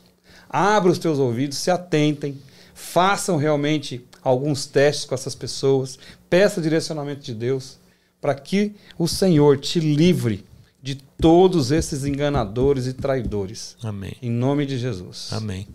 abra 0.49 0.91
os 0.91 0.99
teus 0.99 1.19
ouvidos, 1.19 1.59
se 1.59 1.71
atentem, 1.71 2.41
façam 2.75 3.37
realmente 3.37 4.05
alguns 4.23 4.67
testes 4.67 5.05
com 5.05 5.15
essas 5.15 5.35
pessoas, 5.35 5.99
peça 6.31 6.61
direcionamento 6.61 7.21
de 7.21 7.35
Deus, 7.35 7.79
para 8.21 8.35
que 8.35 8.75
o 8.99 9.09
Senhor 9.09 9.59
te 9.59 9.81
livre 9.81 10.45
de 10.83 10.97
todos 10.97 11.71
esses 11.71 12.05
enganadores 12.05 12.87
e 12.87 12.93
traidores. 12.93 13.77
Amém. 13.83 14.15
Em 14.21 14.31
nome 14.31 14.67
de 14.67 14.77
Jesus. 14.77 15.29
Amém. 15.33 15.69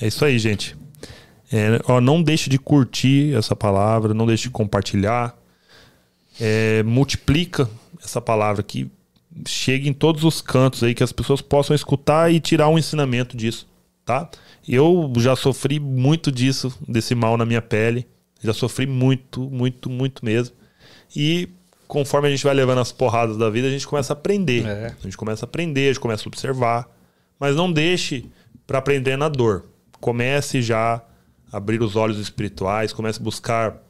É 0.00 0.06
isso 0.06 0.24
aí, 0.24 0.38
gente. 0.38 0.74
É, 1.52 1.80
ó, 1.86 2.00
não 2.00 2.22
deixe 2.22 2.48
de 2.48 2.58
curtir 2.58 3.34
essa 3.34 3.54
palavra, 3.54 4.14
não 4.14 4.26
deixe 4.26 4.44
de 4.44 4.50
compartilhar. 4.50 5.36
É, 6.40 6.82
multiplica 6.84 7.68
essa 8.02 8.20
palavra 8.20 8.62
que 8.62 8.90
chegue 9.46 9.88
em 9.88 9.92
todos 9.92 10.24
os 10.24 10.40
cantos 10.40 10.82
aí, 10.82 10.94
que 10.94 11.02
as 11.02 11.12
pessoas 11.12 11.42
possam 11.42 11.76
escutar 11.76 12.32
e 12.32 12.40
tirar 12.40 12.68
um 12.68 12.78
ensinamento 12.78 13.36
disso, 13.36 13.68
tá? 14.04 14.30
Eu 14.66 15.12
já 15.18 15.36
sofri 15.36 15.78
muito 15.78 16.32
disso, 16.32 16.72
desse 16.88 17.14
mal 17.14 17.36
na 17.36 17.44
minha 17.44 17.60
pele. 17.60 18.06
Já 18.42 18.54
sofri 18.54 18.86
muito, 18.86 19.42
muito, 19.50 19.90
muito 19.90 20.24
mesmo. 20.24 20.54
E 21.14 21.48
conforme 21.90 22.28
a 22.28 22.30
gente 22.30 22.44
vai 22.44 22.54
levando 22.54 22.78
as 22.78 22.92
porradas 22.92 23.36
da 23.36 23.50
vida, 23.50 23.66
a 23.66 23.70
gente 23.70 23.86
começa 23.86 24.12
a 24.12 24.14
aprender. 24.14 24.64
É. 24.64 24.94
A 24.98 25.02
gente 25.02 25.16
começa 25.16 25.44
a 25.44 25.48
aprender, 25.48 25.86
a 25.86 25.92
gente 25.92 26.00
começa 26.00 26.22
a 26.24 26.28
observar. 26.28 26.88
Mas 27.38 27.56
não 27.56 27.70
deixe 27.70 28.30
para 28.64 28.78
aprender 28.78 29.16
na 29.16 29.28
dor. 29.28 29.64
Comece 30.00 30.62
já 30.62 31.02
a 31.52 31.56
abrir 31.56 31.82
os 31.82 31.96
olhos 31.96 32.18
espirituais, 32.18 32.92
comece 32.92 33.18
a 33.18 33.22
buscar 33.22 33.82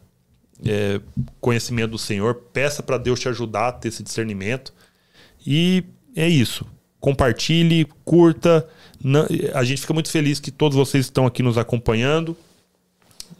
é, 0.66 0.98
conhecimento 1.40 1.90
do 1.90 1.98
Senhor. 1.98 2.34
Peça 2.54 2.82
para 2.82 2.96
Deus 2.96 3.20
te 3.20 3.28
ajudar 3.28 3.68
a 3.68 3.72
ter 3.72 3.88
esse 3.88 4.02
discernimento. 4.02 4.72
E 5.46 5.84
é 6.16 6.26
isso. 6.26 6.66
Compartilhe, 6.98 7.86
curta. 8.02 8.66
A 9.52 9.62
gente 9.62 9.82
fica 9.82 9.92
muito 9.92 10.10
feliz 10.10 10.40
que 10.40 10.50
todos 10.50 10.74
vocês 10.74 11.04
estão 11.04 11.26
aqui 11.26 11.42
nos 11.42 11.58
acompanhando. 11.58 12.34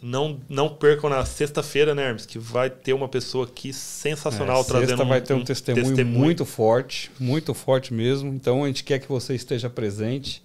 Não, 0.03 0.41
não 0.49 0.69
percam 0.69 1.11
na 1.11 1.25
sexta-feira, 1.25 1.95
né, 1.95 2.09
Hermes? 2.09 2.27
Que 2.27 2.39
vai 2.39 2.71
ter 2.71 2.93
uma 2.93 3.09
pessoa 3.09 3.47
aqui 3.47 3.73
sensacional 3.73 4.61
É, 4.61 4.65
trazendo 4.65 4.89
sexta 4.89 5.05
vai 5.05 5.21
ter 5.21 5.35
um, 5.35 5.45
testemunho, 5.45 5.85
testemunho. 5.87 6.19
muito 6.19 6.45
forte, 6.45 7.11
muito 7.19 7.55
forte 7.55 7.93
mesmo. 7.93 8.33
Então 8.33 8.65
a 8.65 8.67
gente 8.67 8.85
quer 8.85 8.99
que 8.99 9.09
você 9.09 9.35
esteja 9.35 9.69
presente, 9.69 10.43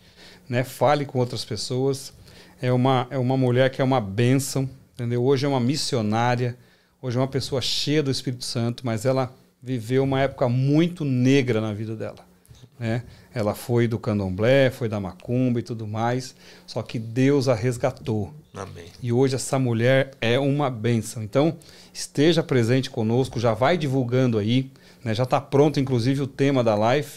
né? 0.50 0.64
Fale 0.64 1.06
com 1.06 1.20
outras 1.20 1.46
pessoas. 1.46 2.14
É 2.62 2.72
uma, 2.72 3.08
é 3.10 3.18
uma 3.18 3.38
mulher 3.38 3.70
que 3.70 3.82
é 3.82 3.84
uma 3.84 4.02
bênção, 4.02 4.70
entendeu? 4.94 5.24
Hoje 5.24 5.46
é 5.46 5.50
uma 5.50 5.60
missionária, 5.60 6.58
hoje 7.02 7.18
é 7.18 7.20
uma 7.20 7.28
pessoa 7.28 7.62
cheia 7.62 8.02
do 8.02 8.12
Espírito 8.12 8.46
Santo, 8.46 8.86
mas 8.86 9.06
ela 9.06 9.34
viveu 9.62 10.04
uma 10.04 10.22
época 10.22 10.48
muito 10.48 11.04
negra 11.04 11.60
na 11.60 11.74
vida 11.74 11.96
dela. 11.96 12.35
Né? 12.80 13.04
Ela 13.34 13.54
foi 13.54 13.88
do 13.88 14.00
candomblé, 14.00 14.70
foi 14.70 14.88
da 14.88 15.00
macumba 15.00 15.60
e 15.60 15.64
tudo 15.64 15.88
mais, 15.88 16.36
só 16.66 16.82
que 16.82 17.00
Deus 17.00 17.48
a 17.48 17.54
resgatou. 17.54 18.34
Amém. 18.54 18.86
E 19.02 19.12
hoje 19.12 19.36
essa 19.36 19.60
mulher 19.60 20.12
é 20.22 20.40
uma 20.40 20.70
bênção. 20.70 21.22
Então, 21.24 21.58
esteja 21.94 22.42
presente 22.42 22.90
conosco, 22.90 23.40
já 23.40 23.54
vai 23.54 23.78
divulgando 23.78 24.38
aí, 24.38 24.72
né? 25.04 25.14
Já 25.14 25.24
está 25.24 25.40
pronto, 25.40 25.80
inclusive, 25.80 26.22
o 26.22 26.28
tema 26.28 26.64
da 26.64 26.76
live. 26.76 27.10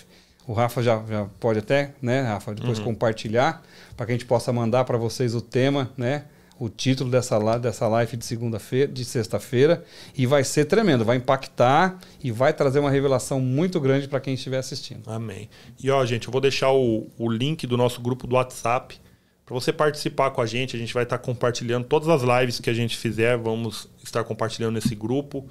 O 0.46 0.52
Rafa 0.52 0.82
já, 0.82 1.02
já 1.08 1.26
pode 1.38 1.58
até, 1.58 1.92
né, 2.00 2.22
Rafa, 2.22 2.54
depois 2.54 2.78
uhum. 2.78 2.86
compartilhar, 2.86 3.62
para 3.94 4.06
que 4.06 4.12
a 4.12 4.14
gente 4.14 4.24
possa 4.24 4.50
mandar 4.50 4.84
para 4.84 4.96
vocês 4.96 5.34
o 5.34 5.42
tema, 5.42 5.90
né? 5.96 6.24
O 6.58 6.68
título 6.68 7.10
dessa, 7.10 7.38
dessa 7.58 7.86
live 7.86 8.16
de 8.16 8.24
segunda-feira, 8.24 8.90
de 8.90 9.04
sexta-feira, 9.04 9.84
e 10.16 10.26
vai 10.26 10.42
ser 10.42 10.64
tremendo, 10.64 11.04
vai 11.04 11.16
impactar 11.16 11.98
e 12.22 12.32
vai 12.32 12.52
trazer 12.52 12.80
uma 12.80 12.90
revelação 12.90 13.40
muito 13.40 13.80
grande 13.80 14.08
para 14.08 14.18
quem 14.18 14.34
estiver 14.34 14.58
assistindo. 14.58 15.08
Amém. 15.08 15.48
E 15.82 15.90
ó, 15.90 16.04
gente, 16.04 16.26
eu 16.26 16.32
vou 16.32 16.40
deixar 16.40 16.72
o, 16.72 17.06
o 17.16 17.30
link 17.30 17.66
do 17.66 17.76
nosso 17.76 18.00
grupo 18.00 18.26
do 18.26 18.34
WhatsApp 18.34 18.98
para 19.46 19.54
você 19.54 19.72
participar 19.72 20.30
com 20.32 20.42
a 20.42 20.46
gente. 20.46 20.74
A 20.74 20.78
gente 20.78 20.92
vai 20.92 21.04
estar 21.04 21.18
compartilhando 21.18 21.84
todas 21.86 22.08
as 22.08 22.22
lives 22.22 22.58
que 22.58 22.68
a 22.68 22.74
gente 22.74 22.96
fizer, 22.96 23.38
vamos 23.38 23.88
estar 24.02 24.24
compartilhando 24.24 24.74
nesse 24.74 24.94
grupo. 24.94 25.48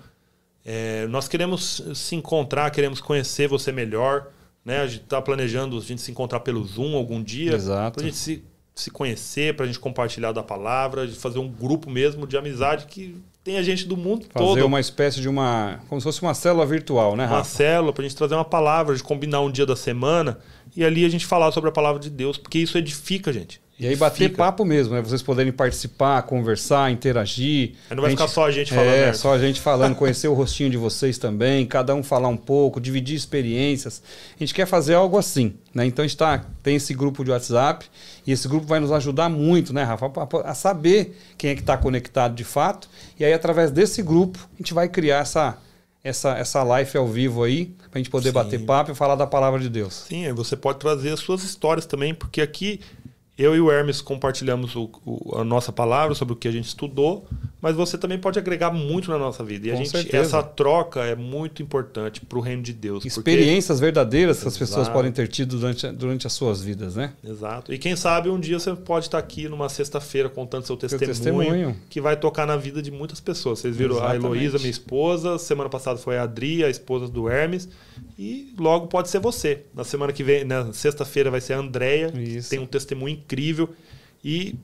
É, 0.65 1.07
nós 1.07 1.29
queremos 1.29 1.81
se 1.95 2.15
encontrar, 2.15 2.69
queremos 2.69 2.99
conhecer 2.99 3.47
você 3.47 3.71
melhor. 3.71 4.27
Né? 4.63 4.81
A 4.81 4.87
gente 4.87 5.03
está 5.03 5.21
planejando 5.21 5.77
a 5.77 5.81
gente 5.81 6.01
se 6.01 6.11
encontrar 6.11 6.41
pelo 6.41 6.61
Zoom 6.65 6.97
algum 6.97 7.23
dia. 7.23 7.53
Exato. 7.53 7.95
Para 7.95 8.03
a 8.03 8.05
gente 8.05 8.17
se 8.17 8.43
se 8.81 8.91
conhecer, 8.91 9.55
para 9.55 9.65
a 9.65 9.67
gente 9.67 9.79
compartilhar 9.79 10.31
da 10.31 10.43
palavra, 10.43 11.07
de 11.07 11.15
fazer 11.15 11.39
um 11.39 11.47
grupo 11.47 11.89
mesmo 11.89 12.27
de 12.27 12.37
amizade 12.37 12.85
que 12.85 13.15
tem 13.43 13.57
a 13.57 13.63
gente 13.63 13.85
do 13.85 13.95
mundo 13.95 14.25
fazer 14.25 14.45
todo. 14.45 14.55
Fazer 14.55 14.63
uma 14.63 14.79
espécie 14.79 15.21
de 15.21 15.29
uma. 15.29 15.79
como 15.87 16.01
se 16.01 16.05
fosse 16.05 16.21
uma 16.21 16.33
célula 16.33 16.65
virtual, 16.65 17.15
né, 17.15 17.23
Rafa? 17.23 17.35
Uma 17.35 17.43
célula, 17.43 17.93
para 17.93 18.03
a 18.03 18.07
gente 18.07 18.17
trazer 18.17 18.35
uma 18.35 18.45
palavra, 18.45 18.95
de 18.95 19.01
combinar 19.01 19.41
um 19.41 19.51
dia 19.51 19.65
da 19.65 19.75
semana 19.75 20.39
e 20.75 20.83
ali 20.83 21.05
a 21.05 21.09
gente 21.09 21.25
falar 21.25 21.51
sobre 21.51 21.69
a 21.69 21.73
palavra 21.73 21.99
de 21.99 22.09
Deus, 22.09 22.37
porque 22.37 22.59
isso 22.59 22.77
edifica, 22.77 23.31
gente. 23.31 23.61
E 23.79 23.85
aí 23.85 23.95
bater 23.95 24.29
Fica. 24.29 24.37
papo 24.37 24.65
mesmo, 24.65 24.95
né? 24.95 25.01
Vocês 25.01 25.21
poderem 25.21 25.51
participar, 25.51 26.23
conversar, 26.23 26.91
interagir. 26.91 27.75
Aí 27.89 27.95
não 27.95 28.01
vai 28.01 28.09
gente, 28.09 28.19
ficar 28.19 28.27
só 28.27 28.47
a 28.47 28.51
gente 28.51 28.73
falando. 28.73 28.93
É, 28.93 29.13
só 29.13 29.33
a 29.33 29.39
gente 29.39 29.61
falando, 29.61 29.95
conhecer 29.95 30.27
o 30.27 30.33
rostinho 30.33 30.71
de 30.71 30.77
vocês 30.77 31.19
também, 31.19 31.63
cada 31.63 31.93
um 31.93 32.01
falar 32.01 32.27
um 32.27 32.37
pouco, 32.37 32.81
dividir 32.81 33.15
experiências. 33.15 34.01
A 34.35 34.39
gente 34.39 34.51
quer 34.51 34.65
fazer 34.65 34.95
algo 34.95 35.15
assim, 35.15 35.53
né? 35.75 35.85
Então 35.85 36.03
a 36.03 36.07
gente 36.07 36.17
tá, 36.17 36.43
tem 36.63 36.77
esse 36.77 36.91
grupo 36.91 37.23
de 37.23 37.29
WhatsApp 37.29 37.85
e 38.25 38.31
esse 38.31 38.47
grupo 38.47 38.65
vai 38.65 38.79
nos 38.79 38.91
ajudar 38.91 39.29
muito, 39.29 39.71
né, 39.71 39.83
Rafa, 39.83 40.07
a, 40.07 40.51
a 40.51 40.55
saber 40.55 41.15
quem 41.37 41.51
é 41.51 41.55
que 41.55 41.61
está 41.61 41.77
conectado 41.77 42.33
de 42.33 42.43
fato. 42.43 42.89
E 43.19 43.23
aí, 43.23 43.31
através 43.31 43.69
desse 43.69 44.01
grupo, 44.01 44.39
a 44.55 44.57
gente 44.57 44.73
vai 44.73 44.89
criar 44.89 45.19
essa, 45.19 45.55
essa, 46.03 46.37
essa 46.37 46.63
live 46.63 46.97
ao 46.97 47.07
vivo 47.07 47.43
aí, 47.43 47.67
para 47.89 47.89
a 47.93 47.97
gente 47.99 48.09
poder 48.09 48.29
Sim. 48.29 48.33
bater 48.33 48.59
papo 48.65 48.91
e 48.91 48.95
falar 48.95 49.15
da 49.15 49.27
palavra 49.27 49.59
de 49.59 49.69
Deus. 49.69 50.05
Sim, 50.07 50.25
aí 50.25 50.33
você 50.33 50.55
pode 50.55 50.79
trazer 50.79 51.11
as 51.11 51.19
suas 51.19 51.43
histórias 51.43 51.85
também, 51.85 52.13
porque 52.13 52.41
aqui 52.41 52.79
eu 53.37 53.55
e 53.55 53.61
o 53.61 53.71
Hermes 53.71 54.01
compartilhamos 54.01 54.75
o, 54.75 54.89
o, 55.05 55.37
a 55.37 55.43
nossa 55.43 55.71
palavra 55.71 56.15
sobre 56.15 56.33
o 56.33 56.35
que 56.35 56.47
a 56.47 56.51
gente 56.51 56.65
estudou, 56.65 57.27
mas 57.61 57.75
você 57.75 57.95
também 57.95 58.17
pode 58.17 58.39
agregar 58.39 58.71
muito 58.71 59.11
na 59.11 59.17
nossa 59.17 59.43
vida. 59.43 59.67
E 59.67 59.71
a 59.71 59.75
gente, 59.75 60.15
essa 60.15 60.41
troca 60.41 61.01
é 61.01 61.15
muito 61.15 61.61
importante 61.61 62.21
para 62.21 62.37
o 62.37 62.41
reino 62.41 62.63
de 62.63 62.73
Deus. 62.73 63.05
Experiências 63.05 63.77
porque... 63.77 63.85
verdadeiras 63.85 64.41
que 64.41 64.47
as 64.47 64.57
pessoas 64.57 64.89
podem 64.89 65.11
ter 65.11 65.27
tido 65.27 65.59
durante, 65.59 65.87
durante 65.91 66.25
as 66.25 66.33
suas 66.33 66.61
vidas, 66.61 66.95
né? 66.95 67.13
Exato. 67.23 67.71
E 67.71 67.77
quem 67.77 67.95
sabe 67.95 68.29
um 68.29 68.39
dia 68.39 68.59
você 68.59 68.73
pode 68.75 69.05
estar 69.05 69.19
aqui 69.19 69.47
numa 69.47 69.69
sexta-feira 69.69 70.29
contando 70.29 70.65
seu 70.65 70.75
testemunho, 70.75 71.07
testemunho, 71.07 71.77
que 71.89 72.01
vai 72.01 72.15
tocar 72.15 72.47
na 72.47 72.57
vida 72.57 72.81
de 72.81 72.89
muitas 72.89 73.19
pessoas. 73.19 73.59
Vocês 73.59 73.75
viram 73.75 73.97
Exatamente. 73.97 74.25
a 74.25 74.27
Heloísa, 74.27 74.57
minha 74.57 74.71
esposa, 74.71 75.37
semana 75.37 75.69
passada 75.69 75.99
foi 75.99 76.17
a 76.17 76.23
Adri, 76.23 76.63
a 76.63 76.69
esposa 76.69 77.07
do 77.07 77.29
Hermes, 77.29 77.69
e 78.17 78.53
logo 78.57 78.87
pode 78.87 79.09
ser 79.09 79.19
você. 79.19 79.65
Na 79.73 79.83
semana 79.83 80.11
que 80.11 80.23
vem, 80.23 80.43
na 80.43 80.73
sexta-feira 80.73 81.29
vai 81.29 81.41
ser 81.41 81.53
a 81.53 81.59
Andréia, 81.59 82.11
tem 82.49 82.59
um 82.59 82.65
testemunho 82.65 83.13
incrível 83.15 83.69
e 84.23 84.55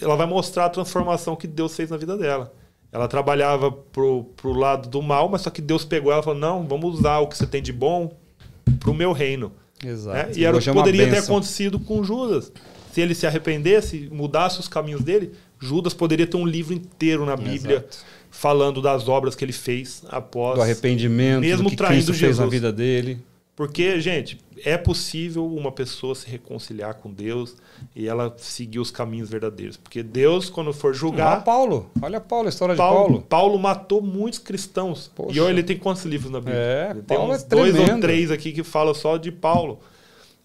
ela 0.00 0.16
vai 0.16 0.26
mostrar 0.26 0.66
a 0.66 0.70
transformação 0.70 1.36
que 1.36 1.46
Deus 1.46 1.74
fez 1.76 1.90
na 1.90 1.96
vida 1.96 2.16
dela. 2.16 2.52
Ela 2.90 3.08
trabalhava 3.08 3.72
pro, 3.72 4.24
pro 4.36 4.52
lado 4.52 4.88
do 4.88 5.02
mal, 5.02 5.28
mas 5.28 5.42
só 5.42 5.50
que 5.50 5.60
Deus 5.60 5.84
pegou 5.84 6.12
ela 6.12 6.20
e 6.20 6.24
falou: 6.24 6.38
não, 6.38 6.66
vamos 6.66 6.98
usar 6.98 7.18
o 7.18 7.26
que 7.26 7.36
você 7.36 7.46
tem 7.46 7.60
de 7.60 7.72
bom 7.72 8.16
pro 8.78 8.94
meu 8.94 9.12
reino. 9.12 9.52
Exato. 9.84 10.16
É? 10.16 10.32
E 10.38 10.44
era 10.44 10.56
o 10.56 10.60
que 10.60 10.70
é 10.70 10.72
poderia 10.72 11.10
ter 11.10 11.18
acontecido 11.18 11.78
com 11.78 12.02
Judas. 12.04 12.52
Se 12.92 13.00
ele 13.00 13.14
se 13.14 13.26
arrependesse, 13.26 14.08
mudasse 14.12 14.60
os 14.60 14.68
caminhos 14.68 15.02
dele, 15.02 15.32
Judas 15.58 15.92
poderia 15.92 16.26
ter 16.26 16.36
um 16.36 16.46
livro 16.46 16.72
inteiro 16.72 17.26
na 17.26 17.36
Bíblia 17.36 17.78
Exato. 17.78 17.98
Falando 18.34 18.82
das 18.82 19.08
obras 19.08 19.36
que 19.36 19.44
ele 19.44 19.52
fez 19.52 20.02
após 20.08 20.56
do 20.56 20.62
arrependimento, 20.62 21.40
mesmo 21.40 21.64
do 21.64 21.70
que 21.70 21.76
traindo 21.76 21.94
Cristo 21.94 22.12
Jesus. 22.12 22.36
fez 22.36 22.38
na 22.38 22.46
vida 22.46 22.72
dele. 22.72 23.18
Porque, 23.54 24.00
gente, 24.00 24.36
é 24.64 24.76
possível 24.76 25.46
uma 25.46 25.70
pessoa 25.70 26.12
se 26.16 26.28
reconciliar 26.28 26.94
com 26.94 27.12
Deus 27.12 27.54
e 27.94 28.08
ela 28.08 28.34
seguir 28.36 28.80
os 28.80 28.90
caminhos 28.90 29.30
verdadeiros. 29.30 29.76
Porque 29.76 30.02
Deus, 30.02 30.50
quando 30.50 30.72
for 30.72 30.92
julgar. 30.92 31.34
Olha 31.34 31.40
Paulo. 31.42 31.90
Olha 32.02 32.20
Paulo, 32.20 32.46
a 32.46 32.48
história 32.48 32.74
Paulo, 32.74 33.02
de 33.02 33.08
Paulo. 33.10 33.26
Paulo 33.28 33.58
matou 33.58 34.02
muitos 34.02 34.40
cristãos. 34.40 35.08
Poxa. 35.14 35.38
E 35.38 35.40
olha, 35.40 35.52
ele 35.52 35.62
tem 35.62 35.78
quantos 35.78 36.04
livros 36.04 36.32
na 36.32 36.40
Bíblia? 36.40 36.58
É, 36.58 36.90
ele 36.90 37.02
tem 37.02 37.16
uns 37.16 37.44
é 37.44 37.46
dois 37.46 37.78
ou 37.78 38.00
três 38.00 38.32
aqui 38.32 38.50
que 38.50 38.64
falam 38.64 38.92
só 38.92 39.16
de 39.16 39.30
Paulo. 39.30 39.78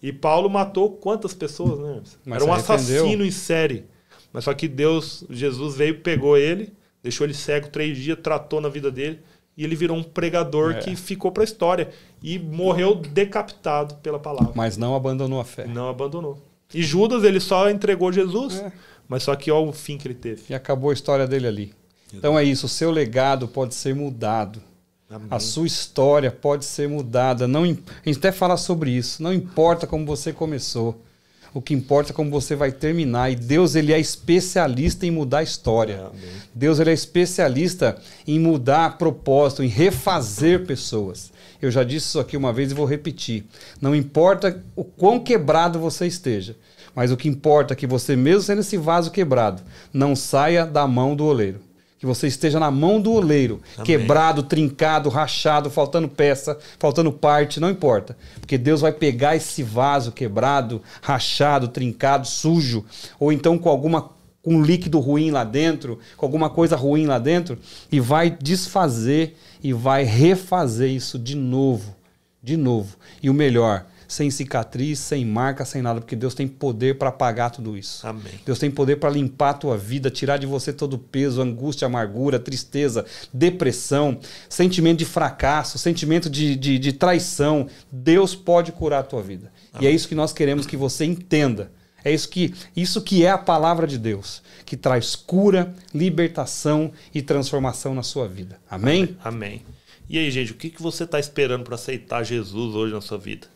E 0.00 0.12
Paulo 0.12 0.48
matou 0.48 0.92
quantas 0.92 1.34
pessoas, 1.34 1.80
né? 1.80 2.00
Mas 2.24 2.40
Era 2.40 2.50
um 2.50 2.54
assassino 2.54 3.24
em 3.24 3.32
série. 3.32 3.84
Mas 4.32 4.44
só 4.44 4.54
que 4.54 4.68
Deus, 4.68 5.24
Jesus 5.28 5.74
veio, 5.74 5.98
pegou 5.98 6.36
ele, 6.36 6.72
deixou 7.02 7.26
ele 7.26 7.34
cego 7.34 7.68
três 7.68 7.96
dias, 7.96 8.18
tratou 8.22 8.60
na 8.60 8.68
vida 8.68 8.90
dele 8.90 9.20
e 9.56 9.64
ele 9.64 9.76
virou 9.76 9.96
um 9.96 10.02
pregador 10.02 10.72
é. 10.72 10.78
que 10.78 10.96
ficou 10.96 11.30
para 11.32 11.42
a 11.42 11.44
história 11.44 11.90
e 12.22 12.38
morreu 12.38 12.94
decapitado 12.94 13.96
pela 13.96 14.18
palavra. 14.18 14.52
Mas 14.54 14.76
não 14.76 14.94
abandonou 14.94 15.40
a 15.40 15.44
fé. 15.44 15.66
Não 15.66 15.88
abandonou. 15.88 16.38
E 16.72 16.82
Judas, 16.82 17.24
ele 17.24 17.40
só 17.40 17.68
entregou 17.68 18.12
Jesus, 18.12 18.60
é. 18.60 18.72
mas 19.08 19.22
só 19.22 19.34
que 19.34 19.50
olha 19.50 19.68
o 19.68 19.72
fim 19.72 19.98
que 19.98 20.06
ele 20.06 20.14
teve. 20.14 20.42
E 20.48 20.54
acabou 20.54 20.90
a 20.90 20.94
história 20.94 21.26
dele 21.26 21.46
ali. 21.46 21.74
Então 22.12 22.38
é 22.38 22.44
isso, 22.44 22.66
o 22.66 22.68
seu 22.68 22.90
legado 22.90 23.46
pode 23.48 23.74
ser 23.74 23.94
mudado. 23.94 24.62
Amém. 25.08 25.26
A 25.30 25.40
sua 25.40 25.66
história 25.66 26.30
pode 26.30 26.64
ser 26.64 26.88
mudada. 26.88 27.48
Não, 27.48 27.64
a 27.64 27.66
gente 27.66 28.18
até 28.18 28.30
fala 28.30 28.56
sobre 28.56 28.90
isso. 28.92 29.22
Não 29.22 29.32
importa 29.32 29.86
como 29.86 30.06
você 30.06 30.32
começou. 30.32 31.02
O 31.52 31.60
que 31.60 31.74
importa 31.74 32.12
é 32.12 32.14
como 32.14 32.30
você 32.30 32.54
vai 32.54 32.70
terminar. 32.70 33.30
E 33.30 33.36
Deus 33.36 33.74
ele 33.74 33.92
é 33.92 33.98
especialista 33.98 35.06
em 35.06 35.10
mudar 35.10 35.38
a 35.38 35.42
história. 35.42 36.06
Amém. 36.06 36.30
Deus 36.54 36.78
ele 36.78 36.90
é 36.90 36.92
especialista 36.92 37.96
em 38.26 38.38
mudar 38.38 38.98
propósito, 38.98 39.62
em 39.62 39.68
refazer 39.68 40.64
pessoas. 40.64 41.32
Eu 41.60 41.70
já 41.70 41.82
disse 41.82 42.06
isso 42.06 42.20
aqui 42.20 42.36
uma 42.36 42.52
vez 42.52 42.70
e 42.70 42.74
vou 42.74 42.86
repetir. 42.86 43.44
Não 43.80 43.94
importa 43.94 44.62
o 44.74 44.84
quão 44.84 45.18
quebrado 45.18 45.78
você 45.78 46.06
esteja, 46.06 46.56
mas 46.94 47.10
o 47.10 47.16
que 47.16 47.28
importa 47.28 47.74
é 47.74 47.76
que 47.76 47.86
você, 47.86 48.16
mesmo 48.16 48.42
sendo 48.42 48.60
esse 48.60 48.76
vaso 48.76 49.10
quebrado, 49.10 49.62
não 49.92 50.16
saia 50.16 50.64
da 50.64 50.86
mão 50.86 51.14
do 51.14 51.24
oleiro 51.24 51.69
que 52.00 52.06
você 52.06 52.26
esteja 52.26 52.58
na 52.58 52.70
mão 52.70 52.98
do 52.98 53.12
oleiro, 53.12 53.60
Amém. 53.74 53.84
quebrado, 53.84 54.42
trincado, 54.42 55.10
rachado, 55.10 55.68
faltando 55.68 56.08
peça, 56.08 56.58
faltando 56.78 57.12
parte, 57.12 57.60
não 57.60 57.68
importa. 57.68 58.16
Porque 58.40 58.56
Deus 58.56 58.80
vai 58.80 58.90
pegar 58.90 59.36
esse 59.36 59.62
vaso 59.62 60.10
quebrado, 60.10 60.80
rachado, 61.02 61.68
trincado, 61.68 62.26
sujo, 62.26 62.86
ou 63.18 63.30
então 63.30 63.58
com 63.58 63.68
alguma 63.68 64.18
com 64.42 64.54
um 64.54 64.62
líquido 64.62 64.98
ruim 64.98 65.30
lá 65.30 65.44
dentro, 65.44 65.98
com 66.16 66.24
alguma 66.24 66.48
coisa 66.48 66.74
ruim 66.74 67.04
lá 67.04 67.18
dentro, 67.18 67.58
e 67.92 68.00
vai 68.00 68.30
desfazer 68.30 69.36
e 69.62 69.74
vai 69.74 70.02
refazer 70.02 70.88
isso 70.88 71.18
de 71.18 71.36
novo, 71.36 71.94
de 72.42 72.56
novo. 72.56 72.96
E 73.22 73.28
o 73.28 73.34
melhor, 73.34 73.84
sem 74.10 74.28
cicatriz, 74.28 74.98
sem 74.98 75.24
marca, 75.24 75.64
sem 75.64 75.80
nada, 75.80 76.00
porque 76.00 76.16
Deus 76.16 76.34
tem 76.34 76.48
poder 76.48 76.98
para 76.98 77.10
apagar 77.10 77.52
tudo 77.52 77.78
isso. 77.78 78.04
Amém. 78.04 78.40
Deus 78.44 78.58
tem 78.58 78.68
poder 78.68 78.96
para 78.96 79.08
limpar 79.08 79.50
a 79.50 79.54
tua 79.54 79.78
vida, 79.78 80.10
tirar 80.10 80.36
de 80.36 80.48
você 80.48 80.72
todo 80.72 80.94
o 80.94 80.98
peso, 80.98 81.40
angústia, 81.40 81.86
amargura, 81.86 82.36
tristeza, 82.40 83.06
depressão, 83.32 84.18
sentimento 84.48 84.98
de 84.98 85.04
fracasso, 85.04 85.78
sentimento 85.78 86.28
de, 86.28 86.56
de, 86.56 86.76
de 86.76 86.92
traição. 86.92 87.68
Deus 87.90 88.34
pode 88.34 88.72
curar 88.72 88.98
a 88.98 89.04
tua 89.04 89.22
vida. 89.22 89.52
Amém. 89.72 89.86
E 89.86 89.92
é 89.92 89.94
isso 89.94 90.08
que 90.08 90.14
nós 90.16 90.32
queremos 90.32 90.66
que 90.66 90.76
você 90.76 91.04
entenda. 91.04 91.70
É 92.04 92.12
isso 92.12 92.28
que, 92.28 92.52
isso 92.74 93.02
que 93.02 93.24
é 93.24 93.30
a 93.30 93.38
palavra 93.38 93.86
de 93.86 93.96
Deus, 93.96 94.42
que 94.66 94.76
traz 94.76 95.14
cura, 95.14 95.72
libertação 95.94 96.90
e 97.14 97.22
transformação 97.22 97.94
na 97.94 98.02
sua 98.02 98.26
vida. 98.26 98.58
Amém? 98.68 99.16
Amém. 99.22 99.62
E 100.08 100.18
aí, 100.18 100.28
gente, 100.32 100.50
o 100.50 100.56
que, 100.56 100.68
que 100.68 100.82
você 100.82 101.04
está 101.04 101.20
esperando 101.20 101.62
para 101.62 101.76
aceitar 101.76 102.24
Jesus 102.24 102.74
hoje 102.74 102.92
na 102.92 103.00
sua 103.00 103.18
vida? 103.18 103.46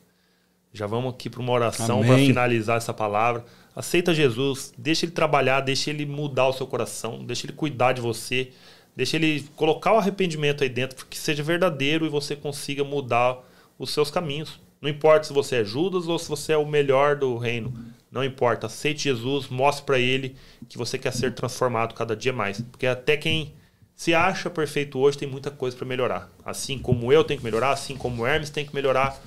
Já 0.75 0.89
vamos 0.89 1.15
aqui 1.15 1.31
para 1.31 1.41
uma 1.41 1.53
oração 1.53 2.05
para 2.05 2.17
finalizar 2.17 2.77
essa 2.77 2.93
palavra. 2.93 3.45
Aceita 3.77 4.13
Jesus, 4.13 4.75
deixa 4.77 5.07
ele 5.07 5.13
trabalhar, 5.13 5.61
deixa 5.61 5.89
ele 5.89 6.05
mudar 6.05 6.49
o 6.49 6.53
seu 6.53 6.67
coração, 6.67 7.25
deixa 7.25 7.47
ele 7.47 7.53
cuidar 7.53 7.93
de 7.93 8.01
você, 8.01 8.51
deixa 8.97 9.17
ele 9.17 9.49
colocar 9.55 9.93
o 9.93 9.99
arrependimento 9.99 10.65
aí 10.65 10.69
dentro, 10.69 11.07
que 11.07 11.17
seja 11.17 11.45
verdadeiro 11.45 12.05
e 12.05 12.09
você 12.09 12.35
consiga 12.35 12.83
mudar 12.83 13.39
os 13.79 13.93
seus 13.93 14.11
caminhos. 14.11 14.61
Não 14.83 14.91
importa 14.91 15.29
se 15.29 15.33
você 15.33 15.61
é 15.61 15.65
Judas 15.65 16.09
ou 16.09 16.19
se 16.19 16.29
você 16.29 16.53
é 16.53 16.57
o 16.57 16.67
melhor 16.67 17.15
do 17.15 17.39
reino. 17.39 17.73
Não 18.11 18.25
importa. 18.25 18.67
Aceite 18.67 19.05
Jesus, 19.05 19.49
mostre 19.49 19.85
para 19.87 19.99
ele 20.01 20.35
que 20.69 20.77
você 20.77 20.99
quer 20.99 21.13
ser 21.13 21.35
transformado 21.35 21.95
cada 21.95 22.17
dia 22.17 22.33
mais. 22.33 22.61
Porque 22.61 22.87
até 22.87 23.17
quem 23.17 23.55
se 23.95 24.13
acha 24.13 24.51
perfeito 24.51 24.99
hoje 24.99 25.19
tem 25.19 25.29
muita 25.29 25.53
coisa 25.53 25.77
para 25.77 25.87
melhorar. 25.87 26.29
Assim 26.45 26.79
como 26.79 27.13
eu 27.13 27.23
tenho 27.23 27.39
que 27.39 27.45
melhorar, 27.45 27.71
assim 27.71 27.97
como 27.97 28.23
o 28.23 28.27
Hermes 28.27 28.51
tem 28.51 28.67
que 28.67 28.75
melhorar 28.75 29.21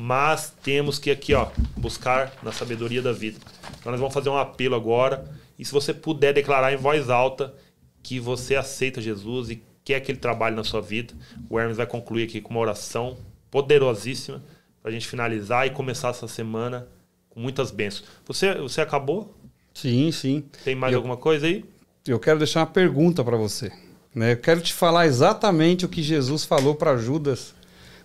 mas 0.00 0.54
temos 0.62 0.96
que 0.96 1.10
aqui, 1.10 1.34
ó, 1.34 1.48
buscar 1.76 2.32
na 2.40 2.52
sabedoria 2.52 3.02
da 3.02 3.10
vida. 3.10 3.40
Então 3.80 3.90
nós 3.90 4.00
vamos 4.00 4.14
fazer 4.14 4.28
um 4.28 4.36
apelo 4.36 4.76
agora, 4.76 5.28
e 5.58 5.64
se 5.64 5.72
você 5.72 5.92
puder 5.92 6.32
declarar 6.32 6.72
em 6.72 6.76
voz 6.76 7.10
alta 7.10 7.52
que 8.00 8.20
você 8.20 8.54
aceita 8.54 9.00
Jesus 9.00 9.50
e 9.50 9.60
quer 9.84 9.96
aquele 9.96 10.18
trabalho 10.18 10.54
na 10.54 10.62
sua 10.62 10.80
vida, 10.80 11.12
o 11.50 11.58
Hermes 11.58 11.78
vai 11.78 11.86
concluir 11.86 12.22
aqui 12.22 12.40
com 12.40 12.50
uma 12.50 12.60
oração 12.60 13.18
poderosíssima 13.50 14.40
para 14.80 14.92
a 14.92 14.94
gente 14.94 15.08
finalizar 15.08 15.66
e 15.66 15.70
começar 15.70 16.10
essa 16.10 16.28
semana 16.28 16.86
com 17.28 17.40
muitas 17.40 17.72
bênçãos. 17.72 18.08
Você, 18.24 18.54
você 18.54 18.80
acabou? 18.80 19.34
Sim, 19.74 20.12
sim. 20.12 20.44
Tem 20.62 20.76
mais 20.76 20.92
eu, 20.92 21.00
alguma 21.00 21.16
coisa 21.16 21.44
aí? 21.46 21.64
Eu 22.06 22.20
quero 22.20 22.38
deixar 22.38 22.60
uma 22.60 22.66
pergunta 22.66 23.24
para 23.24 23.36
você. 23.36 23.72
Né? 24.14 24.34
Eu 24.34 24.36
quero 24.36 24.60
te 24.60 24.72
falar 24.72 25.08
exatamente 25.08 25.84
o 25.84 25.88
que 25.88 26.04
Jesus 26.04 26.44
falou 26.44 26.76
para 26.76 26.96
Judas 26.96 27.57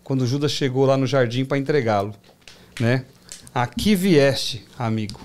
quando 0.04 0.28
Judas 0.28 0.52
chegou 0.52 0.86
lá 0.86 0.98
no 0.98 1.08
jardim 1.08 1.46
para 1.46 1.58
entregá-lo. 1.58 2.14
Né? 2.80 3.06
Aqui 3.54 3.96
vieste, 3.96 4.66
amigo. 4.78 5.22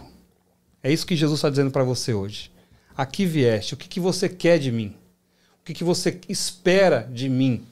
É 0.82 0.92
isso 0.92 1.06
que 1.06 1.16
Jesus 1.16 1.38
está 1.38 1.50
dizendo 1.50 1.70
para 1.70 1.84
você 1.84 2.14
hoje. 2.14 2.50
Aqui 2.96 3.26
vieste. 3.26 3.74
O 3.74 3.76
que, 3.76 3.88
que 3.88 4.00
você 4.00 4.28
quer 4.28 4.58
de 4.58 4.70
mim? 4.70 4.94
O 5.60 5.64
que, 5.64 5.74
que 5.74 5.84
você 5.84 6.20
espera 6.28 7.08
de 7.12 7.28
mim? 7.28 7.62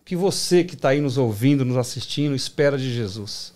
O 0.00 0.04
que 0.04 0.16
você 0.16 0.64
que 0.64 0.74
está 0.74 0.90
aí 0.90 1.00
nos 1.00 1.18
ouvindo, 1.18 1.64
nos 1.64 1.76
assistindo, 1.76 2.34
espera 2.34 2.76
de 2.76 2.92
Jesus? 2.92 3.52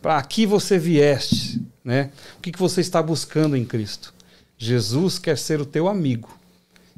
Para 0.00 0.18
aqui 0.18 0.44
você 0.44 0.78
vieste, 0.78 1.60
né? 1.82 2.10
O 2.36 2.40
que, 2.40 2.52
que 2.52 2.58
você 2.58 2.80
está 2.80 3.02
buscando 3.02 3.56
em 3.56 3.64
Cristo? 3.64 4.12
Jesus 4.56 5.18
quer 5.18 5.38
ser 5.38 5.60
o 5.60 5.66
teu 5.66 5.88
amigo. 5.88 6.38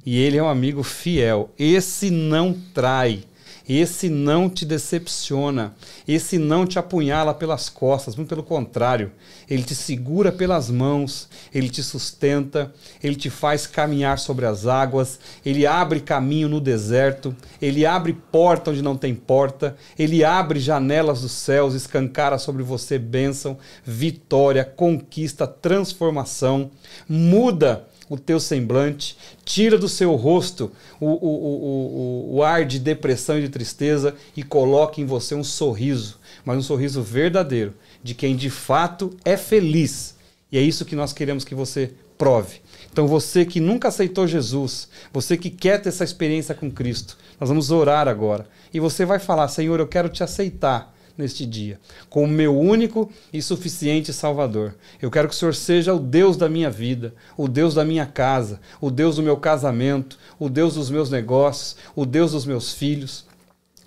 E 0.05 0.19
ele 0.19 0.37
é 0.37 0.43
um 0.43 0.49
amigo 0.49 0.83
fiel. 0.83 1.53
Esse 1.59 2.11
não 2.11 2.53
trai. 2.75 3.25
Esse 3.69 4.09
não 4.09 4.49
te 4.49 4.65
decepciona, 4.65 5.75
esse 6.07 6.39
não 6.39 6.65
te 6.65 6.79
apunhala 6.79 7.35
pelas 7.35 7.69
costas, 7.69 8.15
muito 8.15 8.29
pelo 8.29 8.45
contrário, 8.45 9.11
ele 9.51 9.65
te 9.65 9.75
segura 9.75 10.31
pelas 10.31 10.71
mãos, 10.71 11.29
ele 11.53 11.69
te 11.69 11.83
sustenta, 11.83 12.73
ele 13.03 13.17
te 13.17 13.29
faz 13.29 13.67
caminhar 13.67 14.21
sobre 14.21 14.47
as 14.47 14.69
águas, 14.69 15.19
ele 15.45 15.67
abre 15.67 15.99
caminho 15.99 16.49
no 16.49 16.61
deserto, 16.61 17.35
ele 17.61 17.85
abre 17.85 18.13
porta 18.13 18.71
onde 18.71 18.83
não 18.83 18.97
tem 18.97 19.15
porta, 19.15 19.77
ele 19.99 20.23
abre 20.23 20.61
janelas 20.61 21.23
dos 21.23 21.33
céus, 21.33 21.75
escancara 21.75 22.39
sobre 22.39 22.63
você 22.63 23.01
bênção, 23.01 23.59
vitória, 23.85 24.65
conquista, 24.65 25.45
transformação, 25.45 26.71
muda 27.09 27.85
o 28.09 28.19
teu 28.19 28.39
semblante, 28.39 29.17
tira 29.45 29.77
do 29.77 29.89
seu 29.89 30.15
rosto 30.15 30.71
o, 31.01 31.07
o, 31.07 32.31
o, 32.31 32.37
o, 32.37 32.43
ar 32.43 32.65
de 32.65 32.79
depressão 32.79 33.39
e 33.39 33.43
de 33.43 33.49
tristeza 33.49 34.15
e 34.37 34.43
coloca 34.43 35.01
em 35.01 35.05
você 35.05 35.35
um 35.35 35.45
sorriso, 35.45 36.19
mas 36.45 36.59
um 36.59 36.63
sorriso 36.63 37.03
verdadeiro, 37.03 37.75
de 38.03 38.15
quem 38.15 38.37
de 38.37 38.51
fato 38.51 39.17
é 39.25 39.37
feliz. 39.37 40.15
E 40.51 40.59
é 40.59 40.61
isso 40.61 40.85
que 40.85 40.95
nós 40.95 41.13
queremos 41.13 41.45
que 41.45 41.55
você 41.55 41.93
prove. 42.17 42.61
Então, 42.93 43.07
você 43.07 43.45
que 43.45 43.61
nunca 43.61 43.89
aceitou 43.89 44.27
Jesus, 44.27 44.89
você 45.13 45.37
que 45.37 45.51
quer 45.51 45.83
ter 45.83 45.91
essa 45.91 46.05
experiência 46.05 46.55
com 46.55 46.71
Cristo, 46.71 47.19
nós 47.39 47.49
vamos 47.49 47.71
orar 47.71 48.09
agora. 48.09 48.49
E 48.73 48.81
você 48.81 49.05
vai 49.05 49.19
falar: 49.19 49.49
Senhor, 49.49 49.79
eu 49.79 49.87
quero 49.87 50.09
te 50.09 50.23
aceitar 50.23 50.96
neste 51.17 51.47
dia, 51.47 51.81
como 52.09 52.27
meu 52.27 52.59
único 52.59 53.11
e 53.33 53.41
suficiente 53.41 54.13
Salvador. 54.13 54.75
Eu 55.01 55.11
quero 55.11 55.29
que 55.29 55.35
o 55.35 55.37
Senhor 55.37 55.55
seja 55.55 55.95
o 55.95 55.99
Deus 55.99 56.37
da 56.37 56.49
minha 56.49 56.71
vida, 56.71 57.15
o 57.37 57.49
Deus 57.49 57.75
da 57.75 57.85
minha 57.85 58.07
casa, 58.07 58.61
o 58.81 58.91
Deus 58.91 59.17
do 59.17 59.23
meu 59.23 59.37
casamento, 59.37 60.19
o 60.39 60.49
Deus 60.49 60.75
dos 60.75 60.91
meus 60.91 61.11
negócios, 61.11 61.77
o 61.95 62.05
Deus 62.05 62.33
dos 62.33 62.45
meus 62.45 62.73
filhos, 62.73 63.25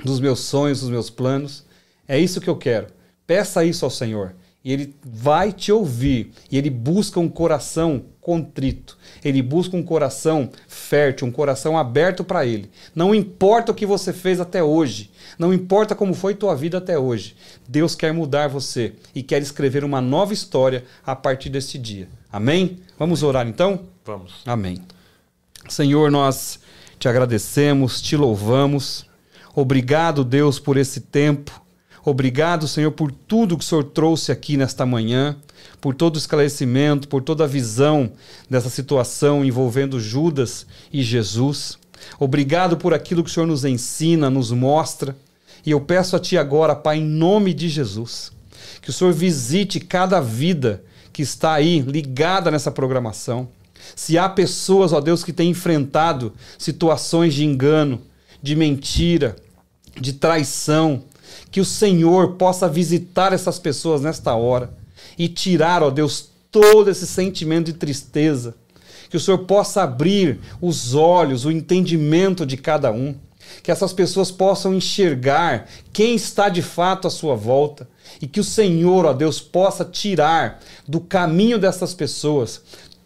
dos 0.04 0.20
meus 0.20 0.40
sonhos, 0.40 0.82
dos 0.82 0.90
meus 0.90 1.10
planos. 1.10 1.66
É 2.08 2.18
isso 2.18 2.42
que 2.42 2.50
eu 2.50 2.56
quero. 2.56 2.88
Peça 3.28 3.64
isso 3.64 3.86
ao 3.86 3.92
Senhor 3.92 4.34
e 4.64 4.74
ele 4.74 4.96
vai 5.04 5.52
te 5.52 5.72
ouvir 5.72 6.32
e 6.52 6.58
ele 6.58 6.70
busca 6.70 7.20
um 7.20 7.30
coração 7.30 8.04
contrito. 8.20 8.98
Ele 9.24 9.42
busca 9.42 9.76
um 9.76 9.84
coração 9.84 10.50
fértil, 10.68 11.28
um 11.28 11.32
coração 11.32 11.78
aberto 11.78 12.24
para 12.24 12.46
ele. 12.46 12.70
Não 12.94 13.14
importa 13.14 13.72
o 13.72 13.76
que 13.76 13.86
você 13.86 14.14
fez 14.14 14.40
até 14.40 14.64
hoje, 14.64 15.12
não 15.38 15.54
importa 15.54 15.96
como 15.96 16.14
foi 16.14 16.36
tua 16.36 16.56
vida 16.56 16.78
até 16.78 16.98
hoje. 16.98 17.36
Deus 17.68 17.96
quer 17.96 18.14
mudar 18.14 18.48
você 18.48 18.94
e 19.14 19.24
quer 19.24 19.42
escrever 19.42 19.84
uma 19.84 20.02
nova 20.02 20.34
história 20.34 20.84
a 21.06 21.16
partir 21.16 21.50
deste 21.50 21.78
dia. 21.78 22.08
Amém? 22.32 22.80
Vamos 22.98 23.24
orar 23.24 23.48
então? 23.48 23.82
Vamos. 24.06 24.42
Amém. 24.46 24.82
Senhor, 25.68 26.12
nós 26.12 26.60
te 26.98 27.08
agradecemos, 27.08 28.02
te 28.02 28.18
louvamos. 28.18 29.06
Obrigado, 29.56 30.24
Deus, 30.24 30.60
por 30.60 30.78
esse 30.78 31.02
tempo. 31.02 31.62
Obrigado, 32.04 32.68
Senhor, 32.68 32.92
por 32.92 33.12
tudo 33.12 33.58
que 33.58 33.64
o 33.64 33.68
Senhor 33.68 33.84
trouxe 33.84 34.32
aqui 34.32 34.58
nesta 34.58 34.86
manhã, 34.86 35.38
por 35.82 35.96
todo 35.96 36.16
o 36.16 36.18
esclarecimento, 36.18 37.08
por 37.08 37.22
toda 37.22 37.44
a 37.44 37.48
visão 37.48 38.12
dessa 38.50 38.70
situação 38.70 39.46
envolvendo 39.46 40.00
Judas 40.00 40.66
e 40.92 41.02
Jesus. 41.02 41.78
Obrigado 42.20 42.78
por 42.78 42.94
aquilo 42.94 43.24
que 43.24 43.30
o 43.30 43.34
Senhor 43.34 43.46
nos 43.46 43.66
ensina, 43.66 44.30
nos 44.30 44.52
mostra. 44.52 45.16
E 45.66 45.72
eu 45.72 45.82
peço 45.82 46.16
a 46.16 46.20
Ti 46.20 46.38
agora, 46.38 46.76
Pai, 46.76 46.98
em 46.98 47.06
nome 47.06 47.54
de 47.54 47.70
Jesus, 47.70 48.32
que 48.82 48.90
o 48.90 48.94
Senhor 48.94 49.14
visite 49.14 49.80
cada 49.80 50.20
vida 50.20 50.84
que 51.12 51.22
está 51.22 51.54
aí 51.54 51.80
ligada 51.80 52.50
nessa 52.50 52.72
programação. 52.72 53.50
Se 53.96 54.18
há 54.18 54.28
pessoas, 54.28 54.94
ó 54.94 55.00
Deus, 55.00 55.24
que 55.24 55.34
têm 55.34 55.50
enfrentado 55.50 56.34
situações 56.58 57.34
de 57.34 57.46
engano, 57.46 58.02
de 58.42 58.56
mentira, 58.56 59.36
de 60.00 60.14
traição, 60.14 61.04
que 61.52 61.60
o 61.60 61.66
Senhor 61.66 62.34
possa 62.34 62.68
visitar 62.68 63.34
essas 63.34 63.60
pessoas 63.60 64.02
nesta 64.02 64.34
hora 64.36 64.79
e 65.20 65.28
tirar, 65.28 65.84
ó 65.84 65.90
Deus, 65.90 66.30
todo 66.50 66.90
esse 66.90 67.06
sentimento 67.06 67.66
de 67.66 67.74
tristeza. 67.74 68.56
Que 69.10 69.18
o 69.18 69.20
Senhor 69.20 69.40
possa 69.40 69.84
abrir 69.84 70.40
os 70.62 70.96
olhos, 70.96 71.44
o 71.44 71.52
entendimento 71.52 72.46
de 72.46 72.56
cada 72.56 72.90
um. 72.90 73.14
Que 73.62 73.72
essas 73.72 73.92
pessoas 73.92 74.32
possam 74.32 74.74
enxergar 74.74 75.68
quem 75.92 76.16
está 76.16 76.48
de 76.48 76.62
fato 76.62 77.08
à 77.08 77.12
sua 77.12 77.36
volta. 77.36 77.90
E 78.22 78.28
que 78.28 78.40
o 78.40 78.44
Senhor, 78.44 79.06
ó 79.06 79.12
Deus, 79.12 79.42
possa 79.42 79.84
tirar 79.84 80.62
do 80.88 81.02
caminho 81.02 81.60
dessas 81.60 81.94
pessoas 81.94 82.62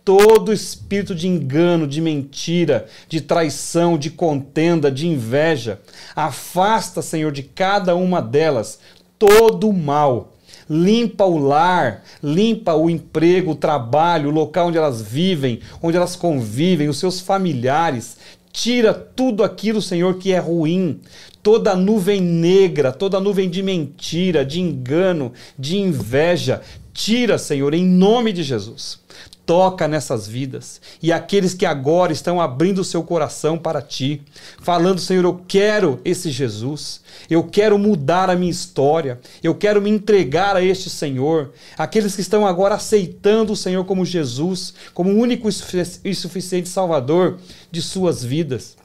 todo 0.06 0.52
espírito 0.52 1.16
de 1.16 1.30
engano, 1.30 1.88
de 1.88 2.02
mentira, 2.02 2.88
de 3.08 3.22
traição, 3.22 3.98
de 3.98 4.10
contenda, 4.12 4.92
de 4.92 5.08
inveja. 5.08 5.80
Afasta, 6.14 7.02
Senhor, 7.02 7.32
de 7.32 7.42
cada 7.42 7.96
uma 7.96 8.22
delas 8.22 8.80
todo 9.18 9.70
o 9.70 9.74
mal. 9.74 10.33
Limpa 10.70 11.26
o 11.26 11.38
lar, 11.38 12.04
limpa 12.22 12.74
o 12.74 12.90
emprego, 12.90 13.52
o 13.52 13.56
trabalho, 13.56 14.30
o 14.30 14.34
local 14.34 14.68
onde 14.68 14.78
elas 14.78 15.02
vivem, 15.02 15.60
onde 15.82 15.98
elas 15.98 16.16
convivem, 16.16 16.90
os 16.90 16.98
seus 16.98 17.20
familiares. 17.20 18.18
Tira 18.52 18.94
tudo 18.94 19.44
aquilo, 19.44 19.82
Senhor, 19.82 20.16
que 20.16 20.32
é 20.32 20.40
ruim, 20.40 21.00
toda 21.42 21.76
nuvem 21.76 22.22
negra, 22.22 22.92
toda 22.92 23.20
nuvem 23.20 23.50
de 23.50 23.62
mentira, 23.62 24.46
de 24.46 24.62
engano, 24.62 25.34
de 25.58 25.78
inveja. 25.78 26.62
Tira, 26.94 27.38
Senhor, 27.38 27.74
em 27.74 27.86
nome 27.86 28.32
de 28.32 28.44
Jesus 28.44 29.03
toca 29.46 29.88
nessas 29.88 30.28
vidas. 30.28 30.80
E 31.02 31.12
aqueles 31.12 31.54
que 31.54 31.66
agora 31.66 32.14
estão 32.14 32.40
abrindo 32.40 32.80
o 32.80 32.84
seu 32.84 33.04
coração 33.04 33.58
para 33.58 33.82
ti, 33.82 34.22
falando, 34.62 35.00
Senhor, 35.00 35.24
eu 35.24 35.42
quero 35.48 36.00
esse 36.06 36.32
Jesus, 36.32 37.02
eu 37.30 37.44
quero 37.44 37.78
mudar 37.78 38.30
a 38.30 38.36
minha 38.36 38.52
história, 38.52 39.20
eu 39.44 39.54
quero 39.56 39.82
me 39.82 39.90
entregar 39.90 40.56
a 40.56 40.64
este 40.64 40.90
Senhor. 40.90 41.52
Aqueles 41.78 42.16
que 42.16 42.22
estão 42.22 42.46
agora 42.46 42.76
aceitando 42.76 43.54
o 43.54 43.58
Senhor 43.58 43.84
como 43.86 44.06
Jesus, 44.06 44.74
como 44.94 45.12
único 45.12 45.50
e 45.50 46.16
suficiente 46.16 46.70
Salvador 46.70 47.38
de 47.72 47.82
suas 47.82 48.24
vidas. 48.24 48.83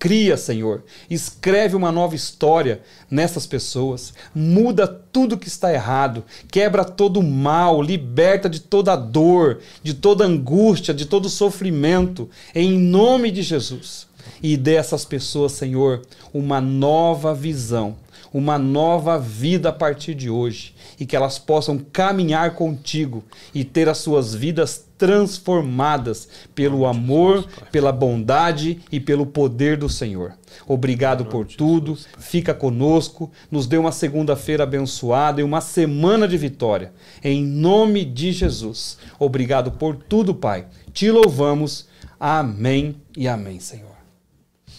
Cria, 0.00 0.34
Senhor, 0.38 0.82
escreve 1.10 1.76
uma 1.76 1.92
nova 1.92 2.16
história 2.16 2.80
nessas 3.10 3.46
pessoas, 3.46 4.14
muda 4.34 4.88
tudo 4.88 5.36
que 5.36 5.46
está 5.46 5.74
errado, 5.74 6.24
quebra 6.50 6.86
todo 6.86 7.20
o 7.20 7.22
mal, 7.22 7.82
liberta 7.82 8.48
de 8.48 8.60
toda 8.60 8.96
dor, 8.96 9.60
de 9.82 9.92
toda 9.92 10.24
angústia, 10.24 10.94
de 10.94 11.04
todo 11.04 11.28
sofrimento, 11.28 12.30
em 12.54 12.78
nome 12.78 13.30
de 13.30 13.42
Jesus. 13.42 14.08
E 14.42 14.56
dê 14.56 14.78
a 14.78 14.80
essas 14.80 15.04
pessoas, 15.04 15.52
Senhor, 15.52 16.00
uma 16.32 16.62
nova 16.62 17.34
visão, 17.34 17.94
uma 18.32 18.58
nova 18.58 19.18
vida 19.18 19.70
a 19.70 19.72
partir 19.72 20.14
de 20.14 20.30
hoje 20.30 20.74
e 20.98 21.06
que 21.06 21.16
elas 21.16 21.38
possam 21.38 21.78
caminhar 21.78 22.54
contigo 22.54 23.24
e 23.54 23.64
ter 23.64 23.88
as 23.88 23.98
suas 23.98 24.34
vidas 24.34 24.86
transformadas 24.96 26.28
pelo 26.54 26.84
amor, 26.84 27.46
pela 27.72 27.90
bondade 27.90 28.80
e 28.92 29.00
pelo 29.00 29.24
poder 29.24 29.78
do 29.78 29.88
Senhor. 29.88 30.34
Obrigado 30.66 31.24
por 31.24 31.46
tudo, 31.46 31.96
fica 32.18 32.52
conosco, 32.52 33.30
nos 33.50 33.66
dê 33.66 33.78
uma 33.78 33.92
segunda-feira 33.92 34.64
abençoada 34.64 35.40
e 35.40 35.44
uma 35.44 35.62
semana 35.62 36.28
de 36.28 36.36
vitória. 36.36 36.92
Em 37.24 37.42
nome 37.42 38.04
de 38.04 38.30
Jesus. 38.30 38.98
Obrigado 39.18 39.72
por 39.72 39.96
tudo, 39.96 40.34
Pai. 40.34 40.66
Te 40.92 41.10
louvamos. 41.10 41.88
Amém 42.18 42.96
e 43.16 43.26
amém, 43.26 43.58
Senhor. 43.58 43.96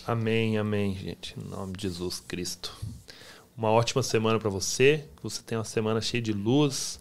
Amém, 0.05 0.57
amém, 0.57 0.95
gente. 0.95 1.35
Em 1.39 1.49
nome 1.49 1.73
de 1.73 1.83
Jesus 1.83 2.19
Cristo. 2.19 2.77
Uma 3.57 3.69
ótima 3.69 4.01
semana 4.01 4.39
para 4.39 4.49
você. 4.49 5.05
Que 5.17 5.23
você 5.23 5.41
tenha 5.41 5.59
uma 5.59 5.65
semana 5.65 6.01
cheia 6.01 6.21
de 6.21 6.33
luz 6.33 6.99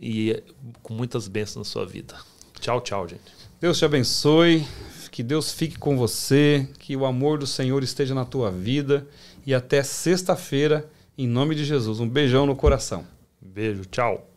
e 0.00 0.42
com 0.82 0.94
muitas 0.94 1.28
bênçãos 1.28 1.66
na 1.66 1.70
sua 1.70 1.86
vida. 1.86 2.16
Tchau, 2.60 2.80
tchau, 2.80 3.06
gente. 3.08 3.32
Deus 3.60 3.78
te 3.78 3.84
abençoe. 3.84 4.66
Que 5.10 5.22
Deus 5.22 5.52
fique 5.52 5.78
com 5.78 5.96
você. 5.96 6.68
Que 6.78 6.96
o 6.96 7.04
amor 7.04 7.38
do 7.38 7.46
Senhor 7.46 7.82
esteja 7.82 8.14
na 8.14 8.24
tua 8.24 8.50
vida. 8.50 9.06
E 9.46 9.54
até 9.54 9.82
sexta-feira, 9.82 10.90
em 11.16 11.26
nome 11.26 11.54
de 11.54 11.64
Jesus. 11.64 12.00
Um 12.00 12.08
beijão 12.08 12.46
no 12.46 12.56
coração. 12.56 13.04
Beijo, 13.40 13.84
tchau. 13.84 14.29